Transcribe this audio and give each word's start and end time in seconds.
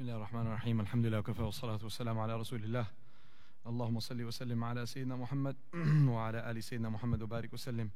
بسم 0.00 0.08
الله 0.08 0.16
الرحمن 0.16 0.46
الرحيم. 0.46 0.80
الحمد 0.80 1.06
لله 1.06 1.18
وكفى 1.18 1.42
والصلاة 1.42 1.78
والسلام 1.82 2.18
على 2.18 2.36
رسول 2.36 2.64
الله. 2.64 2.86
اللهم 3.66 4.00
صل 4.00 4.22
وسلم 4.22 4.64
على 4.64 4.86
سيدنا 4.86 5.16
محمد 5.16 5.56
وعلى 6.14 6.50
آل 6.50 6.62
سيدنا 6.62 6.88
محمد 6.88 7.22
وبارك 7.22 7.52
وسلم. 7.52 7.90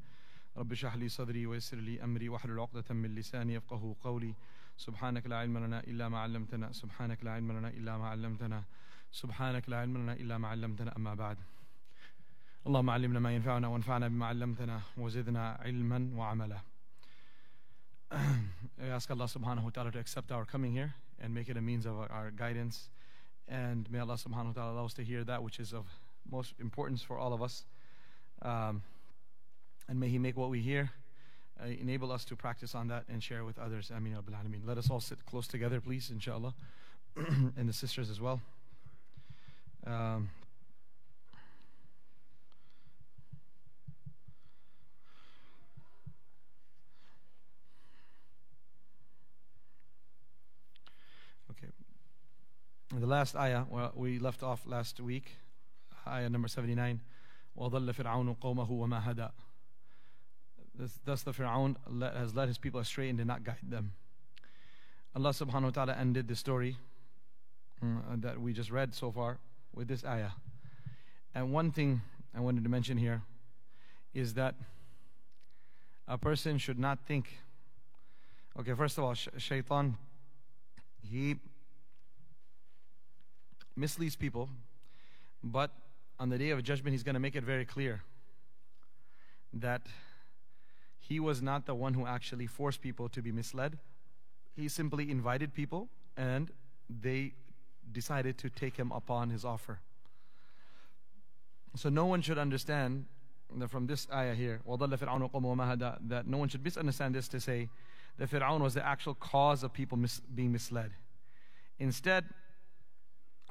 رب 0.56 0.72
اشرح 0.72 0.94
لي 0.94 1.08
صدري 1.08 1.46
ويسر 1.46 1.76
لي 1.76 2.04
أمري 2.04 2.28
واحلل 2.28 2.60
عقدة 2.60 2.84
من 2.94 3.14
لساني 3.14 3.54
يفقه 3.54 3.96
قولي. 4.02 4.34
سبحانك 4.76 5.26
لا 5.26 5.38
علم 5.38 5.58
لنا 5.58 5.80
إلا 5.80 6.08
ما 6.08 6.18
علمتنا. 6.18 6.72
سبحانك 6.72 7.24
لا 7.24 7.32
علم 7.32 7.52
لنا 7.52 7.68
إلا 7.68 7.98
ما 7.98 8.08
علمتنا. 8.08 8.64
سبحانك 9.12 9.68
لا 9.68 9.80
علم 9.80 9.96
لنا 9.96 10.12
إلا 10.12 10.38
ما 10.38 10.48
علمتنا. 10.48 10.96
أما 10.96 11.14
بعد. 11.14 11.38
اللهم 12.66 12.90
علمنا 12.90 13.20
ما 13.20 13.34
ينفعنا 13.34 13.68
وانفعنا 13.68 14.08
بما 14.08 14.26
علمتنا 14.26 14.80
وزدنا 14.96 15.58
علما 15.60 16.10
وعملا. 16.14 16.60
I 18.84 18.86
ask 18.92 19.10
Allah 19.10 19.24
subhanahu 19.24 19.64
wa 19.64 19.70
ta'ala 19.70 19.90
to 19.92 19.98
accept 19.98 20.30
our 20.32 20.44
coming 20.44 20.72
here. 20.72 20.92
And 21.20 21.34
make 21.34 21.48
it 21.48 21.56
a 21.56 21.60
means 21.60 21.86
of 21.86 21.98
our, 21.98 22.32
guidance. 22.36 22.88
And 23.48 23.90
may 23.90 23.98
Allah 23.98 24.14
subhanahu 24.14 24.46
wa 24.46 24.52
ta'ala 24.52 24.72
allow 24.72 24.84
us 24.86 24.94
to 24.94 25.04
hear 25.04 25.24
that 25.24 25.42
which 25.42 25.60
is 25.60 25.72
of 25.72 25.86
most 26.30 26.54
importance 26.58 27.02
for 27.02 27.18
all 27.18 27.32
of 27.32 27.42
us. 27.42 27.64
Um, 28.42 28.82
and 29.88 30.00
may 30.00 30.08
He 30.08 30.18
make 30.18 30.36
what 30.36 30.50
we 30.50 30.60
hear 30.60 30.90
uh, 31.62 31.66
enable 31.66 32.10
us 32.10 32.24
to 32.26 32.36
practice 32.36 32.74
on 32.74 32.88
that 32.88 33.04
and 33.08 33.22
share 33.22 33.44
with 33.44 33.58
others. 33.58 33.92
Ameen. 33.94 34.16
Let 34.66 34.78
us 34.78 34.90
all 34.90 35.00
sit 35.00 35.24
close 35.26 35.46
together, 35.46 35.80
please, 35.80 36.10
inshallah. 36.10 36.54
and 37.16 37.68
the 37.68 37.72
sisters 37.72 38.10
as 38.10 38.20
well. 38.20 38.40
Um, 39.86 40.30
Okay. 51.50 51.68
The 52.95 53.05
last 53.05 53.35
ayah, 53.35 53.65
well, 53.69 53.91
we 53.95 54.17
left 54.19 54.41
off 54.41 54.61
last 54.65 54.99
week, 54.99 55.37
ayah 56.07 56.29
number 56.29 56.47
79. 56.47 57.01
وَظَلَّ 57.57 57.93
فِرْعَوْنُ 57.93 58.37
قَوْمَهُ 58.37 58.69
وَمَا 58.69 59.03
هَدَى 59.03 59.29
Thus, 60.75 60.99
thus 61.03 61.23
the 61.23 61.31
Fir'aun 61.31 61.75
has 62.15 62.35
led 62.35 62.47
his 62.47 62.57
people 62.57 62.79
astray 62.79 63.09
and 63.09 63.17
did 63.17 63.27
not 63.27 63.43
guide 63.43 63.57
them. 63.61 63.91
Allah 65.15 65.31
subhanahu 65.31 65.63
wa 65.63 65.69
ta'ala 65.71 65.95
ended 65.95 66.27
the 66.27 66.35
story 66.35 66.77
uh, 67.83 68.15
that 68.15 68.39
we 68.39 68.53
just 68.53 68.71
read 68.71 68.95
so 68.95 69.11
far 69.11 69.39
with 69.73 69.87
this 69.87 70.05
ayah. 70.05 70.31
And 71.35 71.51
one 71.51 71.71
thing 71.71 72.01
I 72.35 72.39
wanted 72.39 72.63
to 72.63 72.69
mention 72.69 72.97
here 72.97 73.21
is 74.13 74.33
that 74.35 74.55
a 76.07 76.17
person 76.17 76.57
should 76.57 76.79
not 76.79 76.99
think, 77.05 77.29
okay, 78.59 78.73
first 78.73 78.97
of 78.97 79.03
all, 79.03 79.13
sh- 79.13 79.27
shaitan 79.37 79.97
he 81.01 81.35
misleads 83.76 84.16
people, 84.16 84.48
but 85.42 85.70
on 86.18 86.28
the 86.28 86.38
day 86.38 86.50
of 86.50 86.62
judgment, 86.62 86.92
he's 86.92 87.02
going 87.02 87.14
to 87.14 87.20
make 87.20 87.36
it 87.36 87.44
very 87.44 87.64
clear 87.64 88.02
that 89.52 89.82
he 90.98 91.20
was 91.20 91.42
not 91.42 91.66
the 91.66 91.74
one 91.74 91.94
who 91.94 92.06
actually 92.06 92.46
forced 92.46 92.80
people 92.80 93.08
to 93.10 93.20
be 93.20 93.30
misled. 93.30 93.78
He 94.56 94.68
simply 94.68 95.10
invited 95.10 95.54
people 95.54 95.88
and 96.16 96.50
they 96.88 97.34
decided 97.92 98.38
to 98.38 98.50
take 98.50 98.76
him 98.76 98.92
upon 98.92 99.30
his 99.30 99.44
offer. 99.44 99.80
So 101.76 101.88
no 101.88 102.06
one 102.06 102.22
should 102.22 102.38
understand 102.38 103.06
from 103.68 103.86
this 103.86 104.06
ayah 104.12 104.34
here, 104.34 104.60
that 104.66 106.22
no 106.26 106.38
one 106.38 106.48
should 106.48 106.64
misunderstand 106.64 107.14
this 107.14 107.28
to 107.28 107.40
say 107.40 107.68
that 108.18 108.30
Fir'aun 108.30 108.60
was 108.60 108.74
the 108.74 108.84
actual 108.84 109.14
cause 109.14 109.62
of 109.62 109.72
people 109.72 109.98
mis- 109.98 110.20
being 110.34 110.52
misled. 110.52 110.92
Instead, 111.78 112.24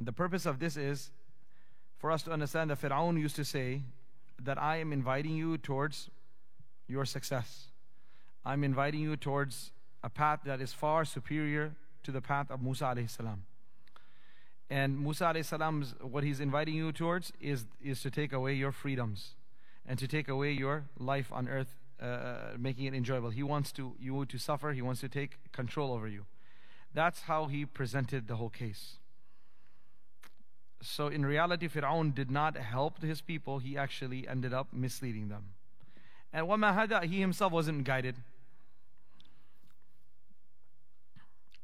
the 0.06 0.12
purpose 0.12 0.46
of 0.46 0.59
this 0.59 0.78
is 0.78 1.12
for 1.98 2.12
us 2.12 2.23
to 2.23 2.32
understand 2.32 2.70
that 2.70 2.82
Fir'aun 2.82 3.20
used 3.20 3.36
to 3.38 3.46
say 3.46 3.81
that 4.41 4.58
I 4.58 4.78
am 4.78 4.91
inviting 4.91 5.36
you 5.36 5.58
towards 5.58 6.09
your 6.88 7.06
success. 7.06 7.68
I'm 8.46 8.64
inviting 8.64 9.02
you 9.02 9.16
towards 9.16 9.72
a 10.03 10.09
path 10.09 10.41
that 10.46 10.59
is 10.59 10.74
far 10.74 11.06
superior 11.06 11.75
to 12.03 12.12
the 12.12 12.22
path 12.22 12.52
of 12.52 12.62
Musa 12.62 12.86
alayhi 12.86 13.09
salam. 13.09 13.44
And 14.69 15.00
Musa 15.00 15.25
alayhi 15.25 16.02
what 16.02 16.24
he's 16.24 16.40
inviting 16.40 16.75
you 16.75 16.91
towards 16.91 17.31
is 17.40 17.66
is 17.81 18.02
to 18.02 18.12
take 18.12 18.34
away 18.34 18.53
your 18.53 18.72
freedoms 18.72 19.35
and 19.85 19.97
to 20.00 20.08
take 20.08 20.28
away 20.28 20.52
your 20.52 20.85
life 20.97 21.31
on 21.31 21.47
earth 21.47 21.75
uh, 22.02 22.58
making 22.58 22.85
it 22.85 22.94
enjoyable. 22.94 23.30
He 23.30 23.44
wants 23.44 23.72
to 23.74 23.96
you 24.00 24.25
to 24.25 24.38
suffer. 24.38 24.74
He 24.74 24.81
wants 24.81 25.00
to 25.02 25.09
take 25.09 25.52
control 25.53 25.94
over 25.94 26.08
you. 26.08 26.25
That's 26.94 27.22
how 27.22 27.46
he 27.46 27.66
presented 27.66 28.28
the 28.28 28.35
whole 28.35 28.50
case. 28.50 28.97
So 30.83 31.09
in 31.09 31.27
reality, 31.27 31.69
Fir'aun 31.69 32.15
did 32.15 32.31
not 32.31 32.56
help 32.56 33.03
his 33.03 33.21
people. 33.21 33.59
He 33.59 33.77
actually 33.77 34.28
ended 34.28 34.53
up 34.53 34.69
misleading 34.72 35.28
them. 35.28 35.44
And 36.33 36.47
وَمَا 36.47 36.77
هَدَى 36.77 37.05
He 37.05 37.21
himself 37.21 37.53
wasn't 37.53 37.84
guided. 37.84 38.16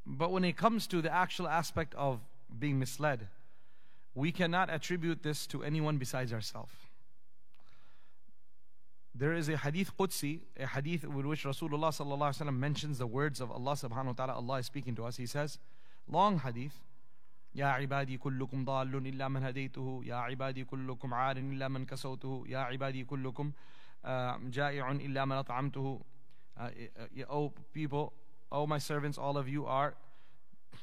But 0.06 0.32
when 0.32 0.44
it 0.44 0.56
comes 0.56 0.86
to 0.88 1.00
the 1.00 1.12
actual 1.12 1.48
aspect 1.48 1.94
of 1.94 2.20
being 2.58 2.78
misled, 2.78 3.28
we 4.14 4.32
cannot 4.32 4.70
attribute 4.70 5.22
this 5.22 5.46
to 5.48 5.64
anyone 5.64 5.96
besides 5.96 6.32
ourselves. 6.32 6.72
There 9.14 9.32
is 9.32 9.48
a 9.48 9.56
hadith 9.56 9.96
Qudsi, 9.96 10.40
a 10.58 10.66
hadith 10.66 11.04
with 11.04 11.24
which 11.24 11.44
Rasulullah 11.44 11.90
sallallahu 11.90 12.18
alaihi 12.18 12.42
wasallam 12.42 12.58
mentions 12.58 12.98
the 12.98 13.06
words 13.06 13.40
of 13.40 13.50
Allah 13.50 13.72
subhanahu 13.72 14.06
wa 14.06 14.12
ta'ala. 14.12 14.32
Allah 14.34 14.58
is 14.58 14.66
speaking 14.66 14.96
to 14.96 15.04
us. 15.04 15.16
He 15.16 15.26
says, 15.26 15.58
long 16.08 16.40
hadith. 16.40 16.80
يا 17.58 17.66
عبادي 17.66 18.18
كلكم 18.18 18.64
ضال 18.64 19.06
إلا 19.06 19.28
من 19.28 19.44
هديته 19.44 20.02
يا 20.04 20.14
عبادي 20.14 20.64
كلكم 20.64 21.14
عار 21.14 21.36
إلا 21.36 21.68
من 21.68 21.86
كسوته 21.86 22.44
يا 22.48 22.58
عبادي 22.58 23.04
كلكم 23.04 23.52
جائع 24.42 24.90
إلا 24.90 25.24
من 25.24 25.36
أطعمته 25.36 26.00
Oh 27.28 27.52
people, 27.72 28.12
oh 28.52 28.66
my 28.66 28.78
servants, 28.78 29.18
all 29.18 29.36
of 29.36 29.48
you 29.48 29.66
are 29.66 29.94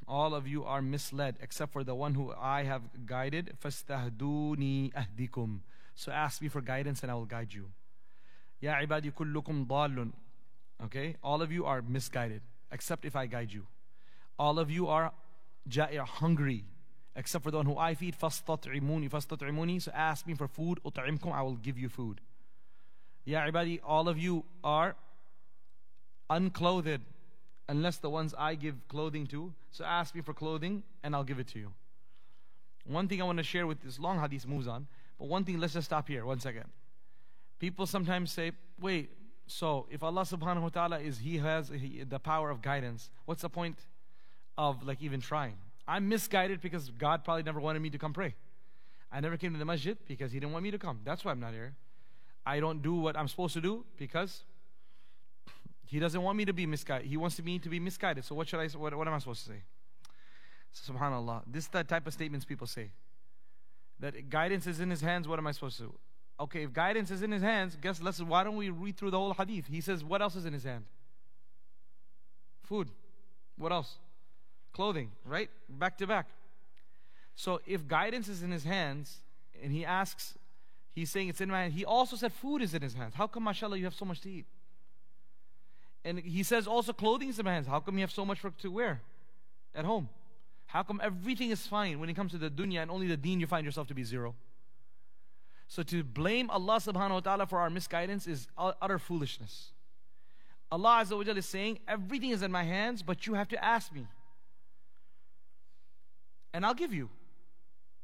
all 0.07 0.33
of 0.33 0.47
you 0.47 0.63
are 0.63 0.81
misled 0.81 1.35
except 1.41 1.71
for 1.73 1.83
the 1.83 1.95
one 1.95 2.13
who 2.13 2.33
I 2.33 2.63
have 2.63 2.83
guided 3.05 3.55
فاستهدوني 3.59 4.91
أهدكم 4.97 5.59
So 5.95 6.11
ask 6.11 6.41
me 6.41 6.47
for 6.47 6.61
guidance 6.61 7.03
and 7.03 7.11
I 7.11 7.15
will 7.15 7.25
guide 7.25 7.53
you 7.53 7.69
يا 8.61 8.71
عبادي 8.71 9.11
كلكم 9.11 9.65
ضال 9.67 10.11
Okay, 10.83 11.15
all 11.21 11.41
of 11.41 11.51
you 11.51 11.65
are 11.65 11.81
misguided 11.81 12.41
except 12.71 13.05
if 13.05 13.15
I 13.15 13.27
guide 13.27 13.51
you. 13.51 13.67
All 14.39 14.57
of 14.57 14.71
you 14.71 14.87
are 14.87 15.13
جائع 15.67 16.05
hungry 16.05 16.63
except 17.15 17.43
for 17.43 17.51
the 17.51 17.57
one 17.57 17.65
who 17.65 17.77
I 17.77 17.93
feed 17.93 18.15
فاستطعموني 18.15 19.09
فاستطعموني 19.09 19.79
So 19.79 19.91
ask 19.91 20.27
me 20.27 20.33
for 20.33 20.47
food 20.47 20.79
أطعمكم 20.85 21.31
I 21.31 21.41
will 21.41 21.57
give 21.57 21.77
you 21.77 21.89
food. 21.89 22.21
يا 23.27 23.39
عبادي 23.39 23.81
all 23.83 24.07
of 24.07 24.17
you 24.17 24.43
are 24.63 24.95
unclothed 26.29 27.01
unless 27.67 27.97
the 27.97 28.09
ones 28.09 28.33
I 28.37 28.55
give 28.55 28.75
clothing 28.87 29.27
to. 29.27 29.53
So 29.71 29.85
ask 29.85 30.15
me 30.15 30.21
for 30.21 30.33
clothing 30.33 30.83
and 31.03 31.15
I'll 31.15 31.23
give 31.23 31.39
it 31.39 31.47
to 31.49 31.59
you. 31.59 31.71
One 32.85 33.07
thing 33.07 33.21
I 33.21 33.25
want 33.25 33.37
to 33.37 33.43
share 33.43 33.67
with 33.67 33.81
this 33.81 33.99
long 33.99 34.19
hadith 34.19 34.47
moves 34.47 34.67
on, 34.67 34.87
but 35.19 35.27
one 35.27 35.43
thing, 35.45 35.59
let's 35.59 35.73
just 35.73 35.85
stop 35.85 36.07
here, 36.07 36.25
one 36.25 36.39
second. 36.39 36.65
People 37.59 37.85
sometimes 37.85 38.31
say, 38.31 38.51
wait, 38.79 39.11
so 39.45 39.85
if 39.91 40.01
Allah 40.03 40.23
subhanahu 40.23 40.63
wa 40.63 40.69
ta'ala 40.69 40.99
is, 40.99 41.19
He 41.19 41.37
has 41.37 41.69
he, 41.69 42.03
the 42.03 42.19
power 42.19 42.49
of 42.49 42.61
guidance, 42.61 43.09
what's 43.25 43.43
the 43.43 43.49
point 43.49 43.77
Of 44.56 44.82
like 44.84 45.02
even 45.02 45.20
trying? 45.20 45.54
I'm 45.88 46.08
misguided 46.08 46.60
because 46.60 46.90
God 46.90 47.24
probably 47.24 47.42
never 47.42 47.60
wanted 47.60 47.80
me 47.80 47.90
to 47.90 47.98
come 47.98 48.12
pray. 48.12 48.34
I 49.12 49.20
never 49.20 49.36
came 49.36 49.52
to 49.52 49.58
the 49.58 49.64
masjid 49.64 49.96
because 50.08 50.32
He 50.32 50.40
didn't 50.40 50.52
want 50.52 50.64
me 50.64 50.70
to 50.72 50.78
come. 50.78 51.00
That's 51.04 51.24
why 51.24 51.30
I'm 51.30 51.40
not 51.40 51.52
here. 51.52 51.74
I 52.44 52.60
don't 52.60 52.82
do 52.82 52.94
what 52.94 53.16
I'm 53.16 53.28
supposed 53.28 53.54
to 53.54 53.60
do 53.60 53.84
because 53.96 54.42
He 55.84 55.98
doesn't 55.98 56.20
want 56.20 56.36
me 56.36 56.44
to 56.44 56.52
be 56.52 56.66
misguided. 56.66 57.06
He 57.06 57.16
wants 57.16 57.40
me 57.42 57.58
to 57.60 57.68
be 57.68 57.78
misguided. 57.78 58.24
So 58.24 58.34
what 58.34 58.48
should 58.48 58.60
I? 58.60 58.68
What, 58.68 58.94
what 58.94 59.06
am 59.06 59.14
I 59.14 59.18
supposed 59.18 59.44
to 59.44 59.50
say? 59.50 59.62
So, 60.72 60.92
Subhanallah. 60.92 61.42
This 61.46 61.64
is 61.64 61.68
the 61.68 61.84
type 61.84 62.06
of 62.06 62.12
statements 62.12 62.44
people 62.44 62.66
say. 62.66 62.90
That 64.00 64.28
guidance 64.28 64.66
is 64.66 64.80
in 64.80 64.90
His 64.90 65.00
hands. 65.00 65.26
What 65.26 65.38
am 65.38 65.46
I 65.46 65.52
supposed 65.52 65.76
to 65.78 65.84
do? 65.84 65.94
Okay, 66.38 66.64
if 66.64 66.72
guidance 66.72 67.10
is 67.10 67.22
in 67.22 67.32
His 67.32 67.42
hands, 67.42 67.76
guess 67.80 68.02
let's. 68.02 68.20
Why 68.20 68.44
don't 68.44 68.56
we 68.56 68.70
read 68.70 68.96
through 68.96 69.12
the 69.12 69.18
whole 69.18 69.32
hadith? 69.32 69.68
He 69.68 69.80
says, 69.80 70.04
what 70.04 70.20
else 70.20 70.36
is 70.36 70.44
in 70.44 70.52
His 70.52 70.64
hand? 70.64 70.84
Food. 72.64 72.90
What 73.56 73.72
else? 73.72 73.96
Clothing. 74.76 75.10
Right? 75.24 75.48
Back 75.68 75.96
to 75.98 76.06
back. 76.06 76.26
So 77.34 77.60
if 77.66 77.88
guidance 77.88 78.28
is 78.28 78.42
in 78.42 78.50
His 78.50 78.64
hands, 78.64 79.16
and 79.62 79.72
He 79.72 79.86
asks, 79.86 80.34
He's 80.94 81.10
saying 81.10 81.28
it's 81.30 81.40
in 81.40 81.48
my 81.48 81.62
hand. 81.62 81.72
He 81.72 81.84
also 81.84 82.14
said 82.16 82.32
food 82.32 82.60
is 82.60 82.74
in 82.74 82.82
His 82.82 82.92
hands. 82.92 83.14
How 83.14 83.26
come, 83.26 83.44
mashallah, 83.44 83.78
you 83.78 83.84
have 83.84 83.94
so 83.94 84.04
much 84.04 84.20
to 84.20 84.30
eat? 84.30 84.46
And 86.04 86.20
he 86.20 86.44
says 86.44 86.68
also 86.68 86.92
clothing 86.92 87.28
is 87.30 87.38
in 87.40 87.44
my 87.44 87.52
hands. 87.52 87.66
How 87.66 87.80
come 87.80 87.96
you 87.98 88.02
have 88.02 88.12
so 88.12 88.24
much 88.24 88.38
to 88.58 88.70
wear 88.70 89.00
at 89.74 89.84
home? 89.84 90.08
How 90.66 90.84
come 90.84 91.00
everything 91.02 91.50
is 91.50 91.66
fine 91.66 91.98
when 91.98 92.08
it 92.08 92.14
comes 92.14 92.30
to 92.30 92.38
the 92.38 92.48
dunya 92.48 92.80
and 92.80 92.92
only 92.92 93.08
the 93.08 93.16
deen 93.16 93.40
you 93.40 93.46
find 93.48 93.64
yourself 93.64 93.88
to 93.88 93.94
be 93.94 94.04
zero? 94.04 94.36
So 95.66 95.82
to 95.82 96.04
blame 96.04 96.48
Allah 96.48 96.76
subhanahu 96.76 97.10
wa 97.10 97.20
ta'ala 97.20 97.46
for 97.46 97.58
our 97.58 97.70
misguidance 97.70 98.28
is 98.28 98.46
utter 98.56 99.00
foolishness. 99.00 99.72
Allah 100.70 101.02
Azza 101.02 101.36
is 101.36 101.46
saying, 101.46 101.80
everything 101.88 102.30
is 102.30 102.42
in 102.42 102.52
my 102.52 102.62
hands, 102.62 103.02
but 103.02 103.26
you 103.26 103.34
have 103.34 103.48
to 103.48 103.64
ask 103.64 103.92
me. 103.92 104.06
And 106.56 106.64
I'll 106.64 106.72
give 106.72 106.94
you. 106.94 107.10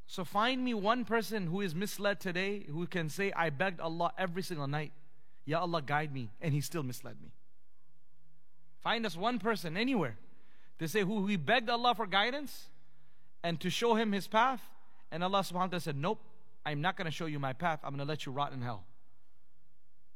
So 0.06 0.26
find 0.26 0.62
me 0.62 0.74
one 0.74 1.06
person 1.06 1.46
who 1.46 1.62
is 1.62 1.74
misled 1.74 2.20
today 2.20 2.66
who 2.68 2.86
can 2.86 3.08
say, 3.08 3.32
I 3.32 3.48
begged 3.48 3.80
Allah 3.80 4.12
every 4.18 4.42
single 4.42 4.66
night, 4.66 4.92
Ya 5.46 5.60
Allah, 5.60 5.80
guide 5.80 6.12
me, 6.12 6.28
and 6.38 6.52
He 6.52 6.60
still 6.60 6.82
misled 6.82 7.16
me. 7.22 7.30
Find 8.82 9.06
us 9.06 9.16
one 9.16 9.38
person 9.38 9.74
anywhere 9.74 10.18
to 10.78 10.86
say 10.86 11.00
who 11.00 11.22
we 11.22 11.38
begged 11.38 11.70
Allah 11.70 11.94
for 11.94 12.06
guidance 12.06 12.68
and 13.42 13.58
to 13.60 13.70
show 13.70 13.94
him 13.94 14.12
his 14.12 14.28
path, 14.28 14.60
and 15.10 15.24
Allah 15.24 15.40
subhanahu 15.40 15.54
wa 15.54 15.66
ta'ala 15.68 15.80
said, 15.80 15.96
Nope, 15.96 16.20
I'm 16.66 16.82
not 16.82 16.98
going 16.98 17.06
to 17.06 17.10
show 17.10 17.26
you 17.26 17.38
my 17.38 17.54
path, 17.54 17.80
I'm 17.82 17.90
going 17.90 18.06
to 18.06 18.08
let 18.08 18.26
you 18.26 18.32
rot 18.32 18.52
in 18.52 18.60
hell. 18.60 18.84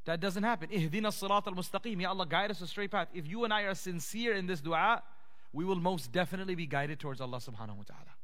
That 0.05 0.21
doesn't 0.21 0.43
happen. 0.43 0.69
Ihdina 0.69 1.09
sirat 1.11 1.47
al-mustaqim. 1.47 2.03
Ya 2.03 2.11
Allah, 2.11 2.27
guide 2.27 2.50
us 2.50 2.61
a 2.61 2.67
straight 2.67 2.91
path. 2.91 3.09
If 3.15 3.27
you 3.27 3.44
and 3.44 3.53
I 3.53 3.62
are 3.62 3.75
sincere 3.75 4.35
in 4.35 4.47
this 4.47 4.61
dua, 4.61 5.03
we 5.55 5.65
will 5.65 5.81
most 5.81 6.12
definitely 6.12 6.55
be 6.55 6.67
guided 6.67 7.00
towards 7.00 7.21
Allah 7.21 7.38
subhanahu 7.38 7.77
wa 7.77 7.85
ta'ala. 7.87 8.16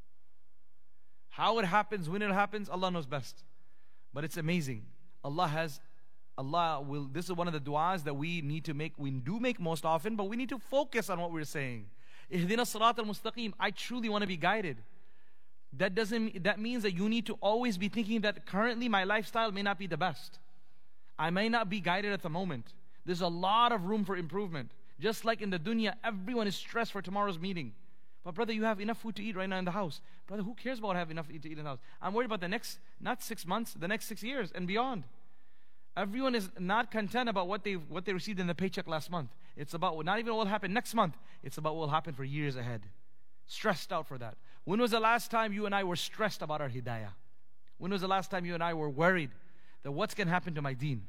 How 1.32 1.58
it 1.60 1.64
happens, 1.64 2.10
when 2.10 2.20
it 2.20 2.30
happens, 2.30 2.68
Allah 2.68 2.90
knows 2.90 3.06
best. 3.06 3.42
But 4.12 4.22
it's 4.22 4.36
amazing. 4.36 4.84
Allah 5.24 5.48
has, 5.48 5.80
Allah 6.36 6.84
will, 6.86 7.08
this 7.10 7.24
is 7.24 7.32
one 7.32 7.46
of 7.46 7.54
the 7.54 7.60
du'as 7.60 8.04
that 8.04 8.12
we 8.12 8.42
need 8.42 8.66
to 8.66 8.74
make, 8.74 8.92
we 8.98 9.10
do 9.10 9.40
make 9.40 9.58
most 9.58 9.86
often, 9.86 10.14
but 10.14 10.24
we 10.24 10.36
need 10.36 10.50
to 10.50 10.58
focus 10.58 11.08
on 11.08 11.18
what 11.18 11.32
we're 11.32 11.44
saying. 11.44 11.86
Ihdina 12.30 12.66
sirat 12.66 12.98
al-mustaqim. 12.98 13.54
I 13.58 13.70
truly 13.70 14.10
want 14.10 14.20
to 14.20 14.28
be 14.28 14.36
guided. 14.36 14.76
That 15.72 15.94
doesn't, 15.94 16.44
that 16.44 16.60
means 16.60 16.82
that 16.82 16.92
you 16.92 17.08
need 17.08 17.24
to 17.24 17.38
always 17.40 17.78
be 17.78 17.88
thinking 17.88 18.20
that 18.20 18.44
currently 18.44 18.90
my 18.90 19.04
lifestyle 19.04 19.50
may 19.52 19.62
not 19.62 19.78
be 19.78 19.86
the 19.86 19.96
best. 19.96 20.38
I 21.18 21.30
may 21.30 21.48
not 21.48 21.70
be 21.70 21.80
guided 21.80 22.12
at 22.12 22.20
the 22.20 22.28
moment. 22.28 22.74
There's 23.06 23.22
a 23.22 23.28
lot 23.28 23.72
of 23.72 23.86
room 23.86 24.04
for 24.04 24.18
improvement. 24.18 24.72
Just 25.00 25.24
like 25.24 25.40
in 25.40 25.48
the 25.48 25.58
dunya, 25.58 25.94
everyone 26.04 26.46
is 26.46 26.56
stressed 26.56 26.92
for 26.92 27.00
tomorrow's 27.00 27.38
meeting. 27.38 27.72
But 28.24 28.34
brother, 28.34 28.52
you 28.52 28.64
have 28.64 28.80
enough 28.80 28.98
food 28.98 29.16
to 29.16 29.22
eat 29.22 29.34
right 29.34 29.48
now 29.48 29.58
in 29.58 29.64
the 29.64 29.72
house. 29.72 30.00
Brother, 30.26 30.42
who 30.42 30.54
cares 30.54 30.78
about 30.78 30.94
having 30.94 31.16
enough 31.16 31.28
to 31.28 31.34
eat 31.34 31.44
in 31.44 31.56
the 31.56 31.64
house? 31.64 31.80
I'm 32.00 32.14
worried 32.14 32.26
about 32.26 32.40
the 32.40 32.48
next, 32.48 32.78
not 33.00 33.22
six 33.22 33.44
months, 33.46 33.74
the 33.74 33.88
next 33.88 34.06
six 34.06 34.22
years 34.22 34.52
and 34.54 34.66
beyond. 34.66 35.04
Everyone 35.96 36.34
is 36.34 36.48
not 36.58 36.90
content 36.90 37.28
about 37.28 37.48
what 37.48 37.64
they 37.64 37.74
what 37.74 38.04
they 38.04 38.12
received 38.12 38.40
in 38.40 38.46
the 38.46 38.54
paycheck 38.54 38.86
last 38.86 39.10
month. 39.10 39.30
It's 39.56 39.74
about 39.74 40.02
not 40.04 40.18
even 40.18 40.32
what 40.32 40.44
will 40.44 40.50
happen 40.50 40.72
next 40.72 40.94
month. 40.94 41.16
It's 41.42 41.58
about 41.58 41.74
what 41.74 41.80
will 41.80 41.94
happen 41.94 42.14
for 42.14 42.24
years 42.24 42.56
ahead. 42.56 42.82
Stressed 43.46 43.92
out 43.92 44.06
for 44.06 44.16
that. 44.18 44.36
When 44.64 44.80
was 44.80 44.92
the 44.92 45.00
last 45.00 45.30
time 45.30 45.52
you 45.52 45.66
and 45.66 45.74
I 45.74 45.84
were 45.84 45.96
stressed 45.96 46.40
about 46.40 46.60
our 46.60 46.70
hidayah? 46.70 47.12
When 47.78 47.90
was 47.90 48.00
the 48.00 48.08
last 48.08 48.30
time 48.30 48.46
you 48.46 48.54
and 48.54 48.62
I 48.62 48.74
were 48.74 48.88
worried 48.88 49.30
that 49.82 49.90
what's 49.90 50.14
going 50.14 50.28
to 50.28 50.32
happen 50.32 50.54
to 50.54 50.62
my 50.62 50.72
deen? 50.72 51.02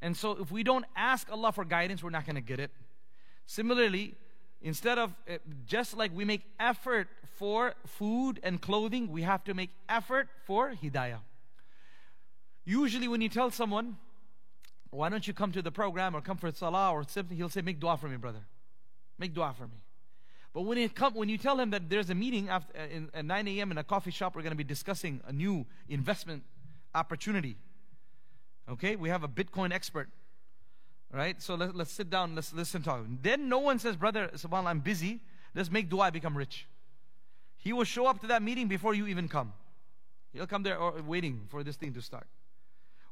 And 0.00 0.16
so 0.16 0.32
if 0.32 0.52
we 0.52 0.62
don't 0.62 0.84
ask 0.94 1.32
Allah 1.32 1.50
for 1.50 1.64
guidance, 1.64 2.02
we're 2.02 2.10
not 2.10 2.26
going 2.26 2.36
to 2.36 2.42
get 2.42 2.60
it. 2.60 2.70
Similarly, 3.46 4.14
Instead 4.60 4.98
of 4.98 5.14
uh, 5.28 5.34
just 5.66 5.96
like 5.96 6.14
we 6.14 6.24
make 6.24 6.42
effort 6.58 7.08
for 7.36 7.74
food 7.86 8.40
and 8.42 8.60
clothing, 8.60 9.10
we 9.10 9.22
have 9.22 9.44
to 9.44 9.54
make 9.54 9.70
effort 9.88 10.28
for 10.46 10.72
hidayah. 10.72 11.20
Usually, 12.64 13.08
when 13.08 13.20
you 13.20 13.28
tell 13.28 13.50
someone, 13.50 13.96
why 14.90 15.08
don't 15.08 15.26
you 15.26 15.32
come 15.32 15.52
to 15.52 15.62
the 15.62 15.70
program 15.70 16.16
or 16.16 16.20
come 16.20 16.36
for 16.36 16.50
salah 16.50 16.92
or 16.92 17.04
something, 17.06 17.36
he'll 17.36 17.48
say, 17.48 17.62
Make 17.62 17.78
dua 17.78 17.96
for 17.96 18.08
me, 18.08 18.16
brother. 18.16 18.40
Make 19.18 19.32
dua 19.32 19.54
for 19.56 19.66
me. 19.66 19.76
But 20.52 20.62
when, 20.62 20.78
it 20.78 20.94
come, 20.94 21.14
when 21.14 21.28
you 21.28 21.38
tell 21.38 21.58
him 21.60 21.70
that 21.70 21.88
there's 21.88 22.10
a 22.10 22.14
meeting 22.14 22.48
after, 22.48 22.76
uh, 22.78 22.86
in, 22.86 23.10
at 23.14 23.24
9 23.24 23.48
a.m. 23.48 23.70
in 23.70 23.78
a 23.78 23.84
coffee 23.84 24.10
shop, 24.10 24.34
we're 24.34 24.42
going 24.42 24.50
to 24.50 24.56
be 24.56 24.64
discussing 24.64 25.20
a 25.26 25.32
new 25.32 25.66
investment 25.88 26.42
opportunity. 26.94 27.56
Okay, 28.68 28.96
we 28.96 29.08
have 29.08 29.22
a 29.22 29.28
Bitcoin 29.28 29.72
expert 29.72 30.08
Right? 31.12 31.40
So 31.40 31.54
let, 31.54 31.74
let's 31.74 31.90
sit 31.90 32.10
down, 32.10 32.34
let's 32.34 32.52
listen 32.52 32.82
to 32.82 32.90
him. 32.90 33.18
Then 33.22 33.48
no 33.48 33.58
one 33.58 33.78
says, 33.78 33.96
Brother, 33.96 34.30
subhanAllah, 34.34 34.66
I'm 34.66 34.80
busy. 34.80 35.20
Let's 35.54 35.70
make 35.70 35.88
dua 35.88 36.12
become 36.12 36.36
rich. 36.36 36.66
He 37.56 37.72
will 37.72 37.84
show 37.84 38.06
up 38.06 38.20
to 38.20 38.26
that 38.28 38.42
meeting 38.42 38.68
before 38.68 38.94
you 38.94 39.06
even 39.06 39.28
come. 39.28 39.52
He'll 40.32 40.46
come 40.46 40.62
there 40.62 40.78
or, 40.78 41.00
waiting 41.02 41.46
for 41.48 41.64
this 41.64 41.76
thing 41.76 41.94
to 41.94 42.02
start. 42.02 42.26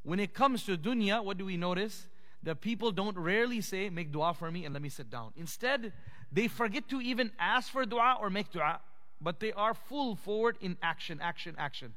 When 0.03 0.19
it 0.19 0.33
comes 0.33 0.63
to 0.65 0.77
dunya, 0.77 1.23
what 1.23 1.37
do 1.37 1.45
we 1.45 1.57
notice? 1.57 2.07
The 2.43 2.55
people 2.55 2.91
don't 2.91 3.17
rarely 3.17 3.61
say, 3.61 3.89
Make 3.89 4.11
dua 4.11 4.33
for 4.33 4.51
me 4.51 4.63
and 4.63 4.73
let 4.73 4.81
me 4.81 4.89
sit 4.89 5.09
down. 5.09 5.33
Instead, 5.35 5.91
they 6.31 6.47
forget 6.47 6.87
to 6.89 7.01
even 7.01 7.31
ask 7.39 7.71
for 7.71 7.85
dua 7.85 8.17
or 8.21 8.29
make 8.29 8.51
dua, 8.51 8.79
but 9.19 9.39
they 9.39 9.51
are 9.53 9.73
full 9.73 10.15
forward 10.15 10.57
in 10.61 10.77
action, 10.81 11.19
action, 11.21 11.55
action. 11.57 11.93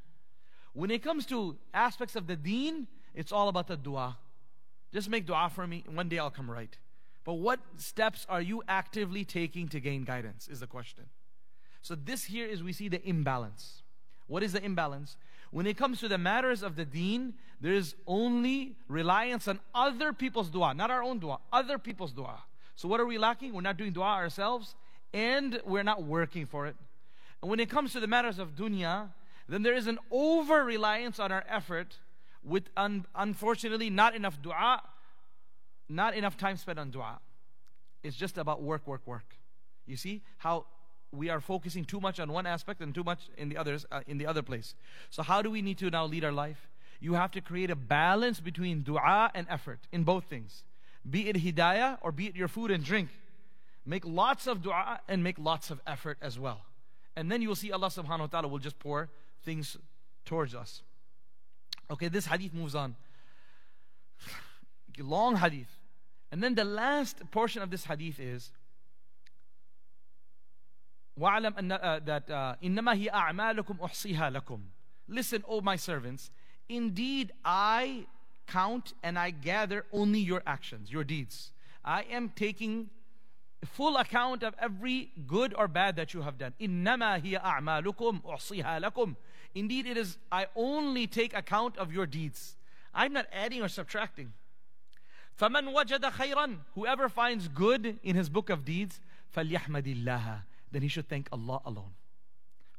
When 0.73 0.91
it 0.91 1.03
comes 1.03 1.27
to 1.27 1.57
aspects 1.75 2.17
of 2.17 2.27
the 2.27 2.37
deen, 2.37 2.87
it's 3.15 3.33
all 3.33 3.49
about 3.49 3.69
the 3.69 3.77
dua. 3.77 4.17
Just 4.93 5.09
make 5.09 5.27
dua 5.27 5.51
for 5.55 5.67
me, 5.67 5.85
one 5.93 6.09
day 6.09 6.19
I'll 6.19 6.31
come 6.31 6.51
right. 6.51 6.77
But 7.25 7.35
what 7.35 7.61
steps 7.77 8.27
are 8.29 8.41
you 8.41 8.63
actively 8.67 9.25
taking 9.25 9.69
to 9.69 9.81
gain 9.81 10.05
guidance? 10.05 10.49
Is 10.49 10.61
the 10.61 10.67
question. 10.67 11.05
So, 11.83 11.95
this 11.95 12.25
here 12.25 12.47
is 12.47 12.63
we 12.63 12.73
see 12.73 12.89
the 12.89 13.07
imbalance. 13.07 13.83
What 14.27 14.43
is 14.43 14.53
the 14.53 14.65
imbalance? 14.65 15.17
When 15.51 15.67
it 15.67 15.77
comes 15.77 16.01
to 16.01 16.09
the 16.09 16.19
matters 16.19 16.63
of 16.63 16.77
the 16.77 16.85
deen, 16.85 17.35
there 17.61 17.73
is 17.73 17.95
only 18.07 18.77
reliance 18.89 19.49
on 19.49 19.61
other 19.75 20.13
people's 20.13 20.51
dua, 20.51 20.75
not 20.75 20.91
our 20.91 21.03
own 21.03 21.19
dua, 21.19 21.39
other 21.53 21.79
people's 21.79 22.13
dua. 22.13 22.43
So, 22.77 22.89
what 22.89 23.01
are 23.01 23.07
we 23.07 23.19
lacking? 23.19 23.53
We're 23.53 23.63
not 23.63 23.77
doing 23.77 23.93
dua 23.93 24.05
ourselves, 24.05 24.75
and 25.13 25.61
we're 25.65 25.83
not 25.83 26.03
working 26.03 26.47
for 26.47 26.67
it. 26.67 26.77
And 27.43 27.51
when 27.51 27.61
it 27.61 27.71
comes 27.71 27.93
to 27.93 28.01
the 28.01 28.07
matters 28.07 28.39
of 28.39 28.55
dunya, 28.55 29.11
then 29.49 29.63
there 29.63 29.75
is 29.75 29.87
an 29.87 29.99
over 30.11 30.65
reliance 30.65 31.19
on 31.19 31.33
our 31.33 31.45
effort 31.49 31.99
with 32.43 32.69
un- 32.77 33.07
unfortunately 33.15 33.91
not 33.91 34.15
enough 34.15 34.41
dua, 34.41 34.83
not 35.89 36.15
enough 36.15 36.37
time 36.37 36.57
spent 36.57 36.79
on 36.79 36.91
dua. 36.91 37.19
It's 38.03 38.17
just 38.17 38.39
about 38.39 38.63
work, 38.63 38.87
work, 38.87 39.07
work. 39.07 39.37
You 39.87 39.97
see 39.97 40.23
how 40.39 40.67
we 41.13 41.29
are 41.29 41.41
focusing 41.41 41.85
too 41.85 42.01
much 42.01 42.21
on 42.21 42.33
one 42.33 42.47
aspect 42.47 42.81
and 42.81 42.95
too 42.95 43.05
much 43.05 43.29
in 43.37 43.49
the 43.49 43.57
others 43.57 43.85
uh, 43.91 44.01
in 44.07 44.19
the 44.19 44.27
other 44.27 44.43
place. 44.43 44.75
So 45.11 45.23
how 45.23 45.43
do 45.43 45.51
we 45.51 45.61
need 45.61 45.79
to 45.79 45.91
now 45.91 46.07
lead 46.07 46.25
our 46.25 46.33
life? 46.33 46.69
You 47.01 47.15
have 47.15 47.31
to 47.33 47.41
create 47.41 47.71
a 47.71 47.77
balance 47.77 48.41
between 48.41 48.83
dua 48.83 49.31
and 49.35 49.47
effort 49.51 49.81
in 49.91 50.05
both 50.05 50.25
things. 50.25 50.65
Be 51.09 51.29
it 51.29 51.37
hidayah 51.37 51.99
or 52.03 52.13
be 52.13 52.27
it 52.27 52.37
your 52.37 52.49
food 52.49 52.71
and 52.71 52.85
drink. 52.85 53.09
Make 53.87 54.05
lots 54.05 54.47
of 54.47 54.63
dua 54.63 55.01
and 55.09 55.25
make 55.25 55.39
lots 55.39 55.71
of 55.71 55.81
effort 55.87 56.19
as 56.21 56.39
well. 56.39 56.61
And 57.17 57.33
then 57.33 57.43
you 57.43 57.49
will 57.49 57.57
see 57.57 57.73
Allah 57.73 57.89
subhanahu 57.89 58.21
wa 58.21 58.27
ta'ala 58.27 58.49
will 58.49 58.59
just 58.59 58.79
pour 58.79 59.09
things 59.43 59.77
towards 60.25 60.55
us. 60.55 60.83
Okay, 61.92 62.08
this 62.08 62.26
hadith 62.26 62.54
moves 62.54 62.76
on. 62.76 62.96
Long 64.98 65.36
hadith. 65.36 65.70
And 66.32 66.42
then 66.42 66.56
the 66.56 66.64
last 66.64 67.30
portion 67.32 67.62
of 67.62 67.70
this 67.70 67.86
hadith 67.86 68.20
is 68.20 68.52
وَاعْلَمْ 71.20 71.54
أن, 71.58 71.72
uh, 71.72 72.00
that 72.06 72.30
uh, 72.30 72.56
إِنَّمَا 72.62 72.96
هِي 72.96 73.10
أَعْمَالُكُمْ 73.12 73.80
أُحْصِيهَا 73.80 74.42
لَكُمْ 74.42 74.60
Listen, 75.08 75.44
O 75.48 75.62
my 75.62 75.76
servants, 75.76 76.30
indeed 76.68 77.32
I 77.44 78.06
count 78.48 78.94
and 79.04 79.18
I 79.18 79.30
gather 79.30 79.86
only 79.94 80.20
your 80.20 80.44
actions, 80.46 80.92
your 80.92 81.04
deeds. 81.04 81.52
I 81.84 82.04
am 82.04 82.30
taking 82.36 82.90
full 83.64 83.98
account 83.98 84.44
of 84.44 84.56
every 84.60 85.12
good 85.28 85.54
or 85.58 85.68
bad 85.68 85.96
that 85.96 86.14
you 86.14 86.22
have 86.22 86.38
done. 86.38 86.54
إِنَّمَا 86.60 87.24
هِي 87.24 87.42
أَعْمَالُكُمْ 87.42 88.24
أُحْصِيهَا 88.24 88.84
لَكُمْ 88.84 89.16
Indeed, 89.54 89.86
it 89.86 89.98
is, 89.98 90.18
I 90.32 90.48
only 90.56 91.08
take 91.08 91.36
account 91.36 91.78
of 91.78 91.94
your 91.94 92.06
deeds. 92.06 92.56
I'm 92.94 93.14
not 93.14 93.28
adding 93.32 93.62
or 93.62 93.68
subtracting. 93.68 94.34
فَمَنْ 95.40 95.74
وَجَدَ 95.74 96.00
خَيْرًا 96.00 96.58
Whoever 96.76 97.10
finds 97.10 97.48
good 97.48 98.00
in 98.04 98.16
his 98.16 98.30
book 98.30 98.50
of 98.50 98.64
deeds, 98.64 99.00
فَلْيَحْمَدِ 99.36 100.04
اللَّهَ 100.04 100.42
Then 100.72 100.82
he 100.82 100.88
should 100.88 101.10
thank 101.10 101.28
Allah 101.32 101.62
alone. 101.66 101.92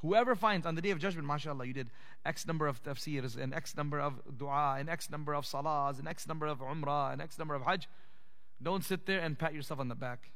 Whoever 0.01 0.35
finds 0.35 0.67
on 0.67 0.75
the 0.75 0.83
day 0.83 0.91
of 0.91 0.99
judgment, 0.99 1.27
mashallah, 1.27 1.65
you 1.65 1.73
did 1.73 1.91
X 2.25 2.47
number 2.47 2.67
of 2.67 2.83
tafsirs 2.83 3.37
and 3.37 3.55
X 3.55 3.77
number 3.77 4.01
of 4.01 4.21
dua 4.39 4.77
and 4.79 4.89
X 4.89 5.11
number 5.11 5.35
of 5.35 5.45
salahs 5.45 5.99
and 5.99 6.07
X 6.07 6.29
number 6.29 6.47
of 6.47 6.61
umrah 6.61 7.13
and 7.13 7.21
X 7.21 7.39
number 7.39 7.55
of 7.55 7.63
hajj. 7.63 7.89
Don't 8.63 8.85
sit 8.85 9.07
there 9.07 9.21
and 9.21 9.39
pat 9.39 9.55
yourself 9.55 9.81
on 9.81 9.89
the 9.89 9.95
back. 9.95 10.31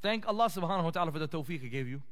Thank 0.00 0.26
Allah 0.26 0.46
subhanahu 0.46 0.84
wa 0.84 0.90
ta'ala 0.90 1.12
for 1.12 1.18
the 1.18 1.28
tawfiq 1.28 1.60
He 1.60 1.68
gave 1.68 1.88
you. 1.88 2.02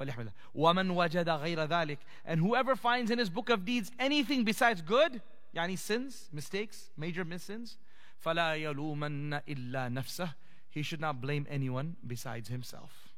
فليحمد 0.00 0.32
ومن 0.54 0.90
وجد 0.90 1.28
غير 1.28 1.64
ذلك 1.64 1.98
and 2.26 2.40
whoever 2.40 2.76
finds 2.76 3.10
in 3.10 3.18
his 3.18 3.30
book 3.30 3.50
of 3.50 3.64
deeds 3.64 3.90
anything 3.98 4.44
besides 4.44 4.82
good 4.82 5.20
يعني 5.54 5.76
sins 5.76 6.28
mistakes 6.32 6.90
major 6.96 7.24
sins 7.38 7.78
فلا 8.18 8.54
يلومن 8.54 9.34
إلا 9.48 9.88
نفسه 9.88 10.34
he 10.70 10.82
should 10.82 11.00
not 11.00 11.20
blame 11.20 11.46
anyone 11.48 11.96
besides 12.06 12.48
himself 12.48 13.14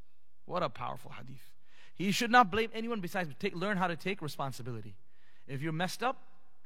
what 0.46 0.62
a 0.62 0.68
powerful 0.68 1.10
hadith 1.10 1.54
he 1.94 2.12
should 2.12 2.30
not 2.30 2.50
blame 2.50 2.70
anyone 2.72 3.00
besides 3.00 3.28
take, 3.40 3.56
learn 3.56 3.76
how 3.76 3.88
to 3.88 3.96
take 3.96 4.22
responsibility 4.22 4.94
if 5.48 5.60
you're 5.60 5.72
messed 5.72 6.02
up 6.02 6.16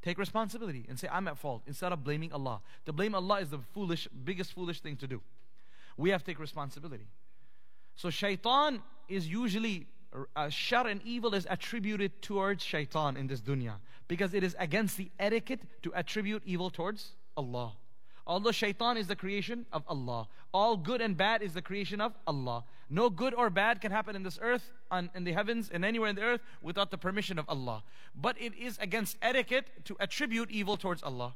take 0.03 0.19
responsibility 0.19 0.85
and 0.89 0.99
say 0.99 1.09
i'm 1.11 1.27
at 1.29 1.39
fault 1.39 1.63
instead 1.67 1.93
of 1.93 2.05
blaming 2.05 2.33
allah 2.33 2.61
to 2.85 2.93
blame 2.93 3.15
allah 3.15 3.41
is 3.41 3.49
the 3.49 3.59
foolish 3.73 4.09
biggest 4.25 4.53
foolish 4.53 4.81
thing 4.81 4.97
to 4.97 5.07
do 5.07 5.23
we 5.97 6.11
have 6.11 6.23
to 6.23 6.27
take 6.27 6.39
responsibility 6.39 7.07
so 7.97 8.11
shaitan 8.11 8.83
is 9.09 9.27
usually 9.27 9.87
uh, 10.37 10.49
shar 10.49 10.87
and 10.87 11.01
evil 11.05 11.35
is 11.35 11.47
attributed 11.49 12.21
towards 12.23 12.63
shaitan 12.63 13.17
in 13.17 13.27
this 13.27 13.41
dunya 13.41 13.75
because 14.09 14.35
it 14.35 14.45
is 14.45 14.55
against 14.59 14.97
the 14.97 15.11
etiquette 15.19 15.61
to 15.83 15.93
attribute 15.95 16.43
evil 16.45 16.71
towards 16.71 17.13
Allah. 17.37 17.73
Although 18.27 18.53
shaitan 18.53 18.97
is 18.97 19.09
the 19.09 19.17
creation 19.17 19.67
of 19.73 19.83
Allah, 19.89 20.29
all 20.55 20.77
good 20.77 21.01
and 21.01 21.17
bad 21.17 21.43
is 21.43 21.55
the 21.55 21.63
creation 21.63 22.01
of 22.01 22.13
Allah. 22.27 22.65
No 22.89 23.11
good 23.11 23.35
or 23.35 23.51
bad 23.51 23.81
can 23.81 23.91
happen 23.91 24.15
in 24.15 24.23
this 24.23 24.39
earth, 24.41 24.71
on, 24.91 25.11
in 25.15 25.25
the 25.25 25.33
heavens, 25.33 25.71
and 25.73 25.85
anywhere 25.85 26.11
in 26.11 26.17
the 26.17 26.23
earth 26.23 26.41
without 26.61 26.91
the 26.91 26.99
permission 26.99 27.39
of 27.39 27.47
Allah. 27.49 27.83
But 28.15 28.41
it 28.41 28.55
is 28.55 28.79
against 28.79 29.17
etiquette 29.23 29.85
to 29.87 29.97
attribute 29.99 30.51
evil 30.51 30.77
towards 30.77 31.03
Allah. 31.03 31.35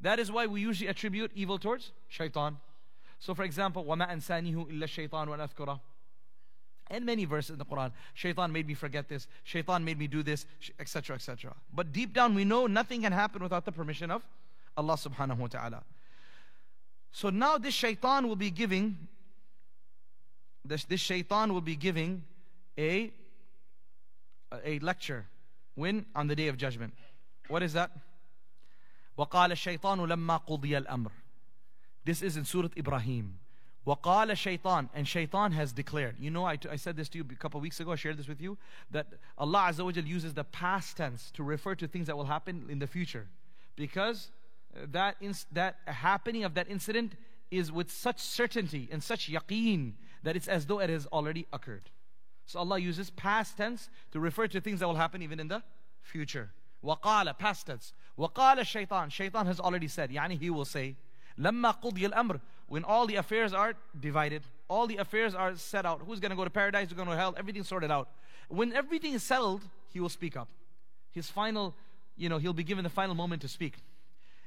That 0.00 0.18
is 0.18 0.32
why 0.32 0.46
we 0.46 0.60
usually 0.60 0.88
attribute 0.88 1.30
evil 1.34 1.58
towards 1.58 1.92
shaitan. 2.08 2.58
So 3.18 3.34
for 3.34 3.44
example, 3.44 3.84
وَمَا 3.84 4.10
أَنسَانِهُ 4.10 4.72
إِلَّا 4.72 4.84
الشَّيْطَانُ 4.84 5.28
وَأَذْكُرَهُ 5.28 5.80
and 6.90 7.06
many 7.06 7.24
verses 7.24 7.50
in 7.50 7.58
the 7.58 7.64
Quran. 7.64 7.92
Shaitan 8.14 8.52
made 8.52 8.66
me 8.66 8.74
forget 8.74 9.08
this. 9.08 9.28
Shaitan 9.44 9.84
made 9.84 9.98
me 9.98 10.08
do 10.08 10.22
this, 10.22 10.44
etc., 10.78 11.16
etc. 11.16 11.54
But 11.72 11.92
deep 11.92 12.12
down, 12.12 12.34
we 12.34 12.44
know 12.44 12.66
nothing 12.66 13.02
can 13.02 13.12
happen 13.12 13.42
without 13.42 13.64
the 13.64 13.72
permission 13.72 14.10
of 14.10 14.26
Allah 14.76 14.94
subhanahu 14.94 15.38
wa 15.38 15.46
ta'ala. 15.46 15.84
So 17.12 17.30
now 17.30 17.58
this 17.58 17.74
shaitan 17.74 18.28
will 18.28 18.36
be 18.36 18.50
giving 18.50 19.08
this, 20.64 20.84
this 20.84 21.00
shaitan 21.00 21.52
will 21.52 21.60
be 21.60 21.76
giving 21.76 22.22
a, 22.78 23.12
a 24.64 24.78
lecture. 24.80 25.26
When? 25.74 26.06
On 26.14 26.26
the 26.26 26.36
day 26.36 26.48
of 26.48 26.56
judgment. 26.56 26.94
What 27.48 27.62
is 27.62 27.72
that? 27.72 27.90
وقال 29.18 29.52
الشيطان 29.52 29.98
لما 29.98 30.36
قضي 30.46 30.78
الأمر 30.78 31.10
This 32.04 32.22
is 32.22 32.36
in 32.36 32.44
Surah 32.44 32.70
Ibrahim. 32.76 33.38
وقال 33.86 34.30
الشيطان 34.30 34.88
and 34.94 35.08
shaitan 35.08 35.52
has 35.52 35.72
declared. 35.72 36.16
You 36.18 36.30
know, 36.30 36.44
I, 36.44 36.58
I 36.70 36.76
said 36.76 36.96
this 36.96 37.08
to 37.10 37.18
you 37.18 37.24
a 37.30 37.34
couple 37.34 37.58
of 37.58 37.62
weeks 37.62 37.80
ago, 37.80 37.92
I 37.92 37.96
shared 37.96 38.18
this 38.18 38.28
with 38.28 38.40
you, 38.40 38.58
that 38.90 39.06
Allah 39.38 39.70
Azza 39.70 39.84
wa 39.84 39.90
uses 39.90 40.34
the 40.34 40.44
past 40.44 40.96
tense 40.96 41.30
to 41.32 41.42
refer 41.42 41.74
to 41.76 41.88
things 41.88 42.06
that 42.06 42.16
will 42.16 42.26
happen 42.26 42.66
in 42.68 42.78
the 42.78 42.86
future. 42.86 43.26
Because 43.76 44.30
that, 44.92 45.16
that 45.52 45.76
happening 45.86 46.44
of 46.44 46.54
that 46.54 46.68
incident 46.70 47.14
is 47.50 47.72
with 47.72 47.90
such 47.90 48.20
certainty 48.20 48.88
and 48.92 49.02
such 49.02 49.30
yaqeen 49.30 49.94
that 50.22 50.36
it's 50.36 50.48
as 50.48 50.66
though 50.66 50.80
it 50.80 50.90
has 50.90 51.06
already 51.06 51.46
occurred. 51.52 51.90
So 52.46 52.58
Allah 52.58 52.78
uses 52.78 53.10
past 53.10 53.56
tense 53.56 53.88
to 54.12 54.20
refer 54.20 54.46
to 54.48 54.60
things 54.60 54.80
that 54.80 54.86
will 54.86 54.96
happen 54.96 55.22
even 55.22 55.40
in 55.40 55.48
the 55.48 55.62
future. 56.02 56.50
وقال 56.84 57.38
past 57.38 57.66
tense. 57.66 57.92
وقال 58.18 58.58
الشيطان 58.58 59.10
Shaitan 59.10 59.46
has 59.46 59.58
already 59.58 59.88
said. 59.88 60.10
يعني 60.10 60.38
he 60.38 60.50
will 60.50 60.64
say 60.64 60.96
لما 61.38 61.80
قضي 61.80 62.06
الأمر 62.06 62.40
when 62.68 62.84
all 62.84 63.06
the 63.06 63.16
affairs 63.16 63.52
are 63.52 63.74
divided, 63.98 64.42
all 64.68 64.86
the 64.86 64.98
affairs 64.98 65.34
are 65.34 65.56
set 65.56 65.84
out. 65.84 66.02
Who's 66.06 66.20
going 66.20 66.30
to 66.30 66.36
go 66.36 66.44
to 66.44 66.50
paradise? 66.50 66.88
Who's 66.88 66.96
going 66.96 67.08
to 67.08 67.16
hell? 67.16 67.34
Everything's 67.36 67.68
sorted 67.68 67.90
out. 67.90 68.08
When 68.48 68.72
everything 68.72 69.14
is 69.14 69.22
settled, 69.22 69.62
he 69.92 70.00
will 70.00 70.08
speak 70.08 70.36
up. 70.36 70.48
His 71.12 71.28
final, 71.28 71.74
you 72.16 72.28
know, 72.28 72.38
he'll 72.38 72.52
be 72.52 72.64
given 72.64 72.84
the 72.84 72.90
final 72.90 73.14
moment 73.14 73.42
to 73.42 73.48
speak. 73.48 73.78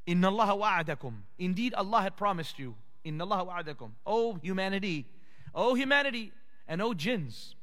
Inna 0.06 0.30
Allah 0.30 0.56
wa'adakum. 0.58 1.14
Indeed, 1.38 1.74
Allah 1.74 2.02
had 2.02 2.16
promised 2.16 2.60
you. 2.60 2.76
Inna 3.04 3.26
Allah 3.26 3.46
wa'adakum. 3.46 3.92
Oh 4.06 4.36
humanity, 4.36 5.06
O 5.54 5.76
humanity 5.76 6.32
and 6.68 6.82
O 6.82 6.94
jinns. 6.94 7.56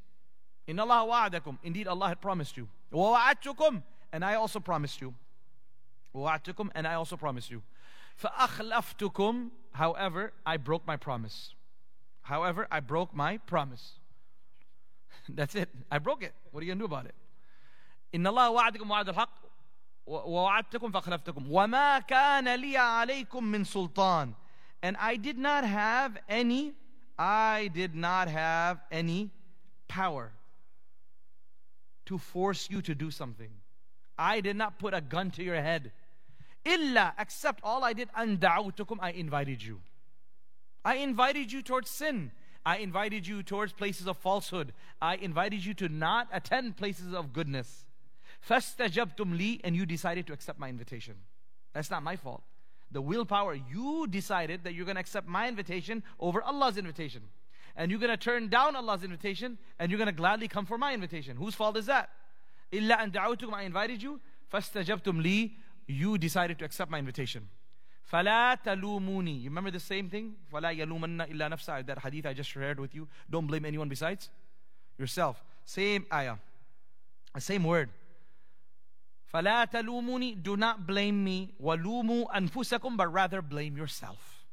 In 0.66 0.78
Allah 0.78 1.06
wa'adakum. 1.06 1.58
Indeed, 1.62 1.88
Allah 1.88 2.08
had 2.08 2.20
promised 2.20 2.56
you. 2.56 2.68
وَوَعَدْتُكُمْ 2.92 3.82
And 4.12 4.24
I 4.24 4.34
also 4.34 4.60
promised 4.60 5.00
you. 5.00 5.14
وَوَعَدْتُكُمْ 6.14 6.70
And 6.74 6.86
I 6.86 6.94
also 6.94 7.16
promised 7.16 7.50
you. 7.50 7.62
فَأَخْلَفْتُكُمْ 8.22 9.50
However, 9.74 10.32
I 10.44 10.56
broke 10.56 10.86
my 10.86 10.96
promise. 10.96 11.54
However, 12.22 12.66
I 12.70 12.80
broke 12.80 13.14
my 13.14 13.38
promise. 13.38 13.92
That's 15.28 15.54
it. 15.54 15.68
I 15.90 15.98
broke 15.98 16.22
it. 16.22 16.32
What 16.50 16.60
are 16.60 16.64
you 16.64 16.70
going 16.70 16.78
to 16.78 16.82
do 16.82 16.92
about 16.92 17.06
it? 17.06 17.14
إن 18.14 18.26
الله 18.26 18.50
وعدكم 18.50 18.90
وعد 18.90 19.08
الحق 19.08 19.34
ووعدتكم 20.06 20.90
فأخلفتكم 20.90 21.52
وما 21.52 21.98
كان 21.98 22.54
لي 22.54 22.76
عليكم 22.76 23.44
من 23.44 23.64
سلطان 23.64 24.34
and 24.82 24.96
I 24.96 25.16
did 25.16 25.38
not 25.38 25.64
have 25.64 26.18
any 26.28 26.72
I 27.18 27.70
did 27.74 27.94
not 27.94 28.28
have 28.28 28.80
any 28.90 29.30
power 29.86 30.32
to 32.06 32.18
force 32.18 32.68
you 32.70 32.80
to 32.82 32.94
do 32.94 33.10
something. 33.10 33.50
I 34.18 34.40
did 34.40 34.56
not 34.56 34.78
put 34.78 34.94
a 34.94 35.00
gun 35.00 35.30
to 35.32 35.42
your 35.42 35.60
head. 35.60 35.92
Illa, 36.65 37.13
except 37.19 37.61
all 37.63 37.83
I 37.83 37.93
did, 37.93 38.09
and 38.15 38.39
da'utukum, 38.39 38.97
I 38.99 39.11
invited 39.11 39.63
you. 39.63 39.81
I 40.83 40.95
invited 40.95 41.51
you 41.51 41.61
towards 41.61 41.89
sin. 41.89 42.31
I 42.65 42.77
invited 42.77 43.27
you 43.27 43.43
towards 43.43 43.73
places 43.73 44.07
of 44.07 44.17
falsehood. 44.17 44.73
I 45.01 45.15
invited 45.15 45.63
you 45.63 45.75
to 45.75 45.87
not 45.87 46.27
attend 46.33 46.77
places 46.77 47.13
of 47.13 47.31
goodness. 47.31 47.85
Fastajabtum 48.47 49.37
li, 49.37 49.61
and 49.63 49.75
you 49.75 49.85
decided 49.85 50.25
to 50.27 50.33
accept 50.33 50.59
my 50.59 50.69
invitation. 50.69 51.15
That's 51.73 51.91
not 51.91 52.01
my 52.01 52.15
fault. 52.15 52.41
The 52.91 53.01
willpower, 53.01 53.55
you 53.55 54.07
decided 54.07 54.63
that 54.63 54.73
you're 54.73 54.85
going 54.85 54.95
to 54.95 55.01
accept 55.01 55.27
my 55.27 55.47
invitation 55.47 56.03
over 56.19 56.41
Allah's 56.41 56.77
invitation. 56.77 57.21
And 57.75 57.91
you're 57.91 57.99
going 57.99 58.11
to 58.11 58.17
turn 58.17 58.47
down 58.47 58.75
Allah's 58.75 59.03
invitation, 59.03 59.57
and 59.79 59.91
you're 59.91 59.97
going 59.97 60.07
to 60.07 60.13
gladly 60.13 60.47
come 60.47 60.65
for 60.65 60.77
my 60.77 60.93
invitation. 60.93 61.35
Whose 61.37 61.55
fault 61.55 61.77
is 61.77 61.87
that? 61.87 62.09
Illa 62.71 62.97
and 62.99 63.11
da'utukum, 63.11 63.53
I 63.53 63.63
invited 63.63 64.01
you. 64.01 64.19
Fastajabtum 64.51 65.21
li, 65.21 65.57
You 65.86 66.18
decided 66.18 66.58
to 66.60 66.64
accept 66.64 66.90
my 66.90 66.98
invitation. 66.98 67.48
فَلَا 68.12 68.62
تَلُومُونِي 68.62 69.42
You 69.42 69.50
remember 69.50 69.70
the 69.70 69.80
same 69.80 70.08
thing? 70.08 70.34
فَلَا 70.52 70.76
يَلُومَنَّ 70.76 71.30
إِلَّا 71.30 71.52
نَفْسَهُ 71.52 71.86
That 71.86 71.98
hadith 72.00 72.26
I 72.26 72.32
just 72.32 72.50
shared 72.50 72.80
with 72.80 72.94
you. 72.94 73.08
Don't 73.30 73.46
blame 73.46 73.64
anyone 73.64 73.88
besides 73.88 74.28
yourself. 74.98 75.42
Same 75.64 76.06
ayah. 76.12 76.36
Same 77.38 77.64
word. 77.64 77.90
فَلَا 79.32 79.70
تَلُومُونِي 79.70 80.42
Do 80.42 80.56
not 80.56 80.86
blame 80.86 81.22
me. 81.22 81.54
وَلُومُوا 81.62 82.34
أَنفُسَكُمْ 82.34 82.96
But 82.96 83.12
rather 83.12 83.42
blame 83.42 83.76
yourself. 83.76 84.44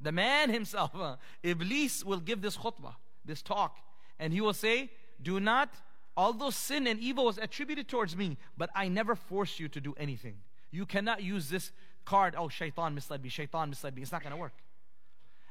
The 0.00 0.12
man 0.12 0.50
himself, 0.50 0.94
uh, 0.94 1.16
Iblis, 1.42 2.04
will 2.04 2.20
give 2.20 2.40
this 2.40 2.56
khutbah, 2.56 2.94
this 3.24 3.42
talk. 3.42 3.76
And 4.20 4.32
he 4.32 4.40
will 4.40 4.54
say, 4.54 4.90
Do 5.20 5.40
not, 5.40 5.74
although 6.16 6.50
sin 6.50 6.86
and 6.86 6.98
evil 7.00 7.24
was 7.24 7.38
attributed 7.38 7.88
towards 7.88 8.16
me, 8.16 8.36
but 8.56 8.70
I 8.74 8.88
never 8.88 9.14
forced 9.14 9.60
you 9.60 9.68
to 9.68 9.80
do 9.80 9.94
anything. 9.98 10.36
You 10.70 10.84
cannot 10.84 11.22
use 11.22 11.48
this 11.48 11.72
card, 12.04 12.34
oh, 12.36 12.48
shaitan 12.48 12.94
misled 12.94 13.22
me, 13.22 13.28
shaitan 13.28 13.70
misled 13.70 13.94
me. 13.94 14.02
It's 14.02 14.12
not 14.12 14.22
going 14.22 14.32
to 14.32 14.36
work. 14.36 14.54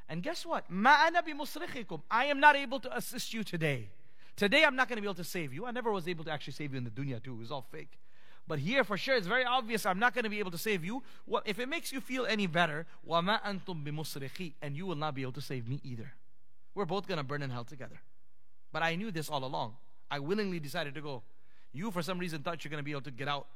And 0.08 0.22
guess 0.22 0.46
what? 0.46 0.70
مَا 0.70 0.94
أَنَا 1.08 1.26
بِمُصْرِخِكُمْ 1.26 2.02
I 2.10 2.26
am 2.26 2.40
not 2.40 2.56
able 2.56 2.80
to 2.80 2.96
assist 2.96 3.34
you 3.34 3.44
today. 3.44 3.88
Today 4.36 4.64
I'm 4.64 4.76
not 4.76 4.88
going 4.88 4.96
to 4.96 5.02
be 5.02 5.06
able 5.06 5.14
to 5.16 5.24
save 5.24 5.52
you. 5.52 5.66
I 5.66 5.70
never 5.70 5.90
was 5.90 6.08
able 6.08 6.24
to 6.24 6.30
actually 6.30 6.54
save 6.54 6.72
you 6.72 6.78
in 6.78 6.84
the 6.84 6.90
dunya 6.90 7.22
too. 7.22 7.34
It 7.34 7.38
was 7.38 7.50
all 7.50 7.66
fake. 7.70 7.98
But 8.46 8.58
here, 8.58 8.82
for 8.82 8.96
sure, 8.96 9.14
it's 9.14 9.26
very 9.26 9.44
obvious 9.44 9.84
I'm 9.84 9.98
not 9.98 10.14
going 10.14 10.24
to 10.24 10.30
be 10.30 10.38
able 10.38 10.50
to 10.52 10.58
save 10.58 10.82
you. 10.82 11.02
Well, 11.26 11.42
if 11.44 11.58
it 11.58 11.68
makes 11.68 11.92
you 11.92 12.00
feel 12.00 12.24
any 12.24 12.46
better, 12.46 12.86
وَمَا 13.06 13.42
أَنْتُمْ 13.42 13.84
بِمُصْرِخِي 13.84 14.54
And 14.62 14.74
you 14.74 14.86
will 14.86 14.96
not 14.96 15.14
be 15.14 15.20
able 15.22 15.32
to 15.32 15.42
save 15.42 15.68
me 15.68 15.80
either. 15.84 16.12
We're 16.74 16.86
both 16.86 17.06
going 17.06 17.18
to 17.18 17.24
burn 17.24 17.42
in 17.42 17.50
hell 17.50 17.64
together. 17.64 18.00
But 18.72 18.82
I 18.82 18.94
knew 18.94 19.10
this 19.10 19.28
all 19.28 19.44
along. 19.44 19.76
I 20.10 20.18
willingly 20.18 20.60
decided 20.60 20.94
to 20.94 21.00
go. 21.00 21.22
You, 21.72 21.90
for 21.90 22.02
some 22.02 22.18
reason, 22.18 22.42
thought 22.42 22.64
you're 22.64 22.70
going 22.70 22.80
to 22.80 22.84
be 22.84 22.92
able 22.92 23.02
to 23.02 23.10
get 23.10 23.28
out. 23.28 23.46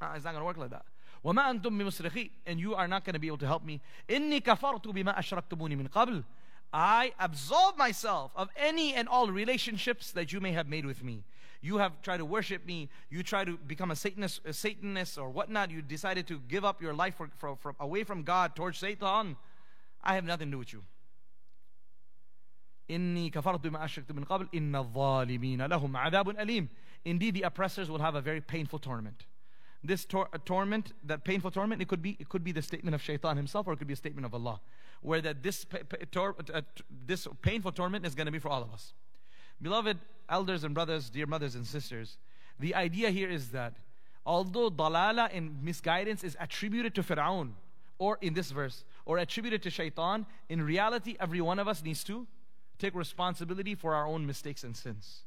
Uh, 0.00 0.12
it's 0.14 0.24
not 0.24 0.32
going 0.32 0.42
to 0.42 0.46
work 0.46 0.56
like 0.56 0.70
that. 0.70 0.84
وَمَا 1.24 1.60
أَنْتُمْ 1.60 1.80
بِمُصْرِخِي 1.80 2.30
And 2.46 2.60
you 2.60 2.74
are 2.74 2.86
not 2.86 3.04
going 3.04 3.14
to 3.14 3.18
be 3.18 3.26
able 3.26 3.38
to 3.38 3.46
help 3.46 3.64
me. 3.64 3.80
إِنِّي 4.08 4.42
كَفَرْتُ 4.42 4.82
بِمَا 4.82 5.18
أَشْرَكْتُمُونِ 5.18 5.76
مِنْ 5.76 5.88
قَبْلِ 5.88 6.24
I 6.72 7.12
absolve 7.18 7.78
myself 7.78 8.32
of 8.36 8.48
any 8.56 8.94
and 8.94 9.08
all 9.08 9.30
relationships 9.30 10.12
that 10.12 10.32
you 10.32 10.40
may 10.40 10.52
have 10.52 10.68
made 10.68 10.84
with 10.84 11.02
me 11.02 11.24
you 11.66 11.78
have 11.78 12.00
tried 12.02 12.18
to 12.18 12.24
worship 12.24 12.64
me, 12.64 12.88
you 13.10 13.22
try 13.22 13.44
to 13.44 13.56
become 13.56 13.90
a 13.90 13.96
Satanist, 13.96 14.40
a 14.44 14.52
Satanist 14.52 15.18
or 15.18 15.30
whatnot, 15.30 15.70
you 15.70 15.82
decided 15.82 16.26
to 16.28 16.40
give 16.48 16.64
up 16.64 16.80
your 16.80 16.94
life 16.94 17.16
for, 17.16 17.28
for, 17.38 17.56
for, 17.56 17.74
away 17.80 18.04
from 18.04 18.22
God 18.22 18.54
towards 18.54 18.78
Satan, 18.78 19.36
I 20.02 20.14
have 20.14 20.24
nothing 20.24 20.48
to 20.48 20.52
do 20.52 20.58
with 20.58 20.72
you. 20.72 20.84
Indeed 27.03 27.33
the 27.33 27.41
oppressors 27.43 27.89
will 27.89 27.99
have 27.99 28.15
a 28.15 28.21
very 28.21 28.41
painful 28.41 28.79
torment. 28.79 29.25
This 29.83 30.05
tor- 30.05 30.29
torment, 30.45 30.93
that 31.05 31.23
painful 31.23 31.49
torment, 31.49 31.81
it 31.81 31.87
could 31.87 32.01
be 32.01 32.15
it 32.19 32.29
could 32.29 32.43
be 32.43 32.51
the 32.51 32.61
statement 32.61 32.93
of 32.93 33.01
Shaitan 33.01 33.35
himself 33.37 33.67
or 33.67 33.73
it 33.73 33.77
could 33.77 33.87
be 33.87 33.93
a 33.93 33.97
statement 33.97 34.25
of 34.25 34.33
Allah, 34.33 34.61
where 35.01 35.21
that 35.21 35.41
this 35.41 35.65
pa- 35.65 35.79
pa- 35.89 35.97
tor- 36.11 36.35
uh, 36.53 36.61
t- 36.75 36.83
this 37.07 37.27
painful 37.41 37.71
torment 37.71 38.05
is 38.05 38.13
going 38.13 38.27
to 38.27 38.31
be 38.31 38.37
for 38.37 38.49
all 38.49 38.61
of 38.61 38.71
us. 38.71 38.93
Beloved 39.59 39.97
elders 40.29 40.63
and 40.63 40.75
brothers, 40.75 41.09
dear 41.09 41.25
mothers 41.25 41.55
and 41.55 41.65
sisters, 41.65 42.17
the 42.59 42.75
idea 42.75 43.09
here 43.09 43.29
is 43.29 43.49
that 43.49 43.73
although 44.23 44.69
dalala 44.69 45.35
and 45.35 45.63
misguidance 45.63 46.23
is 46.23 46.37
attributed 46.39 46.93
to 46.95 47.01
Fir'aun, 47.01 47.53
or 47.97 48.19
in 48.21 48.33
this 48.35 48.51
verse, 48.51 48.83
or 49.05 49.17
attributed 49.17 49.63
to 49.63 49.69
shaitan, 49.69 50.25
in 50.49 50.61
reality, 50.61 51.15
every 51.19 51.41
one 51.41 51.57
of 51.57 51.67
us 51.67 51.83
needs 51.83 52.03
to 52.03 52.27
take 52.81 52.95
responsibility 52.95 53.75
for 53.75 53.93
our 53.93 54.05
own 54.05 54.25
mistakes 54.25 54.63
and 54.63 54.75
sins. 54.75 55.21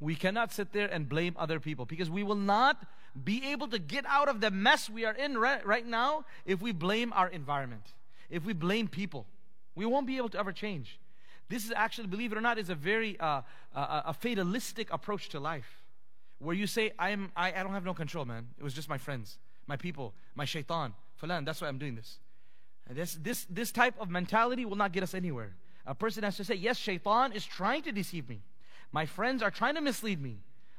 We 0.00 0.14
cannot 0.14 0.52
sit 0.52 0.72
there 0.72 0.86
and 0.86 1.08
blame 1.08 1.34
other 1.36 1.58
people 1.58 1.84
because 1.84 2.08
we 2.08 2.22
will 2.22 2.36
not 2.36 2.86
be 3.24 3.44
able 3.46 3.66
to 3.68 3.78
get 3.78 4.04
out 4.06 4.28
of 4.28 4.40
the 4.40 4.50
mess 4.50 4.88
we 4.88 5.04
are 5.04 5.12
in 5.12 5.36
right, 5.38 5.64
right 5.66 5.86
now 5.86 6.24
if 6.46 6.62
we 6.62 6.72
blame 6.72 7.12
our 7.14 7.28
environment, 7.28 7.82
if 8.30 8.44
we 8.44 8.52
blame 8.52 8.86
people. 8.86 9.26
We 9.74 9.86
won't 9.86 10.06
be 10.06 10.16
able 10.16 10.28
to 10.30 10.38
ever 10.38 10.52
change. 10.52 10.98
This 11.48 11.64
is 11.64 11.72
actually, 11.74 12.08
believe 12.08 12.32
it 12.32 12.38
or 12.38 12.40
not, 12.40 12.58
is 12.58 12.68
a 12.68 12.74
very 12.74 13.18
uh, 13.18 13.42
uh, 13.74 14.02
a 14.06 14.14
fatalistic 14.14 14.92
approach 14.92 15.30
to 15.30 15.40
life, 15.40 15.82
where 16.38 16.54
you 16.54 16.66
say, 16.66 16.92
"I'm 16.98 17.32
I, 17.34 17.52
I 17.52 17.62
don't 17.62 17.72
have 17.72 17.84
no 17.84 17.94
control, 17.94 18.24
man. 18.24 18.48
It 18.58 18.64
was 18.64 18.74
just 18.74 18.88
my 18.88 18.98
friends, 18.98 19.38
my 19.66 19.76
people, 19.76 20.12
my 20.34 20.44
shaitan, 20.44 20.92
falan. 21.20 21.46
That's 21.46 21.60
why 21.60 21.68
I'm 21.68 21.78
doing 21.78 21.94
this." 21.94 22.18
And 22.86 22.98
this 22.98 23.14
this 23.14 23.46
this 23.48 23.72
type 23.72 23.94
of 23.98 24.10
mentality 24.10 24.66
will 24.66 24.76
not 24.76 24.92
get 24.92 25.02
us 25.02 25.14
anywhere. 25.14 25.56
A 25.87 25.95
person 25.95 26.23
has 26.23 26.37
to 26.37 26.43
say, 26.43 26.55
Yes, 26.55 26.77
shaitan 26.77 27.33
is 27.33 27.45
trying 27.45 27.83
to 27.83 27.91
deceive 27.91 28.29
me. 28.29 28.41
My 28.91 29.05
friends 29.05 29.43
are 29.43 29.51
trying 29.51 29.75
to 29.75 29.81
mislead 29.81 30.21
me. 30.21 30.37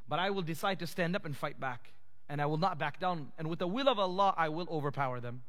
But 0.09 0.19
I 0.19 0.31
will 0.31 0.43
decide 0.43 0.79
to 0.81 0.87
stand 0.87 1.17
up 1.17 1.25
and 1.25 1.37
fight 1.37 1.59
back. 1.59 1.93
And 2.29 2.41
I 2.41 2.47
will 2.47 2.59
not 2.59 2.79
back 2.79 3.01
down. 3.01 3.33
And 3.39 3.49
with 3.49 3.59
the 3.59 3.67
will 3.67 3.89
of 3.89 3.99
Allah, 3.99 4.35
I 4.37 4.49
will 4.49 4.67
overpower 4.71 5.21
them. 5.21 5.43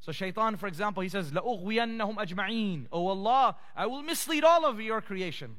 So 0.00 0.12
shaitan, 0.12 0.56
for 0.56 0.66
example, 0.66 1.02
he 1.02 1.08
says, 1.08 1.30
لَأُغْوِيَنَّهُمْ 1.30 2.16
أَجْمَعِينَ 2.16 2.86
Oh 2.92 3.06
Allah, 3.06 3.56
I 3.74 3.86
will 3.86 4.02
mislead 4.02 4.44
all 4.44 4.66
of 4.66 4.80
your 4.80 5.00
creation. 5.00 5.56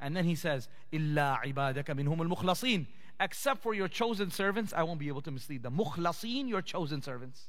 And 0.00 0.16
then 0.16 0.24
he 0.24 0.34
says, 0.34 0.68
إِلَّا 0.92 1.42
عِبَادَكَ 1.44 1.84
مِنْهُمُ 1.84 2.18
الْمُخْلَصِينَ 2.18 2.86
Except 3.18 3.62
for 3.62 3.74
your 3.74 3.88
chosen 3.88 4.30
servants, 4.30 4.72
I 4.74 4.82
won't 4.82 4.98
be 4.98 5.08
able 5.08 5.22
to 5.22 5.30
mislead 5.30 5.62
them. 5.62 5.76
Mukhlasin, 5.76 6.48
your 6.48 6.62
chosen 6.62 7.02
servants. 7.02 7.48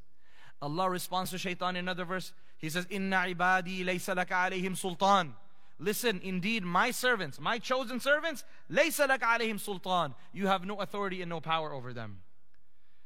Allah 0.62 0.90
responds 0.90 1.32
to 1.32 1.38
shaitan 1.38 1.76
in 1.76 1.86
another 1.86 2.06
verse. 2.06 2.34
He 2.58 2.70
says, 2.70 2.86
Inna 2.90 3.26
ibadi 3.28 3.84
laysa 3.84 4.16
laka 4.16 4.50
alayhim 4.52 4.78
sultan. 4.78 5.34
Listen, 5.80 6.22
indeed, 6.24 6.64
my 6.64 6.92
servants, 6.92 7.40
my 7.40 7.58
chosen 7.58 8.00
servants, 8.00 8.44
laysa 8.72 9.08
laka 9.08 9.40
alayhim 9.40 9.60
sultan. 9.60 10.14
You 10.32 10.48
have 10.48 10.66
no 10.66 10.80
authority 10.80 11.22
and 11.22 11.30
no 11.30 11.42
power 11.42 11.74
over 11.74 11.92
them. 11.94 12.20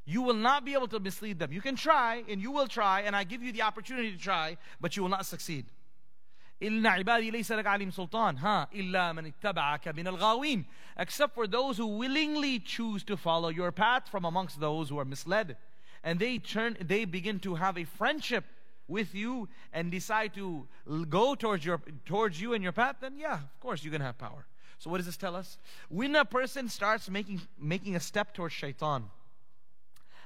You 0.05 0.21
will 0.21 0.35
not 0.35 0.65
be 0.65 0.73
able 0.73 0.87
to 0.89 0.99
mislead 0.99 1.39
them. 1.39 1.51
You 1.51 1.61
can 1.61 1.75
try, 1.75 2.23
and 2.29 2.41
you 2.41 2.51
will 2.51 2.67
try, 2.67 3.01
and 3.01 3.15
I 3.15 3.23
give 3.23 3.41
you 3.41 3.51
the 3.51 3.63
opportunity 3.63 4.11
to 4.11 4.17
try, 4.17 4.57
but 4.79 4.95
you 4.95 5.03
will 5.03 5.09
not 5.09 5.25
succeed. 5.25 5.65
إن 6.61 6.85
عبادي 6.85 7.31
ليس 7.31 7.51
لك 7.51 7.65
عليهم 7.65 7.91
سلطان 7.91 8.37
ها 8.37 8.67
إلا 8.73 9.13
من 9.13 9.25
اتبعك 9.25 9.87
من 9.87 10.07
الغاوين 10.07 10.65
except 10.97 11.35
for 11.35 11.47
those 11.47 11.77
who 11.77 11.85
willingly 11.85 12.59
choose 12.59 13.03
to 13.03 13.17
follow 13.17 13.49
your 13.49 13.71
path 13.73 14.07
from 14.07 14.23
amongst 14.23 14.59
those 14.61 14.87
who 14.89 14.97
are 14.97 15.03
misled 15.03 15.57
and 16.03 16.17
they 16.17 16.37
turn 16.37 16.77
they 16.79 17.03
begin 17.03 17.39
to 17.39 17.55
have 17.55 17.77
a 17.77 17.83
friendship 17.83 18.45
with 18.90 19.14
you 19.14 19.48
and 19.72 19.90
decide 19.90 20.34
to 20.34 20.66
go 21.08 21.34
towards 21.34 21.64
your 21.64 21.80
towards 22.04 22.40
you 22.40 22.52
and 22.52 22.62
your 22.62 22.72
path, 22.72 22.96
then 23.00 23.16
yeah, 23.16 23.34
of 23.34 23.60
course 23.60 23.82
you're 23.82 23.92
gonna 23.92 24.04
have 24.04 24.18
power. 24.18 24.46
So 24.78 24.90
what 24.90 24.96
does 24.96 25.06
this 25.06 25.16
tell 25.16 25.36
us? 25.36 25.58
When 25.88 26.16
a 26.16 26.24
person 26.24 26.68
starts 26.68 27.08
making 27.08 27.40
making 27.58 27.96
a 27.96 28.00
step 28.00 28.34
towards 28.34 28.54
shaitan, 28.54 29.04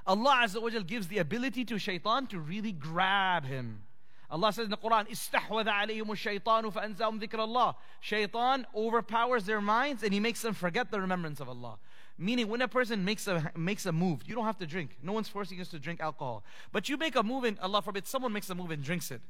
Allah 0.06 0.42
Azza 0.44 0.60
wa 0.60 0.70
gives 0.80 1.08
the 1.08 1.18
ability 1.18 1.64
to 1.66 1.78
shaitan 1.78 2.26
to 2.28 2.38
really 2.38 2.72
grab 2.72 3.44
him. 3.44 3.82
Allah 4.30 4.52
says 4.52 4.64
in 4.64 4.70
the 4.70 4.76
Quran, 4.76 5.08
"Istahwada 5.08 5.72
alayhim 5.72 6.06
shaytanu 6.06 6.72
faanzahum 6.72 7.20
dhikr 7.20 7.38
Allah." 7.38 7.76
Shaitan 8.00 8.66
overpowers 8.74 9.44
their 9.44 9.60
minds 9.60 10.02
and 10.02 10.12
he 10.12 10.20
makes 10.20 10.42
them 10.42 10.54
forget 10.54 10.90
the 10.90 11.00
remembrance 11.00 11.40
of 11.40 11.48
Allah. 11.48 11.78
Meaning, 12.16 12.48
when 12.48 12.62
a 12.62 12.68
person 12.68 13.04
makes 13.04 13.26
a 13.26 13.50
makes 13.56 13.86
a 13.86 13.92
move, 13.92 14.20
you 14.24 14.34
don't 14.34 14.44
have 14.44 14.58
to 14.58 14.66
drink. 14.66 14.96
No 15.02 15.12
one's 15.12 15.28
forcing 15.28 15.60
us 15.60 15.68
to 15.68 15.78
drink 15.80 16.00
alcohol. 16.00 16.44
But 16.70 16.88
you 16.88 16.96
make 16.96 17.16
a 17.16 17.22
move 17.22 17.44
and 17.44 17.58
Allah 17.58 17.82
forbid, 17.82 18.06
someone 18.06 18.32
makes 18.32 18.48
a 18.50 18.54
move 18.54 18.70
and 18.70 18.82
drinks 18.82 19.10
it. 19.10 19.20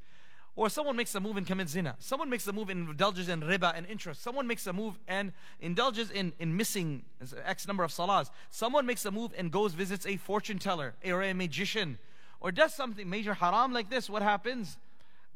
Or 0.57 0.69
someone 0.69 0.95
makes 0.95 1.13
a 1.15 1.21
move 1.21 1.37
and 1.37 1.47
commits 1.47 1.73
zina. 1.73 1.97
Someone 1.99 2.31
makes 2.31 2.47
a 2.47 2.53
move 2.53 2.69
and 2.69 2.89
indulges 2.89 3.29
in 3.29 3.41
riba 3.41 3.77
and 3.77 3.87
interest. 3.87 4.23
Someone 4.23 4.47
makes 4.47 4.67
a 4.67 4.73
move 4.73 4.99
and 5.09 5.33
indulges 5.61 6.13
in, 6.13 6.33
in 6.39 6.57
missing 6.57 7.03
X 7.45 7.67
number 7.67 7.83
of 7.83 7.91
salahs. 7.91 8.31
Someone 8.51 8.87
makes 8.87 9.05
a 9.05 9.11
move 9.11 9.33
and 9.37 9.51
goes 9.51 9.73
visits 9.73 10.07
a 10.07 10.17
fortune 10.17 10.59
teller 10.59 10.95
or 11.05 11.23
a 11.23 11.33
magician 11.33 11.99
or 12.41 12.53
does 12.53 12.73
something 12.73 13.09
major 13.09 13.35
haram 13.35 13.73
like 13.73 13.91
this. 13.91 14.11
What 14.11 14.23
happens? 14.23 14.77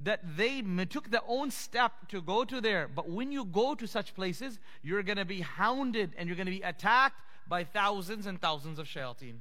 that 0.00 0.20
they 0.36 0.62
took 0.88 1.10
their 1.10 1.22
own 1.26 1.50
step 1.50 1.92
to 2.08 2.22
go 2.22 2.44
to 2.44 2.60
there. 2.60 2.86
But 2.86 3.08
when 3.08 3.32
you 3.32 3.44
go 3.44 3.74
to 3.74 3.86
such 3.86 4.14
places, 4.14 4.60
you're 4.80 5.02
going 5.02 5.18
to 5.18 5.24
be 5.24 5.40
hounded 5.40 6.12
and 6.16 6.28
you're 6.28 6.36
going 6.36 6.46
to 6.46 6.52
be 6.52 6.62
attacked 6.62 7.16
by 7.48 7.64
thousands 7.64 8.26
and 8.26 8.40
thousands 8.40 8.78
of 8.78 8.86
shayateen. 8.86 9.38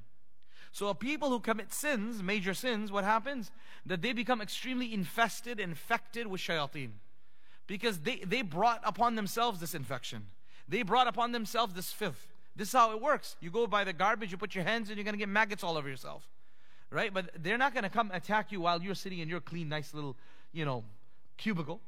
So 0.71 0.93
people 0.93 1.29
who 1.29 1.39
commit 1.39 1.73
sins, 1.73 2.21
major 2.21 2.53
sins, 2.53 2.91
what 2.91 3.03
happens? 3.03 3.51
That 3.85 4.01
they 4.01 4.13
become 4.13 4.41
extremely 4.41 4.93
infested, 4.93 5.59
infected 5.59 6.27
with 6.27 6.41
shayateen. 6.41 6.91
Because 7.65 7.99
they, 7.99 8.17
they 8.17 8.41
brought 8.41 8.81
upon 8.83 9.15
themselves 9.15 9.59
this 9.59 9.73
infection. 9.73 10.27
They 10.69 10.83
brought 10.83 11.07
upon 11.07 11.31
themselves 11.31 11.73
this 11.73 11.91
filth. 11.91 12.27
This 12.55 12.69
is 12.69 12.73
how 12.73 12.91
it 12.91 13.01
works. 13.01 13.35
You 13.39 13.49
go 13.49 13.67
by 13.67 13.83
the 13.83 13.93
garbage, 13.93 14.31
you 14.31 14.37
put 14.37 14.55
your 14.55 14.63
hands 14.63 14.89
in, 14.89 14.98
you're 14.98 15.03
going 15.03 15.13
to 15.13 15.20
get 15.20 15.29
maggots 15.29 15.63
all 15.63 15.77
over 15.77 15.89
yourself. 15.89 16.27
Right? 16.89 17.13
But 17.13 17.31
they're 17.43 17.57
not 17.57 17.74
going 17.74 17.83
to 17.83 17.89
come 17.89 18.11
attack 18.13 18.51
you 18.51 18.61
while 18.61 18.81
you're 18.81 18.96
sitting 18.96 19.20
in 19.20 19.29
your 19.29 19.41
clean, 19.41 19.70
nice 19.70 19.93
little 19.93 20.15
you 20.53 20.65
know, 20.65 20.83
cubicle. 21.37 21.81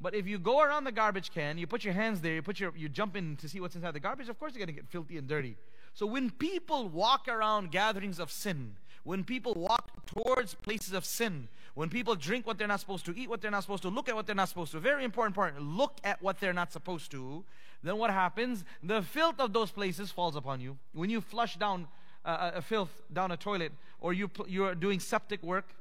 But 0.00 0.14
if 0.14 0.26
you 0.26 0.38
go 0.38 0.62
around 0.62 0.84
the 0.84 0.92
garbage 0.92 1.30
can, 1.30 1.58
you 1.58 1.66
put 1.66 1.84
your 1.84 1.92
hands 1.92 2.20
there, 2.20 2.34
you 2.34 2.42
put 2.42 2.58
your 2.58 2.72
you 2.76 2.88
jump 2.88 3.16
in 3.16 3.36
to 3.36 3.48
see 3.48 3.60
what's 3.60 3.74
inside 3.74 3.92
the 3.92 4.00
garbage, 4.00 4.28
of 4.28 4.38
course 4.38 4.54
you're 4.54 4.64
gonna 4.64 4.76
get 4.76 4.88
filthy 4.88 5.18
and 5.18 5.28
dirty. 5.28 5.56
So 5.92 6.06
when 6.06 6.30
people 6.30 6.88
walk 6.88 7.28
around 7.28 7.70
gatherings 7.70 8.18
of 8.18 8.30
sin, 8.30 8.76
when 9.04 9.24
people 9.24 9.54
walk 9.54 10.06
towards 10.06 10.54
places 10.54 10.92
of 10.92 11.04
sin, 11.04 11.48
when 11.74 11.88
people 11.88 12.14
drink 12.14 12.46
what 12.46 12.58
they're 12.58 12.68
not 12.68 12.80
supposed 12.80 13.04
to, 13.06 13.16
eat 13.16 13.28
what 13.28 13.40
they're 13.40 13.50
not 13.50 13.62
supposed 13.62 13.82
to, 13.82 13.88
look 13.88 14.08
at 14.08 14.14
what 14.14 14.26
they're 14.26 14.34
not 14.34 14.48
supposed 14.48 14.72
to, 14.72 14.80
very 14.80 15.04
important 15.04 15.34
part, 15.34 15.60
look 15.60 15.98
at 16.04 16.20
what 16.22 16.40
they're 16.40 16.52
not 16.52 16.72
supposed 16.72 17.10
to, 17.10 17.44
then 17.82 17.96
what 17.96 18.10
happens? 18.10 18.64
The 18.82 19.02
filth 19.02 19.40
of 19.40 19.52
those 19.52 19.70
places 19.70 20.10
falls 20.10 20.36
upon 20.36 20.60
you. 20.60 20.76
When 20.92 21.10
you 21.10 21.20
flush 21.20 21.56
down 21.56 21.88
uh, 22.24 22.52
a 22.54 22.62
filth 22.62 22.90
down 23.12 23.30
a 23.30 23.36
toilet, 23.36 23.72
or 24.00 24.12
you, 24.12 24.30
you're 24.46 24.74
doing 24.74 25.00
septic 25.00 25.42
work, 25.42 25.74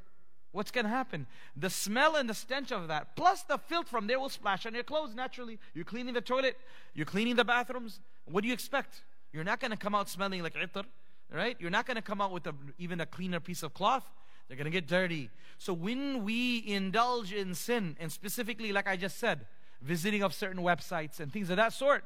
What's 0.51 0.71
going 0.71 0.85
to 0.85 0.89
happen? 0.89 1.27
The 1.55 1.69
smell 1.69 2.15
and 2.15 2.27
the 2.27 2.33
stench 2.33 2.71
of 2.71 2.87
that, 2.87 3.15
plus 3.15 3.43
the 3.43 3.57
filth 3.57 3.87
from 3.87 4.07
there, 4.07 4.19
will 4.19 4.29
splash 4.29 4.65
on 4.65 4.73
your 4.73 4.83
clothes 4.83 5.13
naturally. 5.13 5.59
You're 5.73 5.85
cleaning 5.85 6.15
the 6.15 6.21
toilet, 6.21 6.57
you're 6.93 7.05
cleaning 7.05 7.35
the 7.35 7.45
bathrooms. 7.45 7.99
What 8.25 8.41
do 8.41 8.47
you 8.47 8.53
expect? 8.53 9.03
You're 9.31 9.43
not 9.43 9.59
going 9.59 9.71
to 9.71 9.77
come 9.77 9.93
out 9.93 10.09
smelling 10.09 10.41
like 10.41 10.55
itar, 10.55 10.85
right? 11.31 11.55
You're 11.59 11.69
not 11.69 11.85
going 11.85 11.95
to 11.95 12.01
come 12.01 12.19
out 12.19 12.31
with 12.31 12.47
a, 12.47 12.55
even 12.79 12.99
a 12.99 13.05
cleaner 13.05 13.39
piece 13.39 13.61
of 13.61 13.73
cloth. 13.75 14.09
They're 14.47 14.57
going 14.57 14.65
to 14.65 14.71
get 14.71 14.87
dirty. 14.87 15.29
So 15.59 15.73
when 15.73 16.23
we 16.23 16.63
indulge 16.65 17.31
in 17.31 17.53
sin, 17.53 17.95
and 17.99 18.11
specifically, 18.11 18.71
like 18.71 18.87
I 18.87 18.97
just 18.97 19.19
said, 19.19 19.45
visiting 19.81 20.23
of 20.23 20.33
certain 20.33 20.63
websites 20.63 21.19
and 21.19 21.31
things 21.31 21.51
of 21.51 21.57
that 21.57 21.73
sort, 21.73 22.03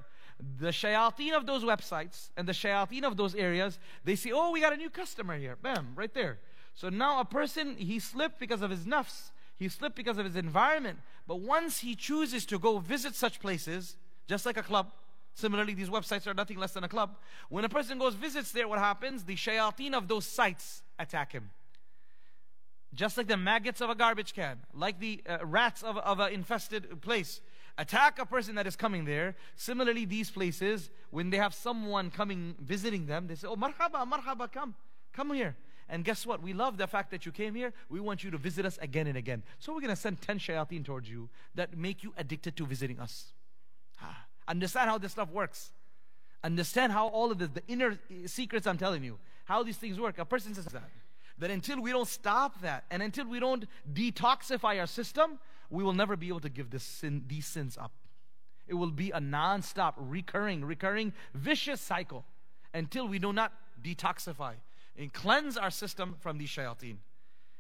the 0.60 0.68
shayateen 0.68 1.34
of 1.34 1.46
those 1.46 1.64
websites 1.64 2.30
and 2.36 2.46
the 2.48 2.52
shayateen 2.52 3.04
of 3.04 3.16
those 3.16 3.36
areas, 3.36 3.80
they 4.04 4.16
say, 4.16 4.32
oh, 4.34 4.52
we 4.52 4.60
got 4.60 4.74
a 4.74 4.78
new 4.78 4.90
customer 4.90 5.38
here. 5.38 5.56
Bam, 5.62 5.94
right 5.96 6.14
there. 6.14 6.40
So 6.76 6.90
now 6.90 7.20
a 7.20 7.26
person, 7.26 7.76
he 7.78 8.00
slipped 8.00 8.40
because 8.40 8.62
of 8.62 8.72
his 8.72 8.86
nafs, 8.86 9.32
he 9.58 9.70
slipped 9.70 9.96
because 9.96 10.18
of 10.18 10.26
his 10.26 10.36
environment. 10.36 11.00
But 11.28 11.40
once 11.40 11.80
he 11.80 11.96
chooses 11.96 12.46
to 12.48 12.60
go 12.60 12.80
visit 12.80 13.16
such 13.16 13.40
places, 13.40 13.96
just 14.28 14.46
like 14.46 14.58
a 14.58 14.64
club, 14.64 14.92
similarly, 15.34 15.74
these 15.74 15.90
websites 15.90 16.28
are 16.28 16.34
nothing 16.34 16.58
less 16.58 16.74
than 16.74 16.84
a 16.84 16.90
club. 16.90 17.16
When 17.50 17.64
a 17.64 17.70
person 17.70 17.98
goes 18.00 18.16
visits 18.16 18.52
there, 18.52 18.68
what 18.68 18.80
happens? 18.80 19.24
The 19.24 19.36
shayateen 19.36 19.94
of 19.94 20.08
those 20.08 20.26
sites 20.26 20.82
attack 20.98 21.32
him. 21.32 21.52
Just 22.94 23.18
like 23.18 23.28
the 23.28 23.38
maggots 23.38 23.82
of 23.82 23.90
a 23.90 23.96
garbage 23.96 24.34
can, 24.34 24.60
like 24.74 25.00
the 25.00 25.24
uh, 25.28 25.40
rats 25.44 25.82
of, 25.82 25.98
of 25.98 26.20
an 26.20 26.32
infested 26.32 27.02
place, 27.02 27.42
attack 27.78 28.20
a 28.20 28.26
person 28.26 28.56
that 28.56 28.68
is 28.68 28.76
coming 28.76 29.06
there. 29.06 29.36
Similarly, 29.56 30.06
these 30.06 30.30
places, 30.30 30.90
when 31.10 31.30
they 31.30 31.38
have 31.38 31.54
someone 31.54 32.12
coming 32.12 32.56
visiting 32.60 33.08
them, 33.08 33.28
they 33.28 33.36
say, 33.36 33.48
Oh, 33.48 33.56
marhaba, 33.56 34.08
marhaba, 34.08 34.52
come, 34.52 34.76
come 35.12 35.34
here. 35.34 35.56
And 35.94 36.04
guess 36.04 36.26
what? 36.26 36.42
We 36.42 36.54
love 36.54 36.78
the 36.78 36.88
fact 36.88 37.12
that 37.12 37.24
you 37.24 37.32
came 37.32 37.54
here. 37.54 37.72
We 37.88 38.00
want 38.00 38.24
you 38.24 38.32
to 38.32 38.38
visit 38.40 38.66
us 38.66 38.80
again 38.82 39.06
and 39.06 39.16
again. 39.16 39.44
So 39.60 39.72
we're 39.72 39.80
going 39.80 39.92
to 39.92 39.96
send 39.96 40.20
10 40.24 40.40
shayateen 40.40 40.84
towards 40.84 41.08
you 41.08 41.30
that 41.54 41.78
make 41.78 42.02
you 42.02 42.16
addicted 42.18 42.58
to 42.58 42.66
visiting 42.66 43.00
us. 43.00 43.26
Ah, 44.02 44.26
understand 44.48 44.90
how 44.90 44.98
this 44.98 45.12
stuff 45.12 45.30
works. 45.30 45.72
Understand 46.44 46.94
how 46.94 47.10
all 47.10 47.32
of 47.32 47.38
this, 47.38 47.50
the 47.50 47.62
inner 47.68 48.00
secrets 48.26 48.66
I'm 48.66 48.80
telling 48.80 49.04
you, 49.04 49.20
how 49.46 49.62
these 49.62 49.78
things 49.78 50.00
work. 50.00 50.18
A 50.18 50.26
person 50.26 50.56
says 50.56 50.66
that. 50.66 50.90
That 51.38 51.52
until 51.52 51.80
we 51.80 51.92
don't 51.92 52.08
stop 52.08 52.60
that 52.62 52.86
and 52.90 53.04
until 53.04 53.28
we 53.28 53.40
don't 53.40 53.66
detoxify 53.94 54.80
our 54.80 54.88
system, 54.88 55.38
we 55.70 55.84
will 55.84 55.94
never 55.94 56.16
be 56.16 56.28
able 56.30 56.40
to 56.40 56.50
give 56.50 56.72
this 56.72 56.84
sin, 56.84 57.26
these 57.28 57.46
sins 57.46 57.78
up. 57.78 57.92
It 58.68 58.74
will 58.74 58.90
be 58.90 59.12
a 59.12 59.20
non 59.20 59.62
stop, 59.62 59.94
recurring, 60.00 60.66
recurring, 60.66 61.14
vicious 61.36 61.82
cycle 61.82 62.26
until 62.74 63.08
we 63.08 63.20
do 63.20 63.32
not 63.32 63.54
detoxify 63.80 64.54
and 64.98 65.12
cleanse 65.12 65.58
our 65.58 65.72
system 65.72 66.16
from 66.20 66.38
these 66.38 66.50
shayateen 66.50 66.98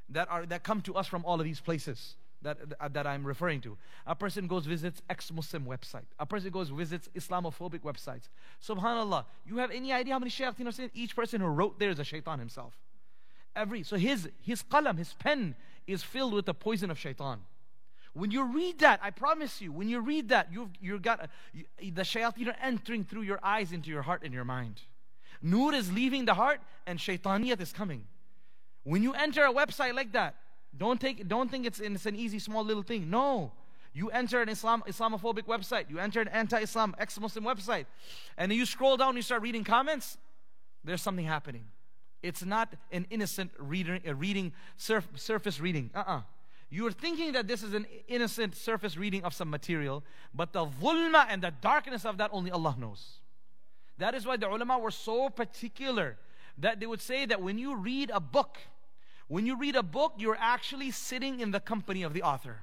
that, 0.09 0.29
are, 0.29 0.45
that 0.45 0.63
come 0.63 0.81
to 0.81 0.95
us 0.95 1.07
from 1.07 1.25
all 1.25 1.39
of 1.39 1.45
these 1.45 1.59
places 1.59 2.15
that, 2.41 2.57
uh, 2.79 2.87
that 2.89 3.07
I'm 3.07 3.25
referring 3.25 3.61
to. 3.61 3.77
A 4.05 4.15
person 4.15 4.47
goes 4.47 4.65
visits 4.65 5.01
ex-Muslim 5.09 5.65
website. 5.65 6.05
A 6.19 6.25
person 6.25 6.51
goes 6.51 6.69
visits 6.69 7.09
Islamophobic 7.15 7.79
websites. 7.79 8.29
Subhanallah, 8.61 9.25
you 9.45 9.57
have 9.57 9.71
any 9.71 9.91
idea 9.91 10.13
how 10.13 10.19
many 10.19 10.31
shayateen 10.31 10.67
are 10.67 10.71
saying? 10.71 10.91
Each 10.93 11.15
person 11.15 11.41
who 11.41 11.47
wrote 11.47 11.79
there 11.79 11.89
is 11.89 11.99
a 11.99 12.03
shaitan 12.03 12.39
himself. 12.39 12.73
Every 13.55 13.83
so 13.83 13.97
his 13.97 14.29
his 14.41 14.63
qalam, 14.63 14.97
his 14.97 15.13
pen 15.13 15.55
is 15.85 16.01
filled 16.01 16.33
with 16.33 16.45
the 16.45 16.53
poison 16.53 16.89
of 16.89 16.97
shaitan. 16.97 17.39
When 18.13 18.31
you 18.31 18.43
read 18.43 18.79
that, 18.79 18.99
I 19.01 19.11
promise 19.11 19.61
you, 19.61 19.71
when 19.71 19.89
you 19.89 19.99
read 19.99 20.29
that, 20.29 20.51
you've 20.51 20.69
you've 20.81 21.01
got 21.01 21.23
a, 21.23 21.29
you, 21.53 21.91
the 21.91 22.01
shayateen 22.01 22.47
are 22.47 22.57
entering 22.61 23.03
through 23.03 23.21
your 23.21 23.39
eyes 23.43 23.71
into 23.71 23.89
your 23.89 24.01
heart 24.01 24.23
and 24.23 24.33
your 24.33 24.43
mind. 24.43 24.81
Nur 25.43 25.73
is 25.73 25.91
leaving 25.91 26.23
the 26.25 26.33
heart 26.33 26.61
and 26.87 26.97
shaitaniyat 26.97 27.59
is 27.59 27.73
coming. 27.73 28.05
When 28.83 29.03
you 29.03 29.13
enter 29.13 29.43
a 29.43 29.53
website 29.53 29.93
like 29.93 30.13
that, 30.13 30.35
don't 30.75 30.99
take 30.99 31.27
don't 31.27 31.51
think 31.51 31.65
it's, 31.67 31.79
it's 31.79 32.05
an 32.05 32.15
easy 32.15 32.39
small 32.39 32.63
little 32.63 32.81
thing. 32.81 33.09
No. 33.09 33.51
You 33.93 34.09
enter 34.09 34.41
an 34.41 34.49
Islam 34.49 34.83
Islamophobic 34.87 35.43
website, 35.43 35.89
you 35.89 35.99
enter 35.99 36.19
an 36.19 36.27
anti-Islam, 36.29 36.95
ex-Muslim 36.97 37.43
website, 37.43 37.85
and 38.37 38.51
you 38.51 38.65
scroll 38.65 38.97
down, 38.97 39.15
you 39.15 39.21
start 39.21 39.43
reading 39.43 39.63
comments, 39.63 40.17
there's 40.83 41.01
something 41.01 41.25
happening. 41.25 41.65
It's 42.23 42.43
not 42.43 42.73
an 42.91 43.05
innocent 43.11 43.51
reader, 43.59 43.99
a 44.03 44.15
reading, 44.15 44.53
surf, 44.77 45.07
surface 45.15 45.59
reading. 45.59 45.91
Uh-uh. 45.93 46.21
You're 46.71 46.91
thinking 46.91 47.33
that 47.33 47.47
this 47.47 47.61
is 47.61 47.75
an 47.75 47.85
innocent 48.07 48.55
surface 48.55 48.97
reading 48.97 49.23
of 49.23 49.33
some 49.35 49.51
material, 49.51 50.03
but 50.33 50.53
the 50.53 50.65
dhulma 50.65 51.27
and 51.29 51.43
the 51.43 51.51
darkness 51.51 52.03
of 52.03 52.17
that 52.17 52.31
only 52.33 52.49
Allah 52.49 52.75
knows. 52.79 53.19
That 53.97 54.15
is 54.15 54.25
why 54.25 54.37
the 54.37 54.49
ulama 54.49 54.79
were 54.79 54.91
so 54.91 55.29
particular 55.29 56.17
that 56.57 56.79
they 56.79 56.85
would 56.85 57.01
say 57.01 57.25
that 57.25 57.41
when 57.41 57.57
you 57.57 57.75
read 57.75 58.11
a 58.13 58.19
book, 58.19 58.57
when 59.27 59.45
you 59.45 59.57
read 59.57 59.75
a 59.75 59.83
book, 59.83 60.13
you're 60.17 60.37
actually 60.39 60.91
sitting 60.91 61.39
in 61.39 61.51
the 61.51 61.59
company 61.59 62.03
of 62.03 62.13
the 62.13 62.21
author. 62.21 62.61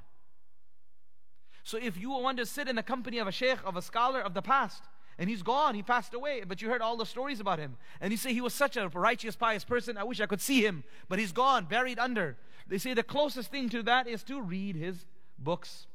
So 1.65 1.79
if 1.81 1.97
you 1.97 2.11
want 2.11 2.39
to 2.39 2.47
sit 2.47 2.69
in 2.69 2.77
the 2.77 2.83
company 2.83 3.19
of 3.19 3.27
a 3.27 3.33
sheikh, 3.33 3.59
of 3.65 3.77
a 3.77 3.83
scholar 3.83 4.21
of 4.21 4.35
the 4.35 4.43
past, 4.43 4.85
and 5.19 5.29
he's 5.29 5.43
gone, 5.43 5.75
he 5.75 5.83
passed 5.83 6.15
away, 6.15 6.43
but 6.47 6.63
you 6.63 6.71
heard 6.71 6.81
all 6.81 6.97
the 6.97 7.05
stories 7.05 7.41
about 7.41 7.59
him, 7.59 7.77
and 8.01 8.11
you 8.11 8.17
say 8.17 8.33
he 8.33 8.41
was 8.41 8.55
such 8.55 8.77
a 8.77 8.89
righteous, 8.89 9.37
pious 9.37 9.65
person, 9.65 9.99
I 9.99 10.05
wish 10.05 10.21
I 10.21 10.27
could 10.27 10.41
see 10.41 10.65
him, 10.65 10.83
but 11.09 11.19
he's 11.19 11.33
gone, 11.33 11.67
buried 11.67 11.99
under. 11.99 12.37
They 12.67 12.79
say 12.79 12.95
the 12.95 13.03
closest 13.03 13.51
thing 13.51 13.69
to 13.71 13.83
that 13.83 14.09
is 14.09 14.23
to 14.25 14.41
read 14.41 14.77
his 14.77 15.05
books. 15.39 15.87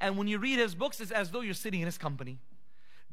And 0.00 0.16
when 0.16 0.28
you 0.28 0.38
read 0.38 0.58
his 0.58 0.74
books, 0.74 1.00
it's 1.00 1.10
as 1.10 1.30
though 1.30 1.40
you're 1.40 1.54
sitting 1.54 1.80
in 1.80 1.86
his 1.86 1.98
company. 1.98 2.38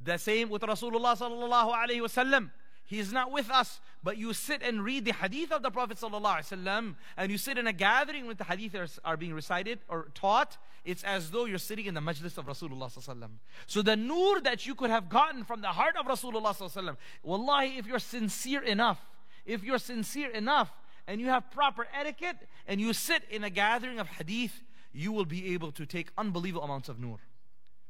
The 0.03 0.17
same 0.19 0.49
with 0.49 0.63
Rasulullah 0.63 1.17
sallallahu 1.17 1.73
alaihi 1.73 2.01
wasallam. 2.01 2.51
He 2.89 2.99
is 2.99 3.13
not 3.13 3.31
with 3.31 3.51
us, 3.51 3.81
but 4.03 4.17
you 4.17 4.33
sit 4.33 4.63
and 4.63 4.83
read 4.83 5.05
the 5.05 5.13
hadith 5.13 5.53
of 5.53 5.63
the 5.63 5.71
Prophet 5.71 5.99
ﷺ, 5.99 6.95
and 7.19 7.31
you 7.31 7.37
sit 7.37 7.59
in 7.59 7.67
a 7.67 7.73
gathering 7.75 8.27
when 8.27 8.37
the 8.37 8.45
hadith 8.45 8.75
are, 8.75 8.87
are, 9.05 9.19
being 9.19 9.35
recited 9.35 9.81
or 9.89 10.09
taught, 10.15 10.57
it's 10.87 11.05
as 11.05 11.31
though 11.31 11.45
you're 11.45 11.59
sitting 11.59 11.85
in 11.85 11.93
the 11.93 12.01
majlis 12.01 12.39
of 12.39 12.47
Rasulullah 12.47 12.91
ﷺ. 12.91 13.29
So 13.67 13.83
the 13.83 13.95
nur 13.95 14.41
that 14.41 14.65
you 14.67 14.75
could 14.75 14.89
have 14.89 15.11
gotten 15.11 15.45
from 15.45 15.61
the 15.61 15.69
heart 15.69 15.97
of 16.01 16.07
Rasulullah 16.07 16.57
ﷺ, 16.57 16.97
wallahi, 17.23 17.77
if 17.77 17.87
you're 17.87 17.99
sincere 17.99 18.63
enough, 18.63 19.05
if 19.45 19.63
you're 19.63 19.79
sincere 19.79 20.31
enough, 20.31 20.73
and 21.07 21.21
you 21.21 21.27
have 21.27 21.51
proper 21.51 21.87
etiquette 21.99 22.37
and 22.67 22.81
you 22.81 22.93
sit 22.93 23.23
in 23.31 23.43
a 23.43 23.51
gathering 23.51 23.99
of 23.99 24.07
hadith, 24.09 24.63
you 24.93 25.13
will 25.13 25.25
be 25.25 25.53
able 25.55 25.73
to 25.73 25.85
take 25.85 26.09
unbelievable 26.17 26.65
amounts 26.65 26.89
of 26.89 26.99
nur 27.01 27.19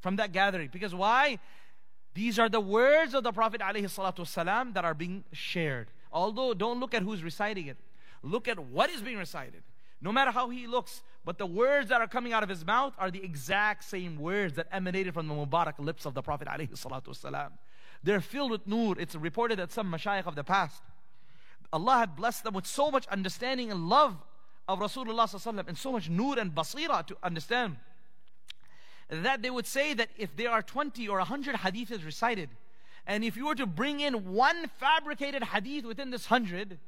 from 0.01 0.17
that 0.17 0.33
gathering. 0.33 0.71
Because 0.73 0.95
why? 0.95 1.39
These 2.14 2.38
are 2.38 2.50
the 2.50 2.60
words 2.60 3.14
of 3.14 3.24
the 3.24 3.32
Prophet 3.32 3.62
ﷺ 3.62 4.74
that 4.74 4.86
are 4.86 4.94
being 4.94 5.24
shared. 5.32 5.88
Although, 6.12 6.54
don't 6.54 6.80
look 6.80 6.94
at 6.94 7.02
who's 7.02 7.24
reciting 7.24 7.68
it. 7.68 7.78
Look 8.22 8.48
at 8.48 8.60
what 8.60 8.90
is 8.90 9.02
being 9.02 9.18
recited. 9.18 9.64
No 10.00 10.12
matter 10.12 10.32
how 10.32 10.50
he 10.50 10.68
looks, 10.68 11.02
but 11.26 11.38
the 11.38 11.46
words 11.46 11.90
that 11.90 12.02
are 12.02 12.08
coming 12.08 12.34
out 12.34 12.44
of 12.44 12.50
his 12.50 12.66
mouth 12.66 12.94
are 13.00 13.10
the 13.10 13.24
exact 13.24 13.84
same 13.84 14.20
words 14.20 14.56
that 14.56 14.68
emanated 14.72 15.14
from 15.14 15.28
the 15.28 15.34
Mubarak 15.34 15.80
lips 15.80 16.06
of 16.06 16.14
the 16.14 16.22
Prophet 16.22 16.48
ﷺ. 16.48 17.52
They're 18.04 18.22
filled 18.22 18.52
with 18.52 18.68
nur. 18.68 19.00
It's 19.00 19.16
reported 19.16 19.60
that 19.60 19.72
some 19.72 19.92
mashayikh 19.92 20.28
of 20.28 20.36
the 20.36 20.44
past, 20.44 20.84
Allah 21.72 21.98
had 21.98 22.16
blessed 22.16 22.44
them 22.44 22.54
with 22.54 22.68
so 22.68 22.92
much 22.92 23.08
understanding 23.08 23.72
and 23.72 23.90
love 23.90 24.18
of 24.68 24.80
Rasulullah 24.80 25.68
and 25.68 25.78
so 25.78 25.92
much 25.92 26.10
nur 26.10 26.38
and 26.38 26.54
basira 26.54 27.06
to 27.08 27.18
understand 27.24 27.78
that 29.10 29.42
they 29.42 29.50
would 29.50 29.68
say 29.68 29.94
that 29.94 30.10
if 30.18 30.36
there 30.36 30.52
are 30.52 30.62
20 30.62 31.08
or 31.08 31.18
100 31.18 31.56
hadiths 31.56 32.06
recited, 32.06 32.50
and 33.06 33.24
if 33.24 33.36
you 33.36 33.48
were 33.48 33.56
to 33.56 33.66
bring 33.66 34.00
in 34.00 34.34
one 34.34 34.68
fabricated 34.80 35.44
hadith 35.44 35.86
within 35.86 36.12
this 36.12 36.30
100, 36.30 36.80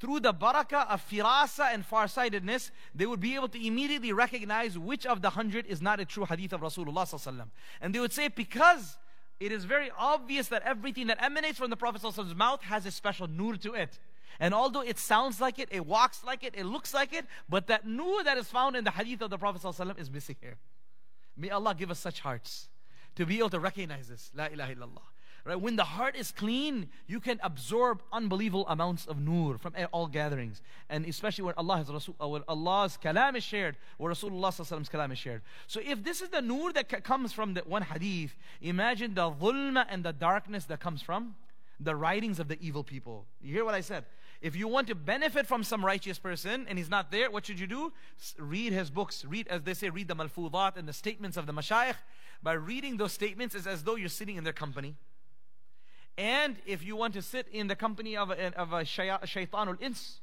through 0.00 0.20
the 0.20 0.34
barakah 0.34 0.88
of 0.90 1.08
firasa 1.08 1.72
and 1.72 1.86
farsightedness, 1.86 2.72
they 2.94 3.06
would 3.06 3.20
be 3.20 3.36
able 3.36 3.48
to 3.48 3.66
immediately 3.66 4.12
recognize 4.12 4.76
which 4.76 5.06
of 5.06 5.22
the 5.22 5.28
100 5.28 5.64
is 5.66 5.80
not 5.80 6.00
a 6.00 6.04
true 6.04 6.24
hadith 6.24 6.52
of 6.52 6.60
Rasulullah. 6.60 7.46
And 7.80 7.94
they 7.94 8.00
would 8.00 8.12
say, 8.12 8.28
because 8.28 8.98
it 9.38 9.52
is 9.52 9.64
very 9.64 9.90
obvious 9.96 10.48
that 10.48 10.62
everything 10.64 11.06
that 11.06 11.22
emanates 11.22 11.58
from 11.58 11.70
the 11.70 11.76
Prophet's 11.76 12.34
mouth 12.34 12.62
has 12.62 12.84
a 12.84 12.90
special 12.90 13.28
nur 13.28 13.56
to 13.56 13.74
it. 13.74 13.98
And 14.40 14.52
although 14.52 14.80
it 14.80 14.98
sounds 14.98 15.40
like 15.40 15.58
it, 15.58 15.68
it 15.70 15.86
walks 15.86 16.24
like 16.24 16.42
it, 16.42 16.54
it 16.56 16.66
looks 16.66 16.92
like 16.92 17.12
it, 17.12 17.26
but 17.48 17.68
that 17.68 17.86
nur 17.86 18.24
that 18.24 18.36
is 18.36 18.48
found 18.48 18.76
in 18.76 18.82
the 18.82 18.90
hadith 18.90 19.22
of 19.22 19.30
the 19.30 19.38
Prophet 19.38 19.64
is 19.98 20.10
missing 20.10 20.36
here. 20.40 20.56
May 21.36 21.50
Allah 21.50 21.74
give 21.74 21.90
us 21.90 21.98
such 21.98 22.20
hearts 22.20 22.68
to 23.16 23.26
be 23.26 23.38
able 23.38 23.50
to 23.50 23.60
recognize 23.60 24.08
this. 24.08 24.30
La 24.34 24.46
ilaha 24.46 24.74
illallah. 24.74 25.02
Right? 25.44 25.60
When 25.60 25.74
the 25.74 25.84
heart 25.84 26.14
is 26.14 26.30
clean, 26.30 26.88
you 27.08 27.18
can 27.18 27.40
absorb 27.42 28.00
unbelievable 28.12 28.64
amounts 28.68 29.06
of 29.06 29.18
nur 29.18 29.58
from 29.58 29.74
all 29.92 30.06
gatherings. 30.06 30.62
And 30.88 31.04
especially 31.04 31.44
when 31.44 31.54
Allah 31.56 31.84
Rasul, 31.88 32.14
uh, 32.22 32.28
when 32.28 32.44
Allah's 32.46 32.96
kalam 33.02 33.34
is 33.34 33.42
shared, 33.42 33.76
or 33.98 34.10
Rasulullah's 34.10 34.88
kalam 34.88 35.10
is 35.10 35.18
shared. 35.18 35.42
So 35.66 35.80
if 35.84 36.04
this 36.04 36.22
is 36.22 36.28
the 36.28 36.40
nur 36.40 36.72
that 36.74 37.02
comes 37.02 37.32
from 37.32 37.54
the 37.54 37.62
one 37.62 37.82
hadith, 37.82 38.36
imagine 38.60 39.14
the 39.14 39.32
dhulma 39.32 39.84
and 39.88 40.04
the 40.04 40.12
darkness 40.12 40.66
that 40.66 40.78
comes 40.78 41.02
from 41.02 41.34
the 41.80 41.96
writings 41.96 42.38
of 42.38 42.46
the 42.46 42.56
evil 42.60 42.84
people. 42.84 43.26
You 43.40 43.52
hear 43.52 43.64
what 43.64 43.74
I 43.74 43.80
said? 43.80 44.04
If 44.42 44.56
you 44.56 44.66
want 44.66 44.88
to 44.88 44.96
benefit 44.96 45.46
from 45.46 45.62
some 45.62 45.84
righteous 45.84 46.18
person 46.18 46.66
and 46.68 46.76
he's 46.76 46.90
not 46.90 47.12
there, 47.12 47.30
what 47.30 47.46
should 47.46 47.60
you 47.60 47.68
do? 47.68 47.92
Read 48.36 48.72
his 48.72 48.90
books. 48.90 49.24
Read, 49.24 49.46
as 49.46 49.62
they 49.62 49.72
say, 49.72 49.88
read 49.88 50.08
the 50.08 50.16
malfudat 50.16 50.76
and 50.76 50.88
the 50.88 50.92
statements 50.92 51.36
of 51.36 51.46
the 51.46 51.52
mashayikh. 51.52 51.94
By 52.42 52.54
reading 52.54 52.96
those 52.96 53.12
statements, 53.12 53.54
it's 53.54 53.68
as 53.68 53.84
though 53.84 53.94
you're 53.94 54.08
sitting 54.08 54.36
in 54.36 54.42
their 54.42 54.52
company. 54.52 54.96
And 56.18 56.56
if 56.66 56.84
you 56.84 56.96
want 56.96 57.14
to 57.14 57.22
sit 57.22 57.46
in 57.52 57.68
the 57.68 57.76
company 57.76 58.16
of 58.16 58.30
a, 58.30 58.52
of 58.58 58.72
a 58.72 58.82
shaitanul 58.82 59.80
ins, 59.80 60.20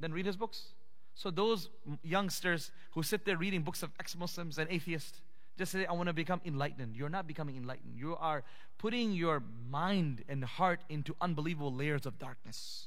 then 0.00 0.12
read 0.12 0.26
his 0.26 0.36
books. 0.36 0.72
So 1.14 1.30
those 1.30 1.70
youngsters 2.02 2.72
who 2.92 3.04
sit 3.04 3.24
there 3.24 3.36
reading 3.36 3.62
books 3.62 3.84
of 3.84 3.90
ex-Muslims 4.00 4.58
and 4.58 4.68
atheists, 4.70 5.20
just 5.58 5.72
say, 5.72 5.84
I 5.84 5.92
want 5.92 6.06
to 6.06 6.12
become 6.12 6.40
enlightened. 6.46 6.94
You're 6.96 7.08
not 7.08 7.26
becoming 7.26 7.56
enlightened. 7.56 7.94
You 7.96 8.16
are 8.16 8.44
putting 8.78 9.12
your 9.12 9.42
mind 9.68 10.24
and 10.28 10.44
heart 10.44 10.80
into 10.88 11.16
unbelievable 11.20 11.74
layers 11.74 12.06
of 12.06 12.18
darkness. 12.18 12.86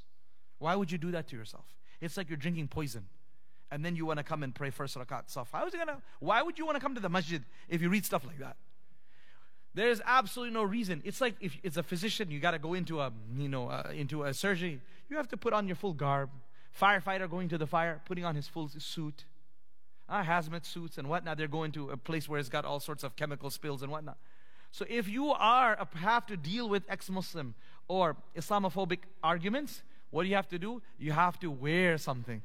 Why 0.58 0.76
would 0.76 0.92
you 0.92 0.98
do 0.98 1.12
that 1.12 1.28
to 1.30 1.36
yourself? 1.36 1.66
It's 2.00 2.16
like 2.16 2.30
you're 2.30 2.38
drinking 2.38 2.70
poison. 2.70 3.08
And 3.70 3.86
then 3.86 3.96
you 3.96 4.06
want 4.06 4.18
to 4.18 4.24
come 4.24 4.44
and 4.44 4.56
pray 4.56 4.70
first 4.70 4.98
rakat 4.98 5.34
saf. 5.34 5.48
How 5.52 5.66
is 5.66 5.74
it 5.74 5.78
gonna 5.78 6.02
why 6.20 6.42
would 6.42 6.58
you 6.58 6.66
want 6.66 6.76
to 6.76 6.82
come 6.82 6.96
to 6.96 7.02
the 7.02 7.10
masjid 7.10 7.44
if 7.70 7.82
you 7.82 7.90
read 7.90 8.06
stuff 8.06 8.26
like 8.26 8.40
that? 8.40 8.58
There's 9.74 10.02
absolutely 10.06 10.54
no 10.54 10.64
reason. 10.64 11.02
It's 11.06 11.22
like 11.22 11.36
if 11.40 11.58
it's 11.64 11.78
a 11.78 11.84
physician, 11.84 12.32
you 12.32 12.42
got 12.42 12.52
to 12.52 12.60
go 12.60 12.74
into 12.74 13.00
a 13.00 13.14
you 13.38 13.48
know 13.48 13.70
uh, 13.70 13.92
into 13.94 14.24
a 14.24 14.34
surgery. 14.34 14.82
You 15.10 15.16
have 15.16 15.30
to 15.30 15.38
put 15.38 15.54
on 15.54 15.68
your 15.68 15.78
full 15.78 15.94
garb. 15.94 16.30
Firefighter 16.78 17.30
going 17.30 17.50
to 17.50 17.58
the 17.58 17.68
fire, 17.68 18.02
putting 18.06 18.26
on 18.26 18.36
his 18.36 18.48
full 18.48 18.70
suit 18.78 19.26
uh, 20.12 20.24
hazmat 20.24 20.66
suits 20.66 20.98
and 20.98 21.08
whatnot. 21.08 21.38
They're 21.38 21.48
going 21.48 21.72
to 21.72 21.90
a 21.90 21.98
place 21.98 22.28
where 22.28 22.40
it's 22.40 22.50
got 22.50 22.66
all 22.66 22.80
sorts 22.80 23.04
of 23.04 23.16
chemical 23.16 23.50
spills 23.50 23.82
and 23.82 23.92
whatnot. 23.92 24.18
So 24.72 24.86
if 24.90 25.08
you 25.08 25.32
are 25.32 25.88
have 25.96 26.26
to 26.28 26.38
deal 26.38 26.70
with 26.70 26.84
ex-Muslim 26.88 27.56
or 27.88 28.16
Islamophobic 28.36 29.00
arguments, 29.24 29.84
what 30.12 30.24
do 30.24 30.30
you 30.30 30.36
have 30.36 30.50
to 30.50 30.60
do? 30.60 30.82
You 31.00 31.14
have 31.14 31.40
to 31.40 31.50
wear 31.50 31.98
something. 31.98 32.42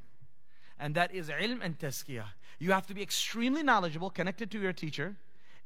And 0.78 0.94
that 0.94 1.14
is 1.14 1.28
ilm 1.28 1.60
and 1.62 1.78
tazkiyah. 1.78 2.26
You 2.58 2.72
have 2.72 2.86
to 2.86 2.94
be 2.94 3.02
extremely 3.02 3.62
knowledgeable, 3.62 4.10
connected 4.10 4.50
to 4.52 4.60
your 4.60 4.72
teacher, 4.72 5.16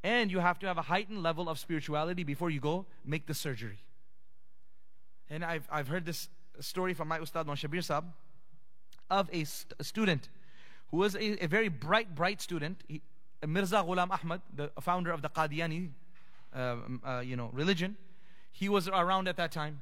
and 0.03 0.31
you 0.31 0.41
have 0.41 0.59
to 0.61 0.67
have 0.67 0.79
a 0.79 0.83
heightened 0.83 1.23
level 1.23 1.49
of 1.49 1.59
spirituality 1.59 2.25
before 2.25 2.51
you 2.51 2.61
go 2.61 2.87
make 3.05 3.27
the 3.27 3.35
surgery. 3.35 3.79
And 5.29 5.45
I've, 5.45 5.69
I've 5.71 5.89
heard 5.89 6.05
this 6.05 6.29
story 6.61 6.95
from 6.95 7.09
my 7.09 7.19
Ustad 7.19 7.47
Shabir 7.47 7.85
Sab 7.85 8.05
of 9.09 9.29
a, 9.33 9.45
st- 9.45 9.75
a 9.79 9.85
student 9.85 10.29
who 10.91 10.99
was 10.99 11.15
a, 11.15 11.45
a 11.45 11.47
very 11.47 11.69
bright, 11.69 12.15
bright 12.15 12.41
student. 12.41 12.83
He, 12.89 13.01
Mirza 13.47 13.77
Ghulam 13.77 14.11
Ahmad, 14.11 14.43
the 14.55 14.71
founder 14.81 15.13
of 15.13 15.23
the 15.23 15.29
Qadiani 15.29 15.91
uh, 16.55 16.77
uh, 17.05 17.21
you 17.21 17.37
know, 17.37 17.51
religion, 17.53 17.97
he 18.53 18.69
was 18.69 18.89
around 18.89 19.29
at 19.29 19.37
that 19.37 19.53
time, 19.53 19.81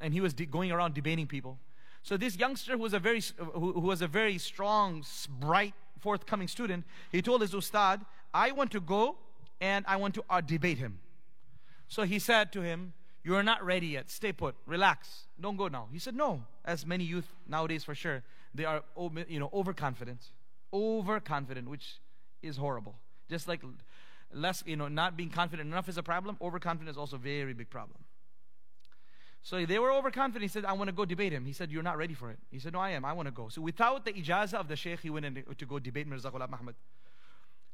and 0.00 0.12
he 0.12 0.20
was 0.20 0.34
de- 0.34 0.46
going 0.46 0.70
around 0.70 0.94
debating 0.94 1.26
people. 1.26 1.58
So 2.02 2.16
this 2.16 2.36
youngster, 2.36 2.72
who 2.72 2.78
was 2.78 2.92
a 2.92 2.98
very, 2.98 3.22
who, 3.36 3.72
who 3.72 3.80
was 3.80 4.02
a 4.02 4.06
very 4.06 4.38
strong, 4.38 5.04
bright, 5.28 5.74
forthcoming 5.98 6.48
student, 6.48 6.84
he 7.10 7.22
told 7.22 7.40
his 7.40 7.54
ustad, 7.54 8.04
"I 8.32 8.52
want 8.52 8.70
to 8.72 8.80
go 8.80 9.16
and 9.60 9.84
I 9.88 9.96
want 9.96 10.14
to 10.14 10.24
uh, 10.30 10.40
debate 10.40 10.78
him." 10.78 10.98
So 11.88 12.02
he 12.02 12.18
said 12.18 12.52
to 12.52 12.60
him, 12.60 12.92
"You 13.24 13.34
are 13.36 13.42
not 13.42 13.64
ready 13.64 13.88
yet. 13.88 14.10
Stay 14.10 14.32
put. 14.32 14.54
Relax. 14.66 15.24
Don't 15.40 15.56
go 15.56 15.68
now." 15.68 15.88
He 15.92 15.98
said, 15.98 16.14
"No." 16.14 16.44
As 16.64 16.86
many 16.86 17.04
youth 17.04 17.26
nowadays, 17.48 17.84
for 17.84 17.94
sure, 17.94 18.22
they 18.54 18.66
are, 18.66 18.82
you 19.26 19.40
know, 19.40 19.50
overconfident 19.52 20.20
overconfident, 20.72 21.68
which 21.68 21.96
is 22.42 22.56
horrible. 22.56 22.96
Just 23.28 23.48
like 23.48 23.62
less, 24.32 24.62
you 24.66 24.76
know, 24.76 24.88
not 24.88 25.16
being 25.16 25.30
confident 25.30 25.68
enough 25.68 25.88
is 25.88 25.98
a 25.98 26.02
problem, 26.02 26.36
overconfident 26.40 26.90
is 26.90 26.98
also 26.98 27.16
a 27.16 27.18
very 27.18 27.52
big 27.52 27.70
problem. 27.70 27.98
So 29.42 29.64
they 29.64 29.78
were 29.78 29.90
overconfident. 29.90 30.42
He 30.42 30.48
said, 30.48 30.64
I 30.64 30.74
want 30.74 30.88
to 30.88 30.92
go 30.92 31.04
debate 31.04 31.32
him. 31.32 31.46
He 31.46 31.52
said, 31.52 31.70
You're 31.70 31.82
not 31.82 31.96
ready 31.96 32.12
for 32.14 32.30
it. 32.30 32.38
He 32.50 32.58
said, 32.58 32.74
No, 32.74 32.78
I 32.78 32.90
am. 32.90 33.04
I 33.04 33.12
want 33.14 33.26
to 33.26 33.32
go. 33.32 33.48
So 33.48 33.62
without 33.62 34.04
the 34.04 34.12
ijazah 34.12 34.54
of 34.54 34.68
the 34.68 34.76
sheikh, 34.76 35.00
he 35.00 35.10
went 35.10 35.24
in 35.24 35.42
to 35.56 35.66
go 35.66 35.78
debate 35.78 36.06
Mirza 36.06 36.30
Ghulam 36.30 36.52
Ahmad. 36.52 36.74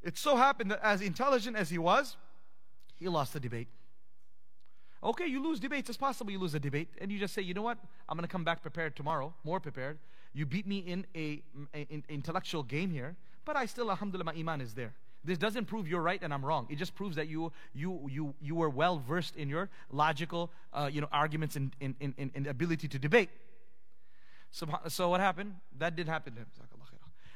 It 0.01 0.17
so 0.17 0.37
happened 0.37 0.71
that 0.71 0.79
as 0.81 1.01
intelligent 1.01 1.57
as 1.57 1.69
he 1.69 1.77
was, 1.77 2.15
he 2.95 3.09
lost 3.09 3.33
the 3.33 3.39
debate. 3.39 3.67
Okay, 5.03 5.27
you 5.27 5.43
lose 5.43 5.59
debates. 5.59 5.89
It's 5.89 5.97
possible 5.97 6.31
you 6.31 6.39
lose 6.39 6.53
a 6.53 6.59
debate. 6.59 6.89
And 6.99 7.11
you 7.11 7.19
just 7.19 7.33
say, 7.33 7.41
you 7.41 7.53
know 7.53 7.61
what? 7.61 7.77
I'm 8.07 8.17
going 8.17 8.27
to 8.27 8.31
come 8.31 8.43
back 8.43 8.61
prepared 8.61 8.95
tomorrow, 8.95 9.33
more 9.43 9.59
prepared. 9.59 9.99
You 10.37 10.45
beat 10.45 10.67
me 10.67 10.77
in 10.77 11.03
a, 11.15 11.41
a, 11.73 11.87
a 11.91 12.03
intellectual 12.09 12.61
game 12.61 12.91
here, 12.91 13.15
but 13.43 13.55
I 13.55 13.65
still, 13.65 13.89
alhamdulillah, 13.89 14.25
my 14.25 14.33
iman 14.33 14.61
is 14.61 14.75
there. 14.75 14.93
This 15.23 15.39
doesn't 15.39 15.65
prove 15.65 15.87
you're 15.87 16.01
right 16.01 16.21
and 16.21 16.31
I'm 16.31 16.45
wrong. 16.45 16.67
It 16.69 16.75
just 16.75 16.93
proves 16.93 17.15
that 17.15 17.27
you 17.27 17.51
you 17.73 18.07
you 18.07 18.35
you 18.39 18.53
were 18.53 18.69
well 18.69 18.99
versed 18.99 19.35
in 19.35 19.49
your 19.49 19.67
logical 19.91 20.51
uh, 20.71 20.89
you 20.93 21.01
know 21.01 21.07
arguments 21.11 21.55
and 21.55 21.75
in, 21.81 21.95
in, 21.99 22.13
in, 22.19 22.31
in 22.35 22.47
ability 22.47 22.87
to 22.87 22.99
debate. 22.99 23.29
So, 24.51 24.67
so 24.89 25.09
what 25.09 25.21
happened? 25.21 25.55
That 25.79 25.95
did 25.95 26.07
happen 26.07 26.33
to 26.35 26.41
him. 26.41 26.47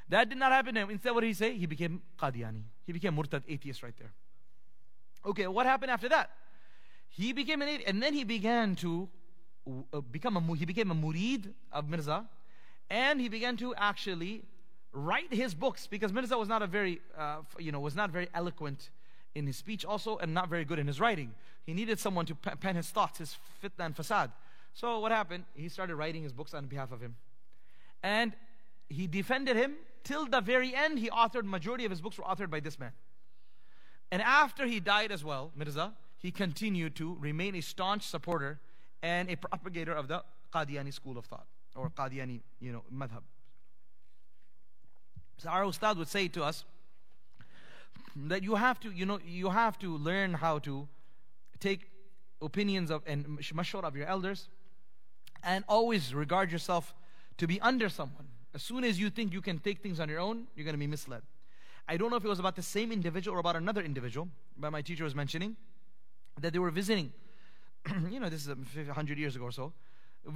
That 0.10 0.30
did 0.30 0.38
not 0.38 0.52
happen 0.52 0.76
to 0.76 0.82
him. 0.82 0.90
Instead, 0.92 1.12
what 1.16 1.22
did 1.22 1.28
he 1.28 1.34
say? 1.34 1.58
He 1.58 1.66
became 1.66 2.04
Qadiani. 2.20 2.64
He 2.86 2.94
became 2.94 3.16
Murtad, 3.16 3.44
atheist 3.48 3.82
right 3.82 3.98
there. 3.98 4.12
Okay, 5.26 5.48
what 5.48 5.66
happened 5.66 5.90
after 5.90 6.10
that? 6.10 6.30
He 7.10 7.34
became 7.34 7.62
an 7.62 7.68
atheist, 7.68 7.90
and 7.90 8.04
then 8.04 8.14
he 8.14 8.26
began 8.26 8.76
to 8.76 9.10
uh, 9.94 10.02
become 10.02 10.38
a, 10.38 10.56
he 10.56 10.66
became 10.66 10.92
a 10.92 10.96
murid 10.96 11.54
of 11.72 11.90
Mirza, 11.90 12.28
and 12.92 13.22
he 13.22 13.30
began 13.30 13.56
to 13.56 13.74
actually 13.76 14.44
write 14.92 15.34
his 15.34 15.56
books 15.56 15.88
because 15.88 16.12
Mirza 16.12 16.38
was 16.38 16.50
not 16.50 16.62
a 16.62 16.68
very, 16.68 17.00
uh, 17.18 17.38
you 17.58 17.72
know, 17.72 17.80
was 17.80 17.96
not 17.96 18.12
very 18.12 18.28
eloquent 18.34 18.90
in 19.34 19.48
his 19.48 19.56
speech 19.56 19.86
also, 19.86 20.18
and 20.18 20.34
not 20.34 20.50
very 20.50 20.66
good 20.66 20.78
in 20.78 20.86
his 20.86 21.00
writing. 21.00 21.34
He 21.66 21.74
needed 21.74 22.00
someone 22.00 22.26
to 22.26 22.36
pen 22.36 22.76
his 22.76 22.90
thoughts, 22.90 23.20
his 23.20 23.38
fitna 23.64 23.86
and. 23.86 24.30
So 24.74 25.00
what 25.00 25.14
happened? 25.14 25.46
He 25.54 25.70
started 25.70 25.96
writing 25.96 26.22
his 26.22 26.34
books 26.34 26.54
on 26.54 26.66
behalf 26.66 26.92
of 26.92 27.00
him, 27.00 27.16
and 28.04 28.34
he 28.90 29.08
defended 29.08 29.56
him 29.56 29.76
till 30.04 30.26
the 30.26 30.42
very 30.42 30.76
end. 30.76 31.00
He 31.00 31.10
authored 31.10 31.46
majority 31.46 31.86
of 31.86 31.92
his 31.92 32.02
books 32.02 32.18
were 32.18 32.26
authored 32.26 32.50
by 32.50 32.60
this 32.60 32.78
man. 32.78 32.92
And 34.12 34.22
after 34.22 34.66
he 34.66 34.82
died 34.82 35.14
as 35.14 35.24
well, 35.24 35.54
Mirza, 35.56 35.94
he 36.18 36.30
continued 36.30 36.98
to 36.98 37.16
remain 37.22 37.56
a 37.56 37.62
staunch 37.62 38.04
supporter 38.04 38.60
and 39.02 39.30
a 39.30 39.38
propagator 39.38 39.94
of 39.94 40.10
the 40.10 40.26
Qadiani 40.54 40.94
school 40.94 41.18
of 41.18 41.24
thought 41.24 41.46
or 41.76 41.90
Qadiani, 41.90 42.42
you 42.60 42.72
know, 42.72 42.84
madhab. 42.94 43.22
So 45.38 45.50
our 45.50 45.66
ustad 45.66 45.98
would 45.98 46.08
say 46.08 46.28
to 46.30 46.44
us 46.44 46.66
that 48.16 48.44
you 48.44 48.56
have 48.56 48.80
to, 48.82 48.92
you 48.92 49.06
know, 49.06 49.20
you 49.26 49.50
have 49.50 49.80
to 49.80 49.98
learn 49.98 50.34
how 50.34 50.60
to 50.60 50.88
take 51.60 51.90
opinions 52.42 52.92
of 52.92 53.02
and 53.06 53.26
mashwara 53.40 53.86
of 53.86 53.96
your 53.96 54.08
elders 54.08 54.48
and 55.44 55.64
always 55.68 56.14
regard 56.14 56.52
yourself 56.52 56.94
to 57.38 57.48
be 57.48 57.60
under 57.62 57.90
someone. 57.90 58.28
As 58.54 58.62
soon 58.62 58.84
as 58.84 59.00
you 59.00 59.10
think 59.10 59.34
you 59.34 59.42
can 59.42 59.60
take 59.60 59.82
things 59.82 60.00
on 60.00 60.10
your 60.10 60.20
own, 60.20 60.48
you're 60.56 60.66
going 60.66 60.76
to 60.76 60.80
be 60.80 60.88
misled. 60.88 61.22
I 61.88 61.98
don't 61.98 62.10
know 62.12 62.18
if 62.18 62.26
it 62.26 62.28
was 62.28 62.40
about 62.40 62.56
the 62.56 62.62
same 62.62 62.92
individual 62.92 63.38
or 63.38 63.40
about 63.40 63.56
another 63.56 63.82
individual, 63.82 64.28
but 64.58 64.72
my 64.72 64.82
teacher 64.82 65.04
was 65.04 65.16
mentioning 65.16 65.56
that 66.40 66.54
they 66.54 66.60
were 66.60 66.70
visiting. 66.70 67.12
you 68.10 68.20
know, 68.20 68.30
this 68.30 68.48
is 68.48 68.56
100 68.56 69.18
years 69.18 69.36
ago 69.36 69.46
or 69.46 69.52
so. 69.52 69.74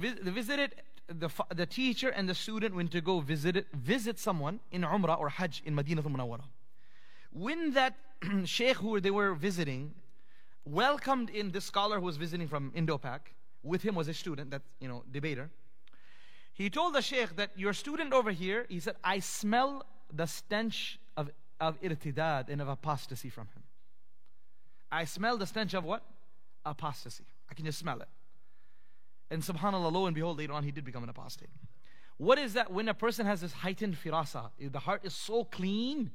They 0.00 0.30
visited 0.30 0.74
the, 1.08 1.30
the 1.54 1.66
teacher 1.66 2.08
and 2.08 2.28
the 2.28 2.34
student 2.34 2.74
went 2.74 2.90
to 2.92 3.00
go 3.00 3.20
visit 3.20 3.66
visit 3.72 4.18
someone 4.18 4.60
in 4.70 4.82
Umrah 4.82 5.18
or 5.18 5.28
Hajj 5.28 5.62
in 5.64 5.74
Medina 5.74 6.02
al-Munawwara. 6.02 6.44
When 7.32 7.72
that 7.72 7.94
sheikh 8.44 8.76
who 8.76 9.00
they 9.00 9.10
were 9.10 9.34
visiting 9.34 9.94
welcomed 10.64 11.30
in 11.30 11.52
this 11.52 11.64
scholar 11.64 12.00
who 12.00 12.06
was 12.06 12.16
visiting 12.16 12.48
from 12.48 12.72
Indo-Pak, 12.74 13.32
with 13.62 13.82
him 13.82 13.94
was 13.94 14.08
a 14.08 14.14
student, 14.14 14.50
that 14.50 14.62
you 14.80 14.88
know, 14.88 15.04
debater. 15.10 15.50
He 16.52 16.70
told 16.70 16.94
the 16.94 17.02
sheikh 17.02 17.36
that 17.36 17.50
your 17.56 17.72
student 17.72 18.12
over 18.12 18.30
here, 18.30 18.66
he 18.68 18.80
said, 18.80 18.96
I 19.04 19.18
smell 19.20 19.84
the 20.12 20.26
stench 20.26 20.98
of, 21.16 21.30
of 21.60 21.80
irtidad 21.82 22.48
and 22.48 22.60
of 22.60 22.68
apostasy 22.68 23.28
from 23.28 23.48
him. 23.48 23.62
I 24.90 25.04
smell 25.04 25.36
the 25.36 25.46
stench 25.46 25.74
of 25.74 25.84
what? 25.84 26.02
Apostasy. 26.64 27.24
I 27.50 27.54
can 27.54 27.64
just 27.64 27.78
smell 27.78 28.00
it. 28.00 28.08
And 29.30 29.42
subhanAllah, 29.42 29.92
lo 29.92 30.06
and 30.06 30.14
behold, 30.14 30.38
later 30.38 30.52
on 30.52 30.62
he 30.62 30.70
did 30.70 30.84
become 30.84 31.02
an 31.02 31.08
apostate. 31.08 31.48
What 32.18 32.38
is 32.38 32.54
that? 32.54 32.72
When 32.72 32.88
a 32.88 32.94
person 32.94 33.26
has 33.26 33.40
this 33.40 33.52
heightened 33.52 33.96
firasa, 34.02 34.50
the 34.58 34.78
heart 34.78 35.02
is 35.04 35.14
so 35.14 35.44
clean 35.44 36.10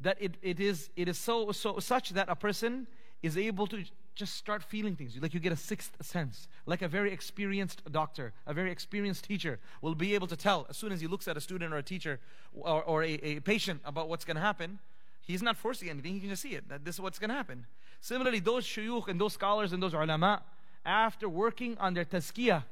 that 0.00 0.16
it, 0.20 0.36
it 0.42 0.60
is 0.60 0.90
it 0.96 1.08
is 1.08 1.18
so 1.18 1.52
so 1.52 1.78
such 1.78 2.10
that 2.10 2.28
a 2.28 2.36
person 2.36 2.86
is 3.22 3.36
able 3.36 3.66
to 3.66 3.84
just 4.14 4.34
start 4.36 4.62
feeling 4.62 4.94
things. 4.96 5.16
Like 5.20 5.34
you 5.34 5.40
get 5.40 5.52
a 5.52 5.56
sixth 5.56 5.96
sense. 6.00 6.48
Like 6.66 6.82
a 6.82 6.88
very 6.88 7.12
experienced 7.12 7.82
doctor, 7.90 8.32
a 8.46 8.54
very 8.54 8.70
experienced 8.70 9.24
teacher 9.24 9.58
will 9.82 9.94
be 9.94 10.14
able 10.14 10.28
to 10.28 10.36
tell 10.36 10.66
as 10.70 10.76
soon 10.76 10.92
as 10.92 11.00
he 11.00 11.06
looks 11.06 11.26
at 11.26 11.36
a 11.36 11.40
student 11.40 11.74
or 11.74 11.78
a 11.78 11.82
teacher 11.82 12.20
or, 12.52 12.82
or 12.84 13.02
a, 13.02 13.12
a 13.14 13.40
patient 13.40 13.80
about 13.84 14.08
what's 14.08 14.24
going 14.24 14.36
to 14.36 14.42
happen. 14.42 14.78
He's 15.22 15.42
not 15.42 15.56
forcing 15.56 15.88
anything, 15.88 16.14
he 16.14 16.20
can 16.20 16.28
just 16.28 16.42
see 16.42 16.54
it, 16.54 16.68
that 16.68 16.84
this 16.84 16.96
is 16.96 17.00
what's 17.00 17.18
going 17.18 17.30
to 17.30 17.34
happen. 17.34 17.66
Similarly, 18.00 18.40
those 18.40 18.66
shuyukh 18.66 19.08
and 19.08 19.18
those 19.18 19.32
scholars 19.32 19.72
and 19.72 19.82
those 19.82 19.94
ulama, 19.94 20.42
after 20.84 21.28
working 21.28 21.76
on 21.78 21.94
their 21.94 22.04
tazkiyah 22.04 22.64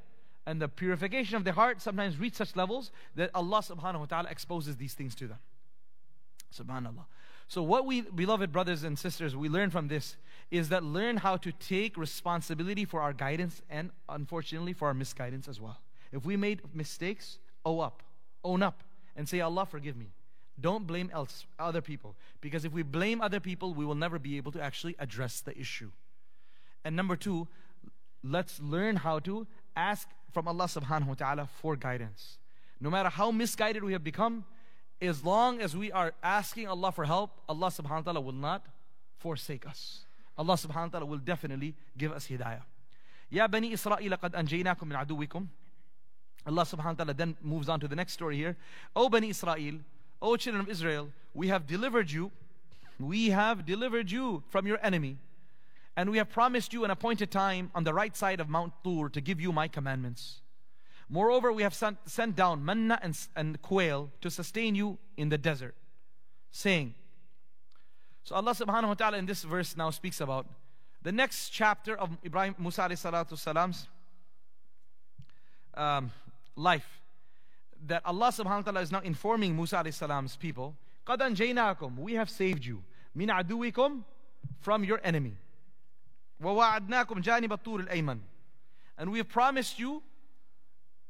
and 0.46 0.60
the 0.60 0.68
purification 0.68 1.36
of 1.36 1.44
their 1.44 1.52
heart, 1.52 1.80
sometimes 1.80 2.18
reach 2.18 2.34
such 2.34 2.56
levels 2.56 2.90
that 3.14 3.30
Allah 3.34 3.58
subhanahu 3.58 4.00
wa 4.00 4.06
ta'ala 4.06 4.28
exposes 4.30 4.76
these 4.76 4.94
things 4.94 5.14
to 5.16 5.26
them. 5.26 5.38
Subhanallah. 6.52 7.04
So, 7.48 7.62
what 7.62 7.86
we, 7.86 8.02
beloved 8.02 8.52
brothers 8.52 8.82
and 8.82 8.98
sisters, 8.98 9.36
we 9.36 9.48
learn 9.48 9.70
from 9.70 9.88
this 9.88 10.16
is 10.50 10.68
that 10.70 10.82
learn 10.82 11.18
how 11.18 11.36
to 11.38 11.52
take 11.52 11.96
responsibility 11.96 12.84
for 12.84 13.00
our 13.00 13.12
guidance 13.12 13.62
and, 13.68 13.90
unfortunately, 14.08 14.72
for 14.72 14.88
our 14.88 14.94
misguidance 14.94 15.48
as 15.48 15.60
well. 15.60 15.78
If 16.12 16.24
we 16.24 16.36
made 16.36 16.62
mistakes, 16.74 17.38
owe 17.64 17.80
up, 17.80 18.02
own 18.44 18.62
up, 18.62 18.82
and 19.16 19.28
say, 19.28 19.40
Allah, 19.40 19.66
forgive 19.66 19.96
me. 19.96 20.12
Don't 20.60 20.86
blame 20.86 21.10
else, 21.12 21.46
other 21.58 21.80
people. 21.80 22.14
Because 22.40 22.64
if 22.64 22.72
we 22.72 22.82
blame 22.82 23.20
other 23.20 23.40
people, 23.40 23.74
we 23.74 23.84
will 23.84 23.94
never 23.94 24.18
be 24.18 24.36
able 24.36 24.52
to 24.52 24.60
actually 24.62 24.94
address 24.98 25.40
the 25.40 25.58
issue. 25.58 25.90
And 26.84 26.94
number 26.96 27.16
two, 27.16 27.48
let's 28.22 28.60
learn 28.60 28.96
how 28.96 29.18
to 29.20 29.46
ask 29.76 30.08
from 30.32 30.48
Allah 30.48 30.64
subhanahu 30.64 31.08
wa 31.08 31.14
ta'ala 31.14 31.48
for 31.60 31.76
guidance. 31.76 32.38
No 32.80 32.90
matter 32.90 33.08
how 33.08 33.30
misguided 33.30 33.84
we 33.84 33.92
have 33.92 34.04
become, 34.04 34.44
as 35.00 35.24
long 35.24 35.60
as 35.60 35.76
we 35.76 35.90
are 35.92 36.12
asking 36.22 36.68
Allah 36.68 36.92
for 36.92 37.04
help, 37.04 37.30
Allah 37.48 37.68
subhanahu 37.68 38.06
wa 38.06 38.12
ta'ala 38.12 38.20
will 38.20 38.32
not 38.32 38.64
forsake 39.18 39.66
us. 39.66 40.04
Allah 40.38 40.54
subhanahu 40.54 40.92
wa 40.92 40.98
ta'ala 40.98 41.06
will 41.06 41.18
definitely 41.18 41.74
give 41.98 42.12
us 42.12 42.26
hidayah. 42.26 42.62
Ya 43.30 43.46
bani 43.48 43.72
Israel 43.72 43.98
qad 43.98 44.32
anjaynakum 44.32 44.86
min 44.86 44.98
aduwikum. 44.98 45.48
Allah 46.46 46.62
subhanahu 46.62 46.98
wa 46.98 47.04
ta'ala 47.04 47.14
then 47.14 47.36
moves 47.42 47.68
on 47.68 47.80
to 47.80 47.88
the 47.88 47.96
next 47.96 48.14
story 48.14 48.36
here. 48.36 48.56
O 48.96 49.08
Bani 49.08 49.30
Israel, 49.30 49.78
O 50.20 50.36
children 50.36 50.62
of 50.62 50.68
Israel, 50.68 51.08
we 51.34 51.48
have 51.48 51.66
delivered 51.66 52.10
you, 52.10 52.30
we 52.98 53.30
have 53.30 53.64
delivered 53.64 54.10
you 54.10 54.42
from 54.50 54.66
your 54.66 54.78
enemy, 54.82 55.18
and 55.95 56.11
we 56.11 56.17
have 56.17 56.29
promised 56.29 56.73
you 56.73 56.85
an 56.85 56.91
appointed 56.91 57.31
time 57.31 57.71
on 57.73 57.83
the 57.83 57.93
right 57.93 58.15
side 58.15 58.39
of 58.39 58.47
Mount 58.47 58.73
Tur 58.83 59.09
to 59.09 59.19
give 59.19 59.41
you 59.41 59.51
my 59.51 59.67
commandments. 59.67 60.41
Moreover, 61.09 61.51
we 61.51 61.63
have 61.63 61.73
sent, 61.73 61.97
sent 62.05 62.35
down 62.35 62.63
manna 62.63 62.99
and, 63.01 63.17
and 63.35 63.61
quail 63.61 64.11
to 64.21 64.29
sustain 64.29 64.75
you 64.75 64.97
in 65.15 65.29
the 65.29 65.37
desert, 65.37 65.73
saying, 66.51 66.93
so 68.23 68.35
Allah 68.35 68.51
subhanahu 68.51 68.89
wa 68.89 68.93
ta'ala 68.93 69.17
in 69.17 69.25
this 69.25 69.43
verse 69.43 69.77
now 69.77 69.89
speaks 69.89 70.19
about 70.19 70.45
the 71.01 71.13
next 71.13 71.49
chapter 71.49 71.97
of 71.97 72.09
Ibrahim 72.25 72.55
Musa 72.59 72.81
salatu 72.81 73.37
salam's 73.37 73.87
um, 75.75 76.11
life. 76.57 76.99
That 77.85 78.01
Allah 78.05 78.27
subhanahu 78.27 78.65
wa 78.65 78.71
ta'ala 78.71 78.81
is 78.81 78.91
now 78.91 78.99
informing 78.99 79.55
Musa 79.55 79.83
salam's 79.91 80.35
people, 80.35 80.75
قَدْ 81.07 81.19
أَنْجَيْنَاكُمْ 81.19 81.97
We 81.97 82.15
have 82.15 82.29
saved 82.29 82.65
you. 82.65 82.83
مِنْ 83.15 83.31
عَدُوِكُمْ 83.31 84.03
From 84.59 84.83
your 84.83 84.99
enemy. 85.03 85.35
وَوَعَدْنَاكُمْ 86.41 87.23
جَانِبَ 87.23 87.49
الطُّورِ 87.49 87.87
الْأَيْمَنِ 87.87 88.19
And 88.97 89.11
we 89.11 89.17
have 89.17 89.29
promised 89.29 89.79
you 89.79 90.03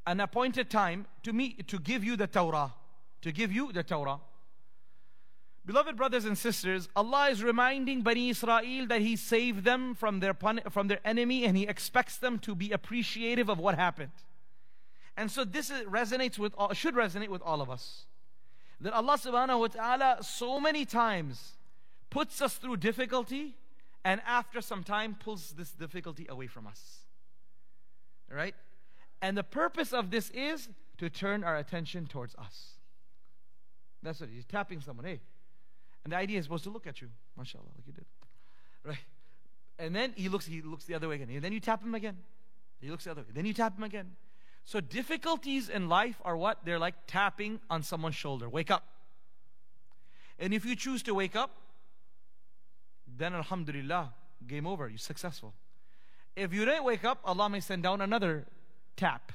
an 0.06 0.20
appointed 0.20 0.70
time 0.70 1.06
to 1.24 1.34
meet, 1.34 1.68
to 1.68 1.80
give 1.80 2.04
you 2.04 2.16
the 2.16 2.28
Torah. 2.28 2.74
To 3.22 3.32
give 3.32 3.52
you 3.52 3.72
the 3.72 3.84
Torah. 3.84 4.20
Beloved 5.66 5.98
brothers 5.98 6.24
and 6.24 6.38
sisters, 6.38 6.88
Allah 6.96 7.28
is 7.30 7.44
reminding 7.44 8.02
Bani 8.02 8.30
Israel 8.30 8.88
that 8.88 9.02
He 9.02 9.18
saved 9.18 9.66
them 9.66 9.96
from 9.96 10.22
their, 10.22 10.34
from 10.34 10.88
their 10.88 11.02
enemy 11.04 11.44
and 11.44 11.58
He 11.58 11.68
expects 11.68 12.18
them 12.18 12.40
to 12.40 12.56
be 12.56 12.72
appreciative 12.72 13.50
of 13.50 13.60
what 13.60 13.76
happened. 13.76 14.12
And 15.18 15.30
so 15.30 15.44
this 15.44 15.72
resonates 15.72 16.40
with 16.40 16.54
all, 16.58 16.72
should 16.72 16.96
resonate 16.96 17.28
with 17.28 17.42
all 17.42 17.62
of 17.62 17.70
us. 17.70 18.06
That 18.80 18.94
Allah 18.94 19.18
subhanahu 19.18 19.60
wa 19.60 19.68
ta'ala 19.68 20.18
so 20.22 20.62
many 20.62 20.86
times 20.86 21.58
puts 22.10 22.42
us 22.42 22.56
through 22.56 22.78
difficulty 22.78 23.56
and 24.05 24.21
after 24.27 24.61
some 24.61 24.83
time 24.83 25.17
pulls 25.19 25.53
this 25.53 25.71
difficulty 25.71 26.27
away 26.29 26.47
from 26.47 26.67
us. 26.67 27.01
Right? 28.31 28.55
And 29.21 29.37
the 29.37 29.45
purpose 29.45 29.93
of 29.93 30.11
this 30.11 30.31
is 30.31 30.69
to 30.99 31.09
turn 31.11 31.45
our 31.45 31.57
attention 31.57 32.07
towards 32.07 32.35
us. 32.37 32.73
That's 34.03 34.21
what 34.21 34.31
he's 34.31 34.45
tapping 34.45 34.81
someone. 34.81 35.05
Hey, 35.05 35.21
and 36.05 36.13
the 36.13 36.17
idea 36.17 36.39
is 36.39 36.45
supposed 36.45 36.65
to 36.65 36.71
look 36.71 36.87
at 36.87 37.01
you, 37.01 37.09
mashallah, 37.37 37.65
like 37.77 37.87
you 37.87 37.93
did. 37.93 38.07
Right? 38.85 38.99
And 39.79 39.95
then 39.95 40.13
he 40.17 40.29
looks, 40.29 40.47
he 40.47 40.61
looks 40.61 40.85
the 40.85 40.95
other 40.95 41.09
way 41.09 41.17
again. 41.17 41.29
And 41.31 41.43
then 41.43 41.53
you 41.53 41.61
tap 41.61 41.83
him 41.83 41.95
again. 41.95 42.17
He 42.81 42.91
looks 42.91 43.05
the 43.05 43.13
other 43.13 43.23
way. 43.23 43.29
Then 43.33 43.47
you 43.47 43.55
tap 43.55 43.77
him 43.77 43.85
again. 43.85 44.13
So 44.65 44.81
difficulties 44.81 45.69
in 45.69 45.89
life 45.89 46.21
are 46.25 46.37
what? 46.37 46.65
They're 46.65 46.79
like 46.79 46.95
tapping 47.07 47.61
on 47.71 47.83
someone's 47.83 48.17
shoulder. 48.17 48.49
Wake 48.49 48.71
up. 48.71 48.85
And 50.39 50.53
if 50.53 50.65
you 50.65 50.75
choose 50.75 51.03
to 51.05 51.15
wake 51.15 51.37
up, 51.37 51.51
then 53.18 53.34
alhamdulillah, 53.34 54.14
game 54.46 54.68
over. 54.68 54.88
You're 54.88 54.98
successful. 54.98 55.54
If 56.36 56.54
you 56.54 56.66
didn't 56.66 56.84
wake 56.84 57.04
up, 57.04 57.20
Allah 57.26 57.50
may 57.50 57.60
send 57.60 57.84
down 57.84 58.02
another 58.02 58.46
tap. 58.96 59.32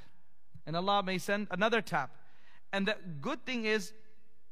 And 0.66 0.76
Allah 0.76 1.02
may 1.02 1.18
send 1.18 1.48
another 1.50 1.80
tap. 1.80 2.10
And 2.72 2.86
the 2.86 2.96
good 3.20 3.44
thing 3.44 3.64
is, 3.64 3.92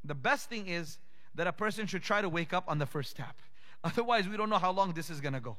the 0.05 0.15
best 0.15 0.49
thing 0.49 0.67
is, 0.67 0.99
that 1.37 1.47
a 1.47 1.53
person 1.53 1.87
should 1.87 2.03
try 2.03 2.21
to 2.21 2.29
wake 2.29 2.53
up 2.53 2.65
on 2.67 2.79
the 2.79 2.87
first 2.87 3.17
tap. 3.17 3.37
Otherwise, 3.85 4.29
we 4.29 4.37
don't 4.37 4.51
know 4.51 4.59
how 4.59 4.73
long 4.73 4.93
this 4.93 5.11
is 5.11 5.21
going 5.21 5.33
to 5.33 5.41
go. 5.41 5.57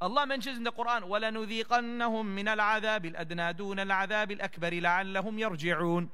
Allah 0.00 0.26
mentions 0.26 0.56
in 0.56 0.64
the 0.64 0.72
Quran, 0.72 1.02
وَلَنُذِيقَنَّهُم 1.02 2.34
مِّنَ 2.34 2.56
الْعَذَابِ 2.56 3.14
الْأَدْنَى 3.14 3.56
دُونَ 3.56 3.78
الْعَذَابِ 3.78 4.38
الْأَكْبَرِ 4.38 4.82
لَعَلَّهُمْ 4.82 5.38
يَرْجِعُونَ 5.38 6.08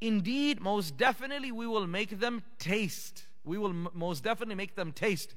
Indeed, 0.00 0.60
most 0.60 0.96
definitely 0.96 1.52
we 1.52 1.66
will 1.66 1.86
make 1.86 2.18
them 2.18 2.42
taste. 2.58 3.26
We 3.44 3.58
will 3.58 3.70
m- 3.70 3.88
most 3.92 4.24
definitely 4.24 4.54
make 4.54 4.74
them 4.74 4.92
taste 4.92 5.34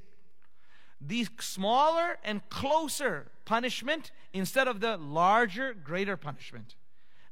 the 1.00 1.26
smaller 1.40 2.18
and 2.24 2.46
closer 2.48 3.30
punishment 3.44 4.11
instead 4.32 4.68
of 4.68 4.80
the 4.80 4.96
larger, 4.96 5.74
greater 5.74 6.16
punishment. 6.16 6.74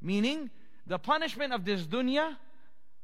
Meaning, 0.00 0.50
the 0.86 0.98
punishment 0.98 1.52
of 1.52 1.64
this 1.64 1.82
dunya, 1.82 2.36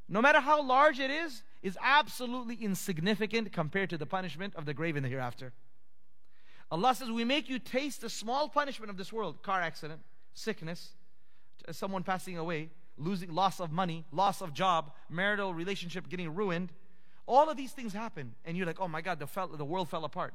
no 0.08 0.22
matter 0.22 0.40
how 0.40 0.62
large 0.62 1.00
it 1.00 1.10
is, 1.10 1.42
is 1.62 1.76
absolutely 1.82 2.56
insignificant 2.56 3.52
compared 3.52 3.90
to 3.90 3.98
the 3.98 4.06
punishment 4.06 4.54
of 4.56 4.66
the 4.66 4.74
grave 4.74 4.96
in 4.96 5.02
the 5.02 5.08
hereafter. 5.08 5.52
Allah 6.70 6.94
says, 6.94 7.10
We 7.10 7.24
make 7.24 7.48
you 7.48 7.58
taste 7.58 8.00
the 8.00 8.08
small 8.08 8.48
punishment 8.48 8.90
of 8.90 8.96
this 8.96 9.12
world 9.12 9.42
car 9.42 9.60
accident, 9.60 10.00
sickness, 10.34 10.90
uh, 11.68 11.72
someone 11.72 12.02
passing 12.02 12.38
away, 12.38 12.70
losing, 12.96 13.32
loss 13.32 13.60
of 13.60 13.72
money, 13.72 14.04
loss 14.10 14.40
of 14.40 14.54
job, 14.54 14.92
marital 15.10 15.54
relationship 15.54 16.08
getting 16.08 16.34
ruined. 16.34 16.72
All 17.26 17.48
of 17.48 17.56
these 17.56 17.72
things 17.72 17.92
happen, 17.92 18.34
and 18.44 18.56
you're 18.56 18.66
like, 18.66 18.80
Oh 18.80 18.88
my 18.88 19.02
God, 19.02 19.18
the, 19.18 19.26
fell, 19.26 19.48
the 19.48 19.64
world 19.64 19.88
fell 19.88 20.04
apart. 20.04 20.34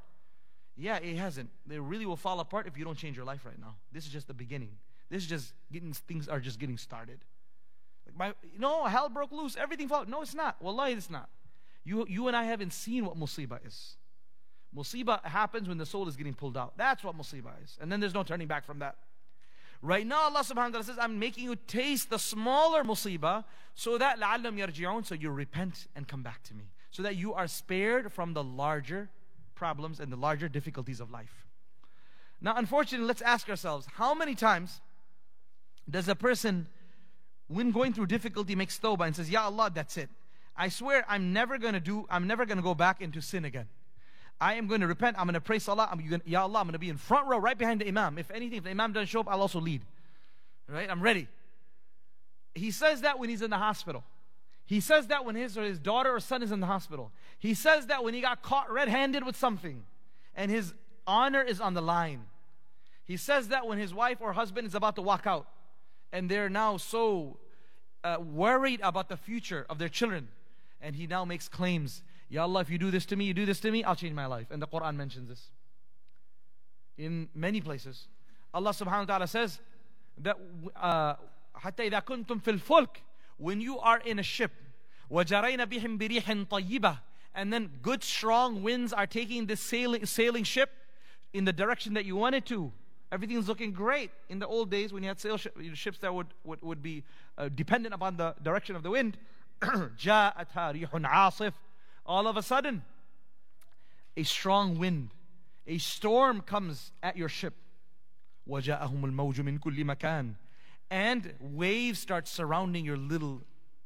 Yeah, 0.76 0.96
it 0.98 1.16
hasn't. 1.16 1.50
They 1.66 1.78
really 1.78 2.06
will 2.06 2.16
fall 2.16 2.40
apart 2.40 2.66
if 2.66 2.78
you 2.78 2.84
don't 2.84 2.96
change 2.96 3.16
your 3.16 3.26
life 3.26 3.44
right 3.44 3.58
now. 3.60 3.76
This 3.92 4.06
is 4.06 4.12
just 4.12 4.26
the 4.26 4.34
beginning. 4.34 4.70
This 5.10 5.22
is 5.22 5.28
just 5.28 5.52
getting 5.70 5.92
things 5.92 6.28
are 6.28 6.40
just 6.40 6.58
getting 6.58 6.78
started. 6.78 7.18
Like 8.06 8.16
my, 8.16 8.34
no, 8.58 8.84
hell 8.84 9.08
broke 9.08 9.32
loose. 9.32 9.56
Everything 9.56 9.88
fell. 9.88 10.06
No, 10.06 10.22
it's 10.22 10.34
not. 10.34 10.60
Wallahi, 10.62 10.92
it's 10.92 11.10
not. 11.10 11.28
You, 11.84 12.06
you 12.08 12.28
and 12.28 12.36
I 12.36 12.44
haven't 12.44 12.72
seen 12.72 13.04
what 13.04 13.18
musibah 13.18 13.58
is. 13.66 13.96
Musibah 14.74 15.22
happens 15.24 15.68
when 15.68 15.76
the 15.76 15.84
soul 15.84 16.08
is 16.08 16.16
getting 16.16 16.32
pulled 16.32 16.56
out. 16.56 16.76
That's 16.78 17.04
what 17.04 17.16
musibah 17.16 17.62
is. 17.62 17.76
And 17.80 17.92
then 17.92 18.00
there's 18.00 18.14
no 18.14 18.22
turning 18.22 18.48
back 18.48 18.64
from 18.64 18.78
that. 18.78 18.96
Right 19.82 20.06
now, 20.06 20.22
Allah 20.22 20.40
subhanahu 20.40 20.56
wa 20.56 20.68
ta'ala 20.68 20.84
says, 20.84 20.98
I'm 20.98 21.18
making 21.18 21.44
you 21.44 21.56
taste 21.56 22.08
the 22.08 22.18
smaller 22.18 22.84
musibah 22.84 23.44
so 23.74 23.98
that 23.98 24.20
لَعَلَّمْ 24.20 24.56
يَرْجِعُونَ 24.56 25.04
So 25.04 25.16
you 25.16 25.30
repent 25.30 25.88
and 25.96 26.06
come 26.06 26.22
back 26.22 26.42
to 26.44 26.54
me. 26.54 26.70
So 26.92 27.02
that 27.02 27.16
you 27.16 27.34
are 27.34 27.48
spared 27.48 28.12
from 28.12 28.32
the 28.32 28.44
larger 28.44 29.10
problems 29.57 29.99
and 29.99 30.11
the 30.11 30.15
larger 30.15 30.47
difficulties 30.47 30.99
of 30.99 31.11
life. 31.11 31.45
Now, 32.39 32.55
unfortunately, 32.55 33.07
let's 33.07 33.21
ask 33.21 33.49
ourselves 33.49 33.87
how 33.93 34.13
many 34.13 34.35
times 34.35 34.79
does 35.89 36.07
a 36.07 36.15
person, 36.15 36.67
when 37.47 37.71
going 37.71 37.93
through 37.93 38.05
difficulty, 38.05 38.55
makes 38.55 38.77
tawbah 38.79 39.07
and 39.07 39.15
says, 39.15 39.29
Ya 39.29 39.43
Allah, 39.43 39.71
that's 39.73 39.97
it. 39.97 40.09
I 40.55 40.69
swear 40.69 41.05
I'm 41.09 41.33
never 41.33 41.57
going 41.57 41.73
to 41.73 41.79
do, 41.79 42.05
I'm 42.09 42.27
never 42.27 42.45
going 42.45 42.57
to 42.57 42.63
go 42.63 42.75
back 42.75 43.01
into 43.01 43.21
sin 43.21 43.43
again. 43.45 43.67
I 44.39 44.53
am 44.53 44.67
going 44.67 44.81
to 44.81 44.87
repent. 44.87 45.17
I'm 45.17 45.25
going 45.25 45.33
to 45.33 45.41
pray 45.41 45.59
salah. 45.59 45.89
I'm 45.91 45.97
going, 45.97 46.21
Ya 46.25 46.43
Allah, 46.43 46.59
I'm 46.59 46.65
going 46.65 46.73
to 46.73 46.79
be 46.79 46.89
in 46.89 46.97
front 46.97 47.27
row 47.27 47.39
right 47.39 47.57
behind 47.57 47.81
the 47.81 47.87
Imam. 47.87 48.17
If 48.19 48.29
anything, 48.29 48.59
if 48.59 48.63
the 48.65 48.69
Imam 48.69 48.93
doesn't 48.93 49.07
show 49.07 49.21
up, 49.21 49.29
I'll 49.29 49.41
also 49.41 49.59
lead. 49.59 49.81
Right? 50.67 50.89
I'm 50.89 51.01
ready. 51.01 51.27
He 52.53 52.71
says 52.71 53.01
that 53.01 53.17
when 53.17 53.29
he's 53.29 53.41
in 53.41 53.49
the 53.49 53.57
hospital. 53.57 54.03
He 54.66 54.80
says 54.80 55.08
that 55.08 55.24
when 55.24 55.34
his 55.34 55.58
or 55.58 55.64
his 55.64 55.78
daughter 55.78 56.14
or 56.14 56.20
son 56.20 56.42
is 56.42 56.52
in 56.52 56.60
the 56.60 56.66
hospital. 56.66 57.12
He 57.38 57.54
says 57.54 57.86
that 57.86 58.04
when 58.04 58.14
he 58.14 58.20
got 58.20 58.42
caught 58.42 58.70
red 58.70 58.88
handed 58.88 59.24
with 59.24 59.36
something 59.36 59.84
and 60.34 60.50
his 60.50 60.72
honor 61.06 61.42
is 61.42 61.60
on 61.60 61.74
the 61.74 61.82
line. 61.82 62.26
He 63.04 63.16
says 63.16 63.48
that 63.48 63.66
when 63.66 63.78
his 63.78 63.92
wife 63.92 64.18
or 64.20 64.32
husband 64.32 64.66
is 64.66 64.74
about 64.74 64.96
to 64.96 65.02
walk 65.02 65.26
out 65.26 65.46
and 66.12 66.30
they're 66.30 66.48
now 66.48 66.76
so 66.76 67.38
uh, 68.04 68.16
worried 68.20 68.80
about 68.82 69.08
the 69.08 69.16
future 69.16 69.66
of 69.68 69.78
their 69.78 69.88
children. 69.88 70.28
And 70.80 70.96
he 70.96 71.06
now 71.06 71.24
makes 71.24 71.48
claims 71.48 72.02
Ya 72.32 72.44
Allah, 72.44 72.60
if 72.60 72.70
you 72.70 72.78
do 72.78 72.90
this 72.90 73.04
to 73.04 73.14
me, 73.14 73.26
you 73.26 73.34
do 73.34 73.44
this 73.44 73.60
to 73.60 73.70
me, 73.70 73.84
I'll 73.84 73.94
change 73.94 74.14
my 74.14 74.24
life. 74.24 74.46
And 74.50 74.62
the 74.62 74.66
Quran 74.66 74.96
mentions 74.96 75.28
this 75.28 75.50
in 76.96 77.28
many 77.34 77.60
places. 77.60 78.08
Allah 78.54 78.70
subhanahu 78.70 79.00
wa 79.00 79.04
ta'ala 79.04 79.26
says 79.26 79.60
that 80.16 80.38
uh, 80.74 81.14
حتى 81.56 81.90
إذا 81.90 82.00
كنتم 82.00 82.40
في 82.40 82.58
الفلك 82.58 83.02
when 83.36 83.60
you 83.60 83.78
are 83.78 83.98
in 83.98 84.18
a 84.18 84.22
ship 84.22 84.52
وَجَرَيْنَ 85.10 85.66
بِهِمْ 85.66 85.98
بِرِيحٍ 85.98 86.46
طَيِّبَةٍ 86.48 86.98
and 87.34 87.52
then 87.52 87.70
good 87.80 88.04
strong 88.04 88.62
winds 88.62 88.92
are 88.92 89.06
taking 89.06 89.46
this 89.46 89.60
sailing, 89.60 90.04
sailing 90.04 90.44
ship 90.44 90.70
in 91.32 91.44
the 91.44 91.52
direction 91.52 91.94
that 91.94 92.04
you 92.04 92.16
want 92.16 92.34
it 92.34 92.46
to 92.46 92.72
everything's 93.12 93.46
looking 93.46 93.72
great 93.72 94.10
in 94.30 94.38
the 94.38 94.46
old 94.46 94.70
days 94.70 94.92
when 94.92 95.02
you 95.02 95.08
had 95.08 95.20
sail 95.20 95.36
sh- 95.36 95.46
ships 95.74 95.98
that 95.98 96.12
would, 96.12 96.28
would, 96.44 96.60
would 96.62 96.82
be 96.82 97.04
uh, 97.36 97.48
dependent 97.54 97.94
upon 97.94 98.16
the 98.16 98.34
direction 98.42 98.74
of 98.74 98.82
the 98.82 98.90
wind 98.90 99.18
جاءتها 99.62 100.72
ريح 100.72 100.90
عاصف 100.90 101.52
all 102.06 102.26
of 102.26 102.36
a 102.36 102.42
sudden 102.42 102.82
a 104.16 104.22
strong 104.22 104.78
wind 104.78 105.10
a 105.66 105.78
storm 105.78 106.40
comes 106.40 106.90
at 107.02 107.16
your 107.16 107.28
ship 107.28 107.54
وجاءهم 108.48 109.04
الموج 109.04 109.40
من 109.40 109.58
كل 109.58 109.84
مكان 109.84 110.34
and 110.90 111.34
waves 111.40 111.98
start 111.98 112.28
surrounding 112.28 112.84
your 112.84 112.96
little 112.96 113.42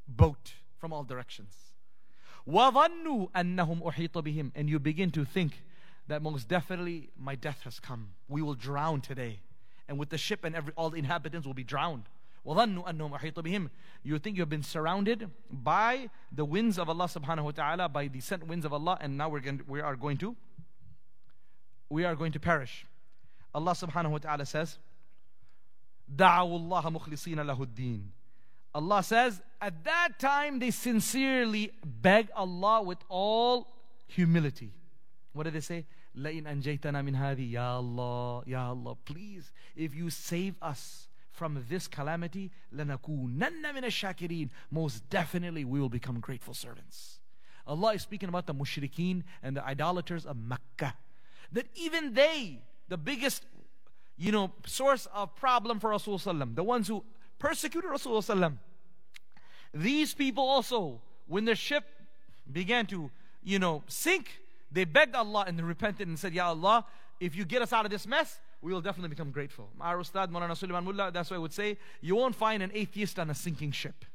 boat 0.09 0.55
from 0.79 0.93
all 0.93 1.05
directions. 1.05 1.55
وَظَنُّوا 2.49 3.31
أَنَّهُمْ 3.33 3.83
أُحِيطَ 3.83 4.13
بِهِمْ 4.13 4.53
And 4.55 4.69
you 4.69 4.79
begin 4.79 5.11
to 5.13 5.25
think 5.25 5.63
that 6.09 6.23
most 6.23 6.49
definitely 6.49 7.11
my 7.19 7.35
death 7.35 7.63
has 7.65 7.81
come. 7.81 8.11
We 8.29 8.43
will 8.43 8.55
drown 8.55 9.01
today. 9.01 9.41
And 9.89 9.99
with 9.99 10.11
the 10.11 10.19
ship 10.19 10.45
and 10.45 10.55
every, 10.55 10.73
all 10.77 10.91
the 10.91 10.99
inhabitants 10.99 11.47
will 11.47 11.55
be 11.55 11.65
drowned. 11.65 12.05
وَظَنُّوا 12.47 12.87
أَنَّهُمْ 12.87 13.19
أُحِيطَ 13.19 13.35
بِهِمْ 13.35 13.71
You 14.05 14.19
think 14.19 14.37
you 14.37 14.43
have 14.43 14.49
been 14.49 14.63
surrounded 14.63 15.29
by 15.51 16.09
the 16.31 16.45
winds 16.45 16.79
of 16.79 16.89
Allah 16.89 17.07
subhanahu 17.07 17.45
wa 17.45 17.51
ta'ala, 17.51 17.89
by 17.89 18.07
the 18.07 18.21
sent 18.21 18.47
winds 18.47 18.65
of 18.65 18.73
Allah, 18.73 18.97
and 19.01 19.19
now 19.19 19.29
we're 19.29 19.41
going 19.41 19.59
to, 19.59 19.65
we 19.67 19.81
are 19.81 19.97
going 19.97 20.19
to 20.19 20.37
we 21.89 22.05
are 22.05 22.15
going 22.17 22.33
to 22.33 22.41
perish. 22.41 22.85
Allah 23.55 23.73
subhanahu 23.73 24.11
wa 24.11 24.19
ta'ala 24.19 24.47
says, 24.47 24.79
دعوا 26.11 26.57
الله 26.59 26.91
مخلصين 26.91 27.41
له 27.41 27.63
الدين 27.63 28.13
Allah 28.75 29.03
says 29.03 29.41
at 29.61 29.85
that 29.85 30.19
time 30.19 30.59
they 30.59 30.71
sincerely 30.71 31.73
beg 31.85 32.29
Allah 32.37 32.83
with 32.83 32.99
all 33.09 33.67
humility 34.07 34.73
what 35.33 35.45
did 35.45 35.55
they 35.55 35.61
say 35.61 35.85
لئن 36.17 36.47
أنجيتنا 36.47 37.03
من 37.03 37.15
هذه 37.17 37.53
يا 37.53 37.79
الله 37.79 38.45
يا 38.47 38.71
Allah 38.71 38.97
please 39.05 39.53
if 39.75 39.95
you 39.95 40.11
save 40.11 40.55
us 40.63 41.09
from 41.33 41.65
this 41.69 41.89
calamity 41.89 42.51
لنكونن 42.73 43.75
من 43.75 43.85
الشاكرين 43.85 44.51
most 44.71 45.09
definitely 45.11 45.65
we 45.65 45.81
will 45.81 45.89
become 45.89 46.21
grateful 46.21 46.55
servants 46.55 47.21
Allah 47.67 47.95
is 47.95 48.03
speaking 48.03 48.29
about 48.29 48.47
the 48.47 48.55
mushrikeen 48.55 49.23
and 49.43 49.57
the 49.57 49.65
idolaters 49.65 50.25
of 50.25 50.37
Mecca 50.37 50.95
that 51.53 51.67
even 51.75 52.15
they 52.15 52.61
the 52.89 52.97
biggest 52.97 53.45
you 54.18 54.32
know, 54.32 54.52
source 54.66 55.08
of 55.14 55.36
problem 55.36 55.80
for 55.80 55.92
Rasulullah 55.92 56.56
the 56.56 56.64
ones 56.64 56.88
who 56.88 57.04
persecuted 57.40 57.90
Rasulullah 57.90 58.54
These 59.74 60.14
people 60.14 60.44
also, 60.44 61.02
when 61.28 61.46
their 61.46 61.56
ship 61.56 61.86
began 62.52 62.86
to, 62.88 63.10
you 63.44 63.60
know, 63.60 63.84
sink, 63.88 64.42
they 64.72 64.86
begged 64.86 65.16
Allah 65.16 65.46
and 65.48 65.60
repented 65.62 66.08
and 66.08 66.18
said, 66.18 66.34
Ya 66.34 66.48
Allah, 66.48 66.86
if 67.20 67.36
you 67.36 67.46
get 67.46 67.62
us 67.62 67.74
out 67.74 67.86
of 67.86 67.92
this 67.92 68.08
mess, 68.08 68.40
we 68.62 68.72
will 68.74 68.82
definitely 68.82 69.10
become 69.10 69.32
grateful. 69.32 69.70
Our 69.80 70.00
Ustad 70.00 70.32
Maulana 70.32 70.56
Sulaiman 70.56 70.86
Mullah, 70.86 71.12
that's 71.12 71.32
why 71.32 71.38
I 71.38 71.40
would 71.40 71.54
say, 71.54 71.78
you 72.02 72.16
won't 72.16 72.36
find 72.36 72.62
an 72.62 72.72
atheist 72.74 73.18
on 73.18 73.30
a 73.30 73.36
sinking 73.36 73.72
ship. 73.72 74.06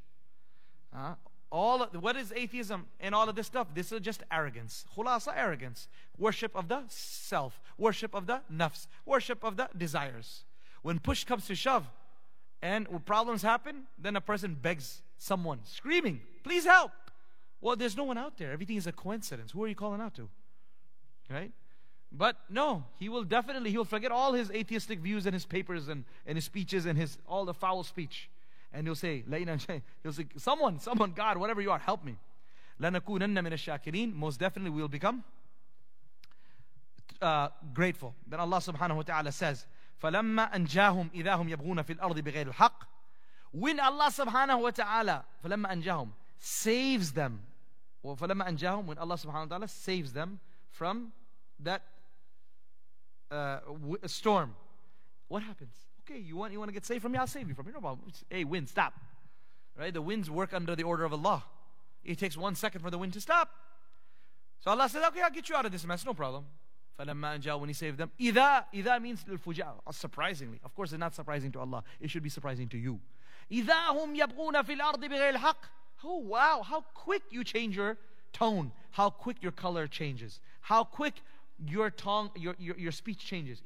Uh, 0.95 1.15
all 1.51 1.83
of, 1.83 2.03
what 2.03 2.17
is 2.17 2.33
atheism 2.35 2.87
and 3.01 3.15
all 3.15 3.29
of 3.29 3.37
this 3.37 3.47
stuff? 3.47 3.69
This 3.75 3.93
is 3.93 4.01
just 4.01 4.23
arrogance. 4.31 4.85
Khulasa 4.97 5.33
arrogance. 5.37 5.89
Worship 6.19 6.55
of 6.55 6.69
the 6.69 6.83
self. 6.89 7.61
Worship 7.79 8.15
of 8.15 8.27
the 8.27 8.41
nafs. 8.53 8.87
Worship 9.05 9.45
of 9.45 9.57
the 9.57 9.69
desires. 9.77 10.45
When 10.83 10.99
push 10.99 11.25
comes 11.25 11.47
to 11.47 11.55
shove 11.55 11.87
and 12.63 12.87
problems 13.07 13.43
happen, 13.43 13.85
then 13.99 14.17
a 14.17 14.21
person 14.21 14.55
begs 14.61 15.03
someone, 15.19 15.61
screaming, 15.65 16.21
please 16.43 16.65
help. 16.65 16.91
Well, 17.61 17.77
there's 17.77 17.97
no 17.97 18.05
one 18.05 18.19
out 18.19 18.37
there. 18.39 18.53
Everything 18.53 18.77
is 18.77 18.87
a 18.87 18.93
coincidence. 18.93 19.53
Who 19.53 19.65
are 19.65 19.69
you 19.69 19.75
calling 19.75 20.01
out 20.01 20.15
to? 20.15 20.29
Right? 21.31 21.53
But 22.13 22.37
no, 22.49 22.85
he 22.99 23.09
will 23.09 23.25
definitely, 23.25 23.71
he 23.71 23.77
will 23.77 23.85
forget 23.85 24.13
all 24.13 24.33
his 24.33 24.51
atheistic 24.51 25.01
views 25.01 25.27
and 25.27 25.35
his 25.35 25.45
papers 25.45 25.89
and, 25.89 26.05
and 26.27 26.37
his 26.37 26.45
speeches 26.45 26.87
and 26.87 26.99
his 26.99 27.19
all 27.27 27.45
the 27.45 27.55
foul 27.55 27.83
speech. 27.83 28.31
And 28.74 28.88
he'll 28.88 28.96
say, 28.96 29.24
he'll 29.30 30.14
say, 30.14 30.26
someone, 30.38 30.80
someone, 30.80 31.12
God, 31.12 31.38
whatever 31.38 31.62
you 31.62 31.72
are, 31.72 31.80
help 31.80 32.04
me. 32.04 32.16
لَنَكُونَنَّ 32.82 33.38
مِنَ 33.38 33.52
الشَّاكِرِينَ 33.54 34.14
Most 34.14 34.40
definitely 34.40 34.72
we 34.72 34.82
will 34.82 34.88
become 34.88 35.24
uh, 37.22 37.50
grateful. 37.74 38.16
Then 38.28 38.40
Allah 38.40 38.58
subhanahu 38.58 38.98
wa 38.98 39.02
ta'ala 39.04 39.32
says, 39.32 39.66
فَلَمَّا 40.02 40.54
أَنْجَاهُمْ 40.54 41.12
إِذَا 41.14 41.36
هُمْ 41.36 41.50
يَبْغُونَ 41.50 41.84
فِي 41.84 42.00
الْأَرْضِ 42.00 42.20
بِغَيْرِ 42.20 42.54
الْحَقِّ 42.54 42.86
When 43.52 43.80
Allah 43.80 44.10
subhanahu 44.10 44.62
wa 44.62 44.72
ta'ala, 44.72 45.26
فَلَمَّا 45.44 45.72
أَنْجَاهُمْ 45.72 46.10
saves 46.40 47.12
them, 47.12 47.42
or 48.02 48.16
فَلَمَّا 48.16 48.50
أَنْجَاهُمْ 48.50 48.86
when 48.86 48.98
Allah 48.98 49.16
subhanahu 49.16 49.50
wa 49.50 49.58
ta'ala 49.58 49.68
saves 49.68 50.14
them 50.14 50.40
from 50.72 51.12
that 51.60 51.84
uh, 53.30 53.60
storm, 54.08 54.56
what 55.28 55.44
happens? 55.44 55.76
Okay, 56.06 56.20
you 56.20 56.36
want 56.36 56.52
you 56.54 56.60
want 56.60 56.70
to 56.70 56.74
get 56.74 56.86
saved 56.86 57.02
from 57.02 57.12
me? 57.12 57.18
I'll 57.18 57.28
save 57.28 57.48
you 57.48 57.54
from 57.54 57.68
me. 57.68 57.72
No 57.74 57.80
problem. 57.80 58.12
Hey, 58.30 58.44
wind, 58.44 58.70
stop. 58.70 58.94
Right? 59.78 59.94
The 59.94 60.02
winds 60.02 60.30
work 60.30 60.54
under 60.54 60.76
the 60.76 60.84
order 60.84 61.04
of 61.06 61.14
Allah. 61.14 61.44
It 62.04 62.18
takes 62.18 62.36
one 62.36 62.56
second 62.56 62.82
for 62.82 62.90
the 62.90 62.98
wind 62.98 63.14
to 63.14 63.22
stop. 63.22 63.50
So 64.60 64.72
Allah 64.72 64.90
said, 64.90 65.04
okay, 65.08 65.22
I'll 65.22 65.32
get 65.32 65.50
you 65.50 65.56
out 65.56 65.66
of 65.66 65.72
this 65.72 65.86
mess, 65.86 66.06
no 66.06 66.14
problem. 66.14 66.46
فَلَمَّا 67.00 67.40
أَنْجَاهُ 67.40 67.60
When 67.60 67.70
He 67.70 67.74
saved 67.74 67.98
them, 67.98 68.12
إِذَا 68.20 68.66
إِذَا 68.74 69.02
means 69.02 69.24
الفجاء. 69.24 69.94
Surprisingly. 69.94 70.60
Of 70.64 70.76
course, 70.76 70.92
it's 70.92 71.00
not 71.00 71.16
surprising 71.16 71.52
to 71.54 71.60
Allah. 71.60 71.84
It 72.00 72.10
should 72.10 72.24
be 72.24 72.30
surprising 72.30 72.68
to 72.70 72.78
you. 72.78 73.00
إِذَا 73.52 73.90
هُمْ 73.90 74.16
يَبْغُونَ 74.18 74.64
فِي 74.64 74.80
الْأَرْضِ 74.80 75.04
بِغَيْرِ 75.04 75.36
الْحَقِّ 75.36 75.56
Oh, 76.04 76.18
wow, 76.18 76.64
how 76.66 76.82
quick 76.94 77.22
you 77.30 77.44
change 77.44 77.76
your 77.76 77.98
tone, 78.34 78.72
how 78.92 79.10
quick 79.10 79.38
your 79.42 79.52
color 79.52 79.88
changes, 79.88 80.40
how 80.62 80.84
quick 80.84 81.14
your 81.65 81.91
tongue, 81.91 82.31
your, 82.37 82.55
your, 82.59 82.77
your 82.77 82.93
speech 82.93 83.19
changes. 83.19 83.63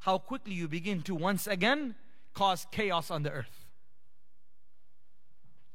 How 0.00 0.18
quickly 0.18 0.54
you 0.54 0.68
begin 0.68 1.02
to 1.02 1.14
once 1.14 1.46
again 1.46 1.94
cause 2.34 2.66
chaos 2.70 3.10
on 3.10 3.22
the 3.22 3.30
earth. 3.30 3.64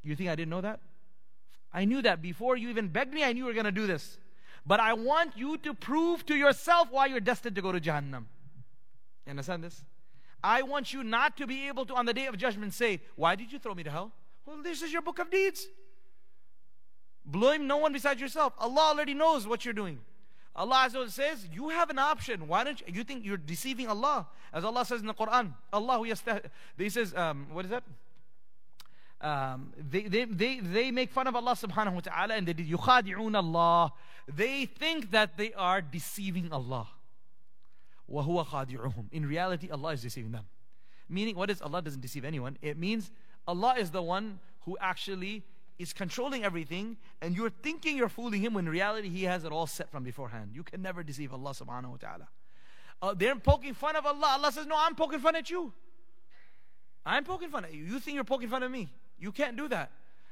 You 0.04 0.16
think 0.16 0.30
I 0.30 0.36
didn't 0.36 0.50
know 0.50 0.62
that? 0.62 0.80
I 1.74 1.86
knew 1.86 2.02
that 2.02 2.22
before 2.22 2.58
you 2.58 2.70
even 2.70 2.90
begged 2.90 3.14
me, 3.14 3.24
I 3.24 3.34
knew 3.34 3.40
you 3.40 3.46
were 3.46 3.54
going 3.54 3.66
to 3.66 3.72
do 3.72 3.88
this. 3.88 4.18
But 4.66 4.80
I 4.80 4.94
want 4.94 5.38
you 5.38 5.58
to 5.58 5.74
prove 5.74 6.26
to 6.28 6.36
yourself 6.36 6.90
why 6.92 7.08
you're 7.08 7.20
destined 7.20 7.56
to 7.56 7.62
go 7.62 7.72
to 7.72 7.80
Jahannam. 7.80 8.26
You 9.26 9.32
understand 9.32 9.64
this? 9.64 9.84
I 10.44 10.64
want 10.64 10.94
you 10.94 11.04
not 11.04 11.38
to 11.38 11.48
be 11.48 11.68
able 11.68 11.86
to, 11.86 11.96
on 11.96 12.06
the 12.06 12.14
day 12.14 12.26
of 12.26 12.38
judgment, 12.38 12.74
say, 12.74 13.02
Why 13.16 13.36
did 13.36 13.52
you 13.52 13.60
throw 13.60 13.74
me 13.74 13.84
to 13.84 13.92
hell? 13.92 14.12
Well, 14.46 14.62
this 14.64 14.82
is 14.82 14.92
your 14.92 15.02
book 15.02 15.20
of 15.20 15.30
deeds. 15.30 15.68
Blame 17.26 17.68
no 17.68 17.78
one 17.78 17.94
besides 17.94 18.20
yourself. 18.20 18.54
Allah 18.58 18.94
already 18.94 19.14
knows 19.14 19.48
what 19.48 19.64
you're 19.64 19.74
doing. 19.74 20.00
Allah 20.55 20.89
says, 21.09 21.47
You 21.53 21.69
have 21.69 21.91
an 21.91 21.99
option. 21.99 22.49
Why 22.49 22.65
don't 22.65 22.81
you, 22.81 22.87
you 22.95 23.05
think 23.05 23.25
you're 23.25 23.37
deceiving 23.37 23.89
Allah? 23.89 24.27
As 24.53 24.65
Allah 24.65 24.85
says 24.85 25.01
in 25.01 25.07
the 25.07 25.15
Quran, 25.15 25.53
Allah, 25.73 26.03
He 26.79 26.89
says, 26.89 27.15
um, 27.15 27.47
What 27.53 27.67
is 27.67 27.71
that? 27.71 27.85
Um, 29.21 29.73
they, 29.77 30.03
they, 30.03 30.25
they, 30.25 30.61
they 30.61 30.91
make 30.91 31.11
fun 31.11 31.27
of 31.27 31.35
Allah 31.35 31.53
subhanahu 31.53 31.95
wa 31.95 32.01
ta'ala 32.01 32.35
and 32.35 32.47
they 32.47 32.53
did 32.53 32.69
yukhadi'un 32.69 33.35
Allah. 33.35 33.93
They 34.29 34.67
think 34.67 35.11
that 35.11 35.37
they 35.37 35.53
are 35.55 35.81
deceiving 35.81 36.53
Allah. 36.53 36.89
وَهُوَ 38.11 38.47
خَادِعُهُمْ 38.47 39.13
In 39.13 39.27
reality, 39.27 39.71
Allah 39.71 39.93
is 39.93 40.03
deceiving 40.03 40.33
them. 40.33 40.45
Meaning, 41.09 41.37
what 41.37 41.51
is 41.51 41.63
Allah 41.63 41.83
doesn't 41.83 42.01
deceive 42.01 42.25
anyone? 42.25 42.57
It 42.63 42.79
means 42.79 43.11
Allah 43.47 43.75
is 43.79 43.91
the 43.91 44.03
one 44.03 44.39
who 44.65 44.77
actually 44.81 45.45
is 45.80 45.94
controlling 45.94 46.44
everything 46.44 46.98
and 47.22 47.36
you're 47.36 47.50
thinking 47.50 47.98
you're 47.98 48.10
fooling 48.10 48.42
him 48.42 48.54
when 48.54 48.66
in 48.66 48.72
reality 48.72 49.10
he 49.10 49.24
has 49.24 49.44
it 49.44 49.52
all 49.52 49.68
set 49.68 49.90
from 49.90 50.04
beforehand. 50.04 50.52
You 50.54 50.64
can 50.64 50.82
never 50.82 51.04
deceive 51.04 51.34
Allah 51.34 51.52
subhanahu 51.52 51.92
wa 51.92 51.98
ta'ala. 51.98 52.28
Uh, 53.02 53.14
they're 53.16 53.36
poking 53.36 53.74
fun 53.74 53.96
of 53.96 54.06
Allah. 54.06 54.38
Allah 54.38 54.52
says, 54.52 54.68
No, 54.68 54.76
I'm 54.78 54.96
poking 54.96 55.20
fun 55.20 55.36
at 55.36 55.50
you. 55.50 55.74
I'm 57.06 57.24
poking 57.24 57.50
fun 57.50 57.66
at 57.66 57.74
you. 57.74 57.84
You 57.84 58.00
think 58.00 58.16
you're 58.16 58.24
poking 58.24 58.50
fun 58.50 58.64
at 58.64 58.70
me. 58.70 58.90
You 59.20 59.32
can't 59.32 59.58
do 59.58 59.68
that. 59.70 59.92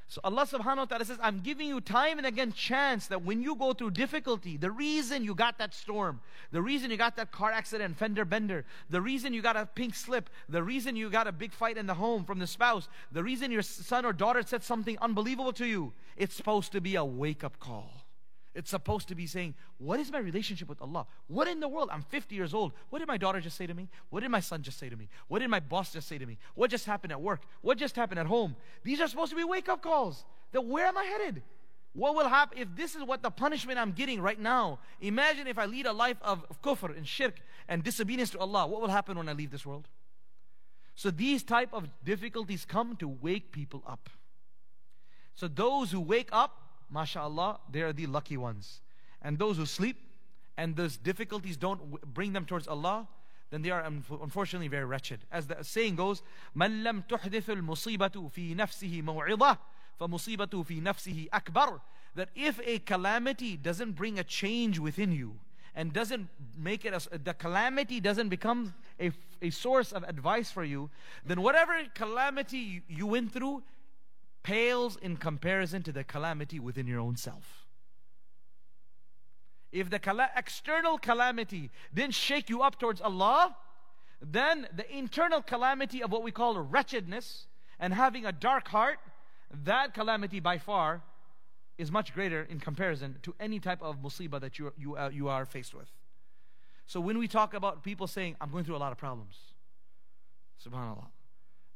So 0.09 0.19
Allah 0.23 0.47
subhanahu 0.47 0.77
wa 0.77 0.85
ta'ala 0.85 1.05
says, 1.05 1.19
I'm 1.21 1.41
giving 1.41 1.67
you 1.67 1.79
time 1.79 2.17
and 2.17 2.25
again 2.25 2.51
chance 2.51 3.05
that 3.07 3.23
when 3.23 3.43
you 3.43 3.53
go 3.55 3.73
through 3.73 3.91
difficulty, 3.91 4.57
the 4.57 4.71
reason 4.71 5.23
you 5.23 5.35
got 5.35 5.59
that 5.59 5.75
storm, 5.75 6.19
the 6.51 6.63
reason 6.63 6.89
you 6.89 6.97
got 6.97 7.15
that 7.17 7.31
car 7.31 7.51
accident, 7.51 7.95
fender 7.95 8.25
bender, 8.25 8.65
the 8.89 9.01
reason 9.01 9.35
you 9.35 9.43
got 9.43 9.55
a 9.55 9.67
pink 9.67 9.93
slip, 9.93 10.31
the 10.49 10.63
reason 10.63 10.95
you 10.95 11.11
got 11.11 11.27
a 11.27 11.31
big 11.31 11.53
fight 11.53 11.77
in 11.77 11.85
the 11.85 11.93
home 11.93 12.25
from 12.25 12.39
the 12.39 12.47
spouse, 12.47 12.89
the 13.11 13.23
reason 13.23 13.51
your 13.51 13.61
son 13.61 14.03
or 14.03 14.11
daughter 14.11 14.41
said 14.41 14.63
something 14.63 14.97
unbelievable 14.99 15.53
to 15.53 15.67
you, 15.67 15.93
it's 16.17 16.33
supposed 16.33 16.71
to 16.71 16.81
be 16.81 16.95
a 16.95 17.05
wake 17.05 17.43
up 17.43 17.59
call. 17.59 18.08
It's 18.55 18.71
supposed 18.71 19.07
to 19.09 19.15
be 19.15 19.27
saying, 19.27 19.53
What 19.77 19.99
is 19.99 20.11
my 20.11 20.19
relationship 20.19 20.67
with 20.67 20.81
Allah? 20.81 21.05
What 21.27 21.47
in 21.47 21.59
the 21.59 21.67
world? 21.67 21.89
I'm 21.91 22.01
50 22.01 22.35
years 22.35 22.53
old. 22.53 22.73
What 22.89 22.99
did 22.99 23.07
my 23.07 23.17
daughter 23.17 23.39
just 23.39 23.57
say 23.57 23.67
to 23.67 23.73
me? 23.73 23.89
What 24.09 24.21
did 24.21 24.29
my 24.29 24.39
son 24.39 24.63
just 24.63 24.79
say 24.79 24.89
to 24.89 24.95
me? 24.95 25.07
What 25.27 25.39
did 25.39 25.49
my 25.49 25.59
boss 25.59 25.93
just 25.93 26.07
say 26.07 26.17
to 26.17 26.25
me? 26.25 26.37
What 26.55 26.71
just 26.71 26.85
happened 26.85 27.11
at 27.11 27.21
work? 27.21 27.41
What 27.61 27.77
just 27.77 27.95
happened 27.95 28.19
at 28.19 28.25
home? 28.25 28.55
These 28.83 29.01
are 29.01 29.07
supposed 29.07 29.29
to 29.31 29.35
be 29.35 29.43
wake 29.43 29.69
up 29.69 29.81
calls. 29.83 30.25
That 30.51 30.65
where 30.65 30.87
am 30.87 30.97
I 30.97 31.03
headed? 31.03 31.43
What 31.93 32.15
will 32.15 32.27
happen 32.27 32.57
if 32.57 32.67
this 32.75 32.95
is 32.95 33.03
what 33.03 33.21
the 33.23 33.31
punishment 33.31 33.79
I'm 33.79 33.91
getting 33.91 34.21
right 34.21 34.39
now? 34.39 34.79
Imagine 35.01 35.47
if 35.47 35.57
I 35.57 35.65
lead 35.65 35.85
a 35.85 35.93
life 35.93 36.17
of 36.21 36.45
kufr 36.63 36.95
and 36.95 37.07
shirk 37.07 37.35
and 37.67 37.83
disobedience 37.83 38.31
to 38.31 38.39
Allah. 38.39 38.67
What 38.67 38.81
will 38.81 38.89
happen 38.89 39.17
when 39.17 39.29
I 39.29 39.33
leave 39.33 39.51
this 39.51 39.65
world? 39.65 39.87
So 40.95 41.11
these 41.11 41.43
type 41.43 41.69
of 41.73 41.87
difficulties 42.03 42.65
come 42.65 42.95
to 42.97 43.07
wake 43.07 43.51
people 43.51 43.83
up. 43.87 44.09
So 45.35 45.47
those 45.47 45.91
who 45.91 46.01
wake 46.01 46.29
up 46.31 46.68
mashallah, 46.90 47.60
they 47.70 47.82
are 47.82 47.92
the 47.92 48.06
lucky 48.06 48.36
ones. 48.36 48.80
And 49.22 49.38
those 49.38 49.56
who 49.56 49.66
sleep 49.66 49.96
and 50.56 50.76
those 50.76 50.96
difficulties 50.96 51.56
don't 51.56 52.00
bring 52.14 52.32
them 52.32 52.44
towards 52.44 52.68
Allah, 52.68 53.08
then 53.50 53.62
they 53.62 53.70
are 53.70 53.82
unfortunately 53.82 54.68
very 54.68 54.84
wretched. 54.84 55.20
As 55.30 55.46
the 55.46 55.62
saying 55.62 55.96
goes, 55.96 56.22
من 56.56 56.82
لم 56.82 57.02
تحدث 57.08 57.50
المصيبة 57.50 58.30
في 58.30 58.54
نفسه 58.54 59.02
موعظة 59.02 59.58
فمصيبته 60.00 60.62
في 60.62 60.80
نفسه 60.80 61.28
أكبر. 61.32 61.80
That 62.16 62.28
if 62.34 62.60
a 62.64 62.78
calamity 62.80 63.56
doesn't 63.56 63.92
bring 63.92 64.18
a 64.18 64.24
change 64.24 64.78
within 64.78 65.12
you 65.12 65.36
and 65.74 65.92
doesn't 65.92 66.28
make 66.56 66.84
it, 66.84 66.94
a, 66.94 67.18
the 67.18 67.34
calamity 67.34 68.00
doesn't 68.00 68.28
become 68.28 68.74
a, 69.00 69.10
a 69.42 69.50
source 69.50 69.92
of 69.92 70.04
advice 70.04 70.50
for 70.50 70.64
you, 70.64 70.90
then 71.26 71.40
whatever 71.40 71.74
calamity 71.94 72.82
you 72.88 73.06
went 73.06 73.32
through, 73.32 73.62
pales 74.43 74.97
in 74.97 75.17
comparison 75.17 75.83
to 75.83 75.91
the 75.91 76.03
calamity 76.03 76.59
within 76.59 76.87
your 76.87 76.99
own 76.99 77.15
self. 77.15 77.67
If 79.71 79.89
the 79.89 79.99
cala- 79.99 80.31
external 80.35 80.97
calamity 80.97 81.69
didn't 81.93 82.15
shake 82.15 82.49
you 82.49 82.61
up 82.61 82.79
towards 82.79 83.01
Allah, 83.01 83.55
then 84.21 84.67
the 84.75 84.89
internal 84.95 85.41
calamity 85.41 86.01
of 86.03 86.11
what 86.11 86.23
we 86.23 86.31
call 86.31 86.59
wretchedness 86.59 87.47
and 87.79 87.93
having 87.93 88.25
a 88.25 88.31
dark 88.31 88.67
heart, 88.67 88.99
that 89.63 89.93
calamity 89.93 90.39
by 90.39 90.57
far 90.57 91.01
is 91.77 91.91
much 91.91 92.13
greater 92.13 92.43
in 92.43 92.59
comparison 92.59 93.17
to 93.23 93.33
any 93.39 93.59
type 93.59 93.81
of 93.81 94.01
musibah 94.01 94.41
that 94.41 94.59
you, 94.59 94.73
you, 94.77 94.97
uh, 94.97 95.09
you 95.13 95.29
are 95.29 95.45
faced 95.45 95.73
with. 95.73 95.89
So 96.85 96.99
when 96.99 97.17
we 97.17 97.27
talk 97.27 97.53
about 97.53 97.83
people 97.83 98.07
saying, 98.07 98.35
I'm 98.41 98.51
going 98.51 98.65
through 98.65 98.75
a 98.75 98.77
lot 98.77 98.91
of 98.91 98.97
problems, 98.97 99.35
subhanAllah, 100.65 101.05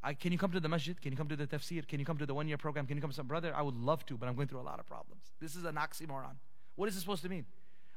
I, 0.03 0.13
can 0.13 0.33
you 0.33 0.37
come 0.37 0.51
to 0.51 0.59
the 0.59 0.67
masjid? 0.67 1.01
Can 1.01 1.13
you 1.13 1.17
come 1.17 1.29
to 1.29 1.35
the 1.35 1.47
tafsir? 1.47 1.87
Can 1.87 1.99
you 1.99 2.05
come 2.05 2.17
to 2.17 2.25
the 2.25 2.33
one 2.33 2.47
year 2.47 2.57
program? 2.57 2.85
Can 2.85 2.97
you 2.97 3.01
come 3.01 3.11
to 3.11 3.15
some 3.15 3.27
brother? 3.27 3.53
I 3.55 3.61
would 3.61 3.77
love 3.77 4.05
to, 4.07 4.17
but 4.17 4.27
I'm 4.27 4.35
going 4.35 4.49
through 4.49 4.59
a 4.59 4.61
lot 4.61 4.79
of 4.79 4.85
problems. 4.85 5.31
This 5.39 5.55
is 5.55 5.63
an 5.63 5.75
oxymoron. 5.75 6.35
What 6.75 6.89
is 6.89 6.95
this 6.95 7.03
supposed 7.03 7.23
to 7.23 7.29
mean? 7.29 7.45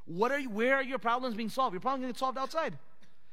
What 0.04 0.30
are 0.30 0.38
you, 0.38 0.48
where 0.48 0.76
are 0.76 0.84
your 0.84 0.98
problems 0.98 1.34
being 1.34 1.48
solved? 1.48 1.74
Your 1.74 1.80
problems 1.80 2.06
get 2.06 2.16
solved 2.16 2.38
outside. 2.38 2.78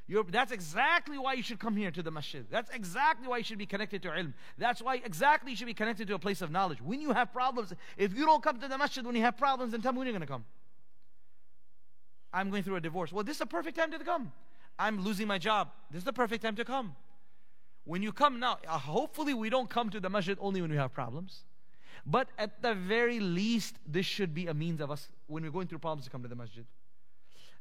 You're, 0.08 0.24
that's 0.24 0.52
exactly 0.52 1.18
why 1.18 1.34
you 1.34 1.44
should 1.44 1.60
come 1.60 1.78
here 1.78 1.92
to 1.92 2.02
the 2.02 2.12
masjid. 2.12 2.46
That's 2.50 2.70
exactly 2.72 3.28
why 3.28 3.38
you 3.38 3.44
should 3.44 3.60
be 3.60 3.66
connected 3.66 4.02
to 4.02 4.10
ilm. 4.10 4.34
That's 4.58 4.82
why 4.82 4.96
exactly 4.96 5.52
you 5.52 5.58
should 5.58 5.68
be 5.68 5.74
connected 5.74 6.08
to 6.08 6.16
a 6.16 6.20
place 6.20 6.42
of 6.42 6.52
knowledge. 6.52 6.82
When 6.82 7.00
you 7.00 7.14
have 7.14 7.32
problems, 7.32 7.74
if 7.96 8.14
you 8.18 8.26
don't 8.26 8.44
come 8.44 8.60
to 8.60 8.68
the 8.68 8.78
masjid 8.78 9.06
when 9.06 9.16
you 9.16 9.22
have 9.22 9.38
problems, 9.38 9.72
then 9.72 9.82
tell 9.82 9.94
me 9.94 10.00
when 10.00 10.08
you're 10.08 10.14
going 10.14 10.28
to 10.28 10.34
come. 10.34 10.46
I'm 12.34 12.50
going 12.50 12.64
through 12.64 12.78
a 12.78 12.82
divorce. 12.82 13.14
Well, 13.14 13.24
this 13.24 13.36
is 13.36 13.40
the 13.40 13.46
perfect 13.46 13.78
time 13.78 13.92
to 13.92 14.00
come. 14.00 14.32
I'm 14.78 15.04
losing 15.04 15.28
my 15.28 15.38
job. 15.38 15.70
This 15.92 16.00
is 16.00 16.06
the 16.06 16.14
perfect 16.14 16.44
time 16.44 16.56
to 16.56 16.66
come. 16.66 16.96
When 17.86 18.02
you 18.02 18.12
come 18.14 18.40
now, 18.40 18.60
uh, 18.68 18.78
hopefully 18.78 19.34
we 19.34 19.50
don't 19.50 19.70
come 19.70 19.90
to 19.90 20.00
the 20.00 20.10
masjid 20.10 20.38
only 20.40 20.62
when 20.62 20.72
we 20.72 20.78
have 20.78 20.94
problems. 20.94 21.44
But 22.06 22.30
at 22.38 22.62
the 22.62 22.74
very 22.74 23.20
least, 23.20 23.76
this 23.86 24.06
should 24.06 24.34
be 24.34 24.48
a 24.48 24.54
means 24.54 24.82
of 24.82 24.92
us, 24.92 25.10
when 25.28 25.44
we're 25.44 25.52
going 25.52 25.68
through 25.68 25.80
problems, 25.80 26.06
to 26.06 26.12
come 26.12 26.22
to 26.24 26.28
the 26.28 26.36
masjid. 26.36 26.66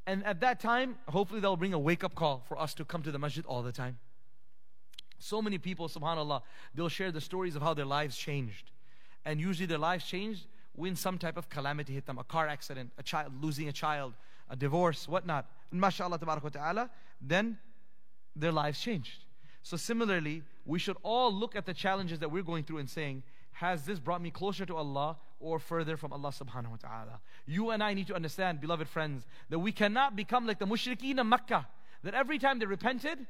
And 0.07 0.25
at 0.25 0.41
that 0.41 0.61
time, 0.61 0.97
hopefully 1.09 1.41
they'll 1.41 1.57
bring 1.57 1.75
a 1.75 1.79
wake 1.79 2.03
up 2.03 2.15
call 2.15 2.45
for 2.49 2.59
us 2.59 2.75
to 2.75 2.85
come 2.85 3.03
to 3.03 3.13
the 3.13 3.19
masjid 3.19 3.45
all 3.47 3.63
the 3.63 3.73
time. 3.73 3.99
So 5.19 5.41
many 5.41 5.59
people, 5.59 5.89
subhanAllah, 5.89 6.43
they'll 6.75 6.89
share 6.89 7.13
the 7.13 7.21
stories 7.21 7.55
of 7.55 7.63
how 7.63 7.75
their 7.75 7.85
lives 7.85 8.17
changed. 8.17 8.73
And 9.25 9.41
usually 9.41 9.67
their 9.67 9.79
lives 9.79 10.05
changed 10.05 10.47
when 10.75 10.97
some 10.97 11.19
type 11.19 11.37
of 11.37 11.49
calamity 11.49 11.95
hit 11.95 12.07
them 12.07 12.19
a 12.19 12.25
car 12.25 12.49
accident, 12.49 12.91
a 12.99 13.03
child 13.03 13.33
losing 13.41 13.69
a 13.69 13.73
child, 13.73 14.15
a 14.51 14.57
divorce, 14.57 15.07
whatnot. 15.07 15.47
And 15.71 15.81
mashallah, 15.81 16.19
ta'ala, 16.19 16.91
then 17.21 17.59
their 18.35 18.51
lives 18.51 18.81
changed. 18.81 19.25
So, 19.63 19.77
similarly, 19.77 20.43
we 20.65 20.79
should 20.79 20.97
all 21.03 21.33
look 21.33 21.55
at 21.55 21.67
the 21.67 21.75
challenges 21.75 22.19
that 22.19 22.31
we're 22.31 22.43
going 22.43 22.65
through 22.65 22.79
and 22.79 22.91
saying, 22.91 23.23
has 23.53 23.85
this 23.85 23.99
brought 23.99 24.23
me 24.23 24.31
closer 24.31 24.67
to 24.67 24.77
Allah 24.77 25.17
or 25.39 25.59
further 25.59 25.97
from 25.97 26.13
Allah 26.13 26.31
subhanahu 26.31 26.71
wa 26.71 26.77
ta'ala? 26.77 27.21
You 27.47 27.71
and 27.71 27.83
I 27.83 27.95
need 27.95 28.07
to 28.09 28.15
understand, 28.15 28.61
beloved 28.61 28.89
friends, 28.89 29.25
that 29.51 29.59
we 29.59 29.73
cannot 29.73 30.17
become 30.17 30.47
like 30.47 30.59
the 30.59 30.67
mushrikeen 30.67 31.21
of 31.21 31.27
Makkah, 31.27 31.67
that 32.03 32.15
every 32.15 32.39
time 32.39 32.59
they 32.59 32.67
repented 32.67 33.27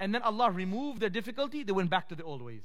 and 0.00 0.14
then 0.14 0.22
Allah 0.22 0.50
removed 0.50 1.00
their 1.00 1.10
difficulty, 1.10 1.62
they 1.62 1.72
went 1.72 1.90
back 1.90 2.08
to 2.08 2.14
the 2.14 2.24
old 2.24 2.42
ways. 2.42 2.64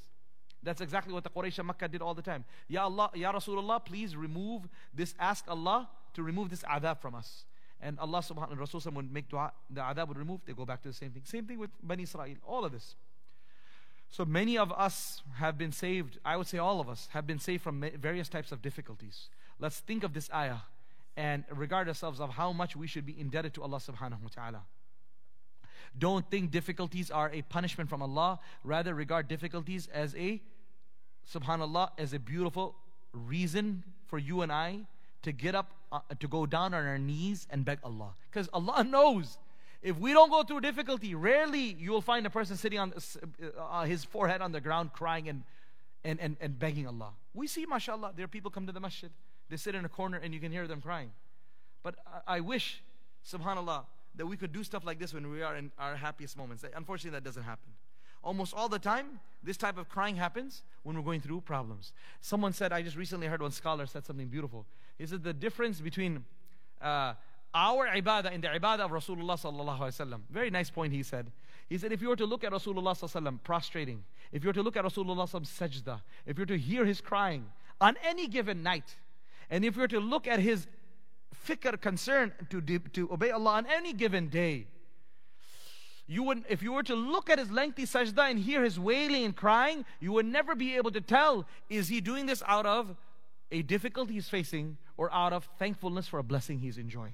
That's 0.64 0.82
exactly 0.82 1.14
what 1.14 1.24
the 1.24 1.30
Quraysh 1.30 1.60
of 1.60 1.68
Makkah 1.68 1.88
did 1.88 2.01
all 2.01 2.16
the 2.16 2.24
time. 2.24 2.43
Ya 2.68 2.84
Allah, 2.84 3.12
Ya 3.14 3.32
Rasulullah, 3.32 3.86
please 3.86 4.16
remove 4.16 4.68
this, 4.93 5.14
ask 5.20 5.45
Allah 5.47 5.89
to 6.16 6.24
remove 6.24 6.49
this 6.49 6.64
adhab 6.64 7.01
from 7.01 7.14
us. 7.14 7.45
And 7.82 8.00
Allah 8.00 8.20
subhanahu 8.20 8.58
wa 8.58 8.66
ta'ala 8.66 8.96
would 8.96 9.12
make 9.12 9.30
dua, 9.30 9.52
the 9.70 9.82
adhab 9.82 10.08
would 10.08 10.18
remove, 10.18 10.42
they 10.46 10.54
go 10.54 10.66
back 10.66 10.82
to 10.84 10.88
the 10.88 10.94
same 10.94 11.12
thing. 11.12 11.24
Same 11.26 11.46
thing 11.46 11.60
with 11.60 11.70
Bani 11.84 12.04
Israel, 12.04 12.36
all 12.48 12.66
of 12.66 12.72
this. 12.72 12.96
So 14.10 14.24
many 14.24 14.58
of 14.58 14.72
us 14.72 15.22
have 15.36 15.58
been 15.58 15.72
saved, 15.72 16.20
I 16.24 16.38
would 16.38 16.48
say 16.48 16.58
all 16.58 16.80
of 16.80 16.90
us 16.90 17.10
have 17.12 17.28
been 17.28 17.40
saved 17.40 17.64
from 17.64 17.84
various 18.00 18.30
types 18.30 18.52
of 18.52 18.62
difficulties. 18.62 19.30
Let's 19.60 19.80
think 19.80 20.04
of 20.04 20.14
this 20.14 20.30
ayah 20.34 20.60
and 21.18 21.44
regard 21.50 21.88
ourselves 21.88 22.20
of 22.20 22.32
how 22.32 22.54
much 22.54 22.76
we 22.76 22.88
should 22.88 23.06
be 23.06 23.20
indebted 23.20 23.54
to 23.56 23.64
Allah 23.64 23.78
subhanahu 23.78 24.22
wa 24.22 24.30
ta'ala. 24.34 24.62
Don't 25.98 26.30
think 26.30 26.52
difficulties 26.52 27.10
are 27.10 27.32
a 27.34 27.42
punishment 27.44 27.90
from 27.90 28.02
Allah, 28.02 28.40
rather 28.64 28.94
regard 28.94 29.28
difficulties 29.28 29.88
as 29.94 30.14
a 30.16 30.42
subhanallah 31.34 31.90
as 31.98 32.14
a 32.14 32.20
beautiful 32.20 32.76
reason 33.14 33.84
for 34.06 34.20
you 34.20 34.42
and 34.42 34.52
I 34.52 34.82
to 35.22 35.32
get 35.32 35.56
up, 35.56 35.72
uh, 35.96 36.16
to 36.20 36.28
go 36.28 36.46
down 36.46 36.74
on 36.74 36.86
our 36.86 36.98
knees 36.98 37.48
and 37.50 37.66
beg 37.66 37.80
Allah. 37.84 38.14
Because 38.30 38.50
Allah 38.54 38.84
knows 38.88 39.38
if 39.82 39.98
we 40.00 40.14
don't 40.14 40.32
go 40.32 40.43
through 40.43 40.62
difficulty, 40.62 41.14
rarely 41.14 41.76
you 41.80 41.91
will 41.91 42.02
find 42.02 42.26
a 42.26 42.30
person 42.30 42.58
sitting 42.58 42.80
on 42.80 42.93
uh, 43.60 43.84
his 43.84 44.04
forehead 44.04 44.41
on 44.41 44.52
the 44.52 44.60
ground 44.60 44.93
crying 44.93 45.30
and, 45.30 45.43
and, 46.04 46.20
and, 46.20 46.38
and 46.41 46.58
begging 46.58 46.88
Allah. 46.88 47.12
We 47.34 47.48
see, 47.48 47.66
mashallah, 47.66 48.14
there 48.16 48.26
are 48.26 48.28
people 48.28 48.50
come 48.50 48.66
to 48.66 48.74
the 48.74 48.80
masjid. 48.80 49.12
They 49.50 49.58
sit 49.58 49.76
in 49.76 49.86
a 49.86 49.89
corner 49.89 50.18
and 50.18 50.34
you 50.34 50.39
can 50.39 50.52
hear 50.52 50.68
them 50.68 50.82
crying. 50.82 51.12
But 51.84 51.96
I, 52.28 52.38
I 52.38 52.39
wish, 52.39 52.82
subhanAllah, 53.32 53.86
that 54.16 54.26
we 54.26 54.38
could 54.38 54.52
do 54.52 54.64
stuff 54.64 54.86
like 54.86 54.98
this 54.98 55.14
when 55.14 55.30
we 55.30 55.43
are 55.43 55.56
in 55.56 55.72
our 55.78 55.96
happiest 55.96 56.36
moments. 56.36 56.66
Unfortunately, 56.76 57.12
that 57.12 57.24
doesn't 57.24 57.43
happen. 57.43 57.72
Almost 58.24 58.56
all 58.56 58.68
the 58.68 58.80
time, 58.80 59.20
this 59.43 59.56
type 59.56 59.78
of 59.78 59.88
crying 59.88 60.16
happens 60.16 60.64
when 60.82 60.96
we're 60.96 61.04
going 61.04 61.22
through 61.22 61.41
problems. 61.41 61.93
Someone 62.22 62.54
said, 62.54 62.74
I 62.74 62.82
just 62.82 62.98
recently 62.98 63.28
heard 63.28 63.41
one 63.41 63.52
scholar 63.52 63.86
said 63.86 64.04
something 64.04 64.30
beautiful. 64.30 64.66
He 64.98 65.06
said 65.06 65.24
the 65.24 65.34
difference 65.34 65.82
between 65.82 66.24
uh, 66.82 67.14
our 67.54 67.88
ibadah 67.88 68.34
and 68.34 68.43
the 68.43 68.48
ibadah 68.48 68.82
of 68.82 68.91
Rasulullah 68.91 69.39
sallallahu 69.39 69.80
alaihi 69.80 70.08
wasallam. 70.08 70.20
Very 70.30 70.50
nice 70.50 70.70
point 70.70 70.93
he 70.93 71.04
said. 71.04 71.32
He 71.70 71.78
said 71.78 71.91
if 71.91 72.02
you 72.02 72.10
were 72.10 72.16
to 72.16 72.26
look 72.26 72.43
at 72.43 72.52
Rasulullah 72.52 73.39
prostrating, 73.43 74.04
if 74.32 74.43
you 74.43 74.50
were 74.50 74.54
to 74.54 74.64
look 74.64 74.78
at 74.78 74.86
Rasulullah 74.86 75.28
sajda, 75.28 76.02
if 76.26 76.38
you 76.38 76.41
were 76.41 76.48
to 76.48 76.58
hear 76.58 76.86
his 76.86 77.02
crying 77.02 77.46
on 77.82 77.96
any 78.04 78.28
given 78.28 78.62
night, 78.62 78.96
and 79.50 79.66
if 79.66 79.76
you 79.76 79.82
were 79.82 79.88
to 79.88 80.00
look 80.00 80.28
at 80.28 80.39
his 80.39 80.68
fikr 81.48 81.80
concern 81.80 82.32
to, 82.50 82.62
to 82.62 83.12
obey 83.12 83.32
Allah 83.32 83.54
on 83.54 83.66
any 83.68 83.93
given 83.93 84.28
day, 84.28 84.68
you 86.08 86.22
would, 86.24 86.43
if 86.50 86.62
you 86.62 86.72
were 86.72 86.84
to 86.84 86.96
look 86.96 87.30
at 87.30 87.39
his 87.39 87.50
lengthy 87.50 87.86
sajda 87.86 88.30
and 88.30 88.39
hear 88.39 88.64
his 88.64 88.80
wailing 88.80 89.26
and 89.26 89.36
crying, 89.36 89.86
you 90.00 90.12
would 90.12 90.26
never 90.26 90.56
be 90.56 90.76
able 90.76 90.91
to 90.91 91.02
tell 91.02 91.48
is 91.70 91.88
he 91.88 92.00
doing 92.00 92.28
this 92.28 92.43
out 92.46 92.66
of 92.66 92.96
a 93.52 93.62
difficulty 93.62 94.14
he's 94.14 94.30
facing 94.30 94.78
or 94.98 95.14
out 95.14 95.34
of 95.34 95.48
thankfulness 95.60 96.08
for 96.08 96.20
a 96.20 96.24
blessing 96.24 96.60
he's 96.60 96.78
enjoying. 96.78 97.14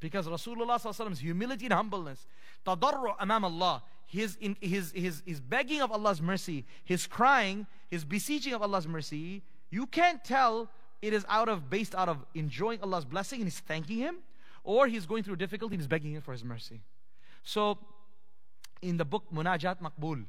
Because 0.00 0.26
Rasulullah's 0.26 1.20
humility 1.20 1.66
and 1.66 1.74
humbleness, 1.74 2.26
tadarru 2.66 3.16
amam 3.18 3.44
Allah, 3.44 3.82
his, 4.06 4.36
in, 4.40 4.56
his, 4.60 4.92
his, 4.92 5.22
his 5.24 5.40
begging 5.40 5.80
of 5.80 5.92
Allah's 5.92 6.20
mercy, 6.20 6.66
his 6.84 7.06
crying, 7.06 7.66
his 7.88 8.04
beseeching 8.04 8.52
of 8.52 8.62
Allah's 8.62 8.86
mercy, 8.86 9.42
you 9.70 9.86
can't 9.86 10.22
tell 10.24 10.68
it 11.00 11.12
is 11.12 11.24
out 11.28 11.48
of 11.48 11.70
based 11.70 11.94
out 11.94 12.08
of 12.08 12.24
enjoying 12.34 12.80
Allah's 12.82 13.04
blessing 13.04 13.40
and 13.40 13.46
he's 13.46 13.60
thanking 13.60 13.98
him, 13.98 14.16
or 14.64 14.86
he's 14.86 15.06
going 15.06 15.22
through 15.22 15.36
difficulty 15.36 15.74
and 15.74 15.80
he's 15.82 15.88
begging 15.88 16.12
him 16.12 16.22
for 16.22 16.32
his 16.32 16.44
mercy. 16.44 16.82
So, 17.42 17.78
in 18.80 18.96
the 18.96 19.04
book 19.04 19.24
Munajat 19.32 19.76
Maqbul, 19.80 20.24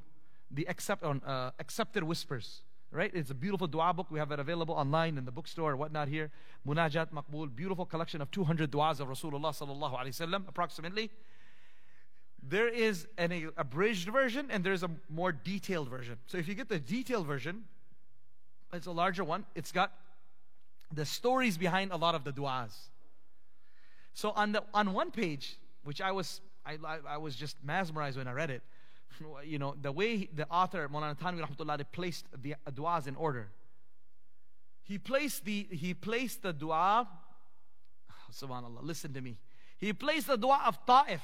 the 0.49 0.65
accept, 0.67 1.03
uh, 1.03 1.51
accepted 1.59 2.03
whispers, 2.03 2.61
right? 2.93 3.11
It's 3.13 3.31
a 3.31 3.33
beautiful 3.33 3.67
dua 3.67 3.93
book. 3.93 4.07
We 4.09 4.19
have 4.19 4.31
it 4.31 4.39
available 4.39 4.75
online 4.75 5.17
in 5.17 5.25
the 5.25 5.31
bookstore 5.31 5.71
or 5.71 5.75
whatnot 5.75 6.07
here. 6.07 6.31
Munajat 6.67 7.07
Maqbul, 7.11 7.53
beautiful 7.55 7.85
collection 7.85 8.21
of 8.21 8.29
200 8.31 8.69
duas 8.71 8.99
of 8.99 9.07
Rasulullah 9.07 9.51
sallallahu 9.51 9.99
alaihi 9.99 10.09
wasallam, 10.09 10.47
approximately. 10.47 11.09
There 12.41 12.67
is 12.67 13.07
an 13.17 13.51
abridged 13.57 14.09
version 14.09 14.49
and 14.51 14.63
there's 14.63 14.83
a 14.83 14.91
more 15.09 15.31
detailed 15.31 15.89
version. 15.89 16.17
So 16.27 16.37
if 16.37 16.47
you 16.47 16.55
get 16.55 16.69
the 16.69 16.79
detailed 16.79 17.25
version, 17.25 17.63
it's 18.73 18.87
a 18.87 18.91
larger 18.91 19.23
one. 19.23 19.45
It's 19.55 19.71
got 19.71 19.91
the 20.93 21.05
stories 21.05 21.57
behind 21.57 21.91
a 21.91 21.97
lot 21.97 22.15
of 22.15 22.23
the 22.23 22.31
duas. 22.31 22.89
So 24.13 24.31
on 24.31 24.51
the 24.51 24.63
on 24.73 24.93
one 24.93 25.09
page, 25.09 25.57
which 25.83 26.01
I 26.01 26.11
was 26.11 26.41
I, 26.65 26.77
I, 26.85 26.97
I 27.09 27.17
was 27.17 27.35
just 27.35 27.57
mesmerized 27.63 28.17
when 28.17 28.27
I 28.27 28.33
read 28.33 28.49
it, 28.49 28.61
you 29.45 29.59
know, 29.59 29.75
the 29.81 29.91
way 29.91 30.27
the 30.33 30.47
author, 30.49 30.87
Maulana 30.89 31.17
Thanwi 31.17 31.45
Rahmatullah, 31.45 31.83
placed 31.91 32.25
the 32.41 32.55
du'as 32.71 33.07
in 33.07 33.15
order. 33.15 33.49
He 34.83 34.97
placed 34.97 35.45
the, 35.45 35.67
he 35.71 35.93
placed 35.93 36.41
the 36.41 36.53
dua, 36.53 37.07
subhanAllah, 38.31 38.81
listen 38.81 39.13
to 39.13 39.21
me. 39.21 39.37
He 39.77 39.93
placed 39.93 40.27
the 40.27 40.37
dua 40.37 40.63
of 40.65 40.85
Ta'if 40.85 41.21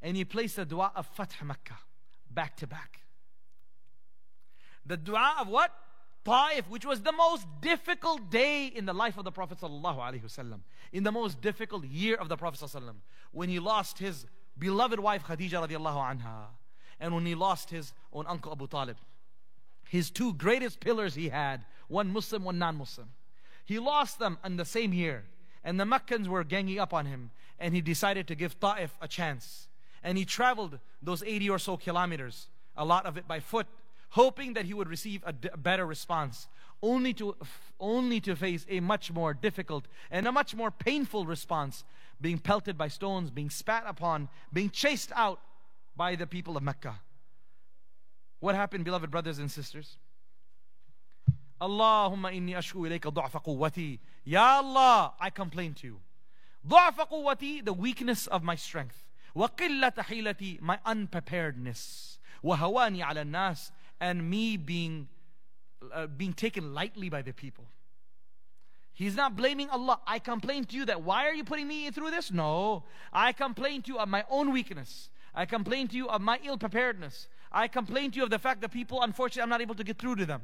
and 0.00 0.16
he 0.16 0.24
placed 0.24 0.56
the 0.56 0.64
dua 0.64 0.92
of 0.94 1.06
Fath 1.06 1.34
Makkah 1.44 1.78
back 2.30 2.56
to 2.56 2.66
back. 2.66 3.00
The 4.84 4.96
dua 4.96 5.36
of 5.40 5.48
what? 5.48 5.72
Ta'if, 6.24 6.68
which 6.68 6.84
was 6.84 7.02
the 7.02 7.12
most 7.12 7.46
difficult 7.60 8.30
day 8.30 8.66
in 8.66 8.86
the 8.86 8.92
life 8.92 9.16
of 9.16 9.24
the 9.24 9.32
Prophet 9.32 9.58
ﷺ, 9.60 10.60
in 10.92 11.02
the 11.02 11.10
most 11.10 11.40
difficult 11.40 11.84
year 11.84 12.14
of 12.16 12.28
the 12.28 12.36
Prophet 12.36 12.60
ﷺ, 12.60 12.94
when 13.32 13.48
he 13.48 13.58
lost 13.58 13.98
his 13.98 14.26
beloved 14.56 15.00
wife 15.00 15.24
Khadija 15.24 15.66
radiallahu 15.66 16.20
anha 16.20 16.46
and 17.02 17.14
when 17.14 17.26
he 17.26 17.34
lost 17.34 17.68
his 17.68 17.92
own 18.12 18.24
uncle 18.26 18.52
Abu 18.52 18.68
Talib. 18.68 18.96
His 19.90 20.10
two 20.10 20.32
greatest 20.32 20.80
pillars 20.80 21.14
he 21.14 21.28
had, 21.28 21.66
one 21.88 22.10
Muslim, 22.10 22.44
one 22.44 22.58
non-Muslim. 22.58 23.10
He 23.66 23.78
lost 23.78 24.18
them 24.18 24.38
in 24.44 24.56
the 24.56 24.64
same 24.64 24.94
year. 24.94 25.24
And 25.64 25.78
the 25.78 25.84
Meccans 25.84 26.28
were 26.28 26.44
ganging 26.44 26.78
up 26.78 26.94
on 26.94 27.06
him. 27.06 27.30
And 27.58 27.74
he 27.74 27.80
decided 27.80 28.26
to 28.28 28.34
give 28.34 28.58
Ta'if 28.58 28.96
a 29.00 29.08
chance. 29.08 29.68
And 30.02 30.16
he 30.16 30.24
traveled 30.24 30.78
those 31.02 31.22
80 31.22 31.50
or 31.50 31.58
so 31.58 31.76
kilometers, 31.76 32.46
a 32.76 32.84
lot 32.84 33.04
of 33.04 33.16
it 33.16 33.28
by 33.28 33.40
foot, 33.40 33.66
hoping 34.10 34.54
that 34.54 34.64
he 34.64 34.74
would 34.74 34.88
receive 34.88 35.22
a 35.26 35.32
better 35.32 35.86
response, 35.86 36.48
only 36.82 37.12
to, 37.14 37.36
only 37.78 38.20
to 38.20 38.34
face 38.34 38.64
a 38.68 38.80
much 38.80 39.12
more 39.12 39.34
difficult 39.34 39.86
and 40.10 40.26
a 40.26 40.32
much 40.32 40.54
more 40.54 40.70
painful 40.70 41.26
response, 41.26 41.84
being 42.20 42.38
pelted 42.38 42.78
by 42.78 42.88
stones, 42.88 43.30
being 43.30 43.50
spat 43.50 43.84
upon, 43.86 44.28
being 44.52 44.70
chased 44.70 45.12
out, 45.14 45.40
by 45.96 46.14
the 46.16 46.26
people 46.26 46.56
of 46.56 46.62
Mecca. 46.62 47.00
What 48.40 48.54
happened, 48.54 48.84
beloved 48.84 49.10
brothers 49.10 49.38
and 49.38 49.50
sisters? 49.50 49.98
Allahumma 51.60 52.34
inni 52.34 52.54
ashku 52.54 52.88
ilayka 52.88 53.12
du'fa 53.12 53.42
quwwati. 53.44 54.00
Ya 54.24 54.58
Allah, 54.58 55.12
I 55.20 55.30
complain 55.30 55.74
to 55.74 55.86
you. 55.86 56.00
Du'fa 56.66 57.08
quwwati, 57.08 57.64
the 57.64 57.72
weakness 57.72 58.26
of 58.26 58.42
my 58.42 58.56
strength. 58.56 59.04
Wa 59.34 59.48
qillata 59.48 60.04
hilati, 60.04 60.60
my 60.60 60.78
unpreparedness. 60.84 62.18
Wa 62.42 62.56
hawani 62.56 63.08
ala 63.08 63.24
nas, 63.24 63.70
and 64.00 64.28
me 64.28 64.56
being, 64.56 65.08
uh, 65.92 66.08
being 66.08 66.32
taken 66.32 66.74
lightly 66.74 67.08
by 67.08 67.22
the 67.22 67.32
people. 67.32 67.64
He's 68.92 69.14
not 69.14 69.36
blaming 69.36 69.70
Allah. 69.70 70.00
I 70.06 70.18
complain 70.18 70.64
to 70.64 70.76
you 70.76 70.84
that 70.86 71.02
why 71.02 71.26
are 71.26 71.32
you 71.32 71.44
putting 71.44 71.66
me 71.66 71.90
through 71.90 72.10
this? 72.10 72.30
No. 72.30 72.84
I 73.12 73.32
complain 73.32 73.82
to 73.82 73.92
you 73.92 73.98
of 73.98 74.08
my 74.08 74.24
own 74.28 74.52
weakness. 74.52 75.08
I 75.34 75.46
complain 75.46 75.88
to 75.88 75.96
you 75.96 76.08
of 76.08 76.20
my 76.20 76.38
ill 76.44 76.58
preparedness. 76.58 77.28
I 77.50 77.68
complain 77.68 78.10
to 78.12 78.16
you 78.18 78.24
of 78.24 78.30
the 78.30 78.38
fact 78.38 78.60
that 78.60 78.70
people, 78.70 79.02
unfortunately, 79.02 79.42
I'm 79.42 79.48
not 79.48 79.62
able 79.62 79.74
to 79.74 79.84
get 79.84 79.98
through 79.98 80.16
to 80.16 80.26
them. 80.26 80.42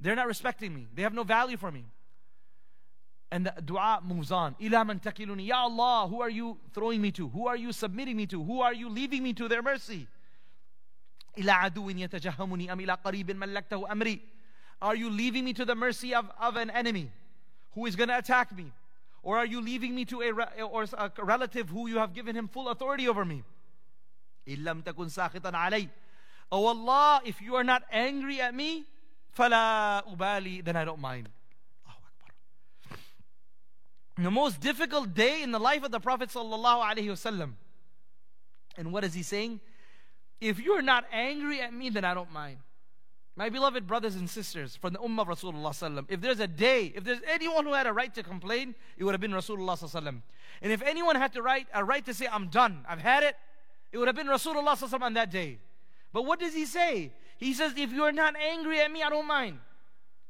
They're 0.00 0.16
not 0.16 0.26
respecting 0.26 0.74
me. 0.74 0.88
They 0.94 1.02
have 1.02 1.14
no 1.14 1.22
value 1.22 1.56
for 1.56 1.70
me. 1.70 1.84
And 3.30 3.46
the 3.46 3.54
dua 3.64 4.00
moves 4.04 4.30
on. 4.30 4.54
Ila 4.60 4.84
man 4.84 5.00
takiluni. 5.00 5.46
Ya 5.46 5.56
Allah, 5.56 6.06
who 6.08 6.20
are 6.20 6.28
you 6.28 6.58
throwing 6.74 7.00
me 7.00 7.10
to? 7.12 7.28
Who 7.28 7.46
are 7.46 7.56
you 7.56 7.72
submitting 7.72 8.16
me 8.16 8.26
to? 8.26 8.42
Who 8.42 8.60
are 8.60 8.74
you 8.74 8.90
leaving 8.90 9.22
me 9.22 9.32
to 9.34 9.48
their 9.48 9.62
mercy? 9.62 10.06
Ila 11.38 11.70
aduwin 11.70 11.98
yatajahamuni 12.06 12.68
am 12.68 12.80
ila 12.80 12.98
qaribin 13.02 13.36
mallaktahu 13.36 13.88
amri. 13.88 14.20
Are 14.82 14.94
you 14.94 15.08
leaving 15.08 15.44
me 15.44 15.54
to 15.54 15.64
the 15.64 15.74
mercy 15.74 16.14
of, 16.14 16.30
of 16.38 16.56
an 16.56 16.68
enemy 16.68 17.10
who 17.74 17.86
is 17.86 17.96
going 17.96 18.08
to 18.08 18.18
attack 18.18 18.54
me? 18.54 18.70
Or 19.22 19.38
are 19.38 19.46
you 19.46 19.60
leaving 19.60 19.94
me 19.94 20.04
to 20.06 20.20
a, 20.20 20.32
or 20.64 20.82
a 20.82 21.10
relative 21.22 21.70
who 21.70 21.86
you 21.86 21.98
have 21.98 22.12
given 22.12 22.36
him 22.36 22.48
full 22.48 22.68
authority 22.68 23.08
over 23.08 23.24
me? 23.24 23.44
إِن 24.47 24.83
تَكُنْ 24.83 25.09
سَاخِطًا 25.09 25.51
عَلَيْهِ 25.51 25.89
Oh 26.51 26.65
Allah, 26.67 27.21
if 27.25 27.41
you 27.41 27.55
are 27.55 27.63
not 27.63 27.83
angry 27.91 28.39
at 28.39 28.55
me, 28.55 28.85
فَلَا 29.37 30.03
أُبَالِي 30.07 30.63
Then 30.63 30.75
I 30.75 30.85
don't 30.85 30.99
mind. 30.99 31.29
The 34.17 34.31
most 34.31 34.59
difficult 34.59 35.13
day 35.13 35.43
in 35.43 35.51
the 35.51 35.59
life 35.59 35.83
of 35.83 35.91
the 35.91 35.99
Prophet 35.99 36.29
sallallahu 36.29 36.83
alaihi 36.83 37.07
wasallam. 37.07 37.53
And 38.75 38.91
what 38.91 39.03
is 39.03 39.13
he 39.13 39.21
saying? 39.21 39.59
If 40.41 40.59
you're 40.59 40.81
not 40.81 41.05
angry 41.11 41.61
at 41.61 41.73
me, 41.73 41.89
then 41.89 42.03
I 42.03 42.13
don't 42.13 42.31
mind. 42.31 42.57
My 43.35 43.49
beloved 43.49 43.85
brothers 43.85 44.15
and 44.15 44.27
sisters 44.27 44.75
from 44.75 44.93
the 44.93 44.99
Ummah 44.99 45.21
of 45.21 45.27
Rasulullah 45.27 45.69
sallam, 45.69 46.05
if 46.09 46.21
there's 46.21 46.39
a 46.39 46.47
day, 46.47 46.91
if 46.95 47.03
there's 47.03 47.21
anyone 47.29 47.65
who 47.65 47.73
had 47.73 47.85
a 47.85 47.93
right 47.93 48.13
to 48.15 48.23
complain, 48.23 48.73
it 48.97 49.03
would 49.03 49.13
have 49.13 49.21
been 49.21 49.31
Rasulullah 49.31 49.77
sallam. 49.77 50.21
And 50.63 50.71
if 50.71 50.81
anyone 50.81 51.15
had 51.15 51.33
to 51.33 51.43
right, 51.43 51.67
a 51.71 51.83
right 51.83 52.03
to 52.05 52.15
say, 52.15 52.27
I'm 52.31 52.47
done, 52.47 52.83
I've 52.89 53.01
had 53.01 53.21
it, 53.21 53.35
it 53.92 53.98
would 53.98 54.08
have 54.08 54.16
been 54.16 54.26
Rasulullah 54.26 55.02
on 55.02 55.14
that 55.14 55.30
day. 55.30 55.58
But 56.12 56.22
what 56.22 56.40
does 56.40 56.54
he 56.54 56.66
say? 56.66 57.12
He 57.36 57.52
says, 57.52 57.74
if 57.76 57.92
you 57.92 58.02
are 58.04 58.12
not 58.12 58.34
angry 58.36 58.80
at 58.80 58.90
me, 58.90 59.02
I 59.02 59.10
don't 59.10 59.26
mind. 59.26 59.58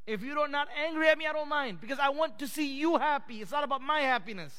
If 0.07 0.23
you're 0.23 0.49
not 0.49 0.69
angry 0.85 1.09
at 1.09 1.17
me, 1.17 1.27
I 1.27 1.33
don't 1.33 1.49
mind. 1.49 1.81
Because 1.81 1.99
I 2.01 2.09
want 2.09 2.39
to 2.41 2.49
see 2.49 2.77
you 2.77 2.99
happy. 2.99 3.41
It's 3.41 3.53
not 3.53 3.63
about 3.63 3.81
my 3.83 4.01
happiness. 4.01 4.53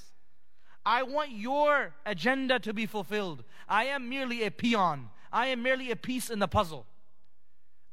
I 0.86 1.04
want 1.04 1.32
your 1.32 1.94
agenda 2.06 2.60
to 2.60 2.74
be 2.74 2.86
fulfilled. 2.86 3.44
I 3.68 3.86
am 3.86 4.10
merely 4.10 4.46
a 4.46 4.52
peon. 4.52 5.10
I 5.32 5.48
am 5.48 5.62
merely 5.62 5.92
a 5.92 5.96
piece 5.96 6.30
in 6.30 6.40
the 6.40 6.48
puzzle. 6.48 6.86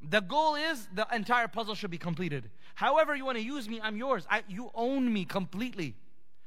The 0.02 0.20
goal 0.20 0.54
is 0.54 0.88
the 0.94 1.06
entire 1.12 1.48
puzzle 1.48 1.74
should 1.74 1.90
be 1.90 1.98
completed. 1.98 2.50
However 2.74 3.14
you 3.14 3.24
want 3.24 3.38
to 3.38 3.44
use 3.44 3.68
me, 3.68 3.80
I'm 3.82 3.96
yours. 3.96 4.26
I, 4.30 4.42
you 4.48 4.70
own 4.74 5.12
me 5.12 5.24
completely. 5.24 5.94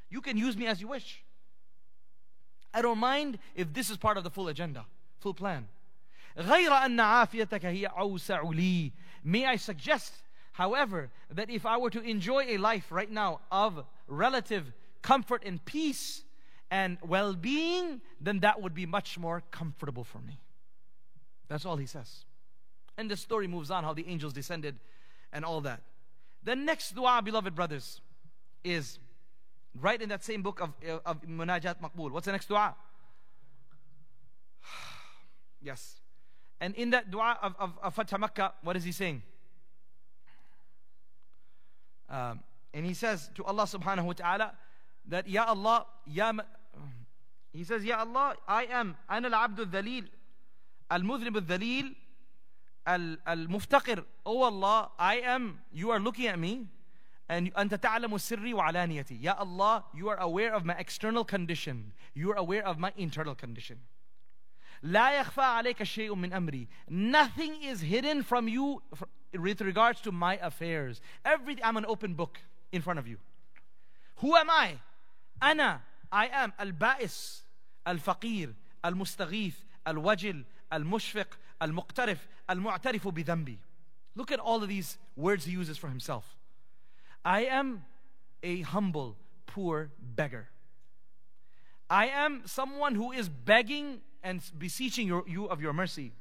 You 0.09 0.21
can 0.21 0.37
use 0.37 0.57
me 0.57 0.67
as 0.67 0.81
you 0.81 0.87
wish. 0.87 1.23
I 2.73 2.81
don't 2.81 2.97
mind 2.97 3.39
if 3.55 3.73
this 3.73 3.89
is 3.89 3.97
part 3.97 4.17
of 4.17 4.23
the 4.23 4.29
full 4.29 4.47
agenda, 4.47 4.85
full 5.19 5.33
plan. 5.33 5.67
May 9.25 9.45
I 9.45 9.55
suggest, 9.55 10.13
however, 10.53 11.09
that 11.31 11.49
if 11.49 11.65
I 11.65 11.77
were 11.77 11.89
to 11.91 12.01
enjoy 12.01 12.45
a 12.47 12.57
life 12.57 12.91
right 12.91 13.11
now 13.11 13.41
of 13.51 13.85
relative 14.07 14.73
comfort 15.01 15.43
and 15.45 15.63
peace 15.63 16.23
and 16.71 16.97
well 17.05 17.35
being, 17.35 18.01
then 18.19 18.39
that 18.39 18.61
would 18.61 18.73
be 18.73 18.87
much 18.87 19.19
more 19.19 19.43
comfortable 19.51 20.03
for 20.03 20.19
me. 20.19 20.39
That's 21.47 21.65
all 21.65 21.77
he 21.77 21.85
says. 21.85 22.25
And 22.97 23.11
the 23.11 23.17
story 23.17 23.47
moves 23.47 23.69
on 23.69 23.83
how 23.83 23.93
the 23.93 24.07
angels 24.07 24.33
descended 24.33 24.79
and 25.31 25.45
all 25.45 25.61
that. 25.61 25.81
The 26.43 26.55
next 26.55 26.95
dua, 26.95 27.21
beloved 27.23 27.53
brothers, 27.53 28.01
is 28.63 28.97
Right 29.79 30.01
in 30.01 30.09
that 30.09 30.23
same 30.23 30.41
book 30.41 30.61
of, 30.61 30.71
of 31.05 31.21
Munajat 31.23 31.75
Maqbul. 31.81 32.11
What's 32.11 32.25
the 32.25 32.31
next 32.31 32.47
dua? 32.47 32.75
yes. 35.61 35.95
And 36.61 36.75
in 36.75 36.91
that 36.91 37.09
dua 37.11 37.37
of, 37.41 37.55
of, 37.59 37.79
of 37.81 37.95
Fath 37.95 38.17
Makkah, 38.19 38.53
what 38.61 38.75
is 38.77 38.83
he 38.83 38.91
saying? 38.91 39.23
Um, 42.09 42.41
and 42.73 42.85
he 42.85 42.93
says 42.93 43.29
to 43.35 43.43
Allah 43.43 43.63
subhanahu 43.63 44.05
wa 44.05 44.13
ta'ala 44.13 44.53
that, 45.09 45.27
Ya 45.27 45.45
Allah, 45.45 45.85
Ya. 46.05 46.31
Ma- 46.31 46.43
he 47.51 47.63
says, 47.63 47.83
Ya 47.83 47.99
Allah, 47.99 48.35
I 48.47 48.65
am, 48.65 48.95
أنا 49.09 49.27
العبد 49.27 49.59
الذليل 49.59 50.09
al-al-muftakir. 52.85 54.03
Oh 54.25 54.43
Allah, 54.43 54.91
I 54.99 55.17
am, 55.17 55.59
you 55.71 55.91
are 55.91 55.99
looking 55.99 56.27
at 56.27 56.37
me. 56.37 56.67
and 57.28 57.52
أنت 57.58 57.74
تعلم 57.74 58.18
سري 58.18 58.54
وعلانيتي 58.54 59.22
Ya 59.22 59.34
Allah, 59.38 59.84
you 59.94 60.08
are 60.08 60.16
aware 60.18 60.54
of 60.54 60.64
my 60.64 60.74
external 60.74 61.24
condition. 61.24 61.92
You 62.14 62.32
are 62.32 62.36
aware 62.36 62.66
of 62.66 62.78
my 62.78 62.92
internal 62.96 63.34
condition. 63.34 63.78
لا 64.82 65.20
يخفى 65.20 65.40
عليك 65.40 65.82
شيء 65.82 66.14
من 66.14 66.32
أمري 66.32 66.68
Nothing 66.88 67.62
is 67.62 67.80
hidden 67.80 68.22
from 68.22 68.48
you 68.48 68.82
with 69.34 69.60
regards 69.60 70.00
to 70.02 70.12
my 70.12 70.36
affairs. 70.38 71.00
Everything, 71.24 71.64
I'm 71.64 71.76
an 71.76 71.84
open 71.86 72.14
book 72.14 72.38
in 72.72 72.80
front 72.82 72.98
of 72.98 73.06
you. 73.06 73.18
Who 74.16 74.36
am 74.36 74.48
I? 74.50 74.78
أنا 75.42 75.80
I 76.12 76.28
am 76.28 76.52
البائس 76.60 77.44
الفقير 77.86 78.54
المستغيث 78.84 79.56
الوجل 79.86 80.44
المشفق 80.72 81.38
المقترف 81.62 82.28
المعترف 82.50 83.08
بذنبي 83.08 83.58
Look 84.16 84.32
at 84.32 84.40
all 84.40 84.62
of 84.62 84.68
these 84.68 84.98
words 85.16 85.44
he 85.44 85.52
uses 85.52 85.78
for 85.78 85.88
himself. 85.88 86.36
I 87.25 87.45
am 87.45 87.85
a 88.41 88.61
humble, 88.61 89.15
poor 89.45 89.89
beggar. 89.99 90.49
I 91.89 92.07
am 92.07 92.43
someone 92.45 92.95
who 92.95 93.11
is 93.11 93.29
begging 93.29 94.01
and 94.23 94.41
beseeching 94.57 95.07
your, 95.07 95.23
you 95.27 95.45
of 95.45 95.61
your 95.61 95.73
mercy. 95.73 96.11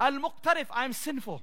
Al-muqtarif, 0.00 0.66
I 0.70 0.84
am 0.84 0.92
sinful. 0.92 1.42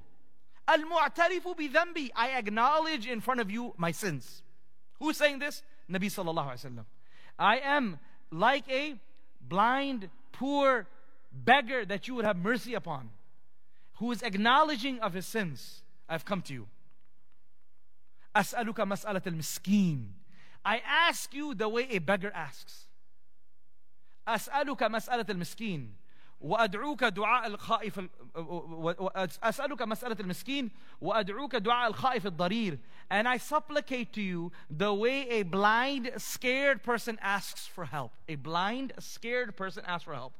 Al-mu'tarifu 0.68 1.58
bi 1.58 1.68
Zambi, 1.68 2.10
I 2.16 2.38
acknowledge 2.38 3.08
in 3.08 3.22
front 3.22 3.40
of 3.40 3.52
you 3.52 3.74
my 3.78 3.92
sins. 3.92 4.44
Who's 5.00 5.18
saying 5.18 5.40
this? 5.40 5.62
Nabi 5.92 6.06
sallallahu 6.06 6.54
alaihi 6.54 6.66
wasallam. 6.66 6.86
I 7.38 7.58
am 7.58 8.00
like 8.32 8.64
a 8.70 8.96
blind, 9.42 10.10
poor 10.32 10.88
beggar 11.34 11.86
that 11.86 12.08
you 12.08 12.16
would 12.16 12.26
have 12.26 12.38
mercy 12.38 12.74
upon, 12.74 13.10
who 13.96 14.12
is 14.12 14.24
acknowledging 14.24 15.00
of 15.00 15.14
his 15.14 15.26
sins. 15.26 15.82
I've 16.08 16.26
come 16.26 16.42
to 16.44 16.54
you. 16.54 16.68
أسألك 18.37 18.81
مسألة 18.81 19.23
المسكين. 19.27 20.13
I 20.65 20.81
ask 21.09 21.35
you 21.35 21.55
the 21.55 21.69
way 21.69 21.89
a 21.91 21.99
beggar 21.99 22.31
asks. 22.35 22.87
أسألك 24.29 24.83
مسألة 24.83 25.27
المسكين. 25.29 25.95
وأدعوك 26.41 27.05
دعاء 27.05 27.47
الخائف 27.47 28.01
أسألك 29.43 29.83
مسألة 29.83 30.17
المسكين 30.21 30.71
وأدعوك 31.01 31.57
دعاء 31.57 31.91
الخائف 31.91 32.27
الضرير 32.27 32.79
and 33.11 33.29
I 33.29 33.37
supplicate 33.37 34.13
to 34.15 34.23
you 34.23 34.53
the 34.71 34.95
way 34.95 35.29
a 35.29 35.43
blind 35.43 36.11
scared 36.17 36.83
person 36.83 37.19
asks 37.21 37.67
for 37.67 37.85
help 37.85 38.13
a 38.29 38.37
blind 38.37 38.95
scared 38.99 39.55
person 39.55 39.85
asks 39.87 40.05
for 40.05 40.15
help 40.15 40.33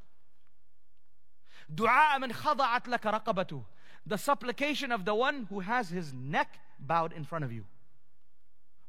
دعاء 1.69 2.19
من 2.19 2.33
خضعت 2.33 2.89
لك 2.89 3.07
رقبته 3.07 3.63
the 4.07 4.17
supplication 4.17 4.91
of 4.91 5.05
the 5.05 5.15
one 5.15 5.47
who 5.51 5.61
has 5.61 5.91
his 5.91 6.15
neck 6.15 6.59
bowed 6.79 7.13
in 7.13 7.25
front 7.25 7.45
of 7.45 7.53
you 7.53 7.67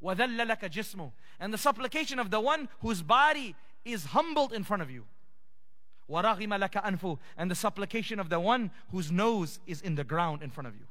وذل 0.01 0.47
لك 0.47 0.65
جسمه 0.65 1.11
and 1.39 1.53
the 1.53 1.57
supplication 1.57 2.19
of 2.19 2.31
the 2.31 2.39
one 2.39 2.69
whose 2.81 3.01
body 3.01 3.55
is 3.85 4.05
humbled 4.05 4.53
in 4.53 4.63
front 4.63 4.81
of 4.81 4.89
you 4.89 5.05
وَرَغِمَ 6.11 6.53
لَكَ 6.59 6.83
أَنْفُ 6.83 7.17
And 7.37 7.49
the 7.49 7.55
supplication 7.55 8.19
of 8.19 8.29
the 8.29 8.39
one 8.39 8.71
whose 8.91 9.11
nose 9.11 9.59
is 9.65 9.81
in 9.81 9.95
the 9.95 10.03
ground 10.03 10.43
in 10.43 10.49
front 10.49 10.67
of 10.67 10.75
you. 10.75 10.85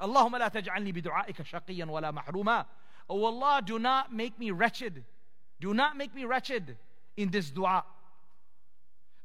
اللهم 0.00 0.36
لا 0.36 0.48
تجعلني 0.48 0.92
بدعائك 0.92 1.42
شقيا 1.42 1.84
ولا 1.84 2.10
محروما 2.10 2.64
Oh 3.10 3.24
Allah, 3.24 3.62
do 3.64 3.78
not 3.78 4.12
make 4.12 4.38
me 4.38 4.50
wretched. 4.50 5.04
Do 5.60 5.74
not 5.74 5.96
make 5.96 6.14
me 6.14 6.24
wretched 6.24 6.76
in 7.16 7.30
this 7.30 7.50
dua. 7.50 7.84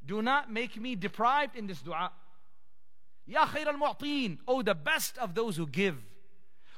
Do 0.06 0.20
not 0.20 0.50
make 0.50 0.76
me 0.76 0.94
deprived 0.94 1.56
in 1.56 1.66
this 1.66 1.80
dua. 1.80 2.10
يا 3.28 3.46
خير 3.46 3.70
المعطين 3.70 4.38
Oh 4.46 4.62
the 4.62 4.74
best 4.74 5.16
of 5.18 5.34
those 5.34 5.56
who 5.56 5.66
give. 5.66 5.96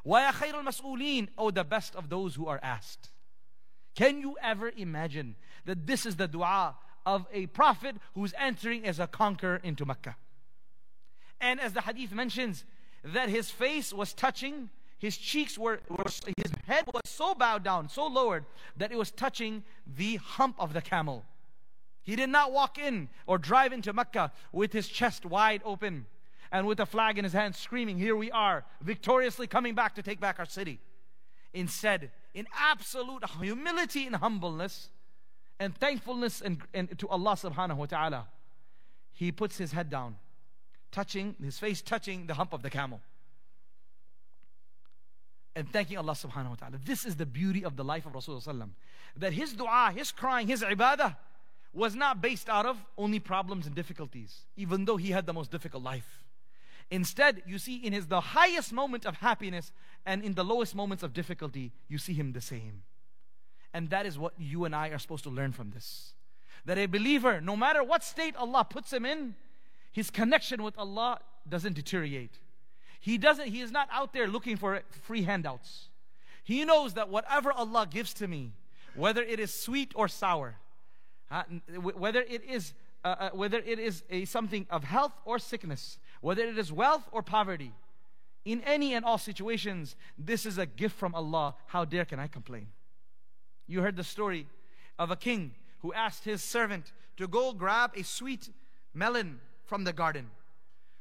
ويا 0.04 0.32
خير 0.32 0.60
المسؤولين 0.60 1.28
Oh 1.38 1.50
the 1.50 1.64
best 1.64 1.94
of 1.96 2.08
those 2.08 2.34
who 2.34 2.46
are 2.46 2.60
asked. 2.62 3.10
Can 3.94 4.20
you 4.20 4.36
ever 4.42 4.72
imagine 4.76 5.36
that 5.64 5.86
this 5.86 6.06
is 6.06 6.16
the 6.16 6.28
dua 6.28 6.76
of 7.06 7.24
a 7.32 7.46
prophet 7.46 7.96
who's 8.14 8.34
entering 8.36 8.84
as 8.84 8.98
a 8.98 9.06
conqueror 9.06 9.60
into 9.62 9.86
Mecca. 9.86 10.16
And 11.40 11.60
as 11.60 11.72
the 11.72 11.82
hadith 11.82 12.12
mentions, 12.12 12.64
that 13.04 13.28
his 13.28 13.50
face 13.50 13.92
was 13.92 14.12
touching, 14.12 14.68
his 14.98 15.16
cheeks 15.16 15.56
were, 15.56 15.80
were, 15.88 16.04
his 16.36 16.52
head 16.66 16.84
was 16.92 17.02
so 17.04 17.34
bowed 17.34 17.62
down, 17.62 17.88
so 17.88 18.06
lowered, 18.06 18.44
that 18.76 18.90
it 18.90 18.98
was 18.98 19.12
touching 19.12 19.62
the 19.86 20.16
hump 20.16 20.56
of 20.58 20.72
the 20.72 20.82
camel. 20.82 21.24
He 22.02 22.16
did 22.16 22.30
not 22.30 22.52
walk 22.52 22.78
in 22.78 23.08
or 23.26 23.38
drive 23.38 23.72
into 23.72 23.92
Mecca 23.92 24.32
with 24.52 24.72
his 24.72 24.88
chest 24.88 25.24
wide 25.24 25.62
open 25.64 26.06
and 26.51 26.67
with 26.67 26.79
a 26.79 26.85
flag 26.85 27.17
in 27.17 27.23
his 27.23 27.33
hand, 27.33 27.55
screaming, 27.55 27.97
Here 27.97 28.15
we 28.15 28.31
are, 28.31 28.65
victoriously 28.81 29.47
coming 29.47 29.73
back 29.73 29.95
to 29.95 30.03
take 30.03 30.19
back 30.19 30.39
our 30.39 30.45
city. 30.45 30.79
Instead, 31.53 32.11
in 32.33 32.47
absolute 32.57 33.23
humility 33.39 34.05
and 34.05 34.15
humbleness, 34.15 34.89
and 35.59 35.75
thankfulness 35.77 36.41
and, 36.41 36.59
and 36.73 36.97
to 36.97 37.07
Allah 37.07 37.33
subhanahu 37.33 37.77
wa 37.77 37.85
ta'ala, 37.85 38.27
he 39.13 39.31
puts 39.31 39.57
his 39.57 39.71
head 39.71 39.89
down, 39.89 40.15
touching 40.91 41.35
his 41.43 41.59
face, 41.59 41.81
touching 41.81 42.25
the 42.25 42.33
hump 42.33 42.53
of 42.53 42.63
the 42.63 42.69
camel. 42.69 42.99
And 45.55 45.71
thanking 45.71 45.97
Allah 45.97 46.13
subhanahu 46.13 46.49
wa 46.49 46.55
ta'ala. 46.55 46.79
This 46.83 47.05
is 47.05 47.17
the 47.17 47.25
beauty 47.25 47.63
of 47.63 47.75
the 47.75 47.83
life 47.83 48.05
of 48.05 48.13
Rasulullah. 48.13 48.69
That 49.17 49.33
his 49.33 49.53
dua, 49.53 49.91
his 49.93 50.11
crying, 50.11 50.47
his 50.47 50.63
ibadah 50.63 51.15
was 51.73 51.93
not 51.95 52.21
based 52.21 52.49
out 52.49 52.65
of 52.65 52.77
only 52.97 53.19
problems 53.19 53.67
and 53.67 53.75
difficulties, 53.75 54.45
even 54.57 54.85
though 54.85 54.97
he 54.97 55.11
had 55.11 55.25
the 55.25 55.33
most 55.33 55.51
difficult 55.51 55.83
life. 55.83 56.20
Instead, 56.91 57.41
you 57.47 57.57
see 57.57 57.77
in 57.77 57.93
his 57.93 58.07
the 58.07 58.19
highest 58.19 58.73
moment 58.73 59.05
of 59.05 59.15
happiness 59.15 59.71
and 60.05 60.23
in 60.23 60.33
the 60.33 60.43
lowest 60.43 60.75
moments 60.75 61.03
of 61.03 61.13
difficulty, 61.13 61.71
you 61.87 61.97
see 61.97 62.13
him 62.13 62.33
the 62.33 62.41
same. 62.41 62.83
And 63.73 63.89
that 63.89 64.05
is 64.05 64.19
what 64.19 64.33
you 64.37 64.65
and 64.65 64.75
I 64.75 64.89
are 64.89 64.99
supposed 64.99 65.23
to 65.23 65.29
learn 65.29 65.53
from 65.53 65.71
this. 65.71 66.13
That 66.65 66.77
a 66.77 66.87
believer, 66.87 67.39
no 67.39 67.55
matter 67.55 67.81
what 67.81 68.03
state 68.03 68.35
Allah 68.35 68.65
puts 68.69 68.91
him 68.91 69.05
in, 69.05 69.35
his 69.93 70.09
connection 70.09 70.61
with 70.63 70.77
Allah 70.77 71.19
doesn't 71.47 71.73
deteriorate. 71.73 72.39
He 72.99 73.17
doesn't, 73.17 73.47
he 73.47 73.61
is 73.61 73.71
not 73.71 73.87
out 73.91 74.11
there 74.11 74.27
looking 74.27 74.57
for 74.57 74.81
free 74.89 75.23
handouts. 75.23 75.87
He 76.43 76.65
knows 76.65 76.93
that 76.95 77.07
whatever 77.07 77.53
Allah 77.53 77.87
gives 77.89 78.13
to 78.15 78.27
me, 78.27 78.51
whether 78.95 79.23
it 79.23 79.39
is 79.39 79.53
sweet 79.53 79.93
or 79.95 80.09
sour, 80.09 80.57
whether 81.79 82.21
it 82.21 82.43
is 82.43 82.73
uh, 83.03 83.15
uh, 83.19 83.29
whether 83.33 83.57
it 83.57 83.79
is 83.79 84.03
a 84.11 84.25
something 84.25 84.67
of 84.69 84.83
health 84.83 85.13
or 85.25 85.39
sickness, 85.39 85.97
whether 86.21 86.43
it 86.43 86.57
is 86.57 86.71
wealth 86.71 87.03
or 87.11 87.21
poverty, 87.21 87.73
in 88.45 88.61
any 88.61 88.93
and 88.93 89.05
all 89.05 89.17
situations, 89.17 89.95
this 90.17 90.45
is 90.45 90.57
a 90.57 90.65
gift 90.65 90.95
from 90.95 91.13
Allah. 91.13 91.55
How 91.67 91.85
dare 91.85 92.05
can 92.05 92.19
I 92.19 92.27
complain? 92.27 92.67
You 93.67 93.81
heard 93.81 93.95
the 93.95 94.03
story 94.03 94.47
of 94.97 95.11
a 95.11 95.15
king 95.15 95.53
who 95.79 95.93
asked 95.93 96.23
his 96.23 96.41
servant 96.41 96.91
to 97.17 97.27
go 97.27 97.53
grab 97.53 97.91
a 97.95 98.03
sweet 98.03 98.49
melon 98.93 99.39
from 99.65 99.83
the 99.83 99.93
garden. 99.93 100.29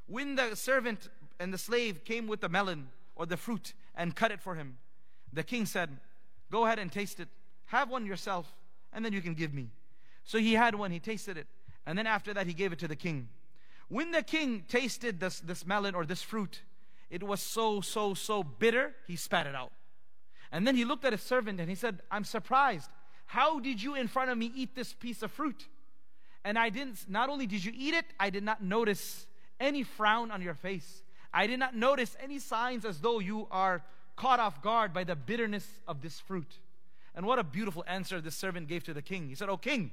When 0.07 0.35
the 0.35 0.55
servant 0.55 1.09
and 1.39 1.53
the 1.53 1.59
slave 1.59 2.05
came 2.05 2.27
with 2.27 2.41
the 2.41 2.49
melon 2.49 2.89
or 3.16 3.27
the 3.27 3.37
fruit 3.37 3.73
and 3.95 4.14
cut 4.14 4.33
it 4.33 4.41
for 4.41 4.55
him, 4.55 4.77
the 5.33 5.43
king 5.43 5.66
said, 5.66 5.91
Go 6.51 6.66
ahead 6.66 6.79
and 6.79 6.91
taste 6.91 7.21
it. 7.21 7.29
Have 7.66 7.89
one 7.89 8.05
yourself, 8.05 8.53
and 8.93 9.05
then 9.05 9.12
you 9.12 9.23
can 9.23 9.35
give 9.35 9.55
me. 9.55 9.71
So 10.25 10.39
he 10.39 10.55
had 10.55 10.75
one, 10.75 10.91
he 10.91 10.99
tasted 10.99 11.37
it, 11.37 11.47
and 11.87 11.97
then 11.97 12.07
after 12.07 12.35
that 12.35 12.47
he 12.47 12.53
gave 12.53 12.73
it 12.73 12.79
to 12.81 12.89
the 12.89 12.97
king. 12.97 13.29
When 13.91 14.12
the 14.12 14.22
king 14.22 14.64
tasted 14.68 15.18
this, 15.18 15.41
this 15.41 15.66
melon 15.66 15.97
or 15.97 16.07
this 16.07 16.22
fruit, 16.22 16.62
it 17.11 17.24
was 17.24 17.43
so, 17.43 17.80
so, 17.80 18.14
so 18.14 18.45
bitter, 18.45 18.95
he 19.09 19.16
spat 19.16 19.49
it 19.49 19.55
out. 19.55 19.72
And 20.53 20.64
then 20.64 20.76
he 20.76 20.84
looked 20.84 21.05
at 21.05 21.12
his 21.12 21.22
servant 21.22 21.61
and 21.61 21.68
he 21.68 21.74
said, 21.74 22.01
I'm 22.09 22.22
surprised. 22.22 22.88
How 23.26 23.59
did 23.59 23.82
you 23.82 23.97
in 23.97 24.07
front 24.07 24.30
of 24.30 24.38
me 24.38 24.53
eat 24.55 24.76
this 24.76 24.93
piece 24.93 25.22
of 25.22 25.32
fruit? 25.32 25.66
And 26.45 26.57
I 26.57 26.68
didn't, 26.68 27.09
not 27.09 27.28
only 27.28 27.47
did 27.47 27.64
you 27.64 27.72
eat 27.76 27.95
it, 27.95 28.05
I 28.18 28.30
did 28.30 28.45
not 28.45 28.62
notice 28.62 29.26
any 29.59 29.82
frown 29.82 30.30
on 30.30 30.41
your 30.41 30.55
face. 30.55 31.03
I 31.34 31.49
did 31.49 31.59
not 31.59 31.74
notice 31.74 32.16
any 32.22 32.38
signs 32.38 32.84
as 32.84 33.01
though 33.01 33.18
you 33.18 33.49
are 33.51 33.82
caught 34.14 34.38
off 34.38 34.62
guard 34.62 34.93
by 34.93 35.03
the 35.03 35.16
bitterness 35.16 35.66
of 35.88 36.01
this 36.01 36.20
fruit. 36.20 36.59
And 37.16 37.26
what 37.26 37.41
a 37.41 37.45
beautiful 37.45 37.84
answer 37.88 38.20
this 38.20 38.36
servant 38.36 38.68
gave 38.68 38.84
to 38.84 38.95
the 38.95 39.03
king. 39.03 39.28
He 39.28 39.34
said, 39.34 39.49
Oh, 39.49 39.57
king, 39.57 39.91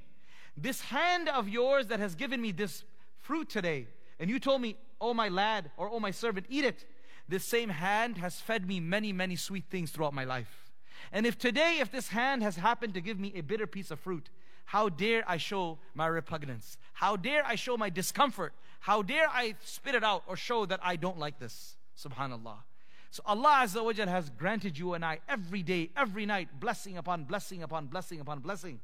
this 0.56 0.82
hand 0.82 1.30
of 1.30 1.50
yours 1.50 1.88
that 1.88 2.00
has 2.00 2.14
given 2.14 2.40
me 2.42 2.52
this 2.52 2.84
fruit 3.28 3.50
today, 3.50 3.88
and 4.20 4.30
you 4.30 4.40
told 4.40 4.62
me, 4.62 4.78
Oh 5.00 5.14
my 5.14 5.28
lad, 5.28 5.70
or 5.78 5.90
Oh 5.92 6.00
my 6.00 6.12
servant, 6.12 6.46
eat 6.50 6.64
it, 6.64 6.86
this 7.28 7.44
same 7.44 7.70
hand 7.70 8.18
has 8.18 8.40
fed 8.40 8.66
me 8.66 8.80
many, 8.80 9.12
many 9.12 9.36
sweet 9.36 9.66
things 9.70 9.92
throughout 9.92 10.14
my 10.14 10.24
life. 10.24 10.72
And 11.12 11.26
if 11.26 11.38
today, 11.38 11.78
if 11.82 11.92
this 11.92 12.08
hand 12.08 12.42
has 12.42 12.56
happened 12.56 12.94
to 12.94 13.02
give 13.02 13.20
me 13.20 13.34
a 13.36 13.42
bitter 13.42 13.68
piece 13.68 13.92
of 13.92 14.00
fruit, 14.00 14.30
how 14.66 14.90
dare 14.90 15.24
I 15.28 15.38
show 15.38 15.78
my 15.94 16.08
repugnance? 16.08 16.78
How 16.94 17.16
dare 17.18 17.46
I 17.46 17.56
show 17.56 17.78
my 17.78 17.90
discomfort? 17.90 18.54
How 18.80 19.02
dare 19.02 19.28
I 19.30 19.56
spit 19.64 19.96
it 19.96 20.04
out 20.04 20.24
or 20.28 20.36
show 20.36 20.66
that 20.66 20.80
I 20.82 20.96
don't 20.96 21.20
like 21.20 21.38
this? 21.38 21.78
Subhanallah. 21.98 22.58
So 23.12 23.24
Allah 23.26 23.62
Azza 23.64 23.84
wa 23.84 24.12
has 24.12 24.30
granted 24.30 24.78
you 24.78 24.94
and 24.94 25.04
I 25.04 25.20
every 25.28 25.64
day, 25.64 25.90
every 25.96 26.26
night, 26.26 26.60
blessing 26.60 26.98
upon 26.98 27.24
blessing 27.26 27.64
upon 27.64 27.88
blessing 27.88 28.20
upon 28.20 28.40
blessing. 28.40 28.80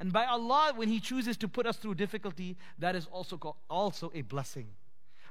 And 0.00 0.12
by 0.12 0.24
Allah, 0.24 0.72
when 0.74 0.88
He 0.88 0.98
chooses 0.98 1.36
to 1.36 1.48
put 1.48 1.66
us 1.66 1.76
through 1.76 1.94
difficulty, 1.94 2.56
that 2.78 2.96
is 2.96 3.06
also 3.12 3.36
called, 3.36 3.56
also 3.68 4.10
a 4.14 4.22
blessing. 4.22 4.68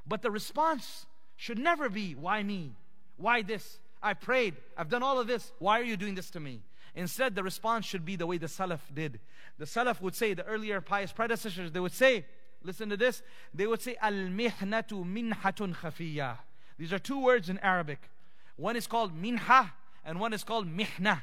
But 0.06 0.22
the 0.22 0.30
response 0.30 1.06
should 1.36 1.58
never 1.58 1.88
be, 1.88 2.14
why 2.14 2.42
me? 2.44 2.72
Why 3.16 3.42
this? 3.42 3.80
I 4.02 4.14
prayed. 4.14 4.54
I've 4.76 4.88
done 4.88 5.02
all 5.02 5.18
of 5.18 5.26
this. 5.26 5.52
Why 5.58 5.80
are 5.80 5.84
you 5.84 5.96
doing 5.96 6.14
this 6.14 6.30
to 6.30 6.40
me? 6.40 6.62
Instead, 6.94 7.34
the 7.34 7.42
response 7.42 7.84
should 7.84 8.04
be 8.04 8.16
the 8.16 8.26
way 8.26 8.38
the 8.38 8.46
Salaf 8.46 8.80
did. 8.94 9.20
The 9.58 9.64
Salaf 9.64 10.00
would 10.00 10.14
say, 10.14 10.34
the 10.34 10.44
earlier 10.44 10.80
pious 10.80 11.12
predecessors, 11.12 11.72
they 11.72 11.80
would 11.80 11.92
say, 11.92 12.24
listen 12.62 12.88
to 12.90 12.96
this, 12.96 13.22
they 13.52 13.66
would 13.66 13.82
say, 13.82 13.96
Al 14.00 14.12
mihnatu 14.12 15.04
minhatun 15.04 15.76
khafiyya. 15.76 16.38
These 16.78 16.92
are 16.92 16.98
two 16.98 17.22
words 17.22 17.48
in 17.48 17.58
Arabic. 17.58 17.98
One 18.56 18.76
is 18.76 18.86
called 18.86 19.14
minha 19.14 19.72
and 20.04 20.20
one 20.20 20.32
is 20.32 20.44
called 20.44 20.66
mihna. 20.66 21.22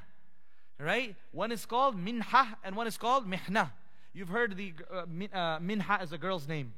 Right? 0.80 1.16
One 1.32 1.52
is 1.52 1.66
called 1.66 1.98
minha 1.98 2.58
and 2.64 2.76
one 2.76 2.88
is 2.88 2.98
called 2.98 3.30
mihna. 3.30 3.72
You've 4.14 4.30
heard 4.30 4.56
the 4.56 4.74
uh, 4.92 5.36
uh, 5.36 5.60
minha 5.60 5.98
as 6.00 6.12
a 6.12 6.18
girl's 6.18 6.48
name. 6.48 6.74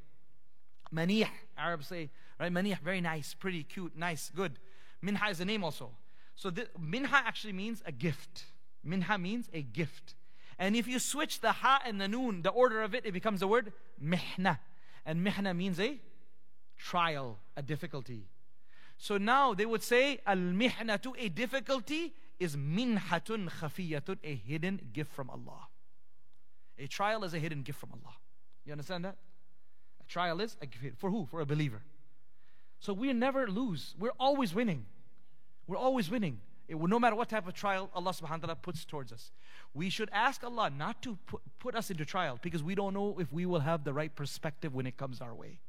Manih, 0.93 1.27
Arabs 1.57 1.87
say, 1.87 2.09
right? 2.39 2.51
Manih, 2.51 2.79
very 2.81 3.01
nice, 3.01 3.33
pretty, 3.33 3.63
cute, 3.63 3.95
nice, 3.95 4.31
good. 4.35 4.53
Minha 5.01 5.29
is 5.29 5.39
a 5.39 5.45
name 5.45 5.63
also. 5.63 5.91
So 6.35 6.49
the, 6.49 6.67
minha 6.79 7.21
actually 7.25 7.53
means 7.53 7.83
a 7.85 7.91
gift. 7.91 8.45
Minha 8.83 9.17
means 9.17 9.49
a 9.53 9.61
gift. 9.61 10.15
And 10.57 10.75
if 10.75 10.87
you 10.87 10.99
switch 10.99 11.41
the 11.41 11.51
ha 11.51 11.81
and 11.85 11.99
the 12.01 12.07
noon, 12.07 12.41
the 12.41 12.49
order 12.49 12.81
of 12.81 12.93
it, 12.93 13.05
it 13.05 13.13
becomes 13.13 13.39
the 13.39 13.47
word 13.47 13.71
mihna. 14.03 14.59
And 15.05 15.25
mihna 15.25 15.55
means 15.55 15.79
a 15.79 15.97
trial, 16.77 17.37
a 17.55 17.61
difficulty. 17.61 18.25
So 18.97 19.17
now 19.17 19.53
they 19.53 19.65
would 19.65 19.83
say, 19.83 20.19
al 20.25 20.37
mihna 20.37 21.01
to 21.03 21.15
a 21.17 21.29
difficulty, 21.29 22.13
is 22.39 22.55
minhatun 22.55 23.49
khafiyatun, 23.59 24.17
a 24.23 24.35
hidden 24.35 24.79
gift 24.93 25.11
from 25.11 25.29
Allah. 25.29 25.67
A 26.77 26.87
trial 26.87 27.23
is 27.23 27.33
a 27.33 27.39
hidden 27.39 27.61
gift 27.61 27.79
from 27.79 27.89
Allah. 27.91 28.15
You 28.65 28.71
understand 28.71 29.03
that? 29.05 29.17
A 30.01 30.09
trial 30.09 30.39
is 30.39 30.55
a 30.61 30.65
gift. 30.65 30.97
For 30.97 31.09
who? 31.09 31.25
For 31.25 31.41
a 31.41 31.45
believer. 31.45 31.81
So 32.79 32.93
we 32.93 33.11
never 33.11 33.47
lose. 33.47 33.95
We're 33.99 34.13
always 34.19 34.55
winning. 34.55 34.85
We're 35.67 35.77
always 35.77 36.09
winning. 36.09 36.39
It, 36.69 36.77
no 36.79 36.99
matter 36.99 37.15
what 37.15 37.29
type 37.29 37.47
of 37.47 37.53
trial 37.53 37.89
Allah 37.93 38.11
subhanahu 38.11 38.29
wa 38.29 38.37
ta'ala 38.37 38.55
puts 38.55 38.85
towards 38.85 39.11
us. 39.11 39.31
We 39.73 39.89
should 39.89 40.09
ask 40.13 40.43
Allah 40.43 40.69
not 40.69 41.01
to 41.01 41.17
put, 41.25 41.41
put 41.59 41.75
us 41.75 41.91
into 41.91 42.05
trial 42.05 42.39
because 42.41 42.63
we 42.63 42.75
don't 42.75 42.93
know 42.93 43.17
if 43.19 43.33
we 43.33 43.45
will 43.45 43.59
have 43.59 43.83
the 43.83 43.91
right 43.91 44.15
perspective 44.15 44.73
when 44.73 44.85
it 44.87 44.95
comes 44.95 45.19
our 45.19 45.33
way. 45.33 45.59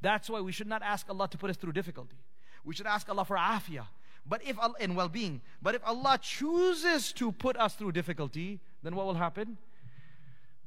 That's 0.00 0.30
why 0.30 0.40
we 0.40 0.52
should 0.52 0.66
not 0.68 0.82
ask 0.82 1.08
Allah 1.08 1.28
to 1.28 1.38
put 1.38 1.50
us 1.50 1.56
through 1.56 1.72
difficulty. 1.72 2.18
We 2.64 2.74
should 2.74 2.86
ask 2.86 3.08
Allah 3.08 3.24
for 3.24 3.36
afiyah. 3.36 3.86
But 4.28 4.42
if 4.44 4.56
in 4.78 4.94
well-being, 4.94 5.40
but 5.62 5.74
if 5.74 5.82
Allah 5.86 6.18
chooses 6.20 7.12
to 7.14 7.32
put 7.32 7.56
us 7.56 7.74
through 7.74 7.92
difficulty, 7.92 8.60
then 8.82 8.94
what 8.94 9.06
will 9.06 9.14
happen? 9.14 9.56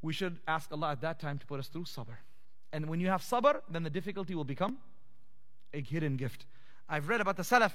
We 0.02 0.14
should 0.14 0.40
ask 0.48 0.72
Allah 0.72 0.94
at 0.94 1.02
that 1.02 1.20
time 1.20 1.38
to 1.38 1.46
put 1.46 1.60
us 1.60 1.68
through 1.68 1.84
sabr. 1.84 2.18
And 2.74 2.90
when 2.90 3.00
you 3.00 3.08
have 3.10 3.22
sabr, 3.22 3.62
then 3.70 3.84
the 3.84 3.90
difficulty 3.90 4.34
will 4.34 4.46
become 4.46 4.78
a 5.74 5.82
hidden 5.82 6.18
gift. 6.18 6.46
I've 6.90 7.08
read 7.08 7.22
about 7.22 7.38
the 7.38 7.44
Salaf. 7.44 7.72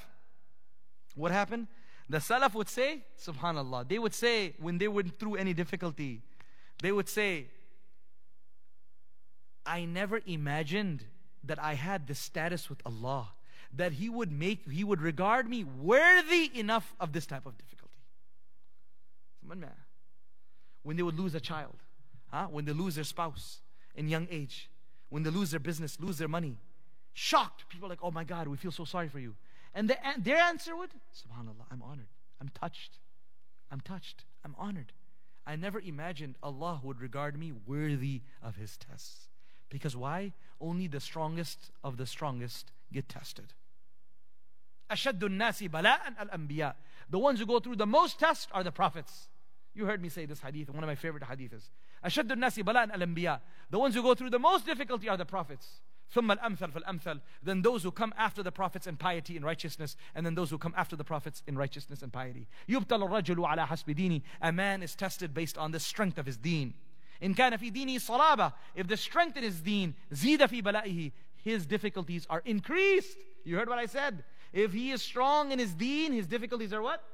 What 1.14 1.30
happened? 1.30 1.68
The 2.09 2.18
Salaf 2.18 2.55
would 2.55 2.68
say, 2.68 3.05
Subhanallah, 3.18 3.89
they 3.89 3.99
would 3.99 4.14
say 4.14 4.55
when 4.59 4.78
they 4.78 4.89
went 4.89 5.18
through 5.18 5.37
any 5.37 5.55
difficulty, 5.55 6.22
they 6.82 6.93
would 6.93 7.09
say, 7.09 7.47
I 9.64 9.84
never 9.84 10.20
imagined 10.26 11.05
that 11.45 11.62
I 11.62 11.74
had 11.74 12.07
this 12.07 12.18
status 12.18 12.68
with 12.68 12.80
Allah, 12.84 13.28
that 13.77 13.93
He 13.93 14.09
would 14.09 14.33
make, 14.33 14.70
He 14.70 14.85
would 14.85 15.01
regard 15.01 15.49
me 15.49 15.64
worthy 15.64 16.51
enough 16.55 16.95
of 16.99 17.12
this 17.12 17.27
type 17.27 17.47
of 17.47 17.57
difficulty. 17.57 17.93
When 20.83 20.97
they 20.97 21.03
would 21.03 21.18
lose 21.18 21.35
a 21.35 21.41
child, 21.41 21.77
huh? 22.31 22.47
when 22.51 22.64
they 22.64 22.72
lose 22.72 22.95
their 22.95 23.05
spouse 23.05 23.61
in 23.95 24.09
young 24.09 24.29
age, 24.31 24.70
when 25.09 25.22
they 25.22 25.31
lose 25.31 25.51
their 25.51 25.61
business, 25.61 25.99
lose 26.01 26.18
their 26.18 26.29
money, 26.29 26.57
shocked. 27.12 27.68
People 27.68 27.87
are 27.87 27.91
like, 27.91 28.01
oh 28.03 28.11
my 28.11 28.24
God, 28.24 28.49
we 28.49 28.57
feel 28.57 28.70
so 28.72 28.85
sorry 28.85 29.09
for 29.09 29.18
you. 29.18 29.35
And 29.74 29.91
the, 29.91 29.97
their 30.18 30.39
answer 30.39 30.77
would, 30.77 30.91
SubhanAllah, 31.14 31.66
I'm 31.70 31.83
honored. 31.83 32.09
I'm 32.41 32.51
touched. 32.51 32.99
I'm 33.70 33.81
touched. 33.81 34.24
I'm 34.45 34.55
honored. 34.59 34.93
I 35.47 35.57
never 35.57 35.81
imagined 35.81 36.37
Allah 36.43 36.81
would 36.83 37.01
regard 37.01 37.39
me 37.39 37.53
worthy 37.66 38.22
of 38.43 38.57
His 38.57 38.77
tests. 38.77 39.29
Because 39.68 39.97
why? 39.97 40.33
Only 40.61 40.87
the 40.87 41.01
strongest 41.01 41.70
of 41.85 41.97
the 41.97 42.07
strongest 42.07 42.72
get 42.93 43.09
tested. 43.09 43.53
أشد 44.92 45.24
الناس 45.24 45.64
بلاء 45.64 46.14
الأنبياء. 46.22 46.76
The 47.10 47.20
ones 47.20 47.39
who 47.39 47.46
go 47.46 47.60
through 47.60 47.78
the 47.78 47.86
most 47.86 48.20
tests 48.20 48.48
are 48.52 48.64
the 48.64 48.72
prophets. 48.72 49.30
You 49.74 49.86
heard 49.86 50.02
me 50.02 50.10
say 50.10 50.26
this 50.26 50.42
hadith, 50.42 50.70
one 50.70 50.84
of 50.84 50.88
my 50.88 50.96
favorite 50.96 51.24
hadiths. 51.24 51.70
أشد 52.04 52.32
الناس 52.32 52.60
بلاء 52.60 52.96
الأنبياء. 52.96 53.39
The 53.70 53.80
ones 53.80 53.96
who 53.96 54.02
go 54.02 54.14
through 54.14 54.32
the 54.32 54.39
most 54.39 54.66
difficulty 54.66 55.08
are 55.08 55.18
the 55.18 55.26
prophets. 55.26 55.82
ثم 56.14 56.32
الأمثل 56.32 56.72
فالأمثل 56.72 57.22
then 57.44 57.62
those 57.62 57.84
who 57.84 57.92
come 57.92 58.14
after 58.18 58.44
the 58.44 58.52
prophets 58.52 58.88
in 58.88 58.98
piety 58.98 59.38
and 59.38 59.46
righteousness 59.46 59.96
and 60.14 60.26
then 60.26 60.36
those 60.36 60.50
who 60.50 60.58
come 60.58 60.74
after 60.76 60.96
the 60.96 61.04
prophets 61.04 61.42
in 61.48 61.58
righteousness 61.58 62.02
and 62.02 62.12
piety 62.12 62.48
يبتل 62.70 63.04
الرجل 63.04 63.46
على 63.46 63.66
حسب 63.66 63.92
ديني 63.92 64.22
a 64.42 64.52
man 64.52 64.84
is 64.84 64.96
tested 64.96 65.34
based 65.34 65.58
on 65.58 65.72
the 65.72 65.80
strength 65.80 66.18
of 66.18 66.26
his 66.26 66.38
deen 66.38 66.74
إن 67.24 67.34
كان 67.34 67.58
في 67.58 67.72
دينه 67.72 67.98
صلابة 67.98 68.52
if 68.76 68.88
the 68.88 68.98
strength 68.98 69.38
in 69.38 69.44
his 69.44 69.62
deen 69.62 69.94
زيد 70.12 70.46
في 70.46 70.62
بلائه 70.62 71.12
his 71.46 71.66
difficulties 71.66 72.26
are 72.30 72.42
increased 72.46 73.18
you 73.46 73.56
heard 73.56 73.70
what 73.70 73.80
I 73.80 73.86
said 73.86 74.24
If 74.57 74.73
he 74.73 74.91
is 74.91 75.03
strong 75.03 75.53
in 75.53 75.59
his 75.59 75.75
deen, 75.75 76.15
his 76.15 76.27
difficulties 76.27 76.73
are 76.73 76.81
what? 76.81 77.05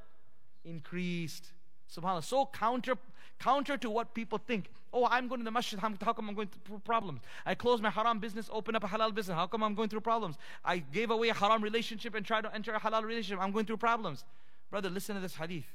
Increased. 0.63 1.51
SubhanAllah. 1.93 2.23
So 2.23 2.45
counter, 2.45 2.95
counter 3.37 3.75
to 3.79 3.89
what 3.89 4.13
people 4.13 4.37
think. 4.37 4.69
Oh, 4.93 5.05
I'm 5.11 5.27
going 5.27 5.41
to 5.41 5.43
the 5.43 5.51
masjid. 5.51 5.77
How, 5.77 5.89
come 5.89 6.29
I'm 6.29 6.35
going 6.35 6.47
through 6.65 6.79
problems? 6.85 7.19
I 7.45 7.53
close 7.53 7.81
my 7.81 7.89
haram 7.89 8.19
business, 8.19 8.49
open 8.49 8.77
up 8.77 8.85
a 8.85 8.87
halal 8.87 9.13
business. 9.13 9.35
How 9.35 9.47
come 9.47 9.61
I'm 9.61 9.75
going 9.75 9.89
through 9.89 9.99
problems? 9.99 10.37
I 10.63 10.77
gave 10.77 11.11
away 11.11 11.27
a 11.29 11.33
haram 11.33 11.61
relationship 11.61 12.15
and 12.15 12.25
tried 12.25 12.45
to 12.45 12.55
enter 12.55 12.73
a 12.75 12.79
halal 12.79 13.03
relationship. 13.03 13.43
I'm 13.43 13.51
going 13.51 13.65
through 13.65 13.77
problems. 13.77 14.23
Brother, 14.71 14.89
listen 14.89 15.15
to 15.15 15.21
this 15.21 15.35
hadith. 15.35 15.65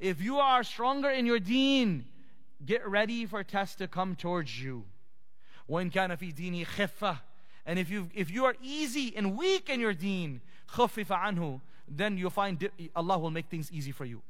If 0.00 0.20
you 0.20 0.38
are 0.38 0.64
stronger 0.64 1.10
in 1.10 1.24
your 1.24 1.38
deen, 1.38 2.06
get 2.66 2.84
ready 2.88 3.26
for 3.26 3.44
tests 3.44 3.76
to 3.76 3.86
come 3.86 4.16
towards 4.16 4.60
you. 4.60 4.86
When 5.68 5.88
kana 5.90 6.16
fi 6.16 6.32
dini 6.32 6.66
khifa, 6.66 7.20
And 7.64 7.78
if 7.78 7.90
you 7.90 8.08
if 8.12 8.28
you 8.28 8.46
are 8.46 8.56
easy 8.60 9.14
and 9.16 9.36
weak 9.38 9.70
in 9.70 9.78
your 9.78 9.94
deen, 9.94 10.40
خَفِّفَ 10.69 11.07
عَنْهُ 11.07 11.61
Then 11.87 12.17
you'll 12.17 12.29
find 12.29 12.69
Allah 12.95 13.17
will 13.17 13.31
make 13.31 13.47
things 13.47 13.71
easy 13.71 13.91
for 13.91 14.05
you. 14.05 14.21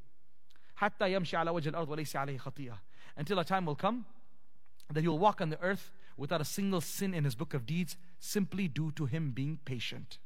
حَتَّى 0.81 1.09
يَمْشِي 1.09 1.37
عَلَى 1.37 1.53
وَجْهِ 1.53 1.71
الْأَرْضِ 1.71 1.87
وَلَيْسَ 1.87 2.15
عَلَيْهِ 2.15 2.39
خَطِيئَةٌ 2.39 2.77
until 3.17 3.39
a 3.39 3.45
time 3.45 3.65
will 3.65 3.75
come 3.75 4.05
that 4.91 5.01
he 5.01 5.07
will 5.07 5.19
walk 5.19 5.41
on 5.41 5.49
the 5.49 5.61
earth 5.61 5.91
without 6.17 6.41
a 6.41 6.45
single 6.45 6.81
sin 6.81 7.13
in 7.13 7.23
his 7.23 7.35
book 7.35 7.53
of 7.53 7.65
deeds 7.65 7.97
simply 8.19 8.67
due 8.67 8.91
to 8.91 9.05
him 9.05 9.31
being 9.31 9.59
patient. 9.65 10.19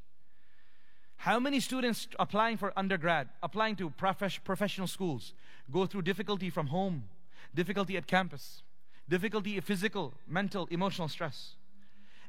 How 1.17 1.39
many 1.39 1.59
students 1.59 2.07
applying 2.17 2.57
for 2.57 2.71
undergrad, 2.77 3.29
applying 3.43 3.75
to 3.77 3.89
professional 3.89 4.87
schools, 4.87 5.33
go 5.71 5.85
through 5.85 6.03
difficulty 6.03 6.49
from 6.49 6.67
home, 6.67 7.05
difficulty 7.53 7.97
at 7.97 8.07
campus, 8.07 8.63
difficulty 9.07 9.59
physical, 9.59 10.13
mental, 10.27 10.67
emotional 10.71 11.07
stress? 11.07 11.55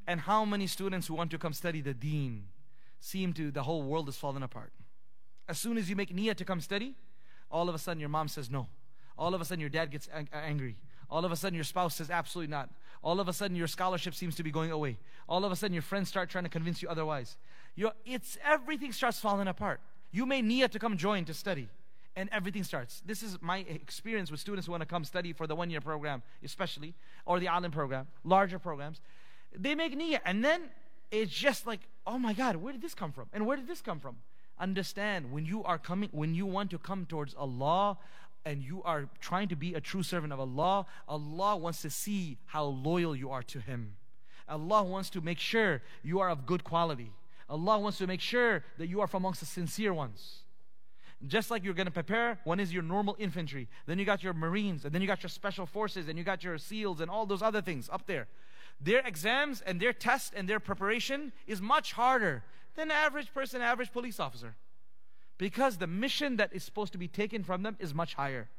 And 0.06 0.20
how 0.20 0.44
many 0.44 0.66
students 0.66 1.06
who 1.06 1.14
want 1.14 1.30
to 1.30 1.38
come 1.38 1.52
study 1.52 1.80
the 1.80 1.94
deen 1.94 2.46
Seem 3.05 3.33
to, 3.33 3.51
the 3.51 3.63
whole 3.63 3.83
world 3.83 4.09
is 4.09 4.17
falling 4.17 4.43
apart? 4.43 4.71
As 5.47 5.59
soon 5.59 5.77
as 5.77 5.89
you 5.89 5.95
make 5.95 6.15
niyyah 6.15 6.35
to 6.35 6.45
come 6.45 6.59
study, 6.59 6.95
all 7.51 7.69
of 7.69 7.75
a 7.75 7.79
sudden 7.79 7.99
your 7.99 8.09
mom 8.09 8.27
says 8.27 8.49
no. 8.49 8.67
All 9.17 9.33
of 9.33 9.41
a 9.41 9.45
sudden, 9.45 9.61
your 9.61 9.69
dad 9.69 9.91
gets 9.91 10.09
ang- 10.13 10.27
angry. 10.33 10.75
All 11.09 11.23
of 11.23 11.31
a 11.31 11.35
sudden, 11.35 11.55
your 11.55 11.63
spouse 11.63 11.95
says, 11.95 12.09
absolutely 12.09 12.51
not. 12.51 12.69
All 13.01 13.19
of 13.19 13.27
a 13.27 13.33
sudden, 13.33 13.55
your 13.55 13.67
scholarship 13.67 14.13
seems 14.15 14.35
to 14.35 14.43
be 14.43 14.51
going 14.51 14.71
away. 14.71 14.97
All 15.29 15.45
of 15.45 15.51
a 15.51 15.55
sudden, 15.55 15.73
your 15.73 15.83
friends 15.83 16.09
start 16.09 16.29
trying 16.29 16.43
to 16.43 16.49
convince 16.49 16.81
you 16.81 16.89
otherwise. 16.89 17.37
You're, 17.75 17.93
it's 18.05 18.37
everything 18.43 18.91
starts 18.91 19.19
falling 19.19 19.47
apart. 19.47 19.79
You 20.11 20.25
may 20.25 20.41
need 20.41 20.71
to 20.71 20.79
come 20.79 20.97
join 20.97 21.25
to 21.25 21.33
study, 21.33 21.69
and 22.15 22.29
everything 22.31 22.63
starts. 22.63 23.01
This 23.05 23.21
is 23.21 23.37
my 23.41 23.59
experience 23.59 24.31
with 24.31 24.39
students 24.39 24.65
who 24.65 24.71
want 24.71 24.81
to 24.81 24.87
come 24.87 25.03
study 25.03 25.33
for 25.33 25.45
the 25.45 25.55
one 25.55 25.69
year 25.69 25.81
program, 25.81 26.23
especially, 26.43 26.93
or 27.25 27.39
the 27.39 27.47
island 27.47 27.73
program, 27.73 28.07
larger 28.23 28.59
programs. 28.59 29.01
They 29.55 29.75
make 29.75 29.97
niyyah, 29.97 30.19
and 30.25 30.43
then 30.43 30.63
it's 31.11 31.31
just 31.31 31.65
like, 31.67 31.81
oh 32.05 32.17
my 32.17 32.33
God, 32.33 32.57
where 32.57 32.73
did 32.73 32.81
this 32.81 32.93
come 32.93 33.11
from? 33.11 33.27
And 33.33 33.45
where 33.45 33.57
did 33.57 33.67
this 33.67 33.81
come 33.81 33.99
from? 33.99 34.17
Understand 34.59 35.31
when 35.31 35.45
you 35.45 35.63
are 35.63 35.77
coming, 35.77 36.09
when 36.11 36.33
you 36.33 36.45
want 36.45 36.71
to 36.71 36.77
come 36.77 37.05
towards 37.05 37.33
Allah, 37.35 37.97
and 38.45 38.61
you 38.61 38.83
are 38.83 39.09
trying 39.19 39.47
to 39.47 39.55
be 39.55 39.73
a 39.73 39.81
true 39.81 40.03
servant 40.03 40.31
of 40.31 40.39
Allah, 40.39 40.85
Allah 41.07 41.57
wants 41.57 41.81
to 41.81 41.89
see 41.89 42.37
how 42.45 42.63
loyal 42.65 43.15
you 43.15 43.31
are 43.31 43.43
to 43.43 43.59
Him. 43.59 43.95
Allah 44.47 44.83
wants 44.83 45.09
to 45.11 45.21
make 45.21 45.39
sure 45.39 45.81
you 46.03 46.19
are 46.19 46.29
of 46.29 46.45
good 46.45 46.63
quality. 46.63 47.11
Allah 47.49 47.79
wants 47.79 47.97
to 47.97 48.07
make 48.07 48.21
sure 48.21 48.63
that 48.77 48.87
you 48.87 49.01
are 49.01 49.07
from 49.07 49.23
amongst 49.23 49.39
the 49.39 49.45
sincere 49.47 49.93
ones. 49.93 50.43
Just 51.25 51.49
like 51.49 51.63
you're 51.63 51.73
going 51.73 51.87
to 51.87 51.91
prepare, 51.91 52.39
one 52.43 52.59
is 52.59 52.71
your 52.71 52.83
normal 52.83 53.15
infantry, 53.17 53.67
then 53.87 53.97
you 53.97 54.05
got 54.05 54.21
your 54.21 54.33
Marines, 54.33 54.85
and 54.85 54.93
then 54.93 55.01
you 55.01 55.07
got 55.07 55.23
your 55.23 55.29
special 55.29 55.65
forces, 55.65 56.07
and 56.07 56.17
you 56.17 56.23
got 56.23 56.43
your 56.43 56.57
SEALs, 56.59 57.01
and 57.01 57.09
all 57.09 57.25
those 57.25 57.41
other 57.41 57.61
things 57.61 57.89
up 57.91 58.05
there. 58.05 58.27
Their 58.79 58.99
exams 59.05 59.61
and 59.61 59.79
their 59.79 59.93
test 59.93 60.33
and 60.35 60.47
their 60.47 60.59
preparation 60.59 61.31
is 61.47 61.61
much 61.61 61.93
harder 61.93 62.43
than 62.75 62.91
average 62.91 63.33
person, 63.33 63.61
average 63.61 63.91
police 63.91 64.19
officer. 64.19 64.55
Because 65.37 65.77
the 65.77 65.87
mission 65.87 66.37
that 66.37 66.53
is 66.53 66.63
supposed 66.63 66.93
to 66.93 66.97
be 66.97 67.07
taken 67.07 67.43
from 67.43 67.63
them 67.63 67.77
is 67.79 67.93
much 67.93 68.13
higher. 68.13 68.49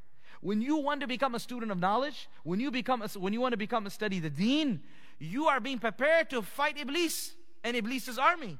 When 0.41 0.61
you 0.61 0.77
want 0.77 1.01
to 1.01 1.07
become 1.07 1.33
a 1.33 1.39
student 1.39 1.71
of 1.71 1.79
knowledge, 1.79 2.29
when 2.43 2.59
you 2.59 2.69
become 2.69 3.01
a, 3.01 3.07
when 3.19 3.33
you 3.33 3.41
want 3.41 3.53
to 3.53 3.57
become 3.57 3.87
a 3.87 3.89
study 3.89 4.19
the 4.19 4.29
deen, 4.29 4.81
you 5.19 5.47
are 5.47 5.59
being 5.59 5.79
prepared 5.79 6.29
to 6.29 6.41
fight 6.41 6.77
Iblis 6.77 7.33
and 7.63 7.75
Iblis's 7.75 8.19
army. 8.19 8.59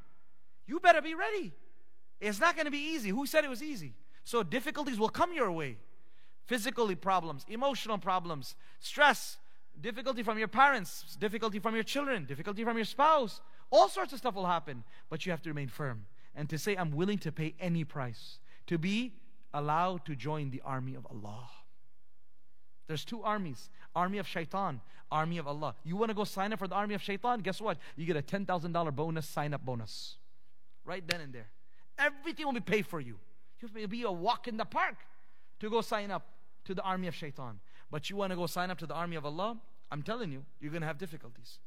You 0.66 0.80
better 0.80 1.02
be 1.02 1.14
ready. 1.14 1.54
It's 2.20 2.40
not 2.40 2.56
going 2.56 2.66
to 2.66 2.72
be 2.72 2.94
easy. 2.94 3.10
Who 3.10 3.28
said 3.28 3.44
it 3.44 3.50
was 3.50 3.62
easy? 3.62 3.94
So 4.24 4.42
difficulties 4.42 5.00
will 5.00 5.10
come 5.10 5.34
your 5.34 5.52
way. 5.52 5.78
Physically 6.46 6.96
problems, 6.96 7.46
emotional 7.48 7.98
problems, 7.98 8.56
stress, 8.80 9.38
difficulty 9.82 10.24
from 10.24 10.38
your 10.38 10.48
parents, 10.48 11.18
difficulty 11.20 11.60
from 11.60 11.76
your 11.76 11.84
children, 11.84 12.26
difficulty 12.26 12.64
from 12.64 12.78
your 12.78 12.86
spouse. 12.86 13.42
All 13.70 13.90
sorts 13.90 14.14
of 14.14 14.20
stuff 14.20 14.36
will 14.36 14.46
happen, 14.46 14.84
but 15.10 15.26
you 15.26 15.32
have 15.32 15.42
to 15.44 15.50
remain 15.50 15.68
firm 15.68 16.06
and 16.36 16.50
to 16.50 16.58
say, 16.58 16.76
I'm 16.76 16.92
willing 16.92 17.18
to 17.20 17.32
pay 17.32 17.56
any 17.60 17.84
price 17.84 18.40
to 18.68 18.78
be 18.78 19.14
allowed 19.54 20.06
to 20.06 20.16
join 20.16 20.52
the 20.52 20.62
army 20.64 20.96
of 20.96 21.06
Allah. 21.10 21.50
There's 22.88 23.04
two 23.04 23.24
armies 23.24 23.70
army 23.96 24.20
of 24.20 24.28
shaitan, 24.28 24.80
army 25.12 25.40
of 25.40 25.48
Allah. 25.48 25.76
You 25.84 25.96
want 25.96 26.10
to 26.10 26.16
go 26.16 26.24
sign 26.24 26.54
up 26.54 26.60
for 26.60 26.68
the 26.68 26.76
army 26.76 26.94
of 26.94 27.02
shaitan? 27.02 27.40
Guess 27.40 27.60
what? 27.60 27.80
You 27.96 28.06
get 28.06 28.16
a 28.16 28.22
$10,000 28.22 28.96
bonus, 28.96 29.28
sign 29.28 29.54
up 29.56 29.66
bonus. 29.66 30.18
Right 30.86 31.04
then 31.06 31.22
and 31.22 31.34
there. 31.34 31.50
Everything 31.98 32.46
will 32.46 32.54
be 32.54 32.60
paid 32.60 32.86
for 32.86 33.00
you. 33.00 33.18
You'll 33.76 33.88
be 33.88 34.04
a 34.04 34.12
walk 34.12 34.48
in 34.48 34.58
the 34.58 34.66
park 34.66 34.98
to 35.60 35.70
go 35.70 35.82
sign 35.82 36.12
up 36.12 36.28
to 36.66 36.76
the 36.76 36.84
army 36.84 37.08
of 37.08 37.16
shaitan. 37.16 37.60
But 37.90 38.10
you 38.10 38.16
want 38.16 38.32
to 38.32 38.36
go 38.36 38.48
sign 38.48 38.70
up 38.70 38.78
to 38.80 38.86
the 38.86 38.94
army 38.94 39.16
of 39.16 39.26
Allah? 39.26 39.58
I'm 39.92 40.02
telling 40.02 40.32
you, 40.32 40.44
you're 40.60 40.72
going 40.72 40.82
to 40.82 40.88
have 40.88 40.98
difficulties. 40.98 41.60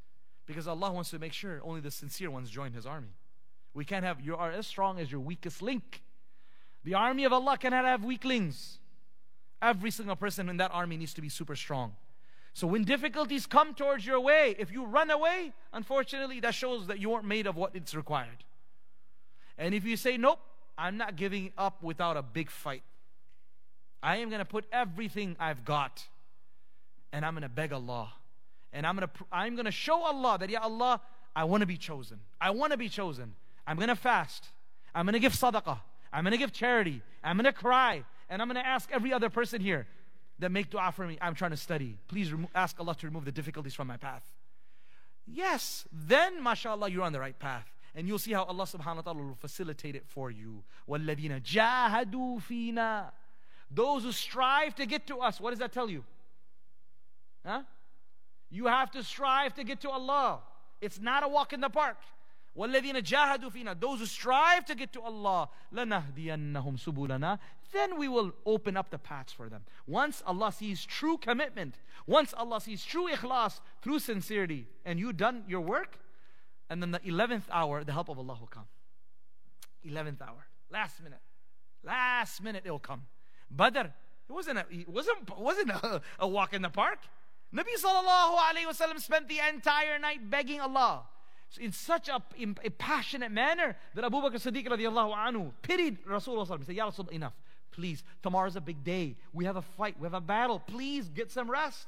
Because 0.47 0.68
Allah 0.68 0.93
wants 0.93 1.11
to 1.11 1.18
make 1.18 1.33
sure 1.33 1.61
only 1.64 1.81
the 1.81 1.91
sincere 1.91 2.31
ones 2.31 2.51
join 2.51 2.73
His 2.73 2.87
army. 2.87 3.14
We 3.73 3.85
can't 3.85 4.05
have, 4.05 4.21
you 4.21 4.37
are 4.37 4.51
as 4.51 4.66
strong 4.66 4.99
as 4.99 5.11
your 5.11 5.21
weakest 5.21 5.62
link. 5.62 6.03
The 6.85 6.95
army 6.95 7.25
of 7.25 7.33
Allah 7.33 7.57
cannot 7.57 7.85
have 7.85 8.05
weaklings. 8.05 8.79
Every 9.62 9.91
single 9.91 10.16
person 10.16 10.49
in 10.49 10.57
that 10.57 10.73
army 10.73 10.97
needs 10.97 11.14
to 11.14 11.21
be 11.21 11.29
super 11.29 11.55
strong. 11.55 11.95
So 12.53 12.66
when 12.66 12.85
difficulties 12.85 13.47
come 13.47 13.75
towards 13.75 14.05
your 14.05 14.18
way, 14.18 14.57
if 14.59 14.73
you 14.73 14.85
run 14.85 15.11
away, 15.11 15.53
unfortunately, 15.73 16.41
that 16.41 16.55
shows 16.55 16.89
that 16.89 16.99
you 16.99 17.12
aren't 17.12 17.27
made 17.27 17.47
of 17.47 17.57
what 17.57 17.77
it's 17.77 17.95
required. 17.95 18.45
And 19.57 19.75
if 19.75 19.85
you 19.85 19.97
say, 19.97 20.16
nope, 20.16 20.41
I'm 20.77 20.97
not 20.97 21.16
giving 21.16 21.53
up 21.57 21.83
without 21.83 22.16
a 22.16 22.23
big 22.23 22.51
fight. 22.51 22.83
I 24.03 24.16
am 24.16 24.31
going 24.31 24.41
to 24.41 24.47
put 24.47 24.64
everything 24.73 25.37
I've 25.39 25.64
got 25.64 26.09
and 27.12 27.26
I'm 27.26 27.34
going 27.34 27.43
to 27.43 27.49
beg 27.49 27.74
Allah. 27.74 28.12
And 28.74 28.86
I'm 28.86 28.95
going 28.95 29.08
to 29.08 29.26
I'm 29.32 29.56
going 29.56 29.66
to 29.66 29.72
show 29.72 30.03
Allah 30.03 30.38
that 30.39 30.49
ya 30.49 30.60
Allah, 30.62 31.01
I 31.36 31.45
want 31.45 31.62
to 31.62 31.68
be 31.68 31.78
chosen. 31.78 32.20
I 32.39 32.51
want 32.51 32.72
to 32.72 32.78
be 32.78 32.89
chosen. 32.89 33.34
I'm 33.66 33.78
going 33.78 33.89
to 33.89 33.95
fast. 33.95 34.45
I'm 34.93 35.06
going 35.06 35.14
to 35.14 35.20
give 35.20 35.34
sadaqah. 35.34 35.80
I'm 36.12 36.24
going 36.24 36.32
to 36.32 36.38
give 36.38 36.53
charity. 36.53 37.01
I'm 37.24 37.38
going 37.38 37.45
to 37.45 37.53
cry. 37.53 38.03
And 38.30 38.41
I'm 38.41 38.47
going 38.47 38.62
to 38.62 38.68
ask 38.68 38.89
every 38.91 39.14
other 39.14 39.30
person 39.30 39.62
here 39.62 39.88
that 40.39 40.51
make 40.51 40.70
dua 40.70 40.91
for 40.91 41.06
me. 41.06 41.18
I'm 41.22 41.36
trying 41.36 41.51
to 41.51 41.58
study. 41.58 41.97
Please 42.08 42.32
remo- 42.32 42.49
ask 42.56 42.80
Allah 42.80 42.95
to 42.95 43.08
remove 43.08 43.26
the 43.26 43.32
difficulties 43.32 43.74
from 43.74 43.88
my 43.88 43.97
path. 43.97 44.24
Yes, 45.28 45.86
then 45.91 46.41
mashallah 46.41 46.89
you're 46.89 47.03
on 47.03 47.14
the 47.14 47.20
right 47.20 47.38
path. 47.38 47.66
And 47.95 48.08
you'll 48.08 48.20
see 48.20 48.34
how 48.34 48.43
Allah 48.43 48.66
subhanahu 48.66 48.97
wa 48.97 49.01
ta'ala 49.01 49.24
will 49.24 49.36
facilitate 49.36 49.95
it 49.95 50.03
for 50.06 50.30
you. 50.30 50.64
وَالَّذِينَ 50.89 51.41
جَاهَدُوا 51.41 52.41
فِينَا 52.41 53.12
Those 53.72 54.03
who 54.03 54.12
strive 54.12 54.76
to 54.76 54.86
get 54.86 55.08
to 55.08 55.20
us. 55.20 55.39
What 55.39 55.51
does 55.51 55.60
that 55.60 55.72
tell 55.72 55.89
you? 55.89 56.03
Huh? 57.45 57.64
You 58.49 58.68
have 58.68 58.91
to 58.91 59.03
strive 59.03 59.53
to 59.56 59.64
get 59.64 59.82
to 59.82 59.89
Allah. 59.89 60.39
It's 60.82 60.99
not 60.99 61.24
a 61.24 61.28
walk 61.28 61.53
in 61.53 61.62
the 61.62 61.70
park. 61.70 61.97
وَالَّذِينَ 62.58 63.01
جَاهَدُوا 63.01 63.51
فِينَا 63.51 63.80
Those 63.80 63.99
who 63.99 64.06
strive 64.06 64.66
to 64.66 64.76
get 64.76 64.93
to 64.93 65.01
Allah, 65.01 65.49
لَنَهْدِيَنَّهُمْ 65.74 66.80
سُبُلَنَا 66.80 67.38
Then 67.74 67.97
we 67.97 68.08
will 68.08 68.32
open 68.45 68.78
up 68.78 68.89
the 68.89 68.97
paths 68.97 69.34
for 69.34 69.49
them. 69.49 69.64
Once 69.88 70.24
Allah 70.26 70.53
sees 70.53 70.86
true 70.86 71.18
commitment, 71.18 71.76
once 72.08 72.34
Allah 72.34 72.62
sees 72.62 72.86
true 72.86 73.10
ikhlas, 73.10 73.60
through 73.82 73.99
sincerity, 73.99 74.68
and 74.86 74.99
you 74.99 75.12
done 75.12 75.43
your 75.47 75.62
work, 75.62 75.99
and 76.70 76.82
then 76.82 76.91
the 76.91 76.99
11th 76.99 77.43
hour, 77.51 77.84
the 77.84 77.91
help 77.91 78.08
of 78.08 78.18
Allah 78.18 78.38
will 78.39 78.47
come. 78.47 78.68
11th 79.86 80.22
hour. 80.22 80.47
Last 80.72 81.03
minute. 81.03 81.20
Last 81.84 82.41
minute 82.41 82.64
it 82.66 82.72
will 82.72 82.80
come. 82.80 83.03
Badr, 83.51 83.80
it 83.80 84.32
wasn't 84.32 84.60
a, 84.60 84.66
it 84.72 84.89
wasn't, 84.89 85.38
wasn't 85.38 85.72
a, 85.72 86.01
a 86.20 86.28
walk 86.28 86.53
in 86.53 86.62
the 86.62 86.70
park. 86.70 86.99
Nabi 87.53 87.76
sallallahu 87.82 88.36
alayhi 88.38 88.68
wasallam 88.68 88.99
spent 88.99 89.30
the 89.30 89.39
entire 89.47 89.97
night 89.97 90.30
begging 90.30 90.60
Allah 90.60 91.03
in 91.60 91.72
such 91.72 92.10
a, 92.10 92.22
in 92.38 92.58
a 92.64 92.70
passionate 92.70 93.32
manner 93.32 93.78
that 93.93 94.03
Abu 94.03 94.18
Bakr 94.18 94.36
Siddiq 94.36 94.68
radiallahu 94.68 95.16
anhu 95.16 95.51
pitied 95.62 96.03
Rasulullah. 96.06 96.58
He 96.60 96.66
said, 96.66 96.76
Ya 96.76 96.86
Rasul, 96.86 97.08
enough. 97.10 97.34
Please, 97.72 98.03
tomorrow's 98.24 98.56
a 98.56 98.62
big 98.62 98.84
day. 98.84 99.16
We 99.34 99.45
have 99.45 99.56
a 99.56 99.62
fight, 99.62 99.99
we 99.99 100.06
have 100.06 100.14
a 100.14 100.22
battle. 100.22 100.60
Please 100.60 101.10
get 101.10 101.32
some 101.32 101.49
rest. 101.49 101.88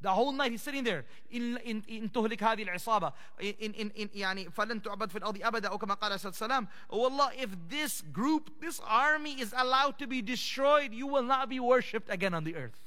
The 0.00 0.10
whole 0.10 0.32
night 0.32 0.50
he's 0.50 0.62
sitting 0.62 0.82
there 0.82 1.04
in 1.30 1.58
in 1.58 1.84
in 1.86 2.08
تهلك 2.08 2.42
هذه 2.42 2.64
العصابة 2.64 3.12
in 3.40 3.72
in 3.74 3.90
in 3.94 4.08
يعني 4.08 4.50
فلن 4.52 4.82
تعبد 4.82 5.10
في 5.10 5.18
الأرض 5.18 5.42
أبدا 5.42 5.68
أو 5.68 5.78
كما 5.78 5.94
قال 5.94 6.12
عليه 6.12 6.28
السلام 6.28 6.66
Oh 6.90 7.04
Allah 7.04 7.30
if 7.38 7.50
this 7.68 8.02
group 8.12 8.50
this 8.60 8.80
army 8.84 9.40
is 9.40 9.54
allowed 9.56 10.00
to 10.00 10.08
be 10.08 10.20
destroyed 10.20 10.92
you 10.92 11.06
will 11.06 11.22
not 11.22 11.48
be 11.48 11.60
worshipped 11.60 12.10
again 12.10 12.34
on 12.34 12.42
the 12.42 12.56
earth 12.56 12.80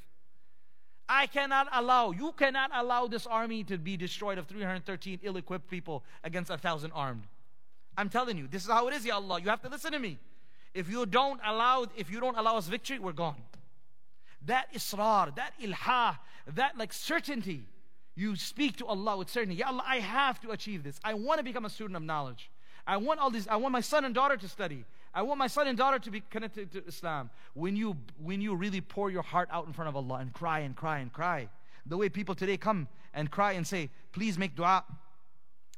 I 1.12 1.26
cannot 1.26 1.66
allow, 1.72 2.12
you 2.12 2.30
cannot 2.38 2.70
allow 2.72 3.08
this 3.08 3.26
army 3.26 3.64
to 3.64 3.76
be 3.76 3.96
destroyed 3.96 4.38
of 4.38 4.46
313 4.46 5.18
ill 5.24 5.36
equipped 5.36 5.68
people 5.68 6.04
against 6.22 6.50
a 6.50 6.56
thousand 6.56 6.92
armed. 6.92 7.24
I'm 7.98 8.08
telling 8.08 8.38
you, 8.38 8.46
this 8.46 8.62
is 8.62 8.70
how 8.70 8.86
it 8.86 8.94
is, 8.94 9.04
Ya 9.04 9.16
Allah. 9.16 9.40
You 9.40 9.48
have 9.48 9.60
to 9.62 9.68
listen 9.68 9.90
to 9.90 9.98
me. 9.98 10.18
If 10.72 10.88
you 10.88 11.04
don't 11.06 11.40
allow, 11.44 11.86
if 11.96 12.12
you 12.12 12.20
don't 12.20 12.38
allow 12.38 12.56
us 12.56 12.68
victory, 12.68 13.00
we're 13.00 13.10
gone. 13.10 13.42
That 14.46 14.72
israr, 14.72 15.34
that 15.34 15.52
ilha, 15.60 16.16
that 16.54 16.78
like 16.78 16.92
certainty, 16.92 17.64
you 18.14 18.36
speak 18.36 18.76
to 18.76 18.86
Allah 18.86 19.16
with 19.16 19.30
certainty. 19.30 19.56
Ya 19.56 19.66
Allah, 19.66 19.82
I 19.84 19.96
have 19.96 20.40
to 20.42 20.52
achieve 20.52 20.84
this. 20.84 21.00
I 21.02 21.14
want 21.14 21.38
to 21.38 21.44
become 21.44 21.64
a 21.64 21.70
student 21.70 21.96
of 21.96 22.04
knowledge. 22.04 22.52
I 22.86 22.98
want 22.98 23.18
all 23.18 23.30
these, 23.30 23.48
I 23.48 23.56
want 23.56 23.72
my 23.72 23.80
son 23.80 24.04
and 24.04 24.14
daughter 24.14 24.36
to 24.36 24.48
study. 24.48 24.84
I 25.12 25.22
want 25.22 25.38
my 25.38 25.48
son 25.48 25.66
and 25.66 25.76
daughter 25.76 25.98
to 25.98 26.10
be 26.10 26.20
connected 26.30 26.70
to 26.72 26.86
Islam. 26.86 27.30
When 27.54 27.74
you, 27.76 27.96
when 28.22 28.40
you 28.40 28.54
really 28.54 28.80
pour 28.80 29.10
your 29.10 29.22
heart 29.22 29.48
out 29.50 29.66
in 29.66 29.72
front 29.72 29.88
of 29.88 29.96
Allah 29.96 30.18
and 30.20 30.32
cry 30.32 30.60
and 30.60 30.76
cry 30.76 30.98
and 30.98 31.12
cry, 31.12 31.48
the 31.86 31.96
way 31.96 32.08
people 32.08 32.34
today 32.34 32.56
come 32.56 32.88
and 33.12 33.30
cry 33.30 33.52
and 33.52 33.66
say, 33.66 33.90
please 34.12 34.38
make 34.38 34.54
dua 34.54 34.84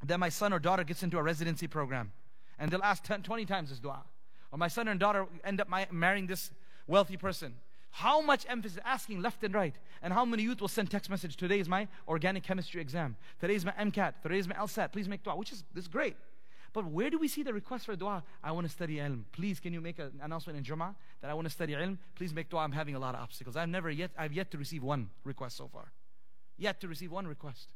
that 0.04 0.18
my 0.18 0.28
son 0.28 0.52
or 0.52 0.58
daughter 0.58 0.84
gets 0.84 1.02
into 1.02 1.18
a 1.18 1.22
residency 1.22 1.66
program. 1.66 2.12
And 2.58 2.70
they'll 2.70 2.82
ask 2.82 3.02
10, 3.04 3.22
20 3.22 3.46
times 3.46 3.70
this 3.70 3.78
dua. 3.78 4.02
Or 4.50 4.58
my 4.58 4.68
son 4.68 4.88
and 4.88 5.00
daughter 5.00 5.26
end 5.44 5.60
up 5.60 5.68
marrying 5.90 6.26
this 6.26 6.50
wealthy 6.86 7.16
person. 7.16 7.54
How 7.90 8.20
much 8.20 8.44
emphasis 8.48 8.78
asking 8.84 9.22
left 9.22 9.44
and 9.44 9.54
right. 9.54 9.74
And 10.02 10.12
how 10.12 10.24
many 10.24 10.42
youth 10.42 10.60
will 10.60 10.68
send 10.68 10.90
text 10.90 11.08
message, 11.08 11.36
today 11.36 11.58
is 11.58 11.68
my 11.68 11.88
organic 12.08 12.42
chemistry 12.42 12.80
exam. 12.80 13.16
Today 13.40 13.54
is 13.54 13.64
my 13.64 13.72
MCAT. 13.72 14.14
Today 14.22 14.38
is 14.38 14.48
my 14.48 14.54
LSAT. 14.54 14.92
Please 14.92 15.08
make 15.08 15.22
dua, 15.22 15.36
which 15.36 15.52
is, 15.52 15.64
this 15.74 15.84
is 15.84 15.88
great. 15.88 16.16
But 16.72 16.86
where 16.86 17.10
do 17.10 17.18
we 17.18 17.28
see 17.28 17.42
the 17.42 17.52
request 17.52 17.86
for 17.86 17.96
dua? 17.96 18.22
I 18.42 18.52
want 18.52 18.66
to 18.66 18.72
study 18.72 18.96
ilm. 18.96 19.24
Please, 19.32 19.60
can 19.60 19.74
you 19.74 19.80
make 19.80 19.98
an 19.98 20.20
announcement 20.22 20.58
in 20.58 20.64
Jummah 20.64 20.94
that 21.20 21.30
I 21.30 21.34
want 21.34 21.46
to 21.46 21.52
study 21.52 21.74
ilm? 21.74 21.98
Please 22.14 22.32
make 22.32 22.48
dua. 22.48 22.60
I'm 22.60 22.72
having 22.72 22.94
a 22.94 22.98
lot 22.98 23.14
of 23.14 23.20
obstacles. 23.20 23.56
I've 23.56 23.68
never 23.68 23.90
yet, 23.90 24.10
I've 24.16 24.32
yet 24.32 24.50
to 24.52 24.58
receive 24.58 24.82
one 24.82 25.10
request 25.24 25.56
so 25.56 25.68
far. 25.68 25.92
Yet 26.56 26.80
to 26.80 26.88
receive 26.88 27.12
one 27.12 27.26
request. 27.26 27.68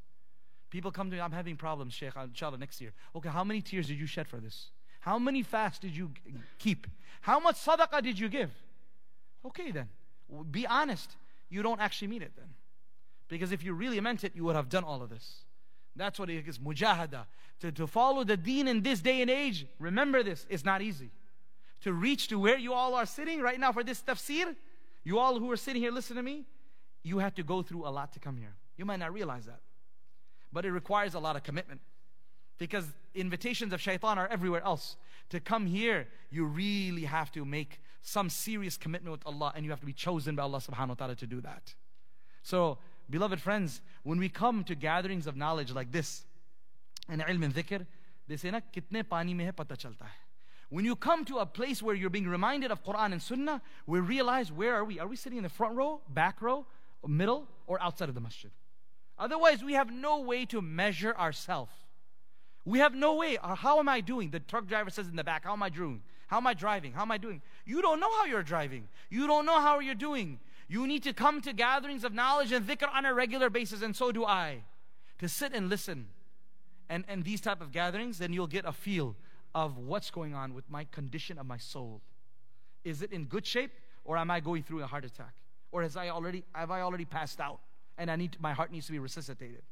People 0.70 0.90
come 0.90 1.10
to 1.10 1.16
me, 1.16 1.22
I'm 1.22 1.32
having 1.32 1.56
problems, 1.56 1.94
Sheikh, 1.94 2.16
uh, 2.16 2.24
inshallah, 2.24 2.58
next 2.58 2.80
year. 2.80 2.92
Okay, 3.14 3.28
how 3.28 3.44
many 3.44 3.60
tears 3.60 3.86
did 3.86 3.98
you 3.98 4.06
shed 4.06 4.28
for 4.28 4.38
this? 4.38 4.70
How 5.00 5.18
many 5.18 5.42
fasts 5.42 5.78
did 5.78 5.96
you 5.96 6.10
keep? 6.58 6.86
How 7.20 7.38
much 7.38 7.56
sadaqah 7.56 8.02
did 8.02 8.18
you 8.18 8.28
give? 8.28 8.50
Okay, 9.44 9.70
then. 9.70 9.88
Be 10.50 10.66
honest. 10.66 11.16
You 11.48 11.62
don't 11.62 11.80
actually 11.80 12.08
mean 12.08 12.22
it 12.22 12.32
then. 12.36 12.48
Because 13.28 13.52
if 13.52 13.62
you 13.62 13.72
really 13.72 14.00
meant 14.00 14.24
it, 14.24 14.32
you 14.34 14.44
would 14.44 14.56
have 14.56 14.68
done 14.68 14.84
all 14.84 15.02
of 15.02 15.10
this. 15.10 15.44
That's 15.96 16.18
what 16.18 16.30
it 16.30 16.46
is, 16.46 16.58
mujahada. 16.58 17.26
To, 17.60 17.72
to 17.72 17.86
follow 17.86 18.22
the 18.22 18.36
deen 18.36 18.68
in 18.68 18.82
this 18.82 19.00
day 19.00 19.22
and 19.22 19.30
age, 19.30 19.66
remember 19.78 20.22
this, 20.22 20.46
it's 20.50 20.64
not 20.64 20.82
easy. 20.82 21.10
To 21.82 21.92
reach 21.92 22.28
to 22.28 22.38
where 22.38 22.58
you 22.58 22.72
all 22.72 22.94
are 22.94 23.06
sitting 23.06 23.40
right 23.40 23.58
now 23.58 23.72
for 23.72 23.82
this 23.82 24.02
tafsir, 24.02 24.54
you 25.04 25.18
all 25.18 25.38
who 25.38 25.50
are 25.50 25.56
sitting 25.56 25.80
here 25.80 25.90
listen 25.90 26.16
to 26.16 26.22
me, 26.22 26.44
you 27.02 27.18
have 27.18 27.34
to 27.36 27.42
go 27.42 27.62
through 27.62 27.86
a 27.86 27.90
lot 27.90 28.12
to 28.12 28.18
come 28.18 28.36
here. 28.36 28.54
You 28.76 28.84
might 28.84 28.98
not 28.98 29.12
realize 29.12 29.46
that. 29.46 29.60
But 30.52 30.64
it 30.64 30.72
requires 30.72 31.14
a 31.14 31.18
lot 31.18 31.36
of 31.36 31.42
commitment. 31.42 31.80
Because 32.58 32.86
invitations 33.14 33.72
of 33.72 33.80
shaitan 33.80 34.18
are 34.18 34.26
everywhere 34.28 34.62
else. 34.64 34.96
To 35.30 35.40
come 35.40 35.66
here, 35.66 36.08
you 36.30 36.44
really 36.44 37.04
have 37.04 37.32
to 37.32 37.44
make 37.44 37.80
some 38.02 38.30
serious 38.30 38.76
commitment 38.76 39.12
with 39.12 39.26
Allah 39.26 39.52
and 39.54 39.64
you 39.64 39.70
have 39.70 39.80
to 39.80 39.86
be 39.86 39.92
chosen 39.92 40.36
by 40.36 40.42
Allah 40.42 40.58
subhanahu 40.58 40.88
wa 40.88 40.94
ta'ala 40.94 41.16
to 41.16 41.26
do 41.26 41.40
that. 41.40 41.74
So 42.42 42.78
Beloved 43.08 43.40
friends, 43.40 43.80
when 44.02 44.18
we 44.18 44.28
come 44.28 44.64
to 44.64 44.74
gatherings 44.74 45.26
of 45.26 45.36
knowledge 45.36 45.72
like 45.72 45.92
this, 45.92 46.24
and 47.08 47.22
ilm 47.22 47.52
dhikr, 47.52 47.86
they 48.26 48.36
say 48.36 48.50
na 48.50 48.60
kitne 48.74 49.08
pani 49.08 49.34
mein 49.34 49.46
hai 49.46 49.52
pata 49.52 49.74
chalta 49.74 50.02
hai. 50.02 50.26
When 50.68 50.84
you 50.84 50.96
come 50.96 51.24
to 51.26 51.38
a 51.38 51.46
place 51.46 51.80
where 51.80 51.94
you're 51.94 52.10
being 52.10 52.26
reminded 52.26 52.72
of 52.72 52.84
Quran 52.84 53.12
and 53.12 53.22
Sunnah, 53.22 53.62
we 53.86 54.00
realize 54.00 54.50
where 54.50 54.74
are 54.74 54.84
we? 54.84 54.98
Are 54.98 55.06
we 55.06 55.14
sitting 55.14 55.36
in 55.36 55.44
the 55.44 55.48
front 55.48 55.76
row, 55.76 56.00
back 56.08 56.42
row, 56.42 56.66
middle, 57.06 57.46
or 57.68 57.80
outside 57.80 58.08
of 58.08 58.16
the 58.16 58.20
masjid? 58.20 58.50
Otherwise, 59.16 59.62
we 59.62 59.74
have 59.74 59.92
no 59.92 60.20
way 60.20 60.44
to 60.46 60.60
measure 60.60 61.14
ourselves. 61.16 61.72
We 62.64 62.80
have 62.80 62.94
no 62.94 63.14
way. 63.14 63.38
How 63.40 63.78
am 63.78 63.88
I 63.88 64.00
doing? 64.00 64.30
The 64.30 64.40
truck 64.40 64.66
driver 64.66 64.90
says 64.90 65.06
in 65.06 65.14
the 65.14 65.22
back, 65.22 65.44
How 65.44 65.52
am 65.52 65.62
I 65.62 65.68
doing? 65.68 66.02
How 66.26 66.38
am 66.38 66.46
I 66.48 66.54
driving? 66.54 66.92
How 66.92 67.02
am 67.02 67.12
I 67.12 67.18
doing? 67.18 67.40
You 67.64 67.80
don't 67.80 68.00
know 68.00 68.10
how 68.18 68.24
you're 68.24 68.42
driving. 68.42 68.88
You 69.08 69.28
don't 69.28 69.46
know 69.46 69.60
how 69.60 69.78
you're 69.78 69.94
doing. 69.94 70.40
You 70.68 70.86
need 70.86 71.02
to 71.04 71.12
come 71.12 71.40
to 71.42 71.52
gatherings 71.52 72.04
of 72.04 72.12
knowledge 72.12 72.52
and 72.52 72.66
dhikr 72.66 72.92
on 72.92 73.04
a 73.04 73.14
regular 73.14 73.50
basis, 73.50 73.82
and 73.82 73.94
so 73.94 74.10
do 74.10 74.24
I. 74.24 74.62
To 75.18 75.28
sit 75.28 75.52
and 75.52 75.68
listen. 75.68 76.08
And, 76.88 77.04
and 77.08 77.24
these 77.24 77.40
type 77.40 77.60
of 77.60 77.72
gatherings, 77.72 78.18
then 78.18 78.32
you'll 78.32 78.46
get 78.46 78.64
a 78.64 78.72
feel 78.72 79.16
of 79.54 79.78
what's 79.78 80.10
going 80.10 80.34
on 80.34 80.54
with 80.54 80.68
my 80.68 80.84
condition 80.84 81.38
of 81.38 81.46
my 81.46 81.56
soul. 81.56 82.02
Is 82.84 83.02
it 83.02 83.12
in 83.12 83.24
good 83.24 83.46
shape, 83.46 83.72
or 84.04 84.16
am 84.16 84.30
I 84.30 84.40
going 84.40 84.62
through 84.62 84.82
a 84.82 84.86
heart 84.86 85.04
attack? 85.04 85.34
Or 85.72 85.82
has 85.82 85.96
I 85.96 86.10
already 86.10 86.44
have 86.54 86.70
I 86.70 86.82
already 86.82 87.04
passed 87.04 87.40
out 87.40 87.60
and 87.98 88.10
I 88.10 88.16
need 88.16 88.36
my 88.40 88.52
heart 88.52 88.70
needs 88.70 88.86
to 88.86 88.92
be 88.92 88.98
resuscitated? 88.98 89.62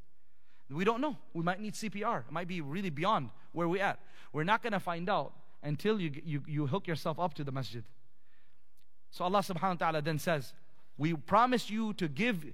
We 0.71 0.85
don't 0.85 1.01
know. 1.01 1.17
We 1.35 1.45
might 1.45 1.61
need 1.61 1.75
CPR. 1.75 2.21
It 2.21 2.33
might 2.33 2.49
be 2.49 2.61
really 2.61 2.91
beyond 2.91 3.31
where 3.53 3.69
we're 3.69 3.83
at. 3.83 4.01
We're 4.33 4.45
not 4.45 4.63
going 4.63 4.73
to 4.73 4.81
find 4.81 5.09
out 5.09 5.33
until 5.63 6.01
you, 6.01 6.11
you, 6.25 6.43
you 6.47 6.67
hook 6.67 6.89
yourself 6.89 7.19
up 7.19 7.35
to 7.35 7.45
the 7.45 7.53
masjid. 7.53 7.85
So 9.11 9.25
Allah 9.25 9.41
subhanahu 9.41 9.81
wa 9.81 9.87
ta'ala 9.87 10.03
then 10.03 10.19
says, 10.19 10.55
We 10.98 11.14
promise 11.14 11.70
you 11.70 11.94
to 11.94 12.08
give, 12.08 12.46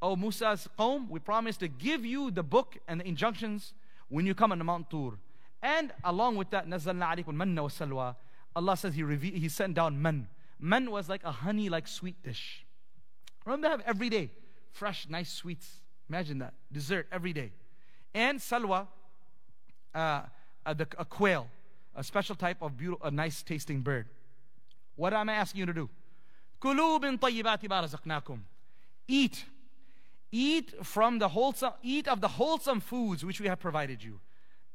O 0.00 0.16
Musa's 0.16 0.68
qawm, 0.78 1.08
we 1.08 1.18
promise 1.20 1.56
to 1.58 1.68
give 1.68 2.04
you 2.04 2.30
the 2.30 2.42
book 2.42 2.76
and 2.86 3.00
the 3.00 3.08
injunctions 3.08 3.74
when 4.08 4.26
you 4.26 4.34
come 4.34 4.52
on 4.52 4.58
the 4.58 4.64
Mount 4.64 4.90
Tur. 4.90 5.18
And 5.62 5.92
along 6.04 6.36
with 6.36 6.50
that, 6.50 6.68
نَزَّلْنَا 6.68 7.04
عَلَيْكُمْ 7.04 7.34
مَنَّ 7.34 7.56
وَسَلْوَى 7.56 8.14
Allah 8.54 8.76
says 8.76 8.94
He, 8.94 9.02
reve- 9.02 9.34
he 9.34 9.48
sent 9.48 9.74
down 9.74 10.00
man. 10.00 10.28
Man 10.60 10.90
was 10.90 11.08
like 11.08 11.24
a 11.24 11.32
honey 11.32 11.68
like 11.68 11.86
sweet 11.86 12.22
dish. 12.22 12.64
Remember, 13.44 13.68
have 13.68 13.82
every 13.86 14.08
day 14.08 14.30
fresh, 14.72 15.06
nice 15.08 15.32
sweets. 15.32 15.68
Imagine 16.08 16.38
that. 16.38 16.54
Dessert 16.72 17.06
every 17.10 17.32
day. 17.32 17.52
And 18.14 18.38
salwa, 18.38 18.86
uh, 19.94 20.22
a, 20.64 20.74
the, 20.74 20.86
a 20.96 21.04
quail, 21.04 21.48
a 21.94 22.04
special 22.04 22.34
type 22.34 22.58
of 22.62 22.76
beautiful, 22.76 23.06
a 23.06 23.10
nice 23.10 23.42
tasting 23.42 23.80
bird. 23.80 24.06
What 24.96 25.12
am 25.12 25.28
I 25.28 25.34
asking 25.34 25.60
you 25.60 25.66
to 25.66 25.72
do? 25.72 25.90
Kulu 26.63 26.97
bin 26.99 27.17
tayyibati 27.17 27.67
barazaknakum. 27.67 28.39
Eat. 29.05 29.43
Eat 30.31 30.73
from 30.81 31.19
the 31.19 31.27
wholesome, 31.27 31.73
eat 31.83 32.07
of 32.07 32.21
the 32.21 32.29
wholesome 32.29 32.79
foods 32.79 33.25
which 33.25 33.41
we 33.41 33.49
have 33.49 33.59
provided 33.59 34.01
you. 34.01 34.21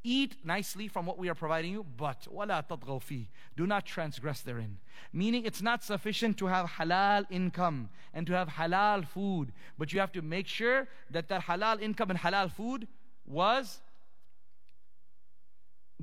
Eat 0.05 0.36
nicely 0.45 0.86
from 0.86 1.07
what 1.07 1.16
we 1.16 1.30
are 1.30 1.34
providing 1.34 1.72
you, 1.72 1.86
but 1.97 2.28
wala 2.30 2.62
tatghaw. 2.68 3.26
Do 3.57 3.66
not 3.66 3.86
transgress 3.86 4.43
therein. 4.43 4.76
Meaning 5.14 5.47
it's 5.47 5.62
not 5.62 5.82
sufficient 5.82 6.36
to 6.36 6.47
have 6.47 6.66
halal 6.78 7.24
income 7.30 7.89
and 8.12 8.26
to 8.26 8.34
have 8.34 8.49
halal 8.49 9.09
food, 9.09 9.53
but 9.78 9.91
you 9.91 9.99
have 9.99 10.12
to 10.12 10.20
make 10.20 10.47
sure 10.47 10.89
that 11.11 11.28
that 11.28 11.45
halal 11.45 11.80
income 11.80 12.11
and 12.11 12.18
halal 12.18 12.53
food 12.53 12.86
was 13.26 13.80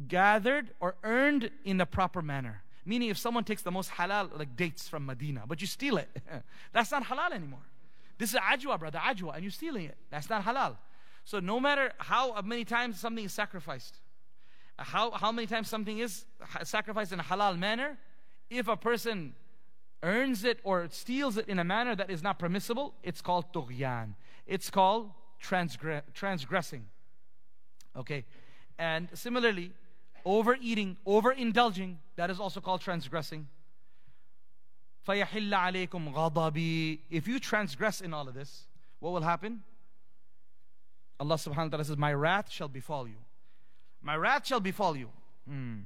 gathered 0.07 0.71
or 0.79 0.95
earned 1.03 1.51
in 1.63 1.77
the 1.77 1.85
proper 1.85 2.23
manner. 2.23 2.63
Meaning, 2.85 3.09
if 3.09 3.17
someone 3.17 3.43
takes 3.43 3.63
the 3.63 3.71
most 3.71 3.89
halal, 3.91 4.37
like 4.37 4.55
dates 4.55 4.87
from 4.87 5.05
Medina, 5.05 5.43
but 5.47 5.59
you 5.59 5.67
steal 5.67 5.97
it, 5.97 6.09
that's 6.71 6.91
not 6.91 7.03
halal 7.03 7.31
anymore. 7.31 7.65
This 8.17 8.33
is 8.33 8.39
ajwa, 8.39 8.79
brother, 8.79 8.99
ajwa, 8.99 9.33
and 9.33 9.43
you're 9.43 9.51
stealing 9.51 9.85
it. 9.85 9.97
That's 10.09 10.29
not 10.29 10.45
halal. 10.45 10.77
So, 11.25 11.39
no 11.39 11.59
matter 11.59 11.91
how 11.97 12.39
many 12.41 12.63
times 12.63 12.99
something 12.99 13.25
is 13.25 13.33
sacrificed, 13.33 13.97
how, 14.77 15.11
how 15.11 15.31
many 15.31 15.47
times 15.47 15.69
something 15.69 15.99
is 15.99 16.25
sacrificed 16.63 17.11
in 17.11 17.19
a 17.19 17.23
halal 17.23 17.57
manner, 17.57 17.97
if 18.49 18.67
a 18.67 18.77
person 18.77 19.33
earns 20.03 20.43
it 20.43 20.59
or 20.63 20.87
steals 20.91 21.37
it 21.37 21.47
in 21.49 21.57
a 21.57 21.63
manner 21.63 21.95
that 21.95 22.11
is 22.11 22.21
not 22.21 22.37
permissible, 22.37 22.93
it's 23.01 23.21
called 23.21 23.51
tughyan. 23.53 24.13
It's 24.45 24.69
called 24.69 25.09
transgre- 25.43 26.03
transgressing. 26.13 26.85
Okay? 27.97 28.25
And 28.77 29.09
similarly, 29.13 29.71
overeating, 30.24 30.96
overindulging, 31.06 31.96
that 32.16 32.30
is 32.30 32.40
also 32.40 32.60
called 32.60 32.80
transgressing. 32.80 33.48
فَيَحِلَّ 35.06 35.50
عَلَيْكُمْ 35.50 36.12
غَضَبِي 36.14 36.98
If 37.10 37.26
you 37.26 37.38
transgress 37.40 38.00
in 38.00 38.12
all 38.12 38.28
of 38.28 38.34
this, 38.34 38.64
what 38.98 39.12
will 39.12 39.22
happen? 39.22 39.62
Allah 41.18 41.36
subhanahu 41.36 41.56
wa 41.56 41.68
ta'ala 41.68 41.84
says, 41.84 41.96
My 41.96 42.12
wrath 42.12 42.50
shall 42.50 42.68
befall 42.68 43.08
you. 43.08 43.16
My 44.02 44.16
wrath 44.16 44.46
shall 44.46 44.60
befall 44.60 44.96
you. 44.96 45.10
Hmm. 45.48 45.78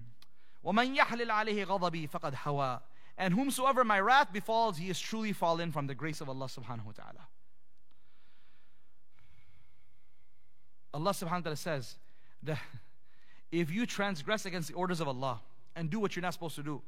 وَمَنْ 0.65 0.97
يَحْلِلْ 0.97 1.27
عَلَيْهِ 1.27 1.67
غَضَبِي 1.67 2.11
فَقَدْ 2.11 2.35
هَوَى 2.35 2.81
And 3.19 3.35
whomsoever 3.35 3.85
my 3.85 4.01
wrath 4.01 4.33
befalls, 4.33 4.79
he 4.79 4.91
is 4.91 4.99
truly 4.99 5.33
fallen 5.33 5.71
from 5.73 5.87
the 5.87 5.95
grace 5.95 6.21
of 6.21 6.29
Allah 6.29 6.47
subhanahu 6.47 6.87
wa 6.87 6.93
ta'ala. 6.93 7.29
Allah 10.93 11.11
subhanahu 11.11 11.31
wa 11.31 11.41
ta'ala 11.41 11.57
says 11.57 11.97
that 12.43 12.59
if 13.52 13.72
you 13.72 13.86
transgress 13.86 14.46
against 14.46 14.68
the 14.68 14.76
orders 14.76 15.00
of 15.00 15.08
Allah 15.08 15.40
and 15.76 15.90
do 15.90 16.00
what 16.00 16.16
you're 16.16 16.22
not 16.22 16.34
supposed 16.34 16.56
to 16.56 16.64
do, 16.64 16.82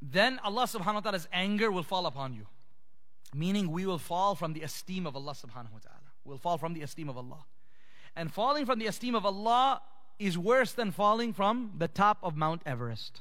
then 0.00 0.40
Allah 0.42 0.64
subhanahu 0.64 0.94
wa 0.94 1.00
ta'ala's 1.00 1.28
anger 1.32 1.70
will 1.70 1.82
fall 1.82 2.06
upon 2.06 2.32
you. 2.32 2.46
Meaning 3.34 3.70
we 3.70 3.84
will 3.84 3.98
fall 3.98 4.34
from 4.34 4.54
the 4.54 4.62
esteem 4.62 5.06
of 5.06 5.14
Allah 5.14 5.32
subhanahu 5.32 5.72
wa 5.72 5.80
ta'ala. 5.82 6.08
We'll 6.24 6.38
fall 6.38 6.56
from 6.56 6.72
the 6.72 6.82
esteem 6.82 7.08
of 7.08 7.16
Allah. 7.18 7.44
And 8.16 8.32
falling 8.32 8.64
from 8.64 8.78
the 8.78 8.86
esteem 8.86 9.14
of 9.14 9.26
Allah 9.26 9.82
is 10.18 10.38
worse 10.38 10.72
than 10.72 10.90
falling 10.90 11.32
from 11.32 11.72
the 11.76 11.88
top 11.88 12.18
of 12.22 12.36
Mount 12.36 12.62
Everest. 12.64 13.20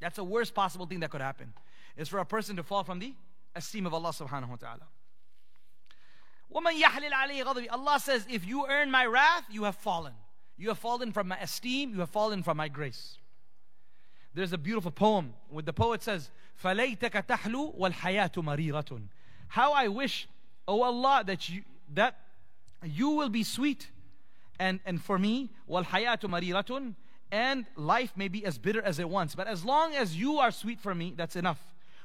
That's 0.00 0.16
the 0.16 0.24
worst 0.24 0.54
possible 0.54 0.86
thing 0.86 1.00
that 1.00 1.10
could 1.10 1.20
happen 1.20 1.52
is 1.96 2.08
for 2.08 2.20
a 2.20 2.24
person 2.24 2.54
to 2.56 2.62
fall 2.62 2.84
from 2.84 3.00
the 3.00 3.14
esteem 3.56 3.84
of 3.84 3.92
Allah 3.92 4.10
subhanahu 4.10 4.50
wa 4.50 4.56
ta'ala. 4.56 4.86
وَمَنْ 6.53 6.79
يَحْلِلْ 6.79 7.11
عَلَيْهِ 7.11 7.43
غَضَبِ 7.43 7.67
Allah 7.71 7.99
says, 7.99 8.25
if 8.29 8.45
you 8.45 8.67
earn 8.67 8.91
my 8.91 9.05
wrath, 9.05 9.45
you 9.49 9.63
have 9.63 9.75
fallen. 9.75 10.13
You 10.57 10.69
have 10.69 10.77
fallen 10.77 11.11
from 11.11 11.27
my 11.27 11.37
esteem, 11.39 11.93
you 11.93 11.99
have 12.01 12.11
fallen 12.11 12.43
from 12.43 12.57
my 12.57 12.67
grace. 12.67 13.17
There's 14.35 14.53
a 14.53 14.57
beautiful 14.57 14.91
poem 14.91 15.33
where 15.49 15.63
the 15.63 15.73
poet 15.73 16.03
says, 16.03 16.29
فَلَيْتَكَ 16.63 17.25
تَحْلُو 17.25 17.77
وَالْحَيَاةُ 17.77 18.33
مَرِيرَةٌ 18.33 19.01
How 19.47 19.73
I 19.73 19.87
wish, 19.87 20.27
O 20.67 20.83
Allah, 20.83 21.23
that 21.25 21.49
you, 21.49 21.63
that 21.93 22.19
you 22.83 23.09
will 23.09 23.29
be 23.29 23.43
sweet. 23.43 23.89
And, 24.59 24.79
and 24.85 25.01
for 25.01 25.17
me, 25.17 25.49
وَالْحَيَاةُ 25.69 26.19
مَرِيرَةٌ 26.19 26.93
And 27.31 27.65
life 27.75 28.13
may 28.15 28.27
be 28.27 28.45
as 28.45 28.57
bitter 28.57 28.81
as 28.81 28.99
it 28.99 29.09
wants. 29.09 29.35
But 29.35 29.47
as 29.47 29.65
long 29.65 29.95
as 29.95 30.15
you 30.15 30.39
are 30.39 30.51
sweet 30.51 30.79
for 30.79 30.93
me, 30.93 31.13
that's 31.15 31.35
enough. 31.35 31.59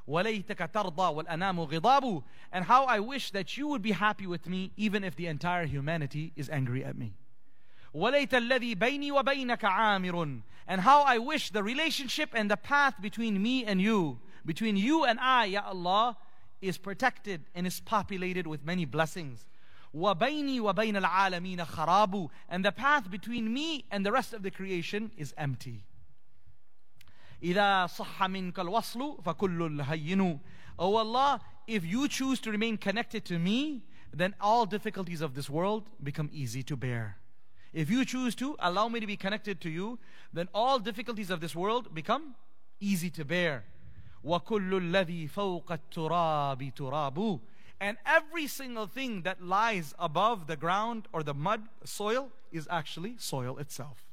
وَلَيْتَكَ 0.08 0.72
تَرْضَى 0.72 0.96
وَالْأَنَامُ 0.96 1.68
غِضَابُ 1.70 2.24
And 2.50 2.64
how 2.64 2.84
I 2.86 3.00
wish 3.00 3.30
that 3.32 3.56
you 3.56 3.68
would 3.68 3.82
be 3.82 3.92
happy 3.92 4.26
with 4.26 4.48
me, 4.48 4.72
even 4.76 5.04
if 5.04 5.16
the 5.16 5.26
entire 5.26 5.66
humanity 5.66 6.32
is 6.34 6.48
angry 6.48 6.84
at 6.84 6.96
me. 6.96 7.14
وَلَيْتَ 7.94 8.30
الَّذِي 8.30 8.76
بَيْنِي 8.76 9.10
وَبَيْنَكَ 9.10 9.60
عَامِرٌ 9.60 10.42
And 10.66 10.80
how 10.80 11.02
I 11.02 11.18
wish 11.18 11.50
the 11.50 11.62
relationship 11.62 12.30
and 12.32 12.50
the 12.50 12.56
path 12.56 12.94
between 13.00 13.42
me 13.42 13.64
and 13.64 13.80
you, 13.80 14.18
between 14.46 14.76
you 14.76 15.04
and 15.04 15.18
I, 15.20 15.46
Ya 15.46 15.62
Allah, 15.66 16.16
is 16.60 16.78
protected 16.78 17.44
and 17.54 17.66
is 17.66 17.80
populated 17.80 18.46
with 18.46 18.64
many 18.64 18.84
blessings. 18.84 19.44
وَبَيْنِي 19.94 20.60
وَبَيْنَ 20.60 21.02
الْعَالَمِينَ 21.02 21.66
خَرَابُ 21.66 22.30
And 22.48 22.64
the 22.64 22.72
path 22.72 23.10
between 23.10 23.52
me 23.52 23.84
and 23.90 24.04
the 24.04 24.12
rest 24.12 24.32
of 24.32 24.42
the 24.42 24.50
creation 24.50 25.10
is 25.16 25.34
empty. 25.36 25.84
إِذَا 27.42 27.86
صَحَّ 27.86 28.22
مِنْكَ 28.22 28.54
الْوَصْلُ 28.54 29.22
فَكُلُّ 29.22 29.80
الْهَيِّنُ 29.80 30.40
Oh 30.78 30.96
Allah, 30.96 31.40
if 31.66 31.84
you 31.84 32.08
choose 32.08 32.40
to 32.40 32.50
remain 32.50 32.76
connected 32.76 33.24
to 33.26 33.38
me, 33.38 33.82
then 34.12 34.34
all 34.40 34.66
difficulties 34.66 35.20
of 35.20 35.34
this 35.34 35.50
world 35.50 35.84
become 36.02 36.30
easy 36.32 36.62
to 36.64 36.76
bear. 36.76 37.18
If 37.72 37.90
you 37.90 38.04
choose 38.04 38.34
to 38.36 38.56
allow 38.58 38.88
me 38.88 39.00
to 39.00 39.06
be 39.06 39.16
connected 39.16 39.60
to 39.60 39.70
you, 39.70 39.98
then 40.32 40.48
all 40.54 40.78
difficulties 40.78 41.30
of 41.30 41.40
this 41.40 41.54
world 41.54 41.94
become 41.94 42.34
easy 42.80 43.10
to 43.10 43.24
bear. 43.24 43.64
وَكُلُّ 44.24 44.70
الَّذِي 44.70 45.30
فَوْقَ 45.30 45.64
التُّرَابِ 45.66 46.74
تُرَابُ 46.74 47.40
And 47.80 47.96
every 48.04 48.46
single 48.46 48.86
thing 48.86 49.22
that 49.22 49.42
lies 49.42 49.94
above 49.98 50.46
the 50.46 50.56
ground 50.56 51.06
or 51.12 51.22
the 51.22 51.34
mud, 51.34 51.68
soil, 51.84 52.30
is 52.50 52.66
actually 52.70 53.16
soil 53.18 53.58
itself. 53.58 54.04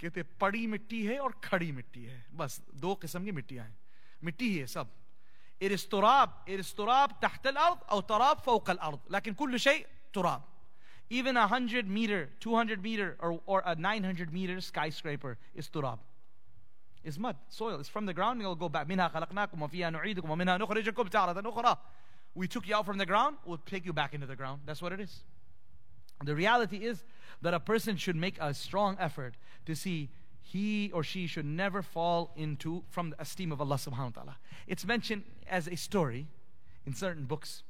कहते 0.00 0.22
पड़ी 0.40 0.66
मिट्टी 0.66 1.04
है 1.06 1.18
और 1.18 1.32
खड़ी 1.44 1.70
मिट्टी 1.72 2.04
है 2.04 2.24
बस 2.36 2.60
दो 2.84 2.94
किस्म 3.04 3.24
की 3.24 3.32
मिट्टियां 3.32 3.66
हैं 3.66 3.76
मिट्टी 4.24 4.48
ही 4.48 4.58
है 4.58 4.66
सब 4.66 4.90
it 5.62 5.70
is 5.70 5.86
تراب 5.90 6.30
it 6.46 6.60
is 6.60 6.74
تراب 6.74 7.20
تحت 7.20 7.46
الأرض 7.46 7.78
أو 7.90 8.00
تراب 8.00 8.38
فوق 8.38 8.70
الأرض 8.70 9.00
لكن 9.10 9.34
كل 9.34 9.60
شيء 9.60 9.86
تراب 10.12 10.42
even 11.10 11.36
a 11.36 11.46
100 11.46 11.88
meter 11.88 12.30
200 12.40 12.82
meter 12.82 13.16
or, 13.20 13.40
or 13.46 13.62
a 13.66 13.74
900 13.74 14.32
meter 14.32 14.60
skyscraper 14.60 15.36
is 15.54 15.68
turab 15.68 15.98
it's 17.04 17.18
mud 17.18 17.36
soil 17.48 17.78
it's 17.78 17.88
from 17.88 18.06
the 18.06 18.14
ground 18.14 18.40
it'll 18.40 18.56
go 18.56 18.68
back 18.68 18.86
منها 18.86 19.08
خلقناكم 19.08 19.62
وفيها 19.62 19.90
نعيدكم 19.90 20.30
ومنها 20.30 20.58
نخرجكم 20.58 21.08
تارة 21.08 21.48
أخرى 21.48 21.76
We 22.34 22.48
took 22.48 22.66
you 22.66 22.74
out 22.74 22.86
from 22.86 22.98
the 22.98 23.04
ground, 23.04 23.36
we'll 23.44 23.58
take 23.58 23.84
you 23.84 23.92
back 23.92 24.14
into 24.14 24.26
the 24.26 24.36
ground. 24.36 24.62
That's 24.64 24.80
what 24.80 24.92
it 24.92 25.00
is. 25.00 25.22
The 26.23 26.35
reality 26.35 26.77
is 26.77 27.03
that 27.41 27.53
a 27.53 27.59
person 27.59 27.97
should 27.97 28.15
make 28.15 28.37
a 28.39 28.53
strong 28.53 28.97
effort 28.99 29.35
to 29.65 29.75
see 29.75 30.09
he 30.41 30.91
or 30.93 31.03
she 31.03 31.27
should 31.27 31.45
never 31.45 31.81
fall 31.81 32.31
into 32.35 32.83
from 32.89 33.09
the 33.11 33.21
esteem 33.21 33.51
of 33.51 33.59
Allah 33.59 33.75
subhanahu 33.75 34.15
wa 34.15 34.21
ta'ala. 34.21 34.37
It's 34.65 34.85
mentioned 34.85 35.23
as 35.49 35.67
a 35.67 35.75
story 35.75 36.27
in 36.85 36.95
certain 36.95 37.25
books 37.25 37.63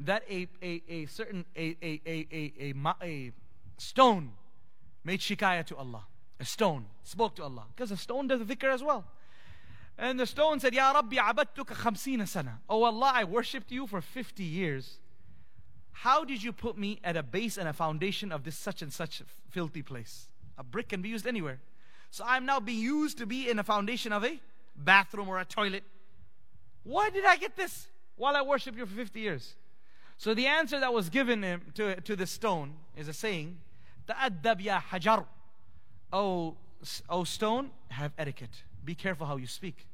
that 0.00 0.22
a, 0.28 0.48
a, 0.62 0.82
a 0.88 1.06
certain 1.06 1.44
a, 1.54 1.76
a, 1.82 2.00
a, 2.06 2.26
a, 2.32 2.74
a, 3.02 3.32
stone 3.78 4.32
made 5.04 5.20
shikayah 5.20 5.64
to 5.66 5.76
Allah. 5.76 6.04
A 6.40 6.44
stone 6.44 6.86
spoke 7.02 7.34
to 7.36 7.42
Allah 7.42 7.64
because 7.74 7.90
a 7.90 7.96
stone 7.96 8.26
does 8.26 8.40
dhikr 8.40 8.72
as 8.72 8.82
well. 8.82 9.04
And 9.98 10.20
the 10.20 10.26
stone 10.26 10.60
said, 10.60 10.74
Ya 10.74 10.92
Rabbi 10.92 11.16
abadtuka 11.16 11.74
khamsina 11.74 12.28
sana. 12.28 12.60
Oh 12.68 12.84
Allah, 12.84 13.12
I 13.14 13.24
worshipped 13.24 13.70
you 13.70 13.86
for 13.86 14.00
50 14.00 14.42
years. 14.42 14.98
How 15.95 16.23
did 16.23 16.41
you 16.41 16.51
put 16.51 16.77
me 16.77 16.99
at 17.03 17.15
a 17.15 17.23
base 17.23 17.57
and 17.57 17.67
a 17.67 17.73
foundation 17.73 18.31
of 18.31 18.43
this 18.43 18.57
such 18.57 18.81
and 18.81 18.91
such 18.91 19.21
filthy 19.49 19.81
place? 19.81 20.27
A 20.57 20.63
brick 20.63 20.89
can 20.89 21.01
be 21.01 21.09
used 21.09 21.27
anywhere. 21.27 21.59
So 22.09 22.23
I'm 22.27 22.45
now 22.45 22.59
being 22.59 22.79
used 22.79 23.17
to 23.19 23.25
be 23.25 23.49
in 23.49 23.59
a 23.59 23.63
foundation 23.63 24.11
of 24.11 24.23
a 24.25 24.39
bathroom 24.75 25.29
or 25.29 25.39
a 25.39 25.45
toilet. 25.45 25.83
Why 26.83 27.09
did 27.09 27.25
I 27.25 27.37
get 27.37 27.55
this 27.55 27.87
while 28.15 28.35
I 28.35 28.41
worship 28.41 28.75
you 28.75 28.85
for 28.85 28.95
50 28.95 29.19
years? 29.19 29.53
So 30.17 30.33
the 30.33 30.47
answer 30.47 30.79
that 30.79 30.93
was 30.93 31.09
given 31.09 31.61
to, 31.75 32.01
to 32.01 32.15
the 32.15 32.27
stone 32.27 32.73
is 32.95 33.07
a 33.07 33.13
saying, 33.13 33.57
تَأَدَّبْ 34.07 34.61
يَا 34.61 34.81
حَجَرُ 34.81 35.25
Oh, 36.13 36.57
oh 37.09 37.23
stone, 37.23 37.71
have 37.89 38.11
etiquette. 38.17 38.63
Be 38.83 38.95
careful 38.95 39.25
how 39.25 39.37
you 39.37 39.47
speak. 39.47 39.87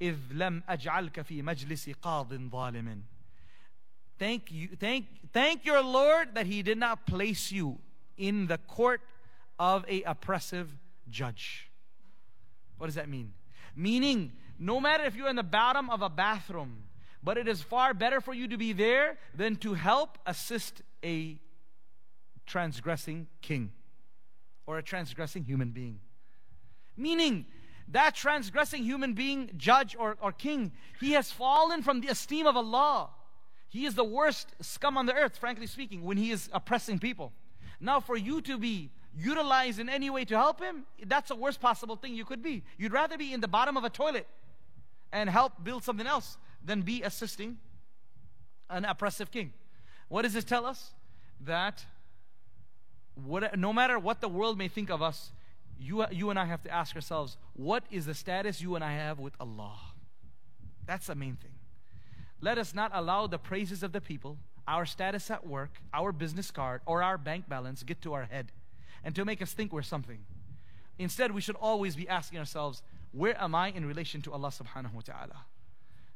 إِذْ 0.00 0.16
لَمْ 0.32 0.62
أَجْعَلْكَ 0.68 1.12
فِي 1.12 1.42
مَجْلِسِ 1.42 1.94
قَاضٍ 1.96 2.50
ظَالِمٍ 2.50 3.00
Thank 4.19 4.51
you, 4.51 4.69
thank, 4.79 5.07
thank 5.31 5.65
your 5.65 5.81
Lord 5.81 6.35
that 6.35 6.45
He 6.45 6.61
did 6.63 6.77
not 6.77 7.05
place 7.05 7.51
you 7.51 7.79
in 8.17 8.47
the 8.47 8.57
court 8.57 9.01
of 9.59 9.85
a 9.87 10.03
oppressive 10.03 10.69
judge. 11.09 11.69
What 12.77 12.87
does 12.87 12.95
that 12.95 13.09
mean? 13.09 13.33
Meaning, 13.75 14.33
no 14.59 14.79
matter 14.79 15.03
if 15.05 15.15
you're 15.15 15.29
in 15.29 15.35
the 15.35 15.43
bottom 15.43 15.89
of 15.89 16.01
a 16.01 16.09
bathroom, 16.09 16.83
but 17.23 17.37
it 17.37 17.47
is 17.47 17.61
far 17.61 17.93
better 17.93 18.21
for 18.21 18.33
you 18.33 18.47
to 18.49 18.57
be 18.57 18.73
there 18.73 19.17
than 19.33 19.55
to 19.57 19.73
help 19.73 20.17
assist 20.25 20.81
a 21.03 21.39
transgressing 22.45 23.27
king 23.41 23.71
or 24.65 24.77
a 24.77 24.83
transgressing 24.83 25.43
human 25.43 25.69
being. 25.69 25.99
Meaning, 26.97 27.45
that 27.89 28.15
transgressing 28.15 28.83
human 28.83 29.13
being, 29.13 29.51
judge 29.57 29.95
or, 29.97 30.17
or 30.21 30.31
king, 30.31 30.71
he 30.99 31.11
has 31.11 31.31
fallen 31.31 31.81
from 31.81 32.01
the 32.01 32.07
esteem 32.07 32.45
of 32.45 32.55
Allah. 32.55 33.09
He 33.73 33.87
is 33.87 33.95
the 33.95 34.03
worst 34.03 34.49
scum 34.61 34.99
on 34.99 35.07
the 35.07 35.15
earth, 35.15 35.35
frankly 35.35 35.65
speaking, 35.65 36.03
when 36.03 36.15
he 36.15 36.29
is 36.29 36.47
oppressing 36.53 36.99
people. 36.99 37.33
Now, 37.79 37.99
for 37.99 38.15
you 38.15 38.39
to 38.41 38.59
be 38.59 38.91
utilized 39.17 39.79
in 39.79 39.89
any 39.89 40.11
way 40.11 40.25
to 40.25 40.37
help 40.37 40.61
him, 40.61 40.83
that's 41.07 41.29
the 41.29 41.35
worst 41.35 41.59
possible 41.59 41.95
thing 41.95 42.13
you 42.13 42.23
could 42.23 42.43
be. 42.43 42.63
You'd 42.77 42.93
rather 42.93 43.17
be 43.17 43.33
in 43.33 43.41
the 43.41 43.47
bottom 43.47 43.75
of 43.75 43.83
a 43.83 43.89
toilet 43.89 44.27
and 45.11 45.27
help 45.27 45.63
build 45.63 45.83
something 45.83 46.05
else 46.05 46.37
than 46.63 46.83
be 46.83 47.01
assisting 47.01 47.57
an 48.69 48.85
oppressive 48.85 49.31
king. 49.31 49.53
What 50.07 50.21
does 50.21 50.33
this 50.33 50.43
tell 50.43 50.67
us? 50.67 50.91
That 51.41 51.83
what, 53.15 53.57
no 53.57 53.73
matter 53.73 53.97
what 53.97 54.21
the 54.21 54.29
world 54.29 54.55
may 54.55 54.67
think 54.67 54.91
of 54.91 55.01
us, 55.01 55.31
you, 55.79 56.05
you 56.11 56.29
and 56.29 56.37
I 56.37 56.45
have 56.45 56.61
to 56.61 56.69
ask 56.69 56.95
ourselves, 56.95 57.37
what 57.53 57.85
is 57.89 58.05
the 58.05 58.13
status 58.13 58.61
you 58.61 58.75
and 58.75 58.83
I 58.83 58.93
have 58.93 59.17
with 59.17 59.33
Allah? 59.39 59.79
That's 60.85 61.07
the 61.07 61.15
main 61.15 61.37
thing. 61.37 61.52
Let 62.43 62.57
us 62.57 62.75
not 62.75 62.91
allow 62.93 63.27
the 63.27 63.37
praises 63.37 63.83
of 63.83 63.93
the 63.93 64.01
people, 64.01 64.37
our 64.67 64.85
status 64.85 65.31
at 65.31 65.47
work, 65.47 65.79
our 65.93 66.11
business 66.11 66.51
card, 66.51 66.81
or 66.85 67.01
our 67.01 67.17
bank 67.17 67.47
balance 67.47 67.83
get 67.83 68.01
to 68.01 68.11
our 68.11 68.25
head 68.25 68.51
and 69.01 69.15
to 69.15 69.23
make 69.23 69.41
us 69.41 69.53
think 69.53 69.71
we're 69.71 69.81
something. 69.81 70.19
Instead, 70.99 71.31
we 71.31 71.39
should 71.39 71.55
always 71.55 71.95
be 71.95 72.05
asking 72.09 72.39
ourselves, 72.39 72.83
where 73.13 73.41
am 73.41 73.55
I 73.55 73.69
in 73.69 73.85
relation 73.85 74.21
to 74.23 74.33
Allah 74.33 74.49
subhanahu 74.49 74.93
wa 74.93 74.99
ta'ala? 75.05 75.45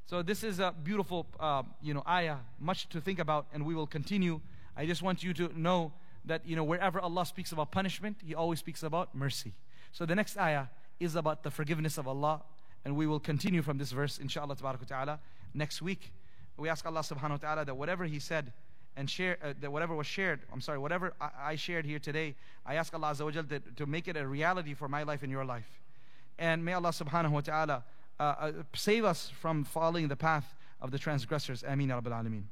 So 0.06 0.22
this 0.22 0.44
is 0.44 0.60
a 0.60 0.76
beautiful, 0.84 1.28
uh, 1.40 1.64
you 1.82 1.94
know, 1.94 2.04
ayah, 2.06 2.40
much 2.60 2.90
to 2.90 3.00
think 3.00 3.20
about, 3.20 3.48
and 3.54 3.66
we 3.66 3.74
will 3.74 3.88
continue. 3.88 4.42
I 4.76 4.86
just 4.86 5.02
want 5.02 5.24
you 5.24 5.34
to 5.34 5.58
know 5.58 5.94
that, 6.26 6.46
you 6.46 6.58
know, 6.58 6.64
wherever 6.66 7.00
Allah 7.00 7.26
speaks 7.26 7.54
about 7.54 7.72
punishment, 7.72 8.18
He 8.22 8.36
always 8.36 8.60
speaks 8.60 8.84
about 8.84 9.16
mercy. 9.16 9.54
So 9.94 10.06
the 10.06 10.16
next 10.16 10.38
ayah 10.38 10.66
is 11.00 11.16
about 11.16 11.44
the 11.44 11.52
forgiveness 11.52 11.98
of 11.98 12.06
Allah, 12.06 12.42
and 12.84 12.98
we 12.98 13.08
will 13.08 13.22
continue 13.22 13.62
from 13.62 13.78
this 13.78 13.94
verse, 13.94 14.18
inshallah 14.18 14.58
ta'ala, 14.58 15.20
next 15.58 15.82
week. 15.82 16.14
We 16.58 16.70
ask 16.70 16.86
Allah 16.86 17.02
subhanahu 17.02 17.30
wa 17.30 17.38
ta'ala 17.38 17.66
that 17.66 17.76
whatever 17.76 18.06
He 18.06 18.20
said, 18.20 18.54
and 18.98 19.10
share 19.10 19.38
uh, 19.44 19.54
that 19.62 19.72
whatever 19.72 19.96
was 19.96 20.08
shared 20.08 20.40
i'm 20.52 20.60
sorry 20.60 20.80
whatever 20.80 21.14
I, 21.22 21.30
I, 21.52 21.56
shared 21.56 21.86
here 21.86 22.00
today 22.00 22.34
i 22.66 22.74
ask 22.76 22.92
allah 22.96 23.12
Azza 23.12 23.24
wa 23.24 23.30
Jal 23.30 23.44
to, 23.44 23.60
to 23.60 23.86
make 23.86 24.08
it 24.08 24.18
a 24.18 24.28
reality 24.28 24.74
for 24.74 24.90
my 24.90 25.04
life 25.04 25.22
and 25.22 25.32
your 25.32 25.46
life. 25.46 25.70
And 26.40 26.66
may 26.66 26.74
allah 26.74 26.90
subhanahu 26.90 27.30
wa 27.30 27.42
ta'ala 27.42 27.84
uh, 28.20 28.24
uh, 28.24 28.52
save 28.74 29.06
us 29.06 29.32
from 29.40 29.64
following 29.64 30.08
the 30.08 30.16
path 30.16 30.56
of 30.82 30.92
the 30.92 30.98
transgressors. 30.98 31.64
Ameen 31.64 31.90
rabbil 31.90 32.12
alameen. 32.12 32.44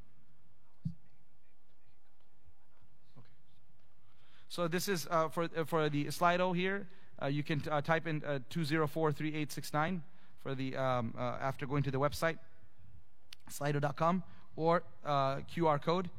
So 4.47 4.67
this 4.67 4.87
is 4.87 5.07
uh, 5.09 5.29
for, 5.29 5.49
uh, 5.57 5.65
for 5.65 5.89
the 5.89 6.05
slido 6.05 6.55
here. 6.55 6.87
Uh, 7.21 7.27
you 7.27 7.43
can 7.43 7.59
type 7.59 8.07
in 8.07 8.21
2043869 8.21 10.01
for 10.43 10.53
the 10.53 10.75
um, 10.75 11.13
after 11.17 11.65
going 11.65 11.81
to 11.83 11.91
the 11.91 11.99
website 11.99 12.37
slido.com 13.49 14.23
or 14.55 14.83
qr 15.05 15.81
code 15.81 16.09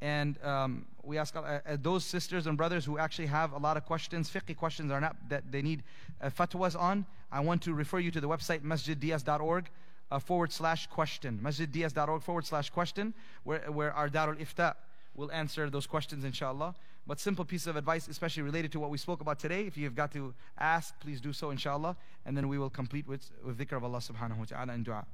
and 0.00 0.42
um, 0.44 0.86
we 1.02 1.18
ask 1.18 1.34
uh, 1.36 1.40
uh, 1.40 1.76
those 1.80 2.04
sisters 2.04 2.46
and 2.46 2.56
brothers 2.56 2.84
who 2.84 2.98
actually 2.98 3.26
have 3.26 3.52
a 3.52 3.58
lot 3.58 3.76
of 3.76 3.86
questions, 3.86 4.30
fiqh 4.30 4.56
questions 4.56 4.90
are 4.90 5.00
not 5.00 5.16
that 5.28 5.50
they 5.50 5.62
need 5.62 5.82
uh, 6.20 6.28
fatwas 6.28 6.78
on. 6.78 7.06
I 7.32 7.40
want 7.40 7.62
to 7.62 7.72
refer 7.72 7.98
you 7.98 8.10
to 8.10 8.20
the 8.20 8.28
website 8.28 8.60
masjidds.org 8.60 9.70
uh, 10.10 10.18
forward 10.18 10.52
slash 10.52 10.86
question. 10.88 11.40
Masjidds.org 11.42 12.22
forward 12.22 12.44
slash 12.44 12.70
question, 12.70 13.14
where, 13.44 13.60
where 13.70 13.92
our 13.92 14.08
Darul 14.08 14.38
Ifta 14.38 14.74
will 15.14 15.32
answer 15.32 15.70
those 15.70 15.86
questions, 15.86 16.24
inshallah. 16.24 16.74
But 17.06 17.20
simple 17.20 17.44
piece 17.44 17.66
of 17.66 17.76
advice, 17.76 18.08
especially 18.08 18.42
related 18.42 18.72
to 18.72 18.80
what 18.80 18.90
we 18.90 18.98
spoke 18.98 19.20
about 19.20 19.38
today. 19.38 19.62
If 19.62 19.76
you've 19.76 19.94
got 19.94 20.12
to 20.12 20.34
ask, 20.58 20.98
please 21.00 21.20
do 21.20 21.32
so, 21.32 21.50
inshallah. 21.50 21.96
And 22.26 22.36
then 22.36 22.48
we 22.48 22.58
will 22.58 22.70
complete 22.70 23.06
with, 23.06 23.30
with 23.44 23.58
dhikr 23.58 23.76
of 23.76 23.84
Allah 23.84 23.98
subhanahu 23.98 24.38
wa 24.38 24.44
ta'ala 24.44 24.72
and 24.72 24.84
dua. 24.84 25.06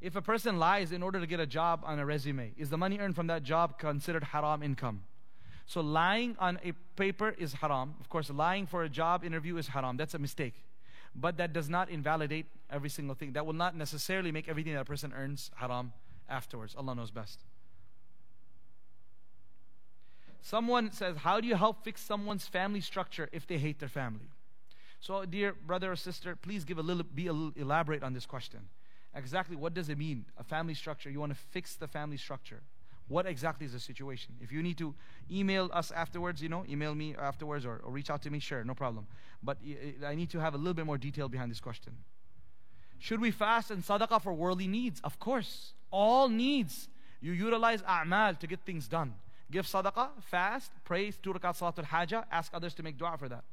If 0.00 0.16
a 0.16 0.22
person 0.22 0.58
lies 0.58 0.92
in 0.92 1.02
order 1.02 1.20
to 1.20 1.26
get 1.26 1.40
a 1.40 1.46
job 1.46 1.82
on 1.84 1.98
a 1.98 2.06
resume, 2.06 2.52
is 2.56 2.70
the 2.70 2.78
money 2.78 2.98
earned 2.98 3.14
from 3.14 3.26
that 3.26 3.42
job 3.42 3.78
considered 3.78 4.24
haram 4.24 4.62
income? 4.62 5.02
So 5.66 5.82
lying 5.82 6.36
on 6.38 6.58
a 6.64 6.72
paper 6.96 7.34
is 7.38 7.52
haram. 7.52 7.94
Of 8.00 8.08
course, 8.08 8.30
lying 8.30 8.66
for 8.66 8.82
a 8.82 8.88
job 8.88 9.24
interview 9.24 9.56
is 9.58 9.68
haram. 9.68 9.96
That's 9.96 10.14
a 10.14 10.18
mistake. 10.18 10.54
But 11.14 11.36
that 11.36 11.52
does 11.52 11.68
not 11.68 11.90
invalidate 11.90 12.46
every 12.70 12.88
single 12.88 13.14
thing. 13.14 13.34
That 13.34 13.44
will 13.44 13.52
not 13.52 13.76
necessarily 13.76 14.32
make 14.32 14.48
everything 14.48 14.72
that 14.72 14.80
a 14.80 14.84
person 14.84 15.12
earns 15.14 15.50
haram 15.56 15.92
afterwards. 16.28 16.74
Allah 16.76 16.94
knows 16.94 17.10
best. 17.10 17.40
Someone 20.40 20.92
says, 20.92 21.18
How 21.18 21.40
do 21.40 21.46
you 21.46 21.56
help 21.56 21.84
fix 21.84 22.00
someone's 22.00 22.46
family 22.46 22.80
structure 22.80 23.28
if 23.32 23.46
they 23.46 23.58
hate 23.58 23.80
their 23.80 23.88
family? 23.88 24.30
So, 25.00 25.24
dear 25.24 25.52
brother 25.52 25.92
or 25.92 25.96
sister, 25.96 26.36
please 26.36 26.64
give 26.64 26.78
a 26.78 26.82
little, 26.82 27.02
be 27.02 27.26
a 27.26 27.32
little 27.32 27.52
elaborate 27.60 28.02
on 28.02 28.14
this 28.14 28.24
question 28.24 28.60
exactly 29.14 29.56
what 29.56 29.74
does 29.74 29.88
it 29.88 29.98
mean 29.98 30.24
a 30.38 30.44
family 30.44 30.74
structure? 30.74 31.10
You 31.10 31.20
want 31.20 31.32
to 31.32 31.38
fix 31.50 31.76
the 31.76 31.88
family 31.88 32.16
structure. 32.16 32.60
What 33.08 33.26
exactly 33.26 33.66
is 33.66 33.72
the 33.72 33.80
situation? 33.80 34.34
If 34.40 34.52
you 34.52 34.62
need 34.62 34.78
to 34.78 34.94
email 35.30 35.68
us 35.72 35.90
afterwards 35.90 36.40
you 36.40 36.48
know 36.48 36.64
email 36.68 36.94
me 36.94 37.16
afterwards 37.20 37.66
or, 37.66 37.80
or 37.82 37.90
reach 37.90 38.08
out 38.10 38.22
to 38.22 38.30
me 38.30 38.38
sure 38.38 38.62
no 38.64 38.74
problem. 38.74 39.06
But 39.42 39.58
i 40.06 40.14
need 40.14 40.30
to 40.30 40.38
have 40.38 40.54
a 40.54 40.58
little 40.58 40.74
bit 40.74 40.86
more 40.86 40.98
detail 40.98 41.28
behind 41.28 41.50
this 41.50 41.60
question. 41.60 41.96
Should 42.98 43.20
we 43.20 43.30
fast 43.30 43.70
and 43.70 43.82
sadaqah 43.82 44.22
for 44.22 44.32
worldly 44.32 44.68
needs? 44.68 45.00
Of 45.02 45.18
course. 45.18 45.72
All 45.90 46.28
needs. 46.28 46.88
You 47.20 47.32
utilize 47.32 47.82
a'mal 47.82 48.38
to 48.38 48.46
get 48.46 48.60
things 48.60 48.86
done. 48.86 49.14
Give 49.50 49.66
sadaqah 49.66 50.22
fast 50.22 50.70
pray 50.84 51.10
two 51.10 51.32
salatul 51.32 51.84
haja 51.84 52.24
ask 52.30 52.54
others 52.54 52.74
to 52.74 52.82
make 52.82 52.96
dua 52.96 53.16
for 53.18 53.28
that 53.28 53.44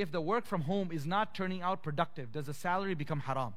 if 0.00 0.12
the 0.12 0.20
work 0.20 0.46
from 0.46 0.62
home 0.62 0.90
is 0.92 1.06
not 1.06 1.34
turning 1.34 1.62
out 1.62 1.82
productive, 1.82 2.32
does 2.32 2.46
the 2.46 2.54
salary 2.54 2.94
become 2.94 3.20
haram? 3.20 3.54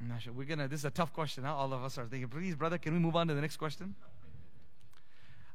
I'm 0.00 0.08
not 0.08 0.22
sure. 0.22 0.32
We're 0.32 0.46
gonna. 0.46 0.68
This 0.68 0.80
is 0.80 0.84
a 0.84 0.90
tough 0.90 1.12
question. 1.12 1.44
Huh? 1.44 1.54
All 1.54 1.72
of 1.72 1.82
us 1.82 1.96
are 1.96 2.06
thinking. 2.06 2.28
Please, 2.28 2.54
brother, 2.54 2.78
can 2.78 2.92
we 2.92 2.98
move 2.98 3.16
on 3.16 3.28
to 3.28 3.34
the 3.34 3.40
next 3.40 3.56
question? 3.56 3.94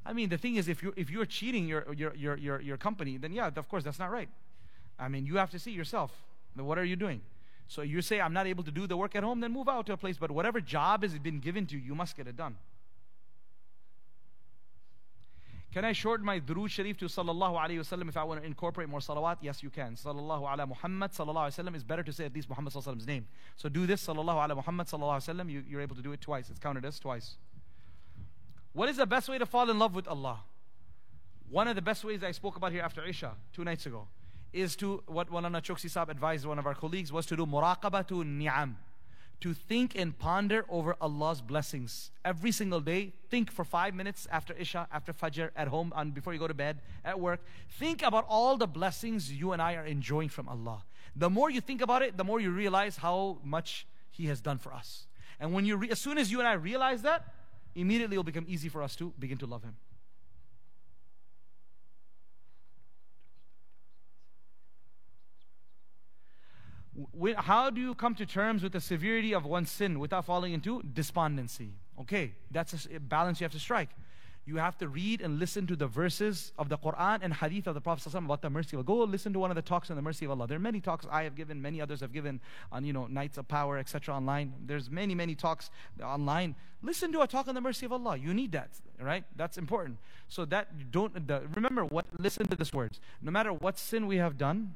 I 0.05 0.13
mean, 0.13 0.29
the 0.29 0.37
thing 0.37 0.55
is, 0.55 0.67
if 0.67 0.81
you 0.81 0.93
if 0.95 1.09
you're 1.09 1.25
cheating 1.25 1.67
your 1.67 1.85
your 1.93 2.15
your 2.15 2.37
your, 2.37 2.61
your 2.61 2.77
company, 2.77 3.17
then 3.17 3.31
yeah, 3.31 3.51
of 3.55 3.69
course, 3.69 3.83
that's 3.83 3.99
not 3.99 4.11
right. 4.11 4.29
I 4.97 5.07
mean, 5.07 5.25
you 5.25 5.37
have 5.37 5.51
to 5.51 5.59
see 5.59 5.71
yourself. 5.71 6.11
What 6.55 6.77
are 6.77 6.83
you 6.83 6.95
doing? 6.95 7.21
So 7.67 7.83
you 7.83 8.01
say, 8.01 8.19
I'm 8.19 8.33
not 8.33 8.47
able 8.47 8.63
to 8.63 8.71
do 8.71 8.87
the 8.87 8.97
work 8.97 9.15
at 9.15 9.23
home, 9.23 9.39
then 9.41 9.53
move 9.53 9.69
out 9.69 9.85
to 9.85 9.93
a 9.93 9.97
place. 9.97 10.17
But 10.17 10.31
whatever 10.31 10.59
job 10.59 11.03
has 11.03 11.17
been 11.19 11.39
given 11.39 11.67
to 11.67 11.77
you, 11.77 11.81
you 11.81 11.95
must 11.95 12.17
get 12.17 12.27
it 12.27 12.35
done. 12.35 12.55
Can 15.71 15.85
I 15.85 15.91
shorten 15.93 16.25
my 16.25 16.39
durood 16.39 16.69
sharif 16.71 16.97
to 16.97 17.05
sallallahu 17.05 17.55
alayhi 17.55 17.77
wasallam 17.77 18.09
if 18.09 18.17
I 18.17 18.23
want 18.23 18.41
to 18.41 18.47
incorporate 18.47 18.89
more 18.89 18.99
salawat? 19.01 19.37
Yes, 19.41 19.61
you 19.61 19.69
can. 19.69 19.93
Sallallahu 19.93 20.51
ala 20.51 20.65
Muhammad 20.65 21.11
sallallahu 21.11 21.47
alayhi 21.47 21.63
wasallam 21.63 21.75
is 21.75 21.83
better 21.83 22.01
to 22.01 22.11
say 22.11 22.25
at 22.25 22.33
least 22.33 22.49
Muhammad 22.49 22.73
sallallahu 22.73 22.81
alayhi 22.81 22.87
wasallam's 22.87 23.07
name. 23.07 23.27
So 23.55 23.69
do 23.69 23.85
this 23.85 24.05
sallallahu 24.05 24.43
ala 24.43 24.55
Muhammad 24.55 24.87
sallallahu 24.87 25.21
alayhi 25.21 25.35
wasallam. 25.35 25.51
You, 25.51 25.63
you're 25.69 25.81
able 25.81 25.95
to 25.95 26.01
do 26.01 26.11
it 26.11 26.21
twice. 26.21 26.49
It's 26.49 26.57
counted 26.57 26.85
as 26.85 26.99
twice. 26.99 27.35
What 28.73 28.89
is 28.89 28.97
the 28.97 29.05
best 29.05 29.29
way 29.29 29.37
to 29.37 29.45
fall 29.45 29.69
in 29.69 29.77
love 29.77 29.93
with 29.93 30.07
Allah? 30.07 30.39
One 31.49 31.67
of 31.67 31.75
the 31.75 31.83
best 31.83 32.03
ways 32.03 32.23
I 32.23 32.31
spoke 32.31 32.55
about 32.55 32.71
here 32.71 32.81
after 32.81 33.03
Isha 33.03 33.33
two 33.53 33.63
nights 33.63 33.85
ago 33.85 34.07
is 34.51 34.75
to 34.77 35.03
what 35.05 35.29
Maulana 35.29 35.61
Choksi 35.61 35.89
Saab 35.89 36.09
advised 36.09 36.47
one 36.47 36.57
of 36.57 36.65
our 36.65 36.73
colleagues 36.73 37.11
was 37.11 37.27
to 37.27 37.35
do 37.35 37.45
muraqabah 37.45 38.07
to 38.07 38.23
ni'am 38.23 38.75
to 39.41 39.53
think 39.53 39.95
and 39.95 40.17
ponder 40.17 40.65
over 40.69 40.95
Allah's 40.99 41.41
blessings. 41.41 42.11
Every 42.25 42.51
single 42.51 42.81
day, 42.81 43.13
think 43.29 43.51
for 43.51 43.63
five 43.63 43.95
minutes 43.95 44.27
after 44.31 44.53
Isha, 44.53 44.87
after 44.91 45.13
Fajr, 45.13 45.51
at 45.55 45.69
home, 45.69 45.93
and 45.95 46.13
before 46.13 46.33
you 46.33 46.39
go 46.39 46.47
to 46.47 46.53
bed, 46.53 46.79
at 47.05 47.19
work. 47.19 47.41
Think 47.69 48.01
about 48.01 48.25
all 48.27 48.57
the 48.57 48.67
blessings 48.67 49.31
you 49.31 49.53
and 49.53 49.61
I 49.61 49.75
are 49.75 49.85
enjoying 49.85 50.29
from 50.29 50.49
Allah. 50.49 50.83
The 51.15 51.29
more 51.29 51.49
you 51.49 51.61
think 51.61 51.81
about 51.81 52.01
it, 52.01 52.17
the 52.17 52.23
more 52.23 52.39
you 52.39 52.51
realize 52.51 52.97
how 52.97 53.37
much 53.43 53.87
He 54.11 54.25
has 54.27 54.41
done 54.41 54.57
for 54.57 54.73
us. 54.73 55.07
And 55.39 55.53
when 55.53 55.65
you, 55.65 55.77
re- 55.77 55.89
as 55.89 55.99
soon 55.99 56.17
as 56.17 56.31
you 56.31 56.39
and 56.39 56.47
I 56.47 56.53
realize 56.53 57.01
that, 57.03 57.33
immediately 57.75 58.15
it 58.15 58.19
will 58.19 58.23
become 58.23 58.45
easy 58.47 58.67
for 58.67 58.83
us 58.83 58.95
to 58.97 59.13
begin 59.17 59.37
to 59.37 59.45
love 59.45 59.63
Him. 59.63 59.75
How 67.37 67.69
do 67.69 67.81
you 67.81 67.95
come 67.95 68.15
to 68.15 68.25
terms 68.25 68.63
with 68.63 68.73
the 68.73 68.81
severity 68.81 69.33
of 69.33 69.45
one's 69.45 69.71
sin 69.71 69.99
without 69.99 70.25
falling 70.25 70.53
into 70.53 70.81
despondency? 70.81 71.71
Okay, 71.99 72.33
that's 72.51 72.87
a 72.93 72.99
balance 72.99 73.39
you 73.39 73.45
have 73.45 73.51
to 73.51 73.59
strike. 73.59 73.89
You 74.49 74.57
have 74.57 74.79
to 74.79 74.87
read 74.87 75.21
and 75.21 75.37
listen 75.37 75.67
to 75.67 75.75
the 75.75 75.85
verses 75.85 76.53
of 76.57 76.69
the 76.69 76.77
Quran 76.77 77.19
and 77.21 77.31
Hadith 77.31 77.67
of 77.67 77.75
the 77.75 77.81
Prophet 77.81 78.11
about 78.15 78.41
the 78.41 78.49
mercy 78.49 78.75
of 78.75 78.79
Allah. 78.79 79.03
Go 79.03 79.03
listen 79.03 79.31
to 79.33 79.39
one 79.39 79.51
of 79.51 79.55
the 79.55 79.61
talks 79.61 79.91
on 79.91 79.95
the 79.95 80.01
mercy 80.01 80.25
of 80.25 80.31
Allah. 80.31 80.47
There 80.47 80.55
are 80.55 80.59
many 80.59 80.81
talks 80.81 81.05
I 81.11 81.21
have 81.23 81.35
given, 81.35 81.61
many 81.61 81.79
others 81.79 81.99
have 81.99 82.11
given 82.11 82.41
on 82.71 82.83
you 82.83 82.91
know 82.91 83.05
nights 83.05 83.37
of 83.37 83.47
power, 83.47 83.77
etc. 83.77 84.15
Online. 84.15 84.53
There's 84.65 84.89
many 84.89 85.13
many 85.13 85.35
talks 85.35 85.69
online. 86.03 86.55
Listen 86.81 87.11
to 87.11 87.21
a 87.21 87.27
talk 87.27 87.47
on 87.47 87.53
the 87.53 87.61
mercy 87.61 87.85
of 87.85 87.91
Allah. 87.93 88.17
You 88.17 88.33
need 88.33 88.51
that, 88.53 88.71
right? 88.99 89.23
That's 89.35 89.59
important. 89.59 89.99
So 90.29 90.45
that 90.45 90.91
don't 90.91 91.27
the, 91.27 91.43
remember 91.53 91.85
what. 91.85 92.07
Listen 92.17 92.47
to 92.47 92.55
these 92.55 92.73
words. 92.73 92.99
No 93.21 93.31
matter 93.31 93.53
what 93.53 93.77
sin 93.77 94.07
we 94.07 94.17
have 94.17 94.35
done, 94.35 94.73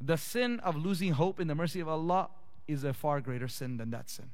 the 0.00 0.16
sin 0.16 0.60
of 0.60 0.76
losing 0.76 1.12
hope 1.12 1.40
in 1.40 1.48
the 1.48 1.54
mercy 1.54 1.80
of 1.80 1.88
Allah 1.88 2.30
is 2.66 2.84
a 2.84 2.92
far 2.92 3.20
greater 3.20 3.48
sin 3.48 3.76
than 3.76 3.90
that 3.90 4.08
sin. 4.08 4.30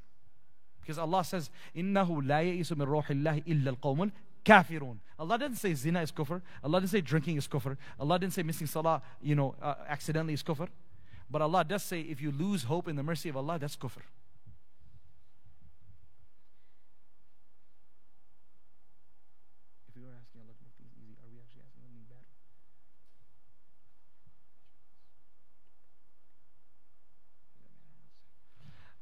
Because 0.81 0.99
Allah 0.99 1.25
says, 1.25 1.51
إِنَّهُ 1.75 2.09
لَا 2.09 2.45
يَئِسُ 2.45 2.73
مِن 2.73 2.87
رُوحِ 2.87 3.07
اللَّهِ 3.07 3.45
إِلَّا 3.45 3.77
الْقَوْمُ 3.77 4.13
الْكَافِرُونَ 4.45 4.99
Allah 5.19 5.39
didn't 5.39 5.57
say 5.57 5.75
zina 5.75 6.03
is 6.03 6.13
kufr. 6.13 6.43
Allah 6.63 6.81
didn't 6.81 6.93
say 6.93 7.01
drinking 7.01 7.37
is 7.37 7.49
kufr. 7.49 7.77
Allah 7.99 8.19
didn't 8.19 8.35
say 8.35 8.43
missing 8.43 8.67
salah, 8.67 9.03
you 9.21 9.35
know, 9.35 9.55
uh, 9.61 9.75
accidentally 9.89 10.35
is 10.35 10.43
kufr. 10.43 10.69
But 11.31 11.43
Allah 11.43 11.65
does 11.65 11.83
say 11.83 12.01
if 12.03 12.21
you 12.21 12.31
lose 12.31 12.65
hope 12.65 12.87
in 12.87 12.97
the 12.97 13.03
mercy 13.03 13.29
of 13.29 13.37
Allah, 13.37 13.59
that's 13.59 13.77
kufr. 13.77 14.03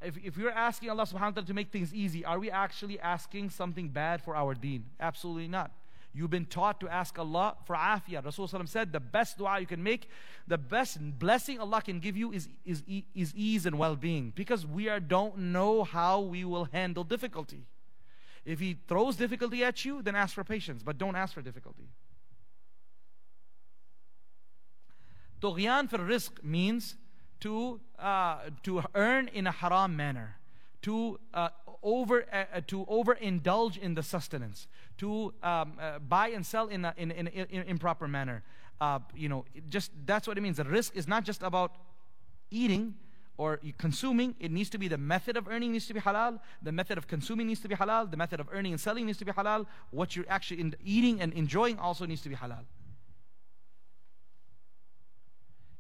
If, 0.10 0.18
if 0.26 0.38
we're 0.38 0.50
asking 0.50 0.90
Allah 0.90 1.04
subhanahu 1.04 1.22
wa 1.22 1.30
ta'ala 1.30 1.46
to 1.46 1.54
make 1.54 1.72
things 1.72 1.94
easy, 1.94 2.26
are 2.26 2.40
we 2.40 2.50
actually 2.50 3.00
asking 3.00 3.52
something 3.52 3.90
bad 3.90 4.24
for 4.24 4.36
our 4.36 4.56
deen? 4.56 4.86
Absolutely 5.00 5.48
not. 5.48 5.72
You've 6.14 6.32
been 6.32 6.48
taught 6.48 6.80
to 6.80 6.90
ask 6.90 7.20
Allah 7.20 7.56
for 7.66 7.76
afiyah. 7.76 8.24
Rasulullah 8.24 8.68
said 8.68 8.92
the 8.92 9.00
best 9.00 9.38
dua 9.38 9.60
you 9.60 9.68
can 9.68 9.84
make, 9.84 10.10
the 10.48 10.58
best 10.58 10.98
blessing 11.20 11.60
Allah 11.60 11.84
can 11.84 12.00
give 12.00 12.18
you 12.18 12.32
is, 12.32 12.50
is, 12.66 12.82
is 13.14 13.36
ease 13.36 13.68
and 13.68 13.78
well 13.78 13.96
being. 13.96 14.34
Because 14.36 14.66
we 14.66 14.90
are, 14.90 15.00
don't 15.00 15.38
know 15.38 15.84
how 15.84 16.22
we 16.22 16.44
will 16.44 16.68
handle 16.74 17.04
difficulty. 17.04 17.68
If 18.46 18.60
He 18.60 18.80
throws 18.88 19.16
difficulty 19.16 19.64
at 19.64 19.86
you, 19.86 20.02
then 20.02 20.16
ask 20.16 20.34
for 20.34 20.44
patience, 20.44 20.82
but 20.82 20.98
don't 20.98 21.16
ask 21.16 21.36
for 21.36 21.44
difficulty. 21.44 21.88
Tughyan 25.40 25.88
for 25.88 26.00
rizq 26.00 26.44
means 26.44 26.96
to, 27.42 27.80
uh, 27.98 28.38
to 28.64 28.84
earn 28.96 29.28
in 29.30 29.48
a 29.48 29.52
haram 29.52 29.96
manner, 29.96 30.38
to 30.82 31.20
uh, 31.34 31.50
over 31.84 32.26
uh, 32.34 32.62
to 32.68 32.86
overindulge 32.86 33.78
in 33.78 33.96
the 33.96 34.04
sustenance, 34.04 34.68
to 34.98 35.34
um, 35.44 35.74
uh, 35.80 36.00
buy 36.00 36.30
and 36.30 36.46
sell 36.46 36.68
in 36.68 36.86
an 36.86 36.94
in, 36.98 37.12
in, 37.12 37.28
in, 37.28 37.64
improper 37.64 38.08
manner. 38.08 38.44
Uh, 38.82 39.00
you 39.16 39.30
know, 39.30 39.46
just 39.70 39.92
that's 40.06 40.28
what 40.28 40.38
it 40.38 40.42
means. 40.42 40.58
The 40.58 40.64
rizq 40.64 40.96
is 40.96 41.08
not 41.08 41.24
just 41.24 41.42
about 41.44 41.76
eating 42.52 42.96
or 43.38 43.60
consuming. 43.78 44.36
It 44.40 44.52
needs 44.52 44.70
to 44.72 44.78
be 44.78 44.88
the 44.88 44.98
method 44.98 45.38
of 45.38 45.48
earning 45.48 45.72
needs 45.72 45.88
to 45.88 45.94
be 45.94 46.02
halal. 46.02 46.40
The 46.62 46.72
method 46.72 46.98
of 46.98 47.08
consuming 47.08 47.48
needs 47.48 47.62
to 47.62 47.70
be 47.70 47.76
halal. 47.76 48.12
The 48.12 48.18
method 48.18 48.40
of 48.40 48.48
earning 48.52 48.74
and 48.74 48.82
selling 48.82 49.06
needs 49.06 49.18
to 49.20 49.26
be 49.26 49.32
halal. 49.32 49.66
What 49.92 50.16
you're 50.16 50.26
actually 50.28 50.74
eating 50.84 51.22
and 51.22 51.34
enjoying 51.34 51.80
also 51.80 52.06
needs 52.06 52.22
to 52.24 52.30
be 52.30 52.36
halal. 52.36 52.66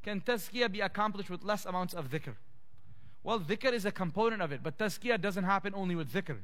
Can 0.09 0.21
tazkiyah 0.21 0.71
be 0.71 0.81
accomplished 0.81 1.29
with 1.29 1.43
less 1.43 1.67
amounts 1.67 1.93
of 1.93 2.09
dhikr? 2.09 2.33
Well, 3.21 3.39
dhikr 3.39 3.71
is 3.71 3.85
a 3.85 3.91
component 3.91 4.41
of 4.41 4.51
it, 4.51 4.63
but 4.63 4.75
tazkiyah 4.79 5.21
doesn't 5.21 5.43
happen 5.43 5.71
only 5.75 5.93
with 5.93 6.11
dhikr. 6.11 6.37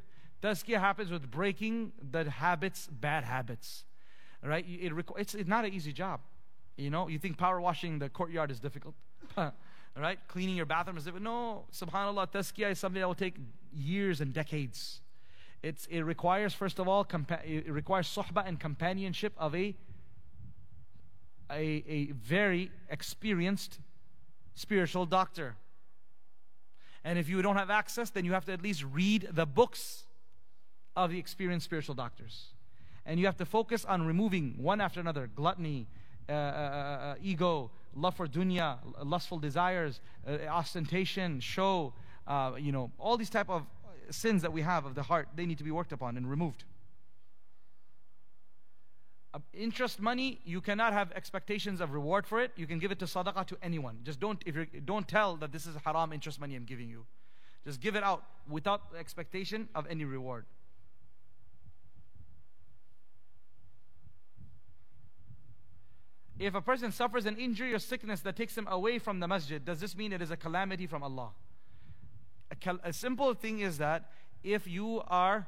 Tazkiyah 0.44 0.80
happens 0.80 1.10
with 1.10 1.32
breaking 1.32 1.92
the 2.12 2.30
habits, 2.30 2.88
bad 2.92 3.24
habits. 3.24 3.86
Right? 4.44 4.64
It, 4.70 4.94
it's, 5.18 5.34
it's 5.34 5.50
not 5.50 5.66
an 5.66 5.74
easy 5.74 5.92
job. 5.94 6.20
You 6.78 6.92
know, 6.92 7.08
you 7.08 7.18
think 7.18 7.40
power 7.40 7.60
washing 7.60 7.98
the 7.98 8.08
courtyard 8.08 8.52
is 8.52 8.60
difficult. 8.60 8.94
right? 9.98 10.20
Cleaning 10.28 10.58
your 10.58 10.68
bathroom 10.68 10.98
is 10.98 11.06
difficult. 11.06 11.24
No, 11.24 11.64
subhanAllah, 11.74 12.32
tazkiyah 12.32 12.74
is 12.74 12.78
something 12.78 13.00
that 13.00 13.08
will 13.08 13.16
take 13.16 13.38
years 13.74 14.22
and 14.22 14.32
decades. 14.32 15.02
It's, 15.64 15.88
it 15.88 16.02
requires, 16.02 16.54
first 16.54 16.78
of 16.78 16.88
all, 16.88 17.04
compa- 17.04 17.44
it 17.44 17.72
requires 17.72 18.08
sohbah 18.08 18.48
and 18.48 18.60
companionship 18.60 19.34
of 19.40 19.56
a 19.56 19.76
a, 21.50 21.84
a 21.88 22.12
very 22.12 22.72
experienced 22.90 23.80
spiritual 24.56 25.06
doctor. 25.06 25.56
And 27.04 27.20
if 27.20 27.30
you 27.30 27.42
don't 27.42 27.58
have 27.58 27.70
access, 27.70 28.10
then 28.10 28.26
you 28.26 28.34
have 28.34 28.46
to 28.46 28.54
at 28.54 28.62
least 28.62 28.84
read 28.84 29.30
the 29.32 29.46
books 29.46 30.06
of 30.96 31.12
the 31.12 31.20
experienced 31.20 31.66
spiritual 31.66 31.96
doctors. 31.96 32.48
And 33.06 33.20
you 33.20 33.28
have 33.28 33.38
to 33.38 33.46
focus 33.46 33.86
on 33.86 34.08
removing 34.08 34.56
one 34.58 34.82
after 34.82 35.00
another 35.00 35.30
gluttony, 35.34 35.88
uh, 36.28 36.32
uh, 36.32 36.36
uh, 36.36 36.40
uh 36.40 37.16
ego, 37.22 37.70
love 37.96 38.16
for 38.16 38.28
dunya, 38.28 38.78
lustful 39.04 39.38
desires, 39.38 40.02
uh, 40.28 40.38
ostentation, 40.48 41.40
show, 41.40 41.94
uh, 42.28 42.54
you 42.58 42.72
know, 42.72 42.92
all 42.98 43.18
these 43.18 43.30
type 43.30 43.50
of 43.50 43.64
sins 44.10 44.42
that 44.42 44.52
we 44.52 44.62
have 44.62 44.86
of 44.86 44.96
the 44.96 45.04
heart, 45.04 45.28
they 45.36 45.46
need 45.46 45.60
to 45.60 45.64
be 45.64 45.72
worked 45.72 45.92
upon 45.92 46.18
and 46.18 46.28
removed 46.30 46.64
Uh, 49.36 49.40
interest 49.54 50.00
money, 50.00 50.40
you 50.46 50.62
cannot 50.62 50.94
have 50.94 51.12
expectations 51.12 51.82
of 51.82 51.92
reward 51.92 52.26
for 52.26 52.40
it. 52.40 52.52
You 52.56 52.66
can 52.66 52.80
give 52.80 52.92
it 52.94 53.00
to 53.00 53.06
sadaqah 53.06 53.46
to 53.48 53.58
anyone. 53.62 53.98
Just 54.04 54.22
don't 54.22 54.42
if 54.46 54.56
you 54.56 54.66
don't 54.86 55.06
tell 55.06 55.36
that 55.38 55.52
this 55.52 55.66
is 55.66 55.76
haram 55.84 56.14
interest 56.14 56.40
money 56.40 56.56
I'm 56.56 56.64
giving 56.64 56.88
you. 56.88 57.06
Just 57.66 57.82
give 57.82 57.98
it 57.98 58.04
out 58.04 58.24
without 58.50 58.82
expectation 58.98 59.68
of 59.76 59.88
any 59.90 60.06
reward. 60.06 60.46
If 66.40 66.56
a 66.56 66.62
person 66.62 66.94
suffers 66.94 67.26
an 67.26 67.36
injury 67.36 67.74
or 67.74 67.80
sickness 67.80 68.22
that 68.22 68.38
takes 68.38 68.58
him 68.58 68.68
away 68.72 69.00
from 69.00 69.20
the 69.20 69.28
masjid, 69.28 69.64
does 69.64 69.82
this 69.82 69.98
mean 69.98 70.14
it 70.14 70.22
is 70.22 70.32
a 70.32 70.38
calamity 70.38 70.88
from 70.88 71.04
Allah? 71.04 71.32
A, 72.52 72.76
a 72.86 72.94
simple 72.94 73.34
thing 73.34 73.60
is 73.60 73.80
that 73.80 74.12
if 74.44 74.66
you 74.66 75.02
are 75.08 75.48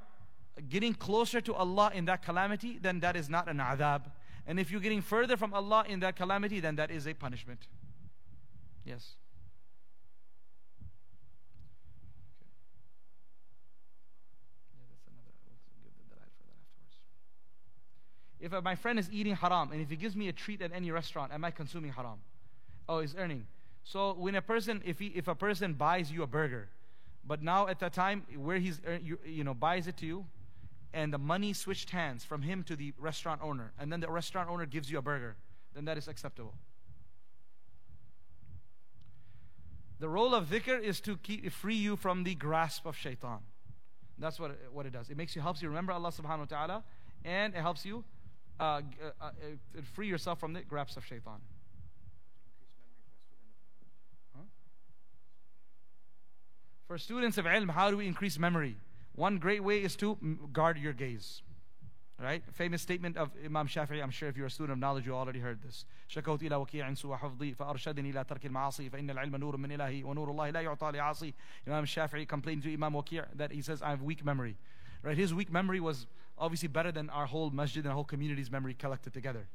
getting 0.70 0.94
closer 0.94 1.42
to 1.42 1.54
Allah 1.54 1.92
in 1.94 2.06
that 2.06 2.24
calamity, 2.24 2.80
then 2.82 3.00
that 3.02 3.16
is 3.16 3.30
not 3.30 3.48
an 3.48 3.58
adhab. 3.58 4.04
And 4.46 4.60
if 4.60 4.72
you're 4.72 4.82
getting 4.82 5.02
further 5.02 5.38
from 5.38 5.54
Allah 5.54 5.86
in 5.88 6.00
that 6.00 6.16
calamity, 6.16 6.60
then 6.60 6.76
that 6.78 6.90
is 6.90 7.08
a 7.08 7.14
punishment. 7.14 7.68
Yes. 8.86 9.16
If 18.40 18.54
uh, 18.54 18.62
my 18.62 18.76
friend 18.76 19.00
is 19.00 19.10
eating 19.12 19.36
haram 19.36 19.72
and 19.72 19.82
if 19.82 19.90
he 19.90 19.96
gives 19.96 20.16
me 20.16 20.30
a 20.30 20.34
treat 20.34 20.62
at 20.62 20.72
any 20.72 20.92
restaurant, 20.92 21.34
am 21.34 21.44
I 21.44 21.52
consuming 21.52 21.92
haram? 21.92 22.20
Oh, 22.88 23.00
he's 23.00 23.16
earning. 23.16 23.48
So 23.84 24.14
when 24.14 24.36
a 24.36 24.42
person, 24.42 24.82
if 24.86 25.00
he, 25.00 25.08
if 25.08 25.28
a 25.28 25.36
person 25.36 25.74
buys 25.74 26.12
you 26.12 26.24
a 26.24 26.28
burger, 26.28 26.70
but 27.26 27.42
now 27.42 27.68
at 27.68 27.80
that 27.80 27.94
time 27.94 28.24
where 28.36 28.58
he's 28.58 28.80
you, 29.04 29.20
you 29.26 29.44
know 29.44 29.54
buys 29.54 29.88
it 29.88 29.98
to 29.98 30.06
you, 30.06 30.26
and 30.98 31.14
the 31.14 31.20
money 31.20 31.54
switched 31.54 31.92
hands 31.92 32.26
from 32.26 32.42
him 32.42 32.64
to 32.64 32.76
the 32.76 32.92
restaurant 32.98 33.40
owner, 33.44 33.72
and 33.80 33.94
then 33.94 34.00
the 34.00 34.10
restaurant 34.10 34.50
owner 34.50 34.66
gives 34.66 34.90
you 34.92 34.98
a 34.98 35.02
burger, 35.02 35.36
then 35.76 35.86
that 35.86 35.96
is 35.96 36.08
acceptable. 36.08 36.56
The 40.00 40.10
role 40.10 40.34
of 40.34 40.50
dhikr 40.50 40.82
is 40.82 41.00
to 41.02 41.18
keep, 41.18 41.52
free 41.52 41.76
you 41.76 41.98
from 41.98 42.24
the 42.24 42.34
grasp 42.34 42.88
of 42.88 42.98
shaitan. 42.98 43.40
That's 44.18 44.40
what, 44.40 44.58
what 44.74 44.88
it 44.88 44.92
does. 44.92 45.12
It 45.12 45.18
makes 45.18 45.36
you 45.36 45.42
helps 45.44 45.62
you 45.62 45.70
remember 45.70 45.92
Allah 45.92 46.10
subhanahu 46.10 46.40
wa 46.40 46.46
ta'ala 46.46 46.84
and 47.24 47.54
it 47.54 47.62
helps 47.62 47.86
you 47.86 48.04
uh, 48.60 48.64
uh, 48.64 48.82
uh, 49.22 49.30
free 49.94 50.08
yourself 50.08 50.40
from 50.40 50.54
the 50.54 50.62
grasp 50.62 50.98
of 50.98 51.06
shaitan. 51.06 51.42
For 56.88 56.98
students 56.98 57.38
of 57.38 57.46
ilm, 57.46 57.70
how 57.70 57.92
do 57.92 57.98
we 57.98 58.08
increase 58.08 58.40
memory? 58.40 58.78
One 59.18 59.40
great 59.40 59.64
way 59.64 59.82
is 59.82 59.96
to 59.96 60.16
guard 60.54 60.78
your 60.78 60.94
gaze. 60.94 61.42
Right? 62.22 62.44
Famous 62.54 62.84
statement 62.84 63.18
of 63.18 63.32
Imam 63.44 63.68
Shafi'i, 63.68 64.02
I'm 64.02 64.12
sure 64.12 64.30
if 64.30 64.38
you're 64.38 64.46
a 64.46 64.52
student 64.52 64.74
of 64.74 64.80
knowledge, 64.80 65.08
you 65.08 65.16
already 65.16 65.40
heard 65.40 65.62
this. 65.62 65.86
شكوت 66.10 66.44
إلى 66.44 66.56
وكيع 66.56 66.94
سوى 66.94 67.18
حفظي 67.18 67.56
فأرشدني 67.56 68.10
إلى 68.10 68.24
ترك 68.24 68.46
المعاصي 68.46 68.90
فإن 68.90 69.10
العلم 69.10 69.36
نور 69.36 69.58
من 69.58 69.72
إلهي 69.72 70.04
ونور 70.04 70.32
الله 70.32 70.50
لا 70.50 70.62
يعطى 70.62 70.92
لعاصي. 70.92 71.34
Imam 71.68 71.86
Shafi'i 71.86 72.28
complained 72.28 72.64
to 72.64 72.74
Imam 72.74 72.94
Waki' 72.94 73.22
that 73.36 73.52
he 73.52 73.62
says, 73.62 73.82
I 73.82 73.90
have 73.90 74.04
weak 74.04 74.24
memory. 74.24 74.56
Right? 75.02 75.18
His 75.18 75.34
weak 75.34 75.52
memory 75.52 75.80
was 75.80 76.06
obviously 76.38 76.68
better 76.68 76.92
than 76.92 77.10
our 77.10 77.26
whole 77.26 77.50
masjid 77.50 77.84
and 77.84 77.90
our 77.90 77.96
whole 77.96 78.04
community's 78.04 78.52
memory 78.52 78.76
collected 78.76 79.14
together. 79.14 79.48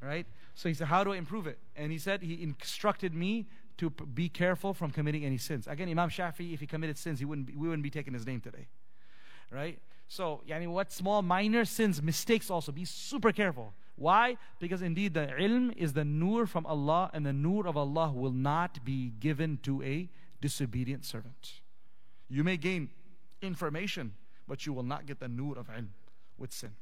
Right? 0.00 0.26
So 0.56 0.68
he 0.68 0.74
said, 0.74 0.88
How 0.88 1.04
do 1.04 1.12
I 1.12 1.16
improve 1.16 1.46
it? 1.46 1.58
And 1.76 1.92
he 1.92 1.98
said, 1.98 2.22
He 2.22 2.42
instructed 2.42 3.14
me 3.14 3.46
to 3.78 3.90
be 3.90 4.28
careful 4.28 4.74
from 4.74 4.90
committing 4.90 5.24
any 5.24 5.38
sins. 5.38 5.68
Again, 5.68 5.88
Imam 5.88 6.10
Shafi'i, 6.10 6.52
if 6.52 6.60
he 6.60 6.66
committed 6.66 6.98
sins, 6.98 7.20
he 7.20 7.24
wouldn't 7.24 7.46
be, 7.46 7.54
we 7.54 7.68
wouldn't 7.68 7.84
be 7.84 7.90
taking 7.90 8.12
his 8.12 8.26
name 8.26 8.40
today. 8.40 8.66
Right? 9.54 9.78
So, 10.08 10.42
yani 10.48 10.66
what 10.66 10.92
small 10.92 11.22
minor 11.22 11.64
sins, 11.64 12.02
mistakes 12.02 12.50
also, 12.50 12.72
be 12.72 12.84
super 12.84 13.32
careful. 13.32 13.72
Why? 13.96 14.36
Because 14.58 14.82
indeed 14.82 15.14
the 15.14 15.26
ilm 15.38 15.72
is 15.76 15.92
the 15.92 16.04
nur 16.04 16.46
from 16.46 16.66
Allah, 16.66 17.10
and 17.14 17.24
the 17.24 17.32
nur 17.32 17.66
of 17.66 17.76
Allah 17.76 18.10
will 18.12 18.32
not 18.32 18.84
be 18.84 19.12
given 19.20 19.58
to 19.62 19.82
a 19.82 20.08
disobedient 20.40 21.04
servant. 21.04 21.60
You 22.28 22.42
may 22.42 22.56
gain 22.56 22.90
information, 23.40 24.14
but 24.48 24.66
you 24.66 24.72
will 24.72 24.82
not 24.82 25.06
get 25.06 25.20
the 25.20 25.28
nur 25.28 25.56
of 25.56 25.68
ilm 25.68 25.88
with 26.36 26.52
sin. 26.52 26.72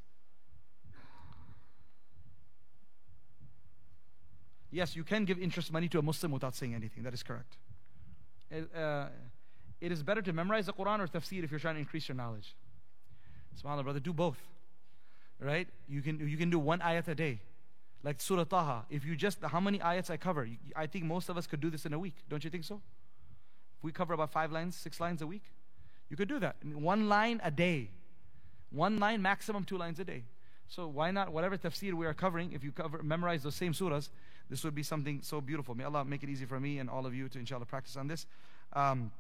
Yes, 4.71 4.97
you 4.97 5.05
can 5.05 5.27
give 5.27 5.39
interest 5.39 5.71
money 5.71 5.89
to 5.89 5.99
a 5.99 6.03
Muslim 6.03 6.33
without 6.33 6.55
saying 6.55 6.75
anything. 6.75 7.03
That 7.05 7.13
is 7.13 7.23
correct. 7.23 7.59
It, 8.51 8.75
uh, 8.75 9.09
it 9.83 9.93
is 9.93 10.03
better 10.03 10.23
to 10.23 10.33
memorize 10.33 10.65
the 10.65 10.73
Quran 10.73 11.01
or 11.01 11.07
tafsir 11.07 11.45
if 11.45 11.51
you're 11.51 11.61
trying 11.61 11.75
to 11.75 11.81
increase 11.81 12.09
your 12.09 12.17
knowledge. 12.17 12.57
SubhanAllah, 13.61 13.85
brother, 13.85 14.01
do 14.01 14.13
both. 14.13 14.39
Right? 15.41 15.67
You 15.89 16.03
can, 16.03 16.29
you 16.29 16.37
can 16.37 16.51
do 16.51 16.59
one 16.59 16.79
ayat 16.81 17.09
a 17.09 17.15
day. 17.15 17.41
Like 18.05 18.21
Surah 18.21 18.45
Taha. 18.45 18.85
If 18.91 19.05
you 19.05 19.17
just, 19.17 19.39
how 19.43 19.61
many 19.61 19.79
ayats 19.79 20.11
I 20.11 20.17
cover? 20.17 20.49
I 20.75 20.87
think 20.87 21.05
most 21.05 21.29
of 21.29 21.37
us 21.37 21.47
could 21.47 21.61
do 21.61 21.71
this 21.71 21.87
in 21.87 21.93
a 21.93 21.99
week. 21.99 22.15
Don't 22.29 22.43
you 22.43 22.51
think 22.51 22.65
so? 22.65 22.81
If 23.79 23.85
we 23.85 23.93
cover 23.93 24.15
about 24.15 24.31
five 24.31 24.53
lines, 24.53 24.77
six 24.77 25.01
lines 25.01 25.23
a 25.23 25.27
week, 25.27 25.43
you 26.09 26.17
could 26.17 26.29
do 26.29 26.39
that. 26.41 26.57
One 26.65 27.09
line 27.09 27.41
a 27.43 27.51
day. 27.51 27.91
One 28.71 28.99
line, 28.99 29.23
maximum 29.23 29.65
two 29.65 29.79
lines 29.79 30.01
a 30.01 30.05
day. 30.05 30.25
So 30.69 30.89
why 30.89 31.11
not, 31.11 31.33
whatever 31.33 31.57
tafsir 31.57 31.93
we 31.95 32.07
are 32.07 32.15
covering, 32.15 32.53
if 32.53 32.65
you 32.65 32.73
cover, 32.73 33.03
memorize 33.03 33.43
those 33.43 33.55
same 33.55 33.73
surahs, 33.73 34.09
this 34.49 34.65
would 34.65 34.75
be 34.75 34.83
something 34.83 35.21
so 35.23 35.41
beautiful. 35.41 35.75
May 35.75 35.85
Allah 35.85 36.05
make 36.05 36.23
it 36.23 36.29
easy 36.29 36.45
for 36.45 36.59
me 36.59 36.79
and 36.79 36.89
all 36.91 37.07
of 37.07 37.15
you 37.15 37.29
to 37.29 37.39
inshallah 37.39 37.67
practice 37.67 37.97
on 37.97 38.09
this. 38.09 38.27
Um, 38.73 39.11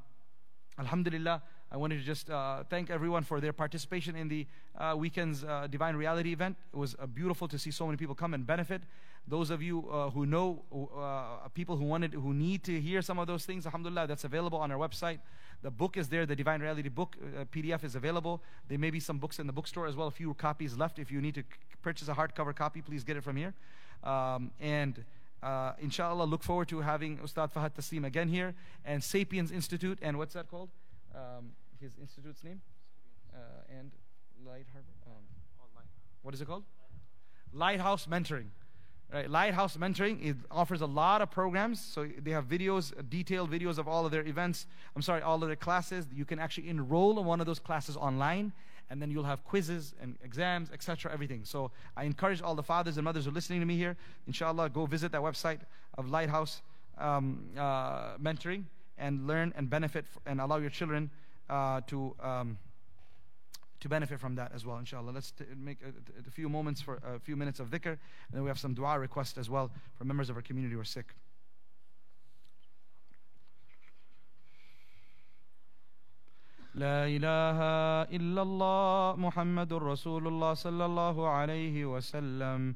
Alhamdulillah, 0.78 1.42
I 1.72 1.78
wanted 1.78 2.00
to 2.00 2.04
just 2.04 2.28
uh, 2.28 2.64
thank 2.68 2.90
everyone 2.90 3.22
for 3.22 3.40
their 3.40 3.54
participation 3.54 4.14
in 4.14 4.28
the 4.28 4.46
uh, 4.76 4.94
weekend's 4.94 5.42
uh, 5.42 5.68
Divine 5.70 5.96
Reality 5.96 6.30
event. 6.30 6.54
It 6.70 6.76
was 6.76 6.94
uh, 6.98 7.06
beautiful 7.06 7.48
to 7.48 7.58
see 7.58 7.70
so 7.70 7.86
many 7.86 7.96
people 7.96 8.14
come 8.14 8.34
and 8.34 8.46
benefit. 8.46 8.82
Those 9.26 9.48
of 9.48 9.62
you 9.62 9.88
uh, 9.90 10.10
who 10.10 10.26
know 10.26 10.64
uh, 10.70 11.48
people 11.54 11.78
who 11.78 11.86
wanted, 11.86 12.12
who 12.12 12.34
need 12.34 12.62
to 12.64 12.78
hear 12.78 13.00
some 13.00 13.18
of 13.18 13.26
those 13.26 13.46
things, 13.46 13.64
Alhamdulillah, 13.64 14.06
that's 14.06 14.24
available 14.24 14.58
on 14.58 14.70
our 14.70 14.76
website. 14.76 15.20
The 15.62 15.70
book 15.70 15.96
is 15.96 16.10
there, 16.10 16.26
the 16.26 16.36
Divine 16.36 16.60
Reality 16.60 16.90
book 16.90 17.16
PDF 17.50 17.84
is 17.84 17.94
available. 17.94 18.42
There 18.68 18.78
may 18.78 18.90
be 18.90 19.00
some 19.00 19.16
books 19.16 19.38
in 19.38 19.46
the 19.46 19.52
bookstore 19.52 19.86
as 19.86 19.96
well, 19.96 20.08
a 20.08 20.10
few 20.10 20.34
copies 20.34 20.76
left. 20.76 20.98
If 20.98 21.10
you 21.10 21.22
need 21.22 21.36
to 21.36 21.44
purchase 21.80 22.08
a 22.08 22.12
hardcover 22.12 22.54
copy, 22.54 22.82
please 22.82 23.02
get 23.02 23.16
it 23.16 23.24
from 23.24 23.36
here. 23.36 23.54
Um, 24.04 24.50
and 24.60 25.02
uh, 25.42 25.72
inshallah, 25.80 26.24
look 26.24 26.42
forward 26.42 26.68
to 26.68 26.80
having 26.82 27.18
Ustad 27.18 27.54
Fahad 27.54 27.74
Taslim 27.74 28.04
again 28.04 28.28
here 28.28 28.54
and 28.84 29.02
Sapiens 29.02 29.50
Institute 29.50 29.98
and 30.02 30.18
what's 30.18 30.34
that 30.34 30.50
called? 30.50 30.68
Um, 31.14 31.52
his 31.82 31.98
institute's 32.00 32.42
name? 32.44 32.60
Uh, 33.34 33.78
and 33.78 33.90
Light 34.46 34.66
Harbor? 34.72 34.88
Um, 35.06 35.24
what 36.22 36.34
is 36.34 36.40
it 36.40 36.46
called? 36.46 36.64
Lighthouse 37.52 38.06
Mentoring. 38.06 38.46
Right, 39.12 39.28
Lighthouse 39.28 39.76
Mentoring 39.76 40.24
it 40.24 40.36
offers 40.50 40.80
a 40.80 40.86
lot 40.86 41.20
of 41.20 41.30
programs. 41.30 41.80
So 41.80 42.08
they 42.22 42.30
have 42.30 42.46
videos, 42.46 42.92
detailed 43.10 43.50
videos 43.50 43.76
of 43.76 43.86
all 43.86 44.06
of 44.06 44.12
their 44.12 44.24
events. 44.26 44.66
I'm 44.96 45.02
sorry, 45.02 45.20
all 45.20 45.42
of 45.42 45.48
their 45.48 45.56
classes. 45.56 46.06
You 46.14 46.24
can 46.24 46.38
actually 46.38 46.70
enroll 46.70 47.18
in 47.18 47.26
one 47.26 47.40
of 47.40 47.46
those 47.46 47.58
classes 47.58 47.96
online, 47.96 48.52
and 48.88 49.02
then 49.02 49.10
you'll 49.10 49.24
have 49.24 49.44
quizzes 49.44 49.94
and 50.00 50.16
exams, 50.24 50.70
etc. 50.72 51.12
Everything. 51.12 51.44
So 51.44 51.72
I 51.96 52.04
encourage 52.04 52.40
all 52.40 52.54
the 52.54 52.62
fathers 52.62 52.96
and 52.96 53.04
mothers 53.04 53.24
who 53.24 53.30
are 53.30 53.34
listening 53.34 53.60
to 53.60 53.66
me 53.66 53.76
here. 53.76 53.96
Inshallah, 54.26 54.70
go 54.70 54.86
visit 54.86 55.12
that 55.12 55.20
website 55.20 55.60
of 55.98 56.08
Lighthouse 56.08 56.62
um, 56.96 57.50
uh, 57.58 58.16
Mentoring 58.16 58.64
and 58.96 59.26
learn 59.26 59.52
and 59.56 59.68
benefit 59.68 60.06
f- 60.14 60.22
and 60.24 60.40
allow 60.40 60.56
your 60.56 60.70
children 60.70 61.10
uh, 61.51 61.81
to. 61.87 62.15
Um, 62.21 62.57
to 63.79 63.87
benefit 63.87 64.19
from 64.19 64.33
that 64.33 64.51
as 64.55 64.65
well, 64.65 64.79
inshallah. 64.79 65.11
Let's 65.11 65.29
t- 65.29 65.45
make 65.55 65.77
a, 65.83 66.27
a 66.27 66.31
few 66.31 66.49
moments 66.49 66.81
for 66.81 66.95
a 66.95 67.19
few 67.19 67.35
minutes 67.35 67.59
of 67.59 67.69
dhikr, 67.69 67.91
and 67.91 68.33
then 68.33 68.41
we 68.41 68.47
have 68.49 68.57
some 68.57 68.73
dua 68.73 68.97
requests 68.97 69.37
as 69.37 69.51
well 69.51 69.69
for 69.95 70.03
members 70.03 70.31
of 70.31 70.35
our 70.35 70.41
community 70.41 70.73
who 70.73 70.81
are 70.81 70.83
sick. 70.83 71.13
لا 76.77 77.07
إله 77.07 77.59
إلا 78.13 78.41
الله 78.41 79.15
محمد 79.15 79.73
رسول 79.73 80.27
الله 80.27 80.53
صلى 80.53 80.85
الله 80.85 81.29
عليه 81.29 81.85
وسلم 81.85 82.75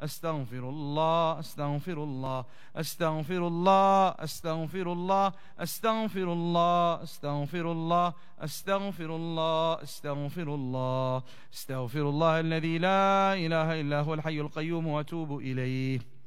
أستغفر 0.00 0.68
الله 0.68 1.38
أستغفر 1.40 2.04
الله 2.04 2.44
أستغفر 2.76 3.46
الله 3.46 4.08
أستغفر 4.08 4.92
الله 4.92 5.32
أستغفر 5.58 6.32
الله 6.32 6.92
أستغفر 7.04 7.72
الله 7.72 8.14
أستغفر 8.38 9.16
الله 9.16 9.82
أستغفر 9.82 10.54
الله 10.54 11.22
أستغفر 11.52 12.08
الله 12.08 12.40
الذي 12.40 12.78
لا 12.78 13.34
إله 13.34 13.80
إلا 13.80 14.00
هو 14.00 14.14
الحي 14.14 14.40
القيوم 14.40 14.86
وأتوب 14.86 15.38
إليه. 15.38 16.19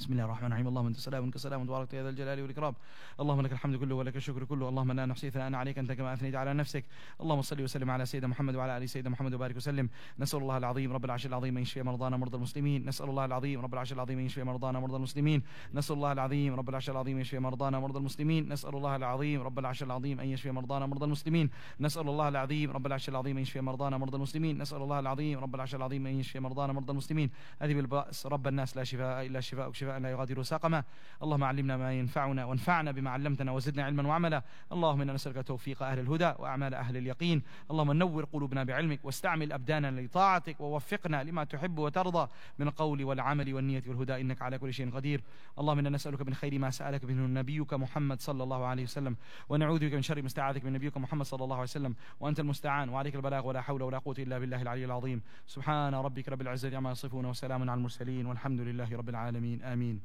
بسم 0.00 0.12
الله 0.12 0.24
الرحمن 0.24 0.46
الرحيم. 0.46 0.68
اللهم 0.68 0.86
انت 0.86 0.96
السلام 0.96 1.22
وانت 1.22 1.34
السلام 1.36 1.60
وتبارك 1.62 1.94
يا 1.94 2.02
ذا 2.02 2.08
الجلال 2.08 2.42
والإكرام. 2.42 2.74
اللهم 3.20 3.40
لك 3.40 3.52
الحمد 3.52 3.76
كله 3.76 3.94
ولك 3.94 4.16
الشكر 4.16 4.44
كله. 4.44 4.68
اللهم 4.68 4.92
لا 4.92 5.06
نحصي 5.06 5.30
ثناء 5.30 5.54
عليك 5.54 5.78
أنت 5.78 5.92
كما 5.92 6.14
أثنيت 6.14 6.34
على 6.34 6.54
نفسك. 6.54 6.84
اللهم 7.20 7.42
صل 7.42 7.62
وسلم 7.62 7.90
على 7.90 8.06
سيدنا 8.06 8.28
محمد 8.28 8.54
وعلى 8.54 8.76
آل 8.76 8.88
سيدنا 8.88 9.10
محمد 9.10 9.34
وبارك 9.34 9.56
وسلم. 9.56 9.88
نسأل 10.18 10.38
الله 10.40 10.56
العظيم 10.56 10.92
رب 10.92 11.04
العرش 11.04 11.26
العظيم 11.26 11.56
أن 11.56 11.62
يشفي 11.62 11.82
مرضانا 11.82 12.16
مرضى 12.16 12.36
المسلمين. 12.36 12.88
نسأل 12.88 13.08
الله 13.08 13.24
العظيم 13.24 13.60
رب 13.60 13.74
العرش 13.74 13.92
العظيم 13.92 14.18
أن 14.18 14.24
يشفي 14.24 14.44
مرضانا 14.44 14.80
مرضى 14.80 14.96
المسلمين. 14.96 15.42
نسأل 15.74 15.96
الله 15.96 16.12
العظيم 16.12 16.54
رب 16.54 16.68
العرش 16.68 16.90
العظيم 16.90 17.18
أن 17.18 17.20
يشفي 17.20 17.38
مرضانا 17.38 17.80
مرضى 17.80 17.98
المسلمين. 17.98 18.48
نسأل 18.52 18.74
الله 18.76 18.96
العظيم 18.96 19.42
رب 19.42 19.58
العرش 19.58 19.82
العظيم 19.82 20.20
أن 20.20 20.26
يشفي 20.26 20.50
مرضانا 20.50 20.86
مرضى 20.86 21.06
المسلمين. 21.06 21.50
نسأل 21.84 22.08
الله 22.08 22.28
العظيم 22.28 22.70
رب 22.70 22.86
العرش 22.86 23.08
العظيم 23.08 23.36
أن 23.36 23.42
يشفي 23.42 23.60
مرضانا 23.60 23.98
مرضى 23.98 24.16
المسلمين. 24.16 24.58
نسأل 24.62 24.82
الله 24.82 24.98
العظيم 24.98 25.38
رب 25.40 25.54
العرش 25.54 25.74
العظيم 25.74 26.06
أن 26.06 26.14
يشفي 26.20 26.40
مرضانا 26.40 26.72
مرضى 26.72 26.92
المسلمين. 26.92 27.30
اذهب 27.62 27.78
الباس 27.78 28.26
رب 28.26 28.46
الناس 28.46 28.76
لا 28.76 28.84
شفاء 28.84 29.26
إلا 29.26 29.40
شفاءك 29.40 29.74
شفاء 29.74 29.89
لا 29.98 30.10
يغادر 30.10 30.42
سقما 30.42 30.84
اللهم 31.22 31.44
علمنا 31.44 31.76
ما 31.76 31.92
ينفعنا 31.92 32.44
وانفعنا 32.44 32.90
بما 32.92 33.10
علمتنا 33.10 33.52
وزدنا 33.52 33.84
علما 33.84 34.08
وعملا. 34.08 34.42
اللهم 34.72 35.00
إنا 35.00 35.12
نسألك 35.12 35.46
توفيق 35.46 35.82
أهل 35.82 35.98
الهدى 35.98 36.32
وأعمال 36.38 36.74
أهل 36.74 36.96
اليقين. 36.96 37.42
اللهم 37.70 37.92
نور 37.92 38.24
قلوبنا 38.24 38.64
بعلمك 38.64 39.04
واستعمل 39.04 39.52
ابداننا 39.52 40.00
لطاعتك 40.00 40.60
ووفقنا 40.60 41.24
لما 41.24 41.44
تحب 41.44 41.78
وترضى. 41.78 42.28
من 42.58 42.68
القول 42.68 43.04
والعمل 43.04 43.54
والنية 43.54 43.82
والهدى 43.86 44.20
إنك 44.20 44.42
على 44.42 44.58
كل 44.58 44.72
شيء 44.72 44.90
قدير. 44.90 45.22
اللهم 45.58 45.78
إنا 45.78 45.90
نسألك 45.90 46.22
من 46.22 46.34
خير 46.34 46.58
ما 46.58 46.70
سألك 46.70 47.04
منه 47.04 47.40
نبيك 47.40 47.74
محمد 47.74 48.20
صلى 48.20 48.42
الله 48.42 48.66
عليه 48.66 48.82
وسلم. 48.82 49.16
ونعوذ 49.48 49.78
بك 49.78 49.94
من 49.94 50.02
شر 50.02 50.22
ما 50.22 50.26
استعاذك 50.26 50.64
من 50.64 50.72
نبيك 50.72 50.96
محمد 50.96 51.26
صلى 51.26 51.44
الله 51.44 51.56
عليه 51.56 51.62
وسلم. 51.62 51.94
وأنت 52.20 52.40
المستعان 52.40 52.88
وعليك 52.88 53.14
البلاغ 53.14 53.46
ولا 53.46 53.60
حول 53.60 53.82
ولا 53.82 53.98
قوة 53.98 54.14
إلا 54.18 54.38
بالله 54.38 54.62
العلي 54.62 54.84
العظيم. 54.84 55.22
سبحان 55.46 55.94
ربك 55.94 56.28
رب 56.28 56.40
العزة 56.40 56.76
عما 56.76 56.90
يصفون 56.90 57.24
وسلام 57.24 57.62
على 57.62 57.74
المرسلين 57.74 58.26
والحمد 58.26 58.60
لله 58.60 58.96
رب 58.96 59.08
العالمين. 59.08 59.62
Amin. 59.80 60.02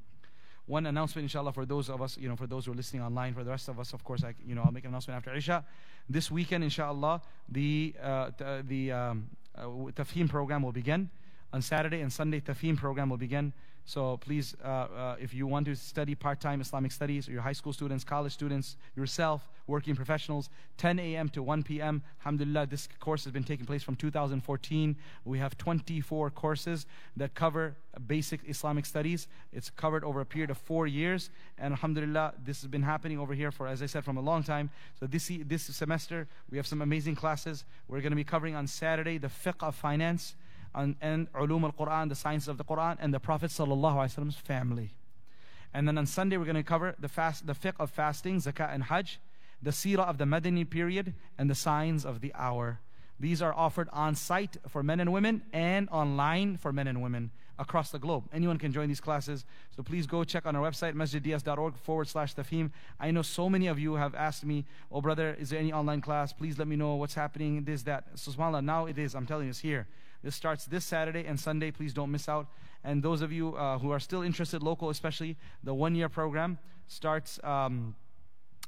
One 0.68 0.86
announcement, 0.86 1.26
inshallah, 1.26 1.52
for 1.52 1.66
those 1.66 1.90
of 1.90 2.02
us, 2.02 2.18
you 2.18 2.30
know, 2.30 2.38
for 2.38 2.48
those 2.48 2.66
who 2.66 2.72
are 2.72 2.76
listening 2.76 3.04
online, 3.04 3.34
for 3.34 3.44
the 3.44 3.50
rest 3.50 3.68
of 3.68 3.78
us, 3.78 3.92
of 3.92 4.06
course, 4.06 4.24
I, 4.24 4.34
you 4.48 4.56
know, 4.56 4.64
I'll 4.64 4.72
make 4.72 4.86
an 4.86 4.90
announcement 4.90 5.18
after 5.18 5.36
Isha. 5.36 5.66
This 6.10 6.32
weekend, 6.32 6.64
inshallah, 6.64 7.22
the 7.50 7.94
uh, 8.02 8.32
t- 8.32 8.44
uh, 8.46 8.62
the 8.66 8.92
um, 8.94 9.30
uh, 9.58 10.28
program 10.30 10.64
will 10.64 10.72
begin 10.72 11.10
on 11.52 11.62
Saturday 11.62 12.00
and 12.00 12.12
Sunday. 12.12 12.40
Tafhim 12.40 12.78
program 12.78 13.10
will 13.10 13.18
begin. 13.18 13.52
So 13.88 14.18
please, 14.18 14.56
uh, 14.64 14.68
uh, 14.68 15.16
if 15.20 15.32
you 15.32 15.46
want 15.46 15.68
to 15.68 15.76
study 15.76 16.16
part-time 16.16 16.60
Islamic 16.60 16.92
studies, 16.92 17.28
your 17.28 17.42
high 17.42 17.54
school 17.54 17.72
students, 17.72 18.04
college 18.04 18.34
students, 18.34 18.78
yourself, 18.96 19.48
working 19.68 19.96
professionals, 19.96 20.50
10 20.78 20.98
a.m. 20.98 21.30
to 21.30 21.44
1 21.44 21.62
p.m. 21.62 22.02
Alhamdulillah, 22.22 22.66
this 22.66 22.90
course 23.00 23.24
has 23.26 23.32
been 23.32 23.44
taking 23.44 23.66
place 23.66 23.84
from 23.84 23.96
2014. 23.96 24.96
We 25.24 25.38
have 25.38 25.56
24 25.58 26.32
courses 26.32 26.88
that 27.16 27.36
cover 27.36 27.76
basic 28.08 28.42
Islamic 28.48 28.88
studies. 28.88 29.28
It's 29.54 29.70
covered 29.70 30.04
over 30.04 30.20
a 30.20 30.26
period 30.26 30.50
of 30.50 30.58
four 30.58 30.88
years, 30.88 31.30
and 31.60 31.72
Alhamdulillah, 31.72 32.34
this 32.44 32.62
has 32.62 32.68
been 32.68 32.84
happening 32.84 33.20
over 33.20 33.36
here 33.36 33.52
for, 33.52 33.68
as 33.68 33.84
I 33.84 33.86
said, 33.86 34.04
from 34.04 34.18
a 34.18 34.22
long 34.22 34.42
time. 34.42 34.72
So 35.00 35.06
this 35.06 35.32
this 35.46 35.64
semester, 35.64 36.28
we 36.50 36.58
have 36.58 36.66
some 36.66 36.82
amazing 36.82 37.16
classes. 37.16 37.66
We're 37.88 38.02
going 38.02 38.12
to 38.12 38.16
be 38.16 38.24
covering 38.24 38.56
on 38.56 38.66
Saturday 38.66 39.20
the 39.20 39.28
fiqh 39.28 39.62
of 39.62 39.76
finance 39.76 40.34
and, 40.76 40.96
and 41.02 41.32
ulum 41.34 41.64
al-Quran, 41.64 42.10
the 42.10 42.16
sciences 42.16 42.48
of 42.48 42.58
the 42.58 42.64
Quran, 42.64 42.98
and 43.00 43.14
the 43.14 43.20
Prophet 43.20 43.52
wasallam's 43.52 44.36
family. 44.36 44.92
And 45.74 45.88
then 45.88 45.98
on 45.98 46.06
Sunday, 46.06 46.38
we're 46.38 46.46
going 46.46 46.56
to 46.56 46.64
cover 46.64 46.96
the 47.00 47.10
fast, 47.10 47.48
the 47.48 47.54
fiqh 47.54 47.76
of 47.80 47.90
fasting, 47.90 48.40
zakat, 48.40 48.74
and 48.74 48.84
hajj, 48.84 49.20
the 49.62 49.72
seerah 49.72 50.08
of 50.08 50.18
the 50.18 50.26
Madani 50.26 50.70
period, 50.70 51.14
and 51.38 51.50
the 51.50 51.56
signs 51.56 52.06
of 52.06 52.22
the 52.22 52.34
hour. 52.36 52.80
These 53.20 53.42
are 53.42 53.54
offered 53.54 53.90
on 53.94 54.16
site 54.16 54.58
for 54.68 54.84
men 54.84 55.00
and 55.00 55.12
women 55.12 55.44
and 55.54 55.88
online 55.90 56.58
for 56.58 56.74
men 56.74 56.88
and 56.88 57.02
women 57.02 57.32
across 57.58 57.90
the 57.92 58.00
globe. 58.00 58.26
Anyone 58.34 58.58
can 58.58 58.74
join 58.74 58.90
these 58.90 59.00
classes. 59.00 59.46
So 59.76 59.84
please 59.84 60.06
go 60.06 60.24
check 60.24 60.46
on 60.46 60.56
our 60.56 60.70
website, 60.70 60.94
masjidds.org 60.94 61.78
forward 61.78 62.08
slash 62.08 62.36
tafhim. 62.36 62.72
I 63.00 63.12
know 63.12 63.22
so 63.22 63.50
many 63.50 63.68
of 63.68 63.80
you 63.80 63.96
have 63.96 64.14
asked 64.16 64.46
me, 64.46 64.66
oh 64.92 65.02
brother, 65.02 65.36
is 65.40 65.50
there 65.50 65.60
any 65.60 65.72
online 65.72 66.02
class? 66.02 66.34
Please 66.34 66.58
let 66.58 66.68
me 66.68 66.76
know 66.76 66.96
what's 66.96 67.14
happening, 67.14 67.64
this, 67.64 67.84
that. 67.84 68.06
So 68.16 68.32
subhanAllah, 68.32 68.64
now 68.64 68.86
it 68.88 68.98
is. 68.98 69.16
I'm 69.16 69.26
telling 69.26 69.46
you, 69.46 69.52
it's 69.52 69.60
here. 69.60 69.88
This 70.26 70.34
starts 70.34 70.66
this 70.66 70.84
Saturday 70.84 71.24
and 71.28 71.40
Sunday. 71.40 71.70
Please 71.70 71.94
don't 71.94 72.12
miss 72.12 72.28
out. 72.28 72.48
And 72.84 73.04
those 73.04 73.22
of 73.22 73.32
you 73.32 73.56
uh, 73.56 73.78
who 73.78 73.92
are 73.92 74.00
still 74.00 74.24
interested, 74.24 74.64
local 74.64 74.90
especially, 74.90 75.38
the 75.64 75.76
one 75.76 75.94
year 75.94 76.10
program 76.10 76.58
starts 76.88 77.40
um, 77.44 77.96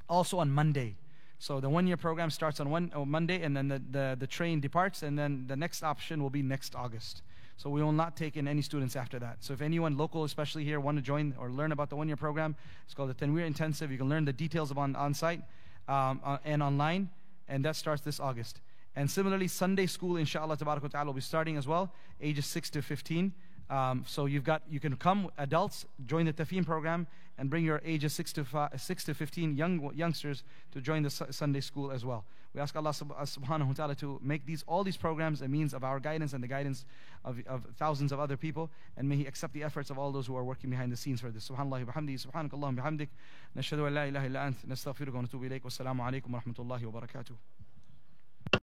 also 0.07 0.37
on 0.37 0.51
Monday. 0.51 0.97
So 1.39 1.59
the 1.59 1.67
one 1.67 1.87
year 1.87 1.97
program 1.97 2.29
starts 2.29 2.59
on 2.59 2.69
one 2.69 2.91
on 2.95 3.09
Monday, 3.09 3.41
and 3.41 3.57
then 3.57 3.69
the, 3.69 3.81
the, 3.89 4.15
the 4.19 4.27
train 4.27 4.59
departs, 4.59 5.01
and 5.01 5.17
then 5.17 5.45
the 5.47 5.55
next 5.55 5.81
option 5.81 6.21
will 6.21 6.29
be 6.29 6.43
next 6.43 6.75
August. 6.75 7.23
So 7.57 7.71
we 7.71 7.81
will 7.81 7.91
not 7.91 8.15
take 8.15 8.37
in 8.37 8.47
any 8.47 8.61
students 8.61 8.95
after 8.95 9.17
that. 9.17 9.37
So 9.39 9.53
if 9.53 9.61
anyone 9.63 9.97
local, 9.97 10.25
especially 10.25 10.63
here, 10.63 10.79
want 10.79 10.99
to 10.99 11.01
join 11.01 11.33
or 11.39 11.49
learn 11.49 11.71
about 11.71 11.89
the 11.89 11.95
one 11.95 12.07
year 12.07 12.17
program, 12.17 12.55
it's 12.85 12.93
called 12.93 13.09
the 13.09 13.15
Tanweer 13.15 13.47
Intensive. 13.47 13.91
You 13.91 13.97
can 13.97 14.09
learn 14.09 14.25
the 14.25 14.33
details 14.33 14.71
on, 14.71 14.95
on 14.95 15.15
site 15.15 15.41
um, 15.87 16.21
uh, 16.23 16.37
and 16.45 16.61
online, 16.61 17.09
and 17.47 17.65
that 17.65 17.75
starts 17.75 18.03
this 18.03 18.19
August. 18.19 18.59
And 18.97 19.11
similarly, 19.11 19.47
Sunday 19.47 19.85
school, 19.85 20.17
inshallah, 20.17 20.57
tabarak 20.57 20.89
ta'ala, 20.89 21.05
will 21.05 21.13
be 21.13 21.21
starting 21.21 21.55
as 21.55 21.67
well, 21.67 21.93
ages 22.19 22.47
6 22.47 22.71
to 22.71 22.81
15. 22.81 23.31
Um, 23.69 24.03
so 24.07 24.25
you've 24.25 24.43
got, 24.43 24.63
you 24.67 24.79
can 24.79 24.95
come, 24.95 25.29
adults, 25.37 25.85
join 26.07 26.25
the 26.25 26.33
Tafhim 26.33 26.65
program 26.65 27.05
and 27.37 27.47
bring 27.47 27.63
your 27.63 27.79
ages 27.85 28.13
6 28.13 28.33
to, 28.33 28.43
five, 28.43 28.81
6 28.81 29.03
to 29.03 29.13
15 29.13 29.55
young, 29.55 29.91
youngsters 29.93 30.43
to 30.71 30.81
join 30.81 31.03
the 31.03 31.11
Sunday 31.11 31.59
school 31.59 31.91
as 31.91 32.05
well. 32.05 32.25
We 32.55 32.59
ask 32.59 32.75
Allah 32.75 32.89
uh, 32.89 32.93
subhanahu 33.21 33.67
wa 33.67 33.73
ta'ala 33.73 33.93
to 33.97 34.19
make 34.23 34.47
these, 34.47 34.63
all 34.67 34.83
these 34.83 34.97
programs 34.97 35.43
a 35.43 35.47
means 35.47 35.75
of 35.75 35.83
our 35.83 35.99
guidance 35.99 36.33
and 36.33 36.41
the 36.41 36.47
guidance 36.47 36.83
of, 37.23 37.39
of 37.45 37.67
thousands 37.77 38.11
of 38.11 38.19
other 38.19 38.35
people. 38.35 38.71
And 38.97 39.07
may 39.07 39.17
He 39.17 39.27
accept 39.27 39.53
the 39.53 39.63
efforts 39.63 39.91
of 39.91 39.99
all 39.99 40.11
those 40.11 40.25
who 40.25 40.35
are 40.35 40.43
working 40.43 40.71
behind 40.71 40.91
the 40.91 40.97
scenes 40.97 41.21
for 41.21 41.29
this. 41.29 41.47
Subhanallah 41.47 41.85
bihamdi, 41.85 42.25
subhanakallah 42.25 42.75
bihamdik. 42.75 43.09
Nashadu 43.55 43.85
an 43.85 43.93
la 43.93 44.03
ilaha 44.05 44.25
illa 44.25 44.39
ant, 44.39 44.67
nastaghfiruka 44.67 45.13
wa 45.13 45.21
natubu 45.21 45.47
ilayk. 45.47 45.61
Wassalamu 45.61 45.99
alaikum 45.99 46.31
wa 46.31 46.39
rahmatullahi 46.39 46.91
wa 46.91 46.99
barakatuh. 46.99 47.66